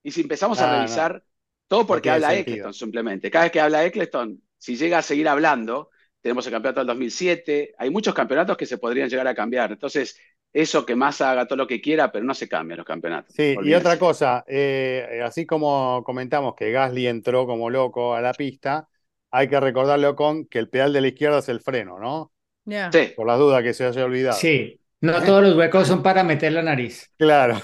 y 0.03 0.11
si 0.11 0.21
empezamos 0.21 0.59
No, 0.61 0.67
a 0.67 0.71
no. 0.71 0.77
revisar, 0.79 1.23
todo 1.69 1.87
porque 1.87 2.11
habla 2.11 2.29
sentido. 2.31 2.43
Eccleston 2.57 2.75
simplemente, 2.75 3.31
cada 3.31 3.47
vez 3.47 3.53
que 3.53 3.61
habla 3.61 3.85
Eccleston, 3.85 4.41
si 4.59 4.77
llega 4.77 4.99
a 4.99 5.03
seguir 5.03 5.29
hablando, 5.29 5.91
tenemos 6.21 6.47
el 6.47 6.53
campeonato 6.53 6.81
del 6.81 6.87
2007, 6.89 7.75
hay 7.79 7.91
muchos 7.91 8.15
campeonatos 8.15 8.57
que 8.57 8.67
se 8.67 8.79
podrían 8.79 9.09
llegar 9.09 9.27
a 9.27 9.35
cambiar, 9.35 9.73
entonces 9.73 10.19
eso 10.53 10.87
que 10.87 10.97
Massa 10.97 11.31
haga 11.31 11.47
todo 11.47 11.57
lo 11.59 11.67
que 11.67 11.81
quiera, 11.81 12.11
pero 12.11 12.25
no 12.25 12.35
se 12.35 12.49
cambian 12.49 12.79
los 12.79 12.87
campeonatos. 12.87 13.35
Sí, 13.35 13.57
y 13.65 13.75
otra 13.75 13.99
cosa, 13.99 14.45
eh, 14.47 15.21
así 15.23 15.45
como 15.45 16.03
comentamos 16.05 16.55
que 16.55 16.73
Gasly 16.73 17.07
entró 17.07 17.47
como 17.47 17.69
loco 17.69 18.15
a 18.15 18.21
la 18.23 18.33
pista, 18.33 18.89
hay 19.31 19.49
que 19.49 19.61
recordarle 19.61 20.07
a 20.07 20.11
Ocon 20.11 20.47
que 20.47 20.59
el 20.59 20.71
pedal 20.71 20.93
de 20.93 21.03
la 21.03 21.09
izquierda 21.09 21.39
es 21.41 21.49
el 21.51 21.61
freno, 21.61 21.99
¿no? 21.99 22.33
Ya. 22.65 22.91
Sí, 22.91 23.13
Por 23.15 23.27
las 23.27 23.39
dudas 23.39 23.63
que 23.63 23.75
se 23.75 23.85
haya 23.85 24.05
olvidado. 24.05 24.39
Sí, 24.39 24.81
no 25.01 25.23
todos 25.23 25.43
los 25.43 25.57
huecos 25.57 25.87
son 25.87 26.03
para 26.03 26.25
meter 26.25 26.53
la 26.53 26.63
nariz. 26.63 27.11
Claro. 27.19 27.61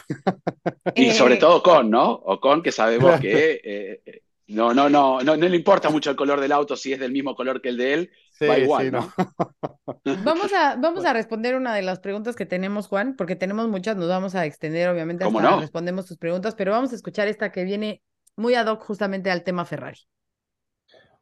Y 0.95 1.09
Eh, 1.09 1.14
sobre 1.14 1.36
todo 1.36 1.57
Ocon, 1.57 1.90
¿no? 1.90 2.12
Ocon, 2.12 2.62
que 2.62 2.72
sabemos 2.72 3.20
que 3.20 3.53
eh, 3.64 4.03
eh, 4.05 4.22
no, 4.53 4.74
no, 4.74 4.88
no, 4.88 5.20
no, 5.22 5.36
no 5.36 5.48
le 5.48 5.57
importa 5.57 5.90
mucho 5.90 6.11
el 6.11 6.16
color 6.16 6.40
del 6.40 6.53
auto, 6.53 6.76
si 6.76 6.92
es 6.92 7.00
del 7.00 7.12
mismo 7.12 7.34
color 7.34 7.61
que 7.61 7.70
el 7.70 7.76
de 7.76 7.94
él, 7.94 8.11
Sí, 8.32 8.46
va 8.46 8.59
igual, 8.59 8.86
sí, 8.86 8.90
¿no? 8.90 9.12
Vamos 10.24 10.53
a, 10.53 10.76
vamos 10.76 11.05
a 11.05 11.12
responder 11.12 11.55
una 11.55 11.74
de 11.74 11.82
las 11.82 12.00
preguntas 12.00 12.34
que 12.34 12.46
tenemos, 12.46 12.88
Juan, 12.88 13.14
porque 13.16 13.36
tenemos 13.36 13.68
muchas, 13.68 13.96
nos 13.96 14.09
vamos 14.09 14.34
a 14.34 14.44
extender, 14.46 14.88
obviamente, 14.88 15.24
¿Cómo 15.24 15.38
hasta 15.38 15.50
no? 15.50 15.61
respondemos 15.61 16.07
tus 16.07 16.18
preguntas, 16.18 16.55
pero 16.57 16.72
vamos 16.72 16.92
a 16.92 16.96
escuchar 16.96 17.28
esta 17.28 17.53
que 17.53 17.64
viene 17.64 18.03
muy 18.36 18.55
ad 18.55 18.66
hoc 18.66 18.82
justamente 18.82 19.30
al 19.30 19.44
tema 19.44 19.64
Ferrari. 19.64 19.98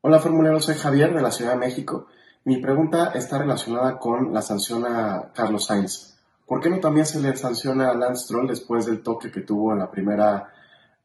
Hola 0.00 0.18
formuleros, 0.18 0.64
soy 0.64 0.76
Javier 0.76 1.12
de 1.14 1.20
la 1.20 1.30
Ciudad 1.30 1.52
de 1.52 1.58
México. 1.58 2.06
Mi 2.44 2.56
pregunta 2.56 3.12
está 3.14 3.38
relacionada 3.38 3.98
con 3.98 4.32
la 4.32 4.40
sanción 4.40 4.86
a 4.86 5.30
Carlos 5.34 5.66
Sainz. 5.66 6.16
¿Por 6.46 6.60
qué 6.60 6.70
no 6.70 6.80
también 6.80 7.04
se 7.04 7.20
le 7.20 7.36
sanciona 7.36 7.90
a 7.90 7.94
Lance 7.94 8.24
Stroll 8.24 8.48
después 8.48 8.86
del 8.86 9.02
toque 9.02 9.30
que 9.30 9.42
tuvo 9.42 9.72
en 9.72 9.78
la 9.80 9.90
primera 9.90 10.52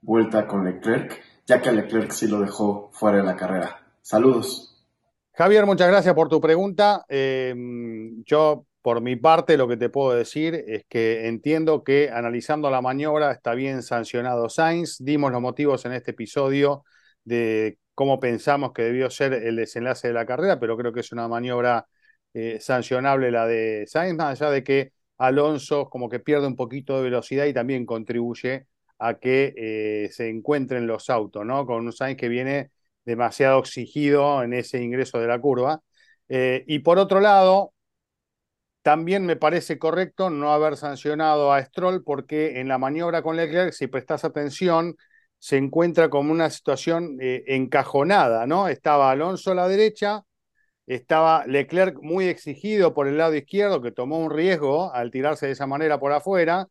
vuelta 0.02 0.48
con 0.48 0.64
Leclerc, 0.64 1.22
ya 1.46 1.62
que 1.62 1.72
Leclerc 1.72 2.12
sí 2.12 2.28
lo 2.28 2.40
dejó 2.40 2.90
fuera 2.94 3.18
de 3.18 3.24
la 3.24 3.36
carrera? 3.36 3.80
Saludos. 4.02 4.76
Javier, 5.34 5.66
muchas 5.66 5.90
gracias 5.90 6.16
por 6.16 6.30
tu 6.30 6.40
pregunta. 6.40 7.06
Eh, 7.10 7.54
yo, 8.26 8.66
por 8.82 9.02
mi 9.02 9.16
parte, 9.16 9.58
lo 9.58 9.68
que 9.68 9.78
te 9.78 9.90
puedo 9.90 10.16
decir 10.16 10.56
es 10.68 10.86
que 10.88 11.28
entiendo 11.28 11.84
que 11.84 12.10
analizando 12.10 12.70
la 12.70 12.82
maniobra 12.82 13.32
está 13.32 13.54
bien 13.54 13.84
sancionado 13.84 14.48
Sainz. 14.48 14.98
Dimos 15.00 15.32
los 15.32 15.42
motivos 15.42 15.86
en 15.86 15.94
este 15.94 16.12
episodio 16.12 16.86
de 17.26 17.78
cómo 17.94 18.20
pensamos 18.20 18.72
que 18.74 18.84
debió 18.84 19.10
ser 19.10 19.34
el 19.34 19.58
desenlace 19.58 20.08
de 20.08 20.14
la 20.14 20.26
carrera, 20.26 20.60
pero 20.60 20.78
creo 20.78 20.94
que 20.94 21.02
es 21.02 21.12
una 21.12 21.28
maniobra 21.28 21.86
eh, 22.34 22.60
sancionable 22.62 23.32
la 23.32 23.46
de 23.46 23.86
Sainz, 23.88 24.16
más 24.16 24.42
allá 24.42 24.52
de 24.52 24.64
que 24.64 24.94
Alonso 25.18 25.90
como 25.90 26.10
que 26.10 26.20
pierde 26.20 26.48
un 26.48 26.56
poquito 26.56 26.98
de 26.98 27.04
velocidad 27.04 27.46
y 27.46 27.54
también 27.54 27.86
contribuye 27.86 28.68
a 29.00 29.16
que 29.20 29.54
eh, 29.58 30.10
se 30.12 30.30
encuentren 30.30 30.88
los 30.88 31.10
autos, 31.10 31.46
¿no? 31.46 31.66
Con 31.66 31.86
un 31.86 31.94
Sainz 31.94 32.18
que 32.18 32.30
viene 32.30 32.72
demasiado 33.06 33.60
exigido 33.60 34.44
en 34.44 34.54
ese 34.54 34.82
ingreso 34.82 35.20
de 35.20 35.28
la 35.28 35.40
curva. 35.40 35.82
Eh, 36.30 36.64
y 36.68 36.80
por 36.80 36.98
otro 37.00 37.20
lado, 37.20 37.74
también 38.82 39.26
me 39.26 39.36
parece 39.36 39.80
correcto 39.80 40.30
no 40.30 40.54
haber 40.54 40.78
sancionado 40.78 41.52
a 41.52 41.64
Stroll 41.64 42.04
porque 42.04 42.60
en 42.60 42.68
la 42.68 42.78
maniobra 42.78 43.24
con 43.24 43.36
Leclerc, 43.36 43.74
si 43.74 43.88
prestas 43.88 44.24
atención, 44.26 44.96
se 45.40 45.58
encuentra 45.58 46.10
como 46.10 46.32
una 46.32 46.50
situación 46.50 47.18
eh, 47.20 47.44
encajonada, 47.48 48.48
¿no? 48.48 48.68
Estaba 48.68 49.12
Alonso 49.12 49.52
a 49.52 49.56
la 49.56 49.68
derecha, 49.68 50.22
estaba 50.88 51.46
Leclerc 51.48 51.98
muy 52.02 52.28
exigido 52.28 52.94
por 52.94 53.08
el 53.08 53.18
lado 53.18 53.36
izquierdo, 53.36 53.82
que 53.82 53.92
tomó 53.92 54.20
un 54.20 54.32
riesgo 54.32 54.94
al 54.94 55.12
tirarse 55.12 55.48
de 55.48 55.54
esa 55.54 55.68
manera 55.68 56.00
por 56.00 56.12
afuera, 56.14 56.68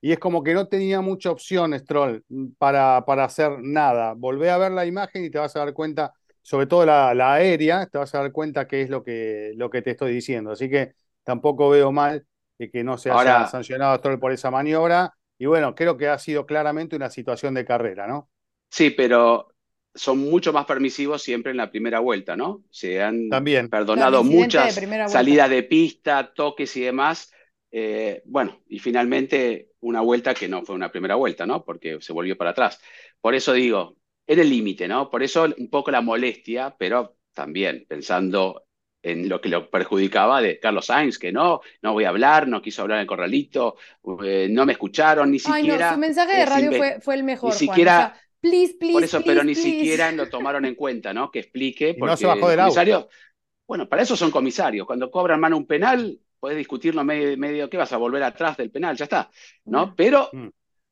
y 0.00 0.12
es 0.12 0.18
como 0.18 0.42
que 0.42 0.54
no 0.54 0.68
tenía 0.68 1.00
mucha 1.00 1.30
opción 1.30 1.76
Stroll 1.78 2.24
para, 2.58 3.04
para 3.04 3.24
hacer 3.24 3.58
nada. 3.60 4.14
Volvé 4.14 4.50
a 4.50 4.58
ver 4.58 4.72
la 4.72 4.86
imagen 4.86 5.24
y 5.24 5.30
te 5.30 5.38
vas 5.38 5.54
a 5.56 5.60
dar 5.60 5.72
cuenta, 5.72 6.12
sobre 6.42 6.66
todo 6.66 6.86
la, 6.86 7.14
la 7.14 7.34
aérea, 7.34 7.86
te 7.86 7.98
vas 7.98 8.14
a 8.14 8.18
dar 8.22 8.32
cuenta 8.32 8.66
qué 8.68 8.82
es 8.82 8.90
lo 8.90 9.02
que, 9.02 9.52
lo 9.56 9.70
que 9.70 9.82
te 9.82 9.90
estoy 9.90 10.12
diciendo. 10.12 10.52
Así 10.52 10.68
que 10.70 10.92
tampoco 11.24 11.68
veo 11.70 11.90
mal 11.92 12.26
de 12.58 12.70
que 12.70 12.84
no 12.84 12.96
se 12.98 13.10
haya 13.10 13.18
Ahora- 13.18 13.46
sancionado 13.48 13.92
a 13.94 13.96
Stroll 13.98 14.18
por 14.20 14.32
esa 14.32 14.50
maniobra. 14.50 15.12
Y 15.38 15.46
bueno, 15.46 15.74
creo 15.74 15.96
que 15.96 16.08
ha 16.08 16.18
sido 16.18 16.46
claramente 16.46 16.96
una 16.96 17.10
situación 17.10 17.54
de 17.54 17.64
carrera, 17.64 18.06
¿no? 18.06 18.28
Sí, 18.70 18.90
pero 18.90 19.48
son 19.94 20.18
mucho 20.18 20.52
más 20.52 20.66
permisivos 20.66 21.22
siempre 21.22 21.50
en 21.50 21.56
la 21.56 21.70
primera 21.70 22.00
vuelta, 22.00 22.36
¿no? 22.36 22.62
Se 22.70 23.02
han 23.02 23.28
También. 23.30 23.68
perdonado 23.68 24.22
de 24.22 24.30
muchas 24.30 24.74
salidas 25.10 25.50
de 25.50 25.62
pista, 25.62 26.32
toques 26.34 26.76
y 26.76 26.82
demás. 26.82 27.32
Eh, 27.70 28.22
bueno, 28.26 28.60
y 28.68 28.78
finalmente 28.78 29.67
una 29.80 30.00
vuelta 30.00 30.34
que 30.34 30.48
no 30.48 30.62
fue 30.64 30.74
una 30.74 30.90
primera 30.90 31.14
vuelta, 31.16 31.46
¿no? 31.46 31.64
Porque 31.64 31.98
se 32.00 32.12
volvió 32.12 32.36
para 32.36 32.50
atrás. 32.50 32.80
Por 33.20 33.34
eso 33.34 33.52
digo, 33.52 33.96
era 34.26 34.42
el 34.42 34.50
límite, 34.50 34.88
¿no? 34.88 35.10
Por 35.10 35.22
eso 35.22 35.46
un 35.58 35.70
poco 35.70 35.90
la 35.90 36.00
molestia, 36.00 36.74
pero 36.78 37.16
también 37.32 37.84
pensando 37.88 38.64
en 39.02 39.28
lo 39.28 39.40
que 39.40 39.48
lo 39.48 39.70
perjudicaba 39.70 40.40
de 40.42 40.58
Carlos 40.58 40.86
Sainz, 40.86 41.18
que 41.18 41.32
no, 41.32 41.60
no 41.82 41.92
voy 41.92 42.04
a 42.04 42.08
hablar, 42.10 42.48
no 42.48 42.60
quiso 42.60 42.82
hablar 42.82 42.98
en 42.98 43.02
el 43.02 43.06
corralito, 43.06 43.76
eh, 44.24 44.48
no 44.50 44.66
me 44.66 44.72
escucharon, 44.72 45.30
ni 45.30 45.38
Ay, 45.44 45.62
siquiera. 45.62 45.90
no, 45.90 45.94
su 45.94 46.00
mensaje 46.00 46.32
de 46.36 46.46
radio 46.46 46.72
fue, 46.72 47.00
fue 47.00 47.14
el 47.14 47.24
mejor, 47.24 47.52
ni 47.52 47.58
Juan. 47.66 47.66
siquiera- 47.68 47.92
O 47.92 47.94
sea, 47.94 48.20
please, 48.40 48.74
please, 48.74 48.94
Por 48.94 49.04
eso, 49.04 49.20
pero 49.24 49.40
please, 49.40 49.44
ni 49.44 49.54
siquiera 49.54 50.10
lo 50.12 50.28
tomaron 50.28 50.64
en 50.64 50.74
cuenta, 50.74 51.12
¿no? 51.12 51.30
Que 51.30 51.40
explique, 51.40 51.94
Y 51.94 52.00
no 52.02 52.16
se 52.16 52.26
porque 52.26 52.26
bajó 52.26 52.48
del 52.48 52.60
auto. 52.60 52.76
comisarios, 52.80 53.06
bueno, 53.66 53.88
para 53.88 54.02
eso 54.02 54.16
son 54.16 54.30
comisarios. 54.30 54.86
Cuando 54.86 55.10
cobran 55.10 55.40
mano 55.40 55.56
un 55.58 55.66
penal, 55.66 56.20
puedes 56.40 56.58
discutirlo 56.58 57.04
medio, 57.04 57.36
medio, 57.38 57.68
¿qué 57.70 57.76
vas 57.76 57.92
a 57.92 57.96
volver 57.96 58.22
atrás 58.22 58.56
del 58.56 58.70
penal? 58.70 58.96
Ya 58.96 59.04
está, 59.04 59.30
¿no? 59.66 59.94
Pero 59.96 60.30
Mm. 60.32 60.48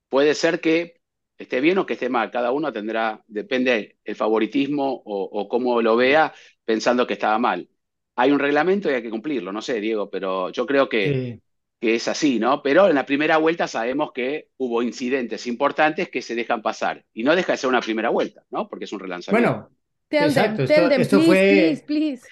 puede 0.09 0.35
ser 0.35 0.61
que 0.61 1.01
esté 1.39 1.61
bien 1.61 1.79
o 1.79 1.87
que 1.87 1.95
esté 1.95 2.09
mal. 2.09 2.31
Cada 2.31 2.53
uno 2.53 2.73
tendrá, 2.73 3.23
depende 3.27 3.99
el 4.05 4.17
favoritismo 4.17 4.91
o, 5.05 5.25
o 5.25 5.49
cómo 5.49 5.83
lo 5.83 5.97
vea, 5.97 6.33
pensando 6.65 7.07
que 7.07 7.15
estaba 7.15 7.39
mal. 7.39 7.69
Hay 8.17 8.31
un 8.33 8.39
reglamento 8.39 8.91
y 8.91 8.95
hay 8.95 9.03
que 9.03 9.11
cumplirlo, 9.11 9.53
no 9.53 9.63
sé, 9.63 9.81
Diego, 9.81 10.11
pero 10.11 10.51
yo 10.51 10.67
creo 10.67 10.89
que, 10.89 11.23
Sí. 11.23 11.41
que 11.81 11.95
es 11.97 12.09
así, 12.09 12.39
¿no? 12.39 12.63
Pero 12.63 12.89
en 12.89 12.95
la 12.95 13.07
primera 13.07 13.37
vuelta 13.39 13.69
sabemos 13.69 14.13
que 14.13 14.51
hubo 14.57 14.83
incidentes 14.83 15.47
importantes 15.47 16.09
que 16.11 16.23
se 16.23 16.35
dejan 16.35 16.63
pasar. 16.63 17.05
Y 17.13 17.25
no 17.25 17.37
deja 17.37 17.53
de 17.53 17.59
ser 17.59 17.69
una 17.71 17.81
primera 17.83 18.09
vuelta, 18.11 18.45
¿no? 18.51 18.69
Porque 18.69 18.87
es 18.87 18.93
un 18.93 19.01
relanzamiento. 19.01 19.67
Bueno, 19.67 19.76
Tell 20.09 20.25
Exacto, 20.25 20.57
them, 20.57 20.65
esto- 20.65 20.75
tell 20.75 20.89
them, 20.89 21.01
esto 21.01 21.17
please, 21.19 21.27
fue- 21.27 21.37
please, 21.51 21.83
please. 21.87 22.23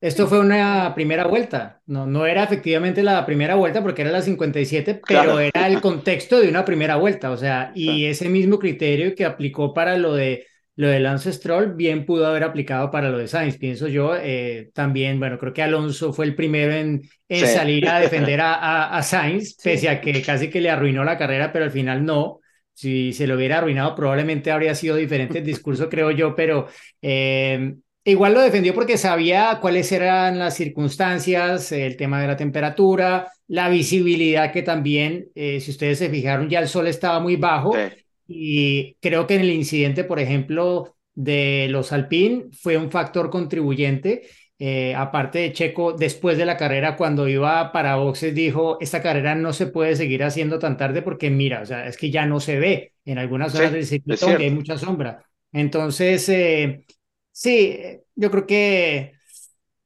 Esto 0.00 0.26
fue 0.26 0.40
una 0.40 0.92
primera 0.94 1.24
vuelta, 1.26 1.80
no, 1.86 2.06
no 2.06 2.26
era 2.26 2.42
efectivamente 2.42 3.02
la 3.02 3.24
primera 3.24 3.54
vuelta 3.54 3.82
porque 3.82 4.02
era 4.02 4.10
la 4.10 4.20
57, 4.20 4.94
pero 5.06 5.22
Claro. 5.22 5.40
era 5.40 5.66
el 5.68 5.80
contexto 5.80 6.40
de 6.40 6.48
una 6.48 6.64
primera 6.64 6.96
vuelta, 6.96 7.30
o 7.30 7.36
sea, 7.36 7.70
y 7.74 7.86
Claro. 7.86 8.10
ese 8.10 8.28
mismo 8.28 8.58
criterio 8.58 9.14
que 9.14 9.24
aplicó 9.24 9.72
para 9.72 9.96
lo 9.96 10.14
de 10.14 10.46
lo 10.74 10.88
de 10.88 11.00
Lance 11.00 11.30
Stroll, 11.34 11.74
bien 11.74 12.06
pudo 12.06 12.26
haber 12.26 12.44
aplicado 12.44 12.90
para 12.90 13.10
lo 13.10 13.18
de 13.18 13.28
Sainz, 13.28 13.58
pienso 13.58 13.88
yo, 13.88 14.16
eh, 14.16 14.70
también, 14.74 15.18
bueno, 15.20 15.38
creo 15.38 15.52
que 15.52 15.62
Alonso 15.62 16.14
fue 16.14 16.24
el 16.24 16.34
primero 16.34 16.72
en, 16.72 17.02
en 17.28 17.46
Sí. 17.46 17.54
salir 17.54 17.86
a 17.88 18.00
defender 18.00 18.40
a, 18.40 18.54
a, 18.54 18.96
a 18.96 19.02
Sainz, 19.02 19.54
Sí. 19.58 19.62
pese 19.64 19.88
a 19.90 20.00
que 20.00 20.22
casi 20.22 20.48
que 20.48 20.62
le 20.62 20.70
arruinó 20.70 21.04
la 21.04 21.18
carrera, 21.18 21.52
pero 21.52 21.66
al 21.66 21.70
final 21.70 22.04
no. 22.06 22.40
Si 22.74 23.12
se 23.12 23.26
lo 23.26 23.36
hubiera 23.36 23.58
arruinado, 23.58 23.94
probablemente 23.94 24.50
habría 24.50 24.74
sido 24.74 24.96
diferente 24.96 25.38
el 25.38 25.44
discurso, 25.44 25.88
creo 25.88 26.10
yo, 26.10 26.34
pero 26.34 26.66
eh, 27.02 27.74
Igual 28.04 28.34
lo 28.34 28.40
defendió 28.40 28.74
porque 28.74 28.98
sabía 28.98 29.58
cuáles 29.60 29.92
eran 29.92 30.36
las 30.36 30.56
circunstancias, 30.56 31.70
el 31.70 31.96
tema 31.96 32.20
de 32.20 32.26
la 32.26 32.36
temperatura, 32.36 33.28
la 33.46 33.68
visibilidad 33.68 34.50
que 34.52 34.62
también, 34.62 35.28
eh, 35.36 35.60
si 35.60 35.70
ustedes 35.70 35.98
se 35.98 36.10
fijaron, 36.10 36.48
ya 36.50 36.58
el 36.58 36.66
sol 36.66 36.88
estaba 36.88 37.20
muy 37.20 37.36
bajo 37.36 37.72
Sí. 37.72 37.78
y 38.26 38.94
creo 39.00 39.26
que 39.26 39.34
en 39.36 39.42
el 39.42 39.50
incidente, 39.50 40.02
por 40.04 40.18
ejemplo, 40.18 40.96
de 41.14 41.68
los 41.70 41.92
Alpine 41.92 42.46
fue 42.52 42.76
un 42.76 42.90
factor 42.90 43.30
contribuyente. 43.30 44.22
Eh, 44.64 44.94
aparte 44.94 45.40
de 45.40 45.52
Checo, 45.52 45.92
después 45.92 46.38
de 46.38 46.44
la 46.46 46.56
carrera, 46.56 46.96
cuando 46.96 47.26
iba 47.28 47.72
para 47.72 47.96
boxes, 47.96 48.32
dijo, 48.34 48.78
esta 48.80 49.02
carrera 49.02 49.34
no 49.34 49.52
se 49.52 49.66
puede 49.66 49.96
seguir 49.96 50.22
haciendo 50.22 50.58
tan 50.60 50.76
tarde 50.76 51.02
porque 51.02 51.30
mira, 51.30 51.62
o 51.62 51.66
sea, 51.66 51.86
es 51.88 51.96
que 51.96 52.10
ya 52.12 52.26
no 52.26 52.38
se 52.38 52.58
ve. 52.60 52.92
En 53.04 53.18
algunas 53.18 53.50
Sí, 53.50 53.62
zonas 53.62 53.72
del 53.72 53.84
es 54.08 54.20
circuito 54.20 54.26
donde 54.26 54.44
hay 54.44 54.50
mucha 54.52 54.78
sombra. 54.78 55.24
Entonces, 55.52 56.28
eh, 56.28 56.84
sí, 57.32 57.76
yo 58.14 58.30
creo 58.30 58.46
que 58.46 59.14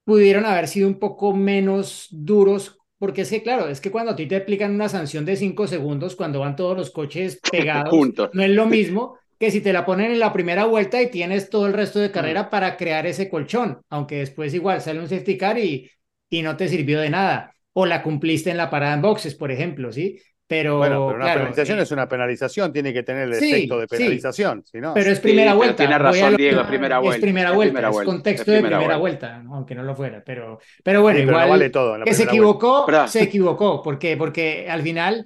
pudieron 0.04 0.44
haber 0.46 0.68
sido 0.68 0.88
un 0.88 0.98
poco 0.98 1.34
menos 1.34 2.08
duros, 2.10 2.78
porque 2.98 3.22
es 3.22 3.30
que, 3.30 3.42
claro, 3.42 3.68
es 3.68 3.80
que 3.80 3.90
cuando 3.90 4.12
a 4.12 4.16
ti 4.16 4.26
te 4.26 4.36
aplican 4.36 4.74
una 4.74 4.88
sanción 4.88 5.24
de 5.24 5.36
cinco 5.36 5.66
segundos, 5.66 6.16
cuando 6.16 6.40
van 6.40 6.56
todos 6.56 6.76
los 6.76 6.90
coches 6.90 7.44
pegados, 7.50 8.10
no 8.32 8.42
es 8.42 8.50
lo 8.50 8.66
mismo 8.66 9.18
que 9.38 9.50
si 9.50 9.60
te 9.60 9.72
la 9.72 9.84
ponen 9.84 10.12
en 10.12 10.18
la 10.20 10.32
primera 10.32 10.64
vuelta 10.64 11.00
y 11.02 11.10
tienes 11.10 11.50
todo 11.50 11.66
el 11.66 11.72
resto 11.74 11.98
de 12.00 12.10
carrera 12.10 12.50
para 12.50 12.76
crear 12.76 13.06
ese 13.06 13.28
colchón, 13.28 13.80
aunque 13.90 14.16
después 14.18 14.54
igual 14.54 14.80
sale 14.80 15.00
un 15.00 15.08
safety 15.08 15.36
car 15.38 15.58
y, 15.58 15.90
y 16.30 16.42
no 16.42 16.56
te 16.56 16.68
sirvió 16.68 17.00
de 17.00 17.10
nada, 17.10 17.54
o 17.72 17.86
la 17.86 18.02
cumpliste 18.02 18.50
en 18.50 18.56
la 18.56 18.70
parada 18.70 18.94
en 18.94 19.02
boxes, 19.02 19.34
por 19.34 19.50
ejemplo, 19.52 19.92
¿sí? 19.92 20.20
Pero, 20.46 20.78
Bueno, 20.78 21.02
pero 21.04 21.16
una 21.18 21.30
claro, 21.32 21.32
penalización 21.32 21.78
eh, 21.78 21.80
es 21.80 21.90
una 21.90 22.08
penalización, 22.08 22.72
tiene 22.72 22.92
que 22.92 23.02
tener 23.02 23.24
el 23.24 23.32
Sí, 23.32 23.34
efecto 23.34 23.78
de 23.78 23.88
sí. 23.88 24.28
penalización, 24.28 24.62
si 24.64 24.78
no. 24.80 25.00
pero 25.00 25.10
es 25.10 25.20
Sí, 25.20 25.20
primera 25.20 25.54
vuelta. 25.54 25.74
tiene 25.76 25.98
razón, 25.98 26.36
lo- 26.36 26.36
Diego, 26.36 26.60
es 26.60 26.66
primera 26.66 26.98
vuelta. 26.98 27.08
Es 27.08 27.18
primera 27.20 27.52
es 27.52 27.58
vuelta, 27.58 27.58
primera 27.58 27.88
es 27.88 28.00
vuelta, 28.00 28.02
contexto 28.02 28.40
es 28.42 28.50
de 28.52 28.62
primera 28.62 28.80
primera 28.80 28.96
vuelta. 28.98 28.98
vuelta, 28.98 29.42
aunque 29.50 29.74
no 29.74 29.82
lo 29.82 29.94
fuera, 29.94 30.22
pero, 30.24 30.58
pero 30.84 31.02
bueno, 31.02 31.18
Sí, 31.18 31.24
pero 31.24 31.38
no 31.38 31.48
igual 31.48 31.48
vale 31.48 31.70
todo 31.70 31.94
en 31.94 32.00
la 32.00 32.06
que 32.06 32.14
se 32.14 32.24
primera 32.24 32.34
vuelta. 32.34 32.56
equivocó, 32.64 33.00
se 33.04 33.22
equivocó. 33.22 33.82
¿Por 33.82 33.98
qué? 33.98 34.16
Porque 34.16 34.68
al 34.70 34.82
final, 34.82 35.24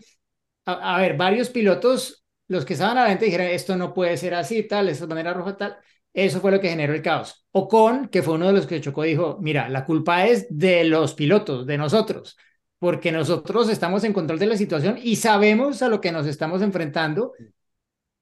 a, 0.66 0.96
a 0.96 1.00
ver, 1.00 1.16
varios 1.16 1.50
pilotos, 1.50 2.19
los 2.50 2.64
que 2.66 2.74
estaban 2.74 2.98
adelante 2.98 3.26
dijeron, 3.26 3.46
esto 3.48 3.76
no 3.76 3.94
puede 3.94 4.16
ser 4.18 4.34
así, 4.34 4.64
tal, 4.64 4.88
esta 4.90 5.06
manera 5.06 5.32
roja, 5.34 5.56
tal. 5.56 5.78
Eso 6.12 6.40
fue 6.40 6.50
lo 6.50 6.60
que 6.60 6.68
generó 6.70 6.92
el 6.94 7.02
caos. 7.02 7.46
Ocon, 7.52 8.08
que 8.08 8.22
fue 8.22 8.34
uno 8.34 8.48
de 8.48 8.52
los 8.54 8.66
que 8.66 8.80
chocó, 8.80 9.04
dijo, 9.04 9.38
mira, 9.40 9.68
la 9.68 9.84
culpa 9.86 10.26
es 10.26 10.46
de 10.50 10.84
los 10.84 11.14
pilotos, 11.14 11.66
de 11.66 11.78
nosotros, 11.78 12.36
porque 12.78 13.12
nosotros 13.12 13.68
estamos 13.70 14.04
en 14.04 14.12
control 14.12 14.38
de 14.40 14.46
la 14.46 14.56
situación 14.56 14.98
y 15.02 15.16
sabemos 15.16 15.82
a 15.82 15.88
lo 15.88 16.00
que 16.00 16.12
nos 16.12 16.26
estamos 16.26 16.62
enfrentando. 16.62 17.32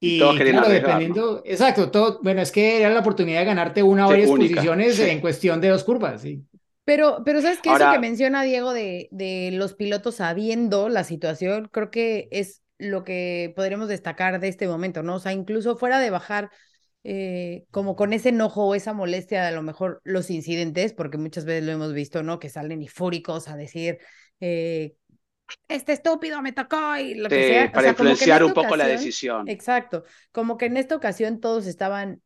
Y 0.01 0.19
querían 0.37 0.61
claro, 0.61 0.69
arriesgar, 0.69 1.07
¿no? 1.07 1.19
dependiendo, 1.19 1.43
exacto, 1.45 1.91
todo, 1.91 2.21
bueno, 2.23 2.41
es 2.43 2.53
que 2.53 2.79
era 2.79 2.91
la 2.91 3.01
oportunidad 3.01 3.41
de 3.41 3.47
ganarte 3.47 3.83
una 3.83 4.07
o 4.07 4.09
Sí, 4.09 4.13
varias 4.13 4.31
única, 4.31 4.55
posiciones 4.55 4.97
sí. 4.97 5.03
en 5.03 5.21
cuestión 5.21 5.61
de 5.61 5.69
dos 5.71 5.85
curvas, 5.85 6.23
sí. 6.23 6.45
Pero, 6.85 7.23
pero 7.25 7.43
¿sabes 7.43 7.61
qué? 7.61 7.75
Eso 7.75 7.85
Ahora- 7.85 7.93
que 7.93 7.99
menciona 7.99 8.43
Diego 8.43 8.73
de, 8.73 9.09
de 9.11 9.51
los 9.53 9.75
pilotos 9.75 10.17
sabiendo 10.17 10.89
la 10.89 11.05
situación, 11.05 11.69
creo 11.71 11.91
que 11.91 12.29
es 12.31 12.63
lo 12.79 13.05
que 13.05 13.53
podremos 13.57 13.89
destacar 13.89 14.41
de 14.41 14.49
este 14.49 14.67
momento, 14.69 15.03
¿no? 15.03 15.17
O 15.17 15.19
sea, 15.19 15.33
incluso 15.33 15.77
fuera 15.77 15.99
de 15.99 16.11
bajar 16.11 16.51
eh, 17.05 17.65
como 17.71 17.97
con 17.97 18.13
ese 18.13 18.31
enojo 18.31 18.67
o 18.67 18.75
esa 18.75 18.93
molestia 18.93 19.43
de 19.43 19.49
a 19.49 19.53
lo 19.53 19.63
mejor 19.63 20.01
los 20.05 20.31
incidentes, 20.31 20.93
porque 20.93 21.19
muchas 21.19 21.45
veces 21.45 21.65
lo 21.65 21.73
hemos 21.73 21.93
visto, 21.93 22.23
¿no? 22.23 22.39
Que 22.39 22.49
salen 22.49 22.83
y 22.83 22.89
fúricos 22.89 23.49
a 23.49 23.57
decir, 23.57 23.99
eh, 24.41 24.95
este 25.69 25.93
estúpido 25.93 26.43
me 26.43 26.53
tocó 26.53 26.97
y 26.97 27.15
lo 27.15 27.29
que 27.29 27.49
sea. 27.49 27.65
O 27.67 27.73
para 27.73 27.83
sea, 27.83 27.91
influenciar 27.91 28.45
un 28.45 28.53
poco 28.53 28.77
la 28.77 28.87
decisión. 28.87 29.49
Exacto, 29.49 30.05
como 30.33 30.57
que 30.57 30.67
en 30.67 30.77
esta 30.77 30.97
ocasión 30.97 31.41
todos 31.41 31.67
estaban 31.67 32.23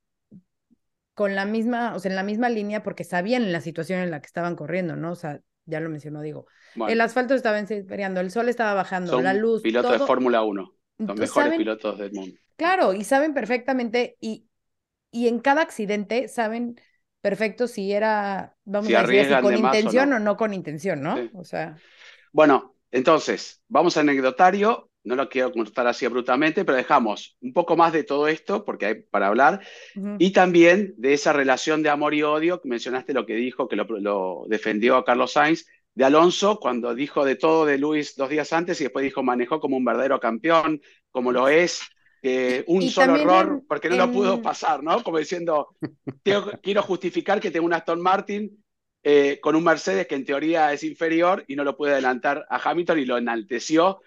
con 1.15 1.35
la 1.35 1.45
misma, 1.45 1.95
o 1.95 1.99
sea, 1.99 2.11
en 2.11 2.17
la 2.17 2.23
misma 2.23 2.49
línea 2.49 2.83
porque 2.83 3.05
sabían 3.05 3.53
la 3.53 3.61
situación 3.61 4.01
en 4.01 4.11
la 4.11 4.21
que 4.21 4.27
estaban 4.27 4.57
corriendo, 4.57 4.97
¿no? 4.97 5.13
O 5.13 5.17
sea, 5.17 5.41
ya 5.67 5.81
lo 5.81 5.89
mencionó, 5.91 6.21
digo. 6.23 6.47
Bueno, 6.75 6.93
El 6.93 7.01
asfalto 7.01 7.35
estaba 7.35 7.59
enfriando, 7.59 8.21
el 8.21 8.31
sol 8.31 8.49
estaba 8.49 8.75
bajando, 8.75 9.13
son 9.13 9.25
la 9.25 9.35
luz, 9.35 9.63
pilotos 9.63 9.93
de 9.93 9.99
todo. 9.99 10.07
Fórmula 10.07 10.43
1, 10.43 10.75
los 10.99 11.17
mejores 11.17 11.33
saben- 11.33 11.59
pilotos 11.59 11.99
del 11.99 12.13
mundo. 12.13 12.37
Claro, 12.57 12.93
y 12.95 13.05
saben 13.05 13.35
perfectamente, 13.35 14.17
y, 14.21 14.47
y 15.11 15.29
en 15.29 15.41
cada 15.41 15.63
accidente 15.63 16.29
saben 16.29 16.81
perfecto 17.21 17.69
si 17.69 17.93
era, 17.93 18.57
vamos 18.65 18.89
Si 18.89 18.95
a 18.95 19.03
decir 19.03 19.21
así, 19.35 19.43
con 19.43 19.53
de 19.53 19.59
o 19.59 19.67
intención 19.67 20.11
no. 20.11 20.17
o 20.17 20.19
no 20.21 20.37
con 20.37 20.55
intención, 20.55 21.03
¿no? 21.03 21.17
Sí. 21.17 21.31
O 21.35 21.45
sea, 21.45 21.77
Bueno, 22.33 22.77
entonces, 22.91 23.63
vamos 23.69 23.97
al 23.97 24.09
anecdotario. 24.09 24.91
No 25.05 25.17
lo 25.17 25.29
quiero 25.29 25.53
contar 25.53 25.87
así 25.87 26.07
abruptamente, 26.07 26.65
pero 26.65 26.77
dejamos 26.77 27.37
un 27.41 27.53
poco 27.53 27.77
más 27.77 27.93
de 27.93 28.05
todo 28.05 28.29
esto, 28.29 28.65
porque 28.65 28.87
hay 28.87 28.95
para 29.03 29.29
hablar, 29.29 29.61
y 30.19 30.33
también 30.33 30.95
de 30.97 31.15
esa 31.15 31.33
relación 31.33 31.83
de 31.83 31.91
amor 31.91 32.15
y 32.15 32.23
odio, 32.23 32.61
que 32.61 32.69
mencionaste 32.69 33.13
lo 33.15 33.27
que 33.27 33.35
dijo, 33.35 33.69
que 33.69 33.77
lo, 33.77 33.85
lo 33.85 34.45
defendió 34.49 34.97
a 34.97 35.05
Carlos 35.05 35.33
Sainz, 35.33 35.67
de 35.95 36.05
Alonso, 36.05 36.59
cuando 36.61 36.95
dijo 36.95 37.25
de 37.25 37.37
todo 37.37 37.67
de 37.67 37.79
Luis 37.79 38.17
dos 38.17 38.31
días 38.31 38.53
antes 38.53 38.81
y 38.81 38.85
después 38.85 39.03
dijo 39.03 39.23
manejó 39.23 39.61
como 39.61 39.77
un 39.77 39.85
verdadero 39.85 40.21
campeón, 40.21 40.81
como 41.11 41.33
lo 41.33 41.49
es, 41.49 41.83
que 42.23 42.65
un 42.69 42.83
Y 42.83 42.89
solo 42.89 43.17
error, 43.17 43.47
en- 43.47 43.67
porque 43.67 43.91
no 43.91 43.97
lo 43.97 44.11
pudo 44.11 44.41
pasar, 44.41 44.83
¿no? 44.83 45.03
Como 45.03 45.19
diciendo, 45.19 45.69
tengo- 46.23 46.53
quiero 46.63 46.83
justificar 46.83 47.41
que 47.41 47.51
tengo 47.51 47.67
un 47.67 47.75
Aston 47.75 48.01
Martin 48.01 48.65
eh, 49.05 49.41
con 49.43 49.57
un 49.57 49.65
Mercedes 49.65 50.07
que 50.07 50.15
en 50.15 50.25
teoría 50.25 50.73
es 50.73 50.85
inferior 50.85 51.45
y 51.49 51.57
no 51.57 51.65
lo 51.65 51.77
pude 51.77 51.91
adelantar 51.93 52.47
a 52.49 52.57
Hamilton 52.71 53.01
y 53.01 53.05
lo 53.05 53.19
enalteció. 53.19 54.01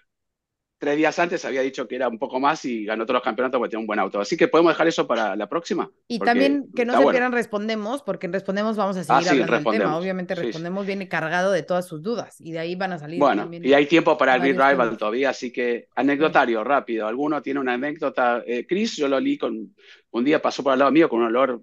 Tres 0.78 0.96
días 0.98 1.18
antes 1.18 1.42
había 1.46 1.62
dicho 1.62 1.88
que 1.88 1.96
era 1.96 2.06
un 2.06 2.18
poco 2.18 2.38
más 2.38 2.62
y 2.66 2.84
ganó 2.84 3.04
todos 3.06 3.14
los 3.14 3.22
campeonatos 3.22 3.58
porque 3.58 3.70
tenía 3.70 3.80
un 3.80 3.86
buen 3.86 3.98
auto. 3.98 4.20
Así 4.20 4.36
que 4.36 4.46
podemos 4.46 4.72
dejar 4.72 4.86
eso 4.86 5.06
para 5.06 5.34
la 5.34 5.48
próxima. 5.48 5.90
Y 6.06 6.18
también 6.18 6.66
que 6.76 6.84
no 6.84 6.92
se 6.92 6.98
bueno. 6.98 7.10
pierdan 7.12 7.32
Respondemos, 7.32 8.02
porque 8.02 8.26
en 8.26 8.34
Respondemos 8.34 8.76
vamos 8.76 8.96
a 8.96 9.00
Ah, 9.00 9.04
seguir 9.04 9.22
sí, 9.22 9.28
hablando 9.30 9.38
del 9.38 9.46
tema. 9.46 9.56
Respondemos. 9.58 10.02
Obviamente 10.02 10.34
Sí, 10.34 10.40
sí. 10.40 10.46
Respondemos 10.48 10.86
viene 10.86 11.08
cargado 11.08 11.50
de 11.52 11.62
todas 11.62 11.86
sus 11.86 12.02
dudas 12.02 12.40
y 12.40 12.52
de 12.52 12.58
ahí 12.58 12.74
van 12.74 12.92
a 12.92 12.98
salir 12.98 13.18
Bueno, 13.18 13.42
también 13.42 13.64
y 13.64 13.72
hay 13.72 13.86
tiempo 13.86 14.18
para 14.18 14.34
el 14.34 14.42
Real 14.42 14.72
Rival 14.72 14.96
todavía, 14.98 15.30
así 15.30 15.50
que 15.50 15.88
anecdotario, 15.94 16.62
rápido. 16.62 17.06
¿Alguno 17.06 17.40
tiene 17.40 17.60
una 17.60 17.72
anécdota? 17.72 18.42
Eh, 18.46 18.66
Chris, 18.68 18.96
yo 18.96 19.08
lo 19.08 19.18
leí 19.18 19.38
con, 19.38 19.74
un 20.10 20.24
día 20.24 20.42
pasó 20.42 20.62
por 20.62 20.72
al 20.74 20.78
lado 20.78 20.90
mío 20.92 21.08
con 21.08 21.20
un 21.20 21.26
olor 21.26 21.62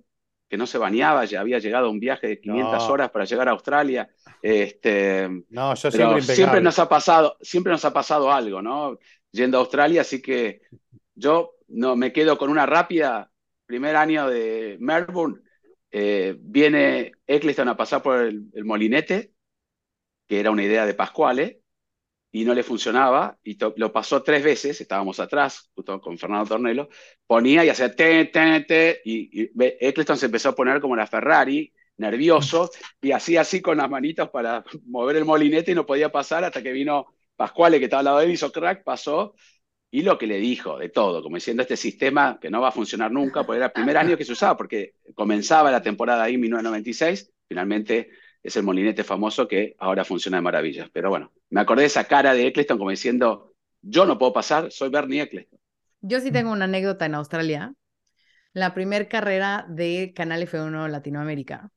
que 0.54 0.58
no 0.58 0.68
se 0.68 0.78
bañaba, 0.78 1.26
ya 1.26 1.42
había 1.42 1.58
llegado 1.58 1.88
a 1.88 1.90
un 1.90 2.00
viaje 2.00 2.28
de 2.28 2.40
500 2.40 2.88
No. 2.88 2.94
horas 2.94 3.10
para 3.10 3.26
llegar 3.26 3.48
a 3.48 3.54
Australia. 3.54 4.08
Este, 4.40 5.28
No, 5.50 5.74
yo 5.74 5.90
siempre 6.22 6.62
nos 6.62 6.78
ha 6.78 6.88
pasado, 6.88 7.38
siempre 7.42 7.72
nos 7.72 7.84
ha 7.86 7.92
pasado 7.92 8.32
algo, 8.32 8.62
¿no? 8.62 9.00
Yendo 9.32 9.58
a 9.58 9.62
Australia, 9.62 10.02
así 10.02 10.22
que 10.22 10.62
yo 11.16 11.56
no 11.70 11.96
me 11.96 12.14
quedo 12.14 12.38
con 12.38 12.52
una 12.52 12.68
rápida. 12.68 13.32
primer 13.66 13.96
año 13.96 14.30
de 14.30 14.78
Melbourne, 14.80 15.42
eh, 15.90 16.36
viene 16.40 17.14
Eccleston 17.26 17.70
a 17.70 17.76
pasar 17.76 18.04
por 18.04 18.20
el, 18.20 18.44
el 18.54 18.64
molinete, 18.64 19.34
que 20.28 20.40
era 20.40 20.52
una 20.52 20.64
idea 20.64 20.86
de 20.86 20.94
Pascuale, 20.94 21.63
y 22.36 22.46
no 22.46 22.56
le 22.56 22.64
funcionaba, 22.64 23.38
y 23.44 23.56
lo 23.76 23.94
pasó 23.94 24.24
tres 24.24 24.44
veces, 24.44 24.82
estábamos 24.82 25.20
atrás, 25.20 25.70
justo 25.76 26.02
con 26.02 26.18
Fernando 26.18 26.48
Tornelo, 26.48 26.90
ponía 27.28 27.64
y 27.64 27.70
hacía 27.70 27.96
te, 27.96 28.26
te, 28.26 28.62
te, 28.62 29.02
y, 29.06 29.52
Eccleston 29.56 30.18
se 30.18 30.26
empezó 30.26 30.50
a 30.50 30.56
poner 30.56 30.82
como 30.82 30.96
la 30.96 31.06
Ferrari, 31.06 31.72
nervioso, 31.98 32.72
y 33.00 33.12
hacía 33.12 33.42
así 33.42 33.62
con 33.62 33.78
las 33.78 33.88
manitos 33.88 34.32
para 34.32 34.64
mover 34.88 35.18
el 35.18 35.26
molinete 35.26 35.74
y 35.74 35.76
no 35.76 35.86
podía 35.86 36.12
pasar 36.12 36.44
hasta 36.44 36.64
que 36.64 36.72
vino 36.72 37.06
Pascuale, 37.36 37.78
que 37.78 37.86
estaba 37.86 38.00
al 38.00 38.06
lado 38.06 38.20
de 38.20 38.26
él, 38.26 38.32
hizo 38.32 38.52
crack, 38.52 38.84
pasó, 38.84 39.36
y 39.92 40.02
lo 40.02 40.18
que 40.18 40.26
le 40.26 40.38
dijo, 40.40 40.80
de 40.80 40.90
todo, 40.90 41.22
como 41.22 41.36
diciendo 41.36 41.62
este 41.62 41.78
sistema 41.78 42.40
que 42.42 42.50
no 42.50 42.62
va 42.62 42.70
a 42.70 42.72
funcionar 42.72 43.12
nunca, 43.12 43.44
porque 43.44 43.58
era 43.58 43.68
el 43.68 43.74
primer 43.74 43.96
año 43.96 44.18
que 44.18 44.26
se 44.26 44.32
usaba, 44.32 44.58
porque 44.58 44.96
comenzaba 45.14 45.70
la 45.70 45.84
temporada 45.84 46.24
ahí 46.24 46.34
en 46.34 46.42
1996, 46.42 47.32
finalmente 47.48 48.10
es 48.44 48.56
el 48.58 48.64
molinete 48.64 49.04
famoso 49.04 49.48
que 49.48 49.76
ahora 49.80 50.04
funciona 50.04 50.38
de 50.38 50.42
maravillas. 50.42 50.90
Pero 50.92 51.10
bueno, 51.10 51.32
me 51.50 51.62
acordé 51.62 51.82
de 51.84 51.88
esa 51.88 52.04
cara 52.04 52.34
de 52.34 52.48
Eccleston 52.48 52.78
como 52.78 52.90
diciendo, 52.90 53.56
yo 53.82 54.06
no 54.06 54.18
puedo 54.18 54.34
pasar, 54.34 54.72
soy 54.72 54.90
Bernie 54.90 55.22
Eccleston. 55.22 55.60
Yo 56.02 56.20
sí 56.20 56.32
tengo 56.32 56.52
una 56.52 56.66
anécdota 56.66 57.06
en 57.06 57.16
Australia. 57.16 57.74
La 58.52 58.74
primer 58.74 59.08
carrera 59.08 59.66
de 59.70 60.14
Canal 60.14 60.44
F1 60.44 60.90
Latinoamérica. 60.90 61.72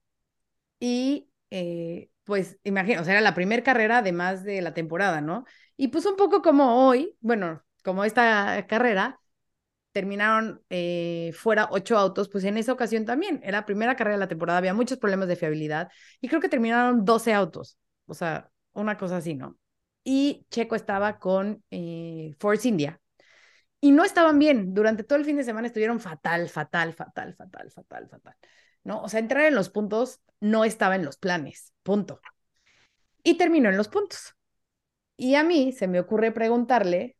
Y 0.80 1.30
eh, 1.50 2.10
pues 2.24 2.58
imagino, 2.64 3.00
o 3.00 3.04
sea, 3.04 3.14
era 3.14 3.20
la 3.20 3.34
primera 3.34 3.62
carrera 3.62 3.98
además 3.98 4.42
de 4.42 4.60
la 4.60 4.74
temporada, 4.74 5.20
¿no? 5.20 5.44
Y 5.76 5.88
pues 5.88 6.04
un 6.06 6.16
poco 6.16 6.42
como 6.42 6.86
hoy, 6.86 7.16
bueno, 7.20 7.62
como 7.84 8.04
esta 8.04 8.66
carrera, 8.66 9.20
terminaron 9.96 10.62
eh, 10.68 11.32
fuera 11.32 11.68
ocho 11.70 11.96
autos, 11.96 12.28
pues 12.28 12.44
en 12.44 12.58
esa 12.58 12.70
ocasión 12.70 13.06
también, 13.06 13.40
era 13.42 13.60
la 13.60 13.64
primera 13.64 13.96
carrera 13.96 14.16
de 14.16 14.20
la 14.20 14.28
temporada, 14.28 14.58
había 14.58 14.74
muchos 14.74 14.98
problemas 14.98 15.26
de 15.26 15.36
fiabilidad 15.36 15.88
y 16.20 16.28
creo 16.28 16.38
que 16.38 16.50
terminaron 16.50 17.06
12 17.06 17.32
autos, 17.32 17.78
o 18.04 18.12
sea, 18.12 18.50
una 18.74 18.98
cosa 18.98 19.16
así, 19.16 19.34
¿no? 19.34 19.56
Y 20.04 20.44
Checo 20.50 20.76
estaba 20.76 21.18
con 21.18 21.64
eh, 21.70 22.34
Force 22.38 22.68
India 22.68 23.00
y 23.80 23.90
no 23.90 24.04
estaban 24.04 24.38
bien, 24.38 24.74
durante 24.74 25.02
todo 25.02 25.18
el 25.18 25.24
fin 25.24 25.36
de 25.36 25.44
semana 25.44 25.68
estuvieron 25.68 25.98
fatal, 25.98 26.50
fatal, 26.50 26.92
fatal, 26.92 27.34
fatal, 27.34 27.70
fatal, 27.70 28.08
fatal, 28.10 28.34
¿no? 28.84 29.00
O 29.00 29.08
sea, 29.08 29.20
entrar 29.20 29.46
en 29.46 29.54
los 29.54 29.70
puntos 29.70 30.20
no 30.40 30.66
estaba 30.66 30.96
en 30.96 31.06
los 31.06 31.16
planes, 31.16 31.72
punto. 31.82 32.20
Y 33.22 33.38
terminó 33.38 33.70
en 33.70 33.78
los 33.78 33.88
puntos. 33.88 34.36
Y 35.16 35.36
a 35.36 35.42
mí 35.42 35.72
se 35.72 35.88
me 35.88 36.00
ocurre 36.00 36.32
preguntarle 36.32 37.15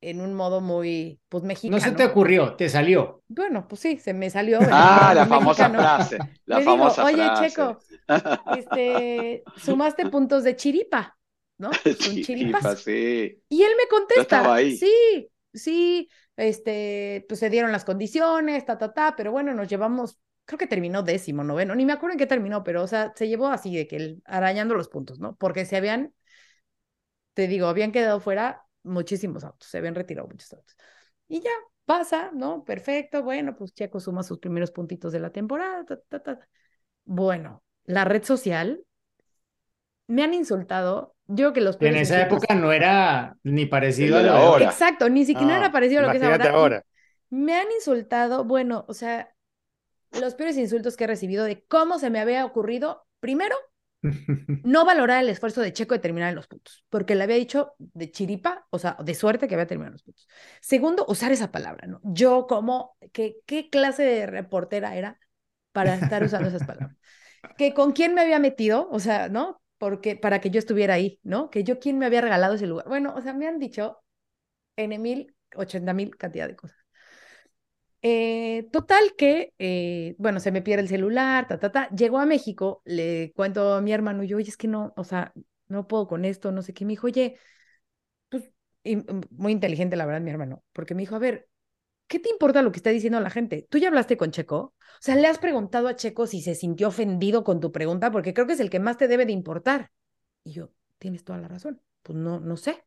en 0.00 0.20
un 0.20 0.34
modo 0.34 0.60
muy, 0.60 1.20
pues, 1.28 1.44
mexicano. 1.44 1.76
No 1.76 1.80
se 1.80 1.92
te 1.92 2.04
ocurrió, 2.04 2.54
te 2.56 2.68
salió. 2.68 3.22
Bueno, 3.28 3.68
pues 3.68 3.80
sí, 3.82 3.98
se 3.98 4.14
me 4.14 4.30
salió. 4.30 4.60
Ah, 4.70 5.12
un 5.12 5.14
la 5.14 5.26
famosa 5.26 5.68
mexicano. 5.68 5.78
frase, 5.78 6.18
la 6.46 6.60
Le 6.60 6.64
digo, 6.66 6.70
famosa 6.70 7.04
oye, 7.04 7.16
frase. 7.16 7.50
Checo, 7.50 7.84
este, 8.46 9.42
sumaste 9.56 10.06
puntos 10.06 10.44
de 10.44 10.56
chiripa, 10.56 11.18
¿no? 11.58 11.82
Son 11.94 12.20
Chiripa, 12.20 12.60
chiripas. 12.60 12.80
sí. 12.82 13.42
Y 13.48 13.62
él 13.62 13.72
me 13.76 13.88
contesta, 13.88 14.54
ahí. 14.54 14.76
sí, 14.76 15.30
sí, 15.52 16.08
este, 16.36 17.24
pues 17.28 17.40
se 17.40 17.50
dieron 17.50 17.72
las 17.72 17.84
condiciones, 17.84 18.64
ta, 18.64 18.78
ta, 18.78 18.92
ta, 18.92 19.14
pero 19.16 19.32
bueno, 19.32 19.54
nos 19.54 19.68
llevamos, 19.68 20.18
creo 20.44 20.58
que 20.58 20.66
terminó 20.66 21.02
décimo, 21.02 21.44
noveno, 21.44 21.74
ni 21.74 21.84
me 21.86 21.92
acuerdo 21.92 22.12
en 22.14 22.18
qué 22.18 22.26
terminó, 22.26 22.64
pero, 22.64 22.82
o 22.82 22.86
sea, 22.86 23.12
se 23.16 23.28
llevó 23.28 23.48
así 23.48 23.74
de 23.76 23.86
que 23.86 23.96
él, 23.96 24.22
arañando 24.24 24.74
los 24.74 24.88
puntos, 24.88 25.18
¿no? 25.20 25.36
Porque 25.36 25.66
se 25.66 25.76
habían, 25.76 26.14
te 27.34 27.46
digo, 27.48 27.66
habían 27.68 27.92
quedado 27.92 28.20
fuera 28.20 28.64
muchísimos 28.88 29.44
autos, 29.44 29.68
se 29.68 29.78
habían 29.78 29.94
retirado 29.94 30.28
muchos 30.28 30.52
autos. 30.52 30.76
Y 31.28 31.40
ya, 31.40 31.50
pasa, 31.84 32.30
¿no? 32.34 32.64
Perfecto, 32.64 33.22
bueno, 33.22 33.56
pues 33.56 33.72
Checo 33.72 34.00
suma 34.00 34.22
sus 34.22 34.38
primeros 34.38 34.70
puntitos 34.70 35.12
de 35.12 35.20
la 35.20 35.30
temporada, 35.30 35.84
ta, 35.84 36.00
ta, 36.08 36.22
ta. 36.22 36.48
Bueno, 37.04 37.62
la 37.84 38.04
red 38.04 38.24
social, 38.24 38.82
me 40.06 40.22
han 40.22 40.34
insultado, 40.34 41.14
yo 41.26 41.52
que 41.52 41.60
los 41.60 41.76
En 41.80 41.96
esa 41.96 42.22
época 42.22 42.54
no 42.54 42.72
era 42.72 43.36
ni 43.42 43.66
parecido 43.66 44.18
a 44.18 44.22
lo 44.22 44.32
de 44.32 44.38
ahora. 44.38 44.64
Exacto, 44.66 45.08
ni 45.08 45.24
siquiera 45.24 45.54
No, 45.54 45.58
era 45.58 45.72
parecido 45.72 46.00
a 46.00 46.06
lo 46.06 46.10
que 46.10 46.16
es 46.16 46.22
ahora. 46.22 46.50
ahora. 46.50 46.84
Me 47.30 47.54
han 47.54 47.70
insultado, 47.72 48.44
bueno, 48.44 48.86
o 48.88 48.94
sea, 48.94 49.34
los 50.12 50.34
peores 50.34 50.56
insultos 50.56 50.96
que 50.96 51.04
he 51.04 51.06
recibido 51.06 51.44
de 51.44 51.62
cómo 51.64 51.98
se 51.98 52.10
me 52.10 52.20
había 52.20 52.44
ocurrido, 52.46 53.06
primero, 53.20 53.54
no 54.00 54.84
valorar 54.84 55.22
el 55.22 55.28
esfuerzo 55.28 55.60
de 55.60 55.72
Checo 55.72 55.94
de 55.94 56.00
terminar 56.00 56.28
en 56.28 56.36
los 56.36 56.46
puntos, 56.46 56.84
porque 56.88 57.14
le 57.14 57.24
había 57.24 57.36
dicho 57.36 57.74
de 57.78 58.10
chiripa, 58.10 58.66
o 58.70 58.78
sea, 58.78 58.96
de 59.02 59.14
suerte 59.14 59.48
que 59.48 59.54
había 59.54 59.66
terminado 59.66 59.90
en 59.90 59.94
los 59.94 60.02
puntos. 60.02 60.28
Segundo, 60.60 61.04
usar 61.08 61.32
esa 61.32 61.50
palabra, 61.50 61.86
¿no? 61.86 62.00
Yo 62.04 62.46
como, 62.46 62.96
que, 63.12 63.38
¿qué 63.46 63.70
clase 63.70 64.04
de 64.04 64.26
reportera 64.26 64.96
era 64.96 65.18
para 65.72 65.94
estar 65.94 66.22
usando 66.22 66.48
esas 66.48 66.66
palabras? 66.66 66.96
Que 67.56 67.74
con 67.74 67.92
quién 67.92 68.14
me 68.14 68.20
había 68.20 68.38
metido, 68.38 68.88
o 68.90 69.00
sea, 69.00 69.28
¿no? 69.28 69.60
Porque 69.78 70.16
para 70.16 70.40
que 70.40 70.50
yo 70.50 70.58
estuviera 70.58 70.94
ahí, 70.94 71.20
¿no? 71.22 71.50
Que 71.50 71.62
yo 71.62 71.78
quién 71.78 71.98
me 71.98 72.06
había 72.06 72.20
regalado 72.20 72.54
ese 72.54 72.66
lugar. 72.66 72.88
Bueno, 72.88 73.14
o 73.16 73.20
sea, 73.20 73.32
me 73.32 73.46
han 73.46 73.58
dicho 73.58 73.98
N 74.76 74.98
mil, 74.98 75.34
ochenta 75.54 75.92
mil 75.92 76.16
cantidad 76.16 76.48
de 76.48 76.56
cosas. 76.56 76.78
Eh, 78.02 78.68
total 78.72 79.14
que, 79.16 79.52
eh, 79.58 80.14
bueno, 80.18 80.38
se 80.40 80.52
me 80.52 80.62
pierde 80.62 80.82
el 80.82 80.88
celular, 80.88 81.48
ta, 81.48 81.58
ta, 81.58 81.72
ta. 81.72 81.88
Llego 81.90 82.18
a 82.18 82.26
México, 82.26 82.82
le 82.84 83.32
cuento 83.34 83.74
a 83.74 83.80
mi 83.80 83.92
hermano, 83.92 84.22
y 84.22 84.28
yo, 84.28 84.36
oye, 84.36 84.48
es 84.48 84.56
que 84.56 84.68
no, 84.68 84.92
o 84.96 85.04
sea, 85.04 85.32
no 85.68 85.88
puedo 85.88 86.06
con 86.06 86.24
esto, 86.24 86.52
no 86.52 86.62
sé 86.62 86.72
qué. 86.74 86.84
Me 86.84 86.92
dijo, 86.92 87.06
oye, 87.08 87.36
pues, 88.30 88.44
mm, 88.84 89.20
muy 89.30 89.52
inteligente, 89.52 89.96
la 89.96 90.06
verdad, 90.06 90.20
mi 90.22 90.30
hermano, 90.30 90.64
porque 90.72 90.94
me 90.94 91.02
dijo, 91.02 91.16
a 91.16 91.18
ver, 91.20 91.48
¿qué 92.08 92.20
te 92.20 92.30
importa 92.30 92.62
lo 92.62 92.72
que 92.72 92.78
está 92.78 92.90
diciendo 92.90 93.20
la 93.20 93.30
gente? 93.30 93.66
¿Tú 93.70 93.78
ya 93.78 93.88
hablaste 93.88 94.16
con 94.18 94.32
Checo? 94.32 94.58
O 94.58 94.74
sea, 95.00 95.16
¿le 95.16 95.28
has 95.28 95.38
preguntado 95.38 95.88
a 95.88 95.96
Checo 95.96 96.26
si 96.26 96.42
se 96.42 96.54
sintió 96.56 96.88
ofendido 96.88 97.44
con 97.44 97.60
tu 97.60 97.72
pregunta? 97.72 98.10
Porque 98.12 98.34
creo 98.34 98.46
que 98.46 98.54
es 98.54 98.60
el 98.60 98.70
que 98.70 98.80
más 98.80 98.98
te 98.98 99.08
debe 99.08 99.26
de 99.26 99.32
importar. 99.32 99.90
Y 100.44 100.52
yo, 100.52 100.70
tienes 100.98 101.24
toda 101.24 101.38
la 101.40 101.48
razón. 101.48 101.82
Pues 102.02 102.18
no, 102.18 102.40
no 102.40 102.56
sé. 102.56 102.84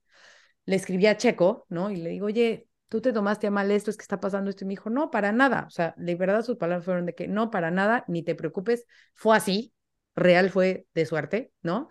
Le 0.66 0.76
escribí 0.76 1.07
a 1.07 1.18
Checo, 1.18 1.66
¿no? 1.70 1.91
Y 1.91 1.97
le 1.97 2.09
digo, 2.12 2.28
oye, 2.28 2.68
tú 2.92 3.00
te 3.00 3.14
tomaste 3.14 3.48
a 3.48 3.52
mal 3.52 3.72
esto, 3.72 3.89
es 3.89 3.96
que 3.96 4.02
está 4.02 4.20
pasando 4.20 4.50
esto. 4.50 4.66
Y 4.66 4.68
me 4.68 4.72
dijo, 4.74 4.89
no, 4.89 5.12
para 5.12 5.32
nada. 5.32 5.64
O 5.66 5.70
sea, 5.70 5.94
de 5.96 6.16
verdad 6.16 6.42
sus 6.44 6.58
palabras 6.58 6.84
fueron 6.84 7.06
de 7.06 7.16
que 7.16 7.30
no, 7.30 7.50
para 7.50 7.72
nada, 7.72 8.04
ni 8.10 8.22
te 8.22 8.36
preocupes. 8.36 8.86
Fue 9.16 9.38
así, 9.38 9.74
real 10.14 10.50
fue 10.50 10.88
de 10.94 11.06
suerte, 11.06 11.54
¿no? 11.62 11.88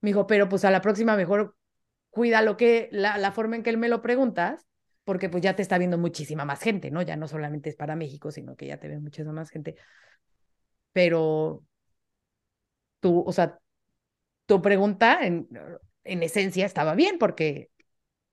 Me 0.00 0.10
dijo, 0.10 0.26
pero 0.26 0.48
pues 0.48 0.64
a 0.64 0.70
la 0.70 0.80
próxima 0.80 1.16
mejor 1.16 1.54
cuida 2.10 2.40
lo 2.42 2.56
que, 2.56 2.88
la, 2.92 3.18
la 3.18 3.32
forma 3.32 3.56
en 3.56 3.62
que 3.62 3.68
él 3.70 3.76
me 3.78 3.90
lo 3.90 4.00
preguntas, 4.00 4.66
porque 5.04 5.28
pues 5.28 5.42
ya 5.42 5.54
te 5.54 5.62
está 5.62 5.76
viendo 5.76 5.98
muchísima 5.98 6.46
más 6.46 6.60
gente, 6.62 6.90
¿no? 6.90 7.02
Ya 7.02 7.16
no 7.16 7.28
solamente 7.28 7.68
es 7.68 7.76
para 7.76 7.94
México, 7.94 8.30
sino 8.30 8.56
que 8.56 8.68
ya 8.68 8.78
te 8.78 8.88
ve 8.88 9.00
muchísima 9.00 9.32
más 9.34 9.50
gente. 9.50 9.76
Pero 10.92 11.62
tú, 13.00 13.22
o 13.26 13.32
sea, 13.32 13.58
tu 14.46 14.62
pregunta 14.62 15.26
en, 15.26 15.48
en 16.04 16.24
esencia 16.24 16.66
estaba 16.66 16.96
bien, 16.96 17.18
porque 17.18 17.71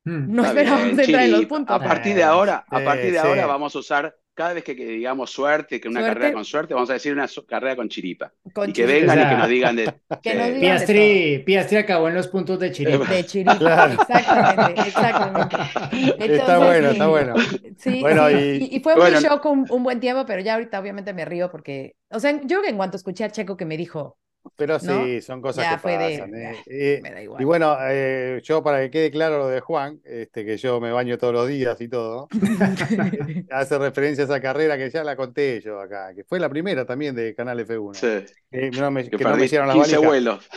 Mm. 0.06 0.34
no 0.34 0.44
Está 0.44 0.54
bien, 0.54 0.68
esperábamos 0.68 1.00
entrar 1.00 1.24
en 1.26 1.32
los 1.32 1.46
puntos. 1.46 1.76
A 1.76 1.80
partir 1.84 2.16
de 2.16 2.24
ahora, 2.24 2.66
a 2.70 2.84
partir 2.84 3.12
de 3.12 3.20
sí. 3.20 3.28
ahora 3.28 3.46
vamos 3.46 3.76
a 3.76 3.80
usar, 3.80 4.16
cada 4.34 4.54
vez 4.54 4.64
que, 4.64 4.74
que 4.76 4.86
digamos 4.86 5.30
suerte, 5.30 5.82
que 5.82 5.90
una 5.90 6.00
Suerte. 6.00 6.14
carrera 6.16 6.34
con 6.34 6.46
suerte, 6.46 6.74
vamos 6.74 6.90
a 6.90 6.94
decir 6.94 7.12
una 7.12 7.28
su- 7.28 7.46
carrera 7.46 7.76
con 7.76 7.90
chiripa. 7.90 8.32
Con 8.54 8.70
y 8.70 8.74
que 8.74 8.86
chiripa. 8.88 9.14
vengan 9.14 9.20
O 9.20 9.22
y 9.22 9.30
que 9.30 9.36
nos 9.38 9.50
digan 9.50 9.76
de... 9.76 9.94
Que 10.24 10.36
nos 10.36 10.48
digan- 10.48 10.60
Piastri, 10.62 11.44
Piastri 11.46 11.78
acabó 11.78 12.08
en 12.08 12.16
los 12.16 12.28
puntos 12.30 12.58
de 12.60 12.72
Chiripa. 12.72 13.04
De 13.06 13.26
chiripa, 13.26 13.58
Claro. 13.60 13.94
exactamente, 14.02 14.82
exactamente. 14.88 15.56
Está 15.92 16.26
Entonces, 16.26 16.58
bueno, 16.58 16.88
sí, 16.88 16.94
está 16.94 17.08
bueno. 17.08 17.34
Sí, 17.78 18.00
Bueno, 18.02 18.30
sí, 18.30 18.36
y- 18.72 18.76
y, 18.78 18.80
fue 18.80 18.96
bueno. 18.96 19.20
muy 19.20 19.24
shock 19.30 19.46
un, 19.46 19.66
un 19.70 19.84
buen 19.84 20.00
tiempo, 20.00 20.26
pero 20.26 20.42
ya 20.42 20.54
ahorita 20.54 20.80
obviamente 20.80 21.14
me 21.14 21.26
río 21.26 21.52
porque, 21.52 21.96
o 22.10 22.20
sea, 22.22 22.32
yo 22.32 22.48
creo 22.48 22.62
que 22.62 22.70
en 22.70 22.78
cuanto 22.78 22.96
escuché 22.96 23.26
a 23.26 23.30
Checo 23.32 23.58
que 23.58 23.66
me 23.66 23.76
dijo, 23.76 24.18
Pero 24.56 24.78
¿No? 24.82 25.06
sí, 25.06 25.22
son 25.22 25.42
cosas 25.42 25.66
Ya 25.66 25.72
que 25.76 25.80
fue 25.80 25.96
pasan. 25.96 26.36
eh. 26.36 26.56
Eh, 26.68 27.00
me 27.02 27.12
da 27.12 27.22
igual. 27.24 27.42
y 27.42 27.46
bueno, 27.46 27.78
eh, 27.82 28.42
yo 28.44 28.62
para 28.64 28.80
que 28.82 28.90
quede 28.92 29.12
claro 29.12 29.38
lo 29.38 29.48
de 29.48 29.60
Juan, 29.62 30.00
este, 30.04 30.46
que 30.46 30.58
yo 30.58 30.80
me 30.82 30.92
baño 30.92 31.18
todos 31.18 31.34
los 31.34 31.48
días 31.48 31.80
y 31.82 31.88
todo, 31.88 32.28
hace 33.52 33.78
referencia 33.78 34.24
a 34.24 34.26
esa 34.26 34.42
carrera 34.42 34.78
que 34.78 34.90
ya 34.90 35.04
la 35.04 35.16
conté 35.16 35.62
yo 35.62 35.80
acá, 35.80 36.14
que 36.14 36.24
fue 36.24 36.40
la 36.40 36.50
primera 36.50 36.86
también 36.86 37.16
de 37.16 37.34
Canal 37.36 37.60
F1. 37.66 37.94
Sí, 37.96 38.34
Eh, 38.52 38.72
no 38.72 38.92
me- 38.92 39.10
que 39.10 39.18
que 39.18 39.24
no 39.24 39.36
me 39.36 39.46
hicieron 39.46 39.68
las 39.68 39.76
15 39.78 39.98
valijas. 39.98 40.10
vuelos. 40.10 40.50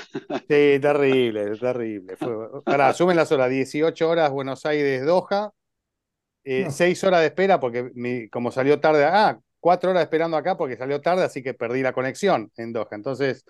Sí, 0.48 0.78
terrible, 0.80 1.56
terrible. 1.58 2.16
Fue, 2.16 2.62
pará, 2.64 2.92
sumen 2.92 3.16
las 3.16 3.30
horas, 3.32 3.50
18 3.50 4.08
horas 4.08 4.30
Buenos 4.30 4.64
Aires, 4.66 5.04
Doha, 5.04 5.50
eh, 6.44 6.64
No. 6.64 6.70
6 6.70 7.02
horas 7.04 7.20
de 7.20 7.26
espera 7.26 7.60
porque 7.60 7.90
mi- 7.94 8.28
como 8.28 8.50
salió 8.50 8.80
tarde, 8.80 9.04
ah, 9.04 9.38
4 9.60 9.90
horas 9.90 10.02
esperando 10.02 10.36
acá 10.36 10.56
porque 10.56 10.76
salió 10.76 11.00
tarde, 11.00 11.22
así 11.24 11.42
que 11.42 11.54
perdí 11.54 11.82
la 11.82 11.92
conexión 11.92 12.50
en 12.56 12.72
Doha. 12.72 12.88
Entonces, 12.92 13.44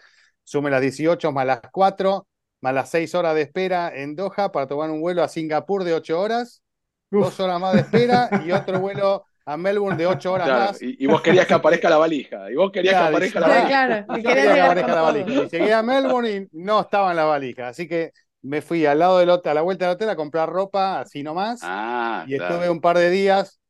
sumen 0.45 0.72
las 0.72 0.80
18 0.80 1.32
más 1.32 1.47
las 1.47 1.61
4, 1.72 2.26
más 2.61 2.74
las 2.74 2.90
6 2.90 3.14
horas 3.14 3.34
de 3.34 3.43
espera 3.43 3.93
en 3.95 4.14
Doha 4.16 4.53
para 4.53 4.66
tomar 4.66 4.90
un 4.90 5.01
vuelo 5.01 5.22
a 5.22 5.28
Singapur 5.28 5.84
de 5.84 5.95
8 5.95 6.20
horas, 6.20 6.62
Uf. 7.11 7.24
2 7.24 7.40
horas 7.40 7.61
más 7.61 7.74
de 7.74 7.80
espera 7.80 8.28
y 8.47 8.53
otro 8.53 8.80
vuelo 8.80 9.24
a 9.45 9.57
Melbourne 9.57 9.97
de 9.97 10.07
8 10.07 10.32
horas 10.32 10.47
Claro, 10.47 10.64
más. 10.72 10.82
y, 10.82 11.03
y 11.03 11.07
vos 11.07 11.20
querías 11.20 11.47
que 11.47 11.55
aparezca 11.55 11.90
la 11.90 11.97
valija. 11.99 12.51
Y 12.51 12.55
vos 12.55 12.70
querías 12.70 12.93
Claro, 12.95 13.07
que 13.07 13.16
aparezca 13.16 13.40
la 13.40 13.47
y- 13.47 13.51
valija. 13.51 13.68
claro, 13.68 14.18
y 14.18 14.22
quería 14.22 14.55
que 14.55 14.61
aparezca 14.61 14.95
la 14.95 15.03
valija. 15.03 15.30
Y 15.30 15.49
llegué 15.49 15.72
a 15.74 15.82
Melbourne 15.82 16.30
y 16.30 16.49
no 16.53 16.80
estaba 16.80 17.11
en 17.11 17.16
la 17.16 17.24
valija. 17.24 17.68
Así 17.68 17.88
que 17.88 18.12
me 18.43 18.62
fui 18.62 18.86
al 18.86 18.99
lado 19.01 19.18
del 19.18 19.30
hotel, 19.30 19.51
a 19.53 19.55
la 19.55 19.62
vuelta 19.62 19.86
del 19.86 19.95
hotel 19.95 20.11
a 20.11 20.16
comprar 20.16 20.49
ropa, 20.49 21.01
así 21.01 21.22
nomás. 21.22 21.61
Ah, 21.62 22.24
y 22.28 22.36
claro. 22.36 22.55
estuve 22.55 22.70
un 22.70 22.80
par 22.80 22.99
de 22.99 23.11
días 23.11 23.61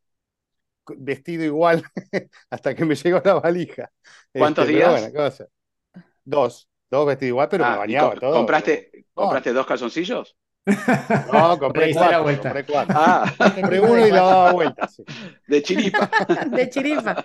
vestido 0.97 1.45
igual 1.45 1.83
hasta 2.51 2.75
que 2.75 2.85
me 2.85 2.95
llegó 2.95 3.21
la 3.25 3.35
valija. 3.35 3.91
¿Cuántos 4.37 4.65
Este, 4.65 4.77
días? 4.77 4.91
bueno, 4.91 5.07
¿qué 5.13 5.19
va 5.19 5.25
a 5.25 5.29
hacer? 5.29 5.49
Dos, 6.25 6.69
dos 6.91 7.07
vestidos 7.07 7.29
igual, 7.31 7.49
pero 7.49 7.65
me 7.67 7.71
Ah, 7.71 7.77
¿y 7.87 7.97
bañaba 7.97 8.11
co- 8.15 8.19
todo. 8.19 8.33
¿Compraste, 8.33 8.91
compraste 9.15 9.53
dos 9.53 9.67
calzoncillos? 9.67 10.37
No, 11.25 11.59
compré 11.59 11.91
cuatro, 11.91 12.23
vuelta. 12.25 12.43
compré 12.43 12.65
cuatro. 12.67 12.95
Ah, 12.99 13.25
¿Qué 13.55 13.61
Compré 13.61 13.81
uno 13.81 14.07
y 14.07 14.11
la 14.11 14.23
daba 14.23 14.51
vuelta. 14.53 14.89
sí. 14.89 15.05
de 15.47 15.63
chiripa. 15.63 16.11
De 16.57 16.69
chiripa. 16.69 17.23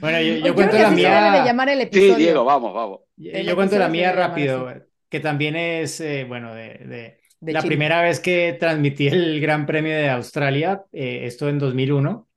Bueno, 0.00 0.20
yo, 0.20 0.34
yo 0.36 0.42
Yo 0.44 0.54
cuento 0.54 0.78
la 0.78 0.90
mía. 0.90 1.44
llamar 1.44 1.68
el 1.68 1.80
Sí, 1.90 2.00
episodio. 2.00 2.16
Diego, 2.16 2.44
vamos, 2.44 2.74
vamos. 2.74 3.00
Yo, 3.16 3.54
cuento 3.56 3.78
la 3.78 3.88
mía 3.88 4.12
rápido, 4.12 4.68
que 5.08 5.20
también 5.20 5.56
es, 5.56 6.00
eh, 6.00 6.24
bueno, 6.28 6.54
de, 6.54 6.62
de 6.78 7.20
De 7.40 7.52
la 7.52 7.62
primera 7.62 8.02
vez 8.02 8.20
que 8.20 8.56
transmití 8.58 9.08
el 9.08 9.40
Gran 9.40 9.66
Premio 9.66 9.94
de 9.94 10.10
Australia, 10.10 10.84
eh, 10.92 11.20
esto 11.24 11.48
en 11.48 11.58
2001, 11.58 12.28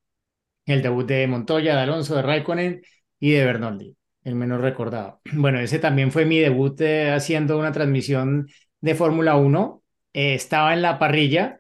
el 0.65 0.81
debut 0.81 1.07
de 1.07 1.27
Montoya, 1.27 1.75
de 1.75 1.81
Alonso, 1.81 2.15
de 2.15 2.21
Raikkonen 2.23 2.81
y 3.19 3.31
de 3.31 3.45
Bernoldi, 3.45 3.97
el 4.23 4.35
menos 4.35 4.61
recordado. 4.61 5.21
Bueno, 5.33 5.59
ese 5.59 5.79
también 5.79 6.11
fue 6.11 6.25
mi 6.25 6.39
debut 6.39 6.79
eh, 6.81 7.11
haciendo 7.11 7.57
una 7.57 7.71
transmisión 7.71 8.47
de 8.81 8.95
Fórmula 8.95 9.35
1. 9.35 9.83
Eh, 10.13 10.35
estaba 10.35 10.73
en 10.73 10.81
la 10.81 10.99
parrilla 10.99 11.59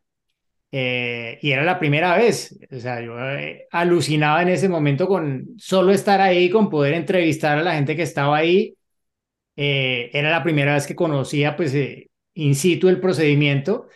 eh, 0.71 1.39
y 1.41 1.51
era 1.51 1.63
la 1.63 1.79
primera 1.79 2.15
vez. 2.17 2.57
O 2.71 2.79
sea, 2.79 3.01
yo 3.01 3.15
alucinaba 3.71 4.41
en 4.41 4.49
ese 4.49 4.69
momento 4.69 5.07
con 5.07 5.47
solo 5.57 5.91
estar 5.91 6.21
ahí, 6.21 6.49
con 6.49 6.69
poder 6.69 6.93
entrevistar 6.93 7.57
a 7.57 7.63
la 7.63 7.75
gente 7.75 7.95
que 7.95 8.03
estaba 8.03 8.37
ahí. 8.37 8.75
Era 9.55 10.31
la 10.31 10.43
primera 10.43 10.73
vez 10.73 10.87
que 10.87 10.95
conocía, 10.95 11.55
pues, 11.55 11.75
in 12.33 12.55
situ 12.55 12.89
el 12.89 12.99
procedimiento. 12.99 13.87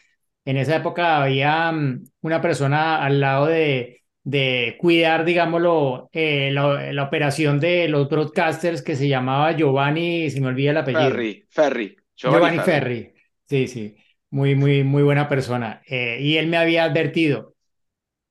En 0.45 0.57
esa 0.57 0.75
época 0.75 1.23
había 1.23 1.71
mm, 1.71 2.03
una 2.21 2.41
persona 2.41 3.03
al 3.03 3.19
lado 3.19 3.47
de, 3.47 4.04
de 4.25 4.75
cuidar, 4.79 5.23
digámoslo, 5.23 6.09
eh, 6.11 6.49
la, 6.51 6.91
la 6.91 7.03
operación 7.03 7.59
de 7.59 7.87
los 7.87 8.09
broadcasters 8.09 8.81
que 8.81 8.95
se 8.95 9.07
llamaba 9.07 9.51
Giovanni, 9.53 10.29
se 10.31 10.41
me 10.41 10.47
olvida 10.47 10.71
el 10.71 10.77
apellido. 10.77 11.11
Ferry, 11.11 11.45
Ferry. 11.49 11.95
Giovanni 12.15 12.59
Ferri. 12.59 13.13
Sí, 13.47 13.67
sí. 13.67 13.95
Muy, 14.31 14.55
muy, 14.55 14.83
muy 14.83 15.03
buena 15.03 15.29
persona. 15.29 15.81
Eh, 15.87 16.17
y 16.19 16.37
él 16.37 16.47
me 16.47 16.57
había 16.57 16.85
advertido, 16.85 17.53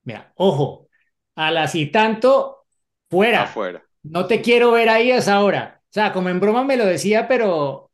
mira, 0.03 0.33
ojo, 0.35 0.89
a 1.37 1.53
las 1.53 1.75
y 1.77 1.87
tanto, 1.87 2.67
fuera. 3.09 3.45
Afuera. 3.45 3.85
No 4.03 4.27
te 4.27 4.43
quiero 4.43 4.73
ver 4.73 4.89
ahí 4.89 5.13
a 5.13 5.19
esa 5.19 5.43
hora. 5.43 5.81
O 5.85 5.93
sea, 5.95 6.13
como 6.13 6.29
en 6.29 6.41
broma 6.41 6.65
me 6.65 6.77
lo 6.77 6.85
decía, 6.85 7.29
pero 7.29 7.93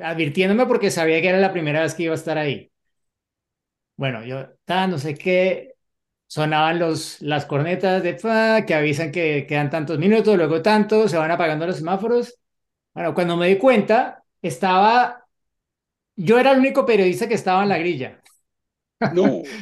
advirtiéndome 0.00 0.66
porque 0.66 0.92
sabía 0.92 1.20
que 1.20 1.28
era 1.28 1.38
la 1.38 1.52
primera 1.52 1.82
vez 1.82 1.94
que 1.94 2.04
iba 2.04 2.12
a 2.12 2.16
estar 2.16 2.38
ahí. 2.38 2.70
Bueno, 3.96 4.24
yo, 4.24 4.48
ta, 4.64 4.86
no 4.86 4.98
sé 4.98 5.14
qué, 5.14 5.69
sonaban 6.30 6.78
los, 6.78 7.20
las 7.22 7.44
cornetas 7.44 8.04
de 8.04 8.16
fa, 8.16 8.64
que 8.64 8.74
avisan 8.74 9.10
que 9.10 9.46
quedan 9.48 9.68
tantos 9.68 9.98
minutos, 9.98 10.36
luego 10.36 10.62
tantos, 10.62 11.10
se 11.10 11.16
van 11.16 11.32
apagando 11.32 11.66
los 11.66 11.78
semáforos. 11.78 12.38
Bueno, 12.94 13.14
cuando 13.14 13.36
me 13.36 13.48
di 13.48 13.58
cuenta, 13.58 14.22
estaba, 14.40 15.26
yo 16.14 16.38
era 16.38 16.52
el 16.52 16.60
único 16.60 16.86
periodista 16.86 17.26
que 17.26 17.34
estaba 17.34 17.64
en 17.64 17.68
la 17.68 17.78
grilla. 17.78 18.22
No. 19.12 19.42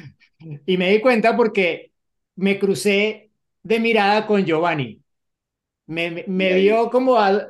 Y 0.66 0.76
me 0.76 0.92
di 0.92 1.00
cuenta 1.00 1.36
porque 1.36 1.90
me 2.36 2.60
crucé 2.60 3.32
de 3.64 3.80
mirada 3.80 4.24
con 4.24 4.44
Giovanni. 4.44 5.02
Me, 5.86 6.24
me, 6.28 6.54
vio 6.54 6.90
como 6.90 7.18
a 7.18 7.48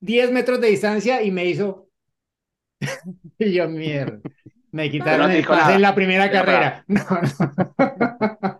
10 0.00 0.30
metros 0.30 0.58
de 0.58 0.68
distancia 0.68 1.22
y 1.22 1.30
me 1.30 1.44
hizo. 1.44 1.88
Y 3.38 3.52
yo, 3.52 3.68
mierda. 3.68 4.18
Me 4.72 4.90
quitaron 4.90 5.30
te 5.30 5.40
el 5.40 5.46
pase 5.46 5.74
en 5.74 5.82
la 5.82 5.94
primera 5.94 6.30
carrera. 6.30 6.84
No, 6.88 7.04
no. 7.10 8.51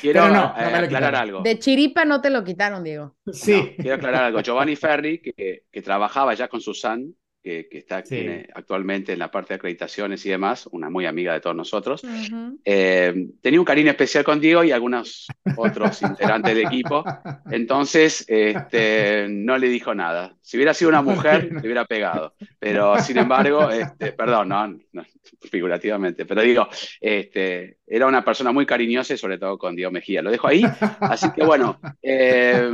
Quiero 0.00 0.28
no, 0.28 0.34
no 0.34 0.54
eh, 0.56 0.74
aclarar 0.74 1.14
algo. 1.14 1.42
De 1.42 1.58
chiripa 1.58 2.04
no 2.04 2.20
te 2.20 2.30
lo 2.30 2.42
quitaron, 2.42 2.82
Diego. 2.82 3.16
Sí. 3.32 3.52
No, 3.52 3.82
quiero 3.82 3.94
aclarar 3.96 4.24
algo. 4.24 4.40
Giovanni 4.40 4.76
Ferri, 4.76 5.20
que, 5.20 5.64
que 5.70 5.82
trabajaba 5.82 6.34
ya 6.34 6.48
con 6.48 6.60
Susan, 6.60 7.14
que, 7.42 7.68
que 7.68 7.78
está 7.78 8.02
Sí. 8.04 8.16
tiene 8.16 8.48
actualmente 8.54 9.12
en 9.12 9.18
la 9.18 9.30
parte 9.30 9.48
de 9.48 9.56
acreditaciones 9.56 10.24
y 10.26 10.30
demás, 10.30 10.66
una 10.72 10.90
muy 10.90 11.06
amiga 11.06 11.32
de 11.32 11.40
todos 11.40 11.56
nosotros, 11.56 12.02
Ujú. 12.04 12.58
eh, 12.64 13.28
tenía 13.40 13.58
un 13.60 13.64
cariño 13.64 13.90
especial 13.90 14.24
con 14.24 14.40
Diego 14.40 14.62
y 14.64 14.72
algunos 14.72 15.26
otros 15.56 16.02
integrantes 16.02 16.54
del 16.54 16.66
equipo. 16.66 17.04
Entonces, 17.50 18.24
este, 18.28 19.26
no 19.28 19.56
le 19.58 19.68
dijo 19.68 19.94
nada. 19.94 20.36
Si 20.42 20.56
hubiera 20.56 20.74
sido 20.74 20.90
una 20.90 21.02
mujer, 21.02 21.50
le 21.52 21.60
hubiera 21.60 21.84
pegado. 21.84 22.34
Pero, 22.58 22.98
sin 22.98 23.18
embargo, 23.18 23.70
este, 23.70 24.12
perdón, 24.12 24.48
no, 24.48 24.66
no, 24.92 25.04
figurativamente, 25.50 26.26
pero 26.26 26.42
digo, 26.42 26.68
este, 27.00 27.78
era 27.86 28.06
una 28.06 28.24
persona 28.24 28.52
muy 28.52 28.66
cariñosa 28.66 29.14
y 29.14 29.18
sobre 29.18 29.38
todo 29.38 29.58
con 29.58 29.74
Diego 29.76 29.90
Mejía. 29.90 30.22
Lo 30.22 30.30
dejo 30.30 30.48
ahí. 30.48 30.62
Así 31.00 31.30
que 31.32 31.44
bueno, 31.44 31.80
eh, 32.02 32.70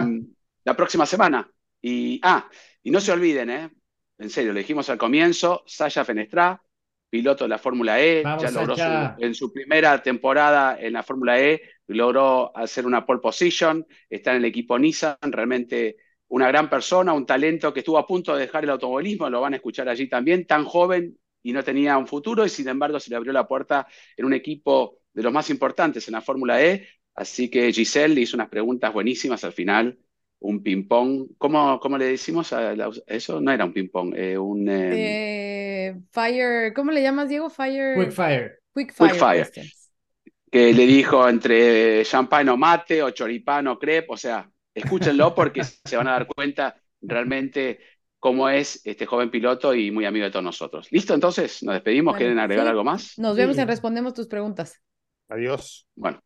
la 0.65 0.75
próxima 0.77 1.07
semana. 1.07 1.49
Y, 1.81 2.19
ah, 2.23 2.49
y 2.83 2.91
no 2.91 3.01
se 3.01 3.13
olviden, 3.13 3.51
¿eh? 3.51 3.71
En 4.19 4.31
serio, 4.31 4.53
lo 4.53 4.59
dijimos 4.59 4.89
al 4.89 4.99
comienzo, 4.99 5.63
Sasha 5.67 6.05
Fenestrá, 6.05 6.63
piloto 7.11 7.45
de 7.45 7.49
la 7.49 7.59
Fórmula 7.59 8.01
E, 8.01 8.23
Vamos, 8.25 8.43
ya 8.43 8.51
logró 8.51 8.77
su- 8.77 9.15
en 9.19 9.35
su 9.35 9.53
primera 9.53 10.03
temporada 10.03 10.79
en 10.81 10.95
la 10.95 11.03
Fórmula 11.03 11.41
E, 11.41 11.61
logró 11.89 12.57
hacer 12.57 12.87
una 12.87 13.05
pole 13.05 13.21
position, 13.21 13.87
está 14.09 14.31
en 14.33 14.39
el 14.39 14.45
equipo 14.47 14.79
Nissan, 14.79 15.17
realmente 15.23 15.97
una 16.29 16.49
gran 16.49 16.69
persona, 16.69 17.13
un 17.13 17.27
talento 17.27 17.73
que 17.73 17.81
estuvo 17.81 17.99
a 17.99 18.07
punto 18.07 18.35
de 18.35 18.41
dejar 18.41 18.65
el 18.65 18.71
automovilismo, 18.71 19.31
lo 19.31 19.41
van 19.41 19.53
a 19.53 19.57
escuchar 19.57 19.89
allí 19.89 20.09
también, 20.09 20.47
tan 20.47 20.65
joven 20.65 21.17
y 21.43 21.53
no 21.53 21.63
tenía 21.63 21.97
un 21.99 22.07
futuro 22.09 22.45
y 22.45 22.49
sin 22.49 22.69
embargo 22.69 22.99
se 22.99 23.11
le 23.11 23.17
abrió 23.17 23.33
la 23.33 23.47
puerta 23.47 23.87
en 24.17 24.25
un 24.25 24.33
equipo 24.33 24.99
de 25.13 25.23
los 25.23 25.33
más 25.33 25.49
importantes 25.51 26.09
en 26.09 26.13
la 26.13 26.21
Fórmula 26.23 26.63
E, 26.65 26.89
así 27.15 27.49
que 27.51 27.73
Giselle 27.73 28.15
le 28.15 28.23
hizo 28.23 28.37
unas 28.37 28.49
preguntas 28.49 28.93
buenísimas 28.93 29.45
al 29.45 29.53
final, 29.53 29.99
un 30.41 30.63
ping-pong, 30.63 31.29
¿cómo, 31.39 31.81
cómo 31.81 31.99
le 31.99 32.07
decimos 32.07 32.53
a 32.53 32.75
la- 32.77 32.91
eso? 33.07 33.41
No 33.41 33.53
era 33.53 33.65
un 33.65 33.73
ping-pong, 33.73 34.15
eh, 34.17 34.39
un... 34.39 34.69
eh, 34.69 35.17
Eh, 35.89 36.01
fire, 36.13 36.73
¿cómo 36.75 36.93
le 36.93 37.03
llamas, 37.03 37.29
Diego? 37.29 37.51
Fire. 37.51 37.95
Quick 37.95 38.13
fire. 38.13 38.59
Quick 38.75 38.93
Quick 38.99 39.15
fire 39.15 39.15
fire. 39.15 39.45
questions. 39.45 39.91
que 40.51 40.73
le 40.73 40.87
dijo 40.87 41.29
entre 41.29 42.05
champán 42.05 42.49
o 42.49 42.57
mate 42.57 43.03
o 43.03 43.11
choripán 43.11 43.67
o 43.69 43.79
crepe, 43.79 44.07
o 44.11 44.17
sea, 44.17 44.51
escúchenlo 44.75 45.35
porque 45.35 45.63
se 45.85 45.97
van 45.97 46.09
a 46.09 46.13
dar 46.13 46.27
cuenta 46.27 46.77
realmente 47.01 47.81
cómo 48.19 48.49
es 48.49 48.81
este 48.85 49.07
joven 49.07 49.31
piloto 49.31 49.75
y 49.75 49.91
muy 49.91 50.05
amigo 50.07 50.25
de 50.25 50.31
todos 50.31 50.45
nosotros. 50.45 50.89
¿Listo? 50.91 51.15
Entonces, 51.15 51.63
nos 51.63 51.75
despedimos. 51.75 52.17
¿Quieren 52.17 52.39
agregar 52.39 52.65
sí. 52.65 52.71
algo 52.71 52.85
más? 52.85 53.19
Nos 53.19 53.37
vemos 53.37 53.57
Sí. 53.57 53.63
en 53.63 53.69
Respondemos 53.69 54.15
tus 54.15 54.27
preguntas. 54.29 54.81
Adiós. 55.29 55.87
Bueno, 55.95 56.21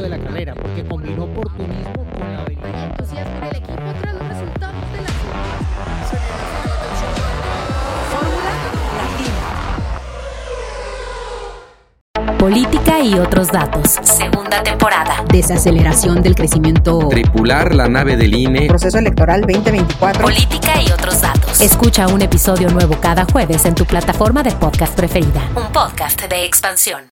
de 0.00 0.08
la 0.08 0.18
carrera 0.18 0.54
porque 0.54 0.84
combinó 0.84 1.24
oportunismo 1.24 2.06
con 2.10 2.32
la 2.32 2.40
habilidad. 2.42 2.74
Hay 2.74 2.84
entusiasmo 2.84 3.36
en 3.36 3.44
el 3.44 3.56
equipo 3.56 3.82
tras 4.00 4.14
los 4.14 4.28
resultados 4.28 4.92
de 4.92 5.00
la 5.02 5.08
Fórmula 8.10 8.50
Latina. 12.24 12.38
Política 12.38 13.00
y 13.00 13.14
otros 13.14 13.48
datos. 13.48 13.98
Segunda 14.02 14.62
temporada. 14.62 15.24
desaceleración 15.32 16.22
del 16.22 16.34
crecimiento, 16.34 17.08
Tripular 17.08 17.74
la 17.74 17.88
nave 17.88 18.16
del 18.16 18.34
INE. 18.34 18.66
Proceso 18.66 18.98
electoral 18.98 19.40
2024. 19.42 20.22
Política 20.22 20.82
y 20.82 20.90
otros 20.92 21.20
datos. 21.22 21.60
Escucha 21.60 22.06
un 22.08 22.20
episodio 22.22 22.68
nuevo 22.70 22.96
cada 23.00 23.24
jueves 23.24 23.64
en 23.64 23.74
tu 23.74 23.84
plataforma 23.86 24.42
de 24.42 24.50
podcast 24.52 24.94
preferida. 24.94 25.48
Un 25.56 25.72
podcast 25.72 26.22
de 26.28 26.44
expansión. 26.44 27.02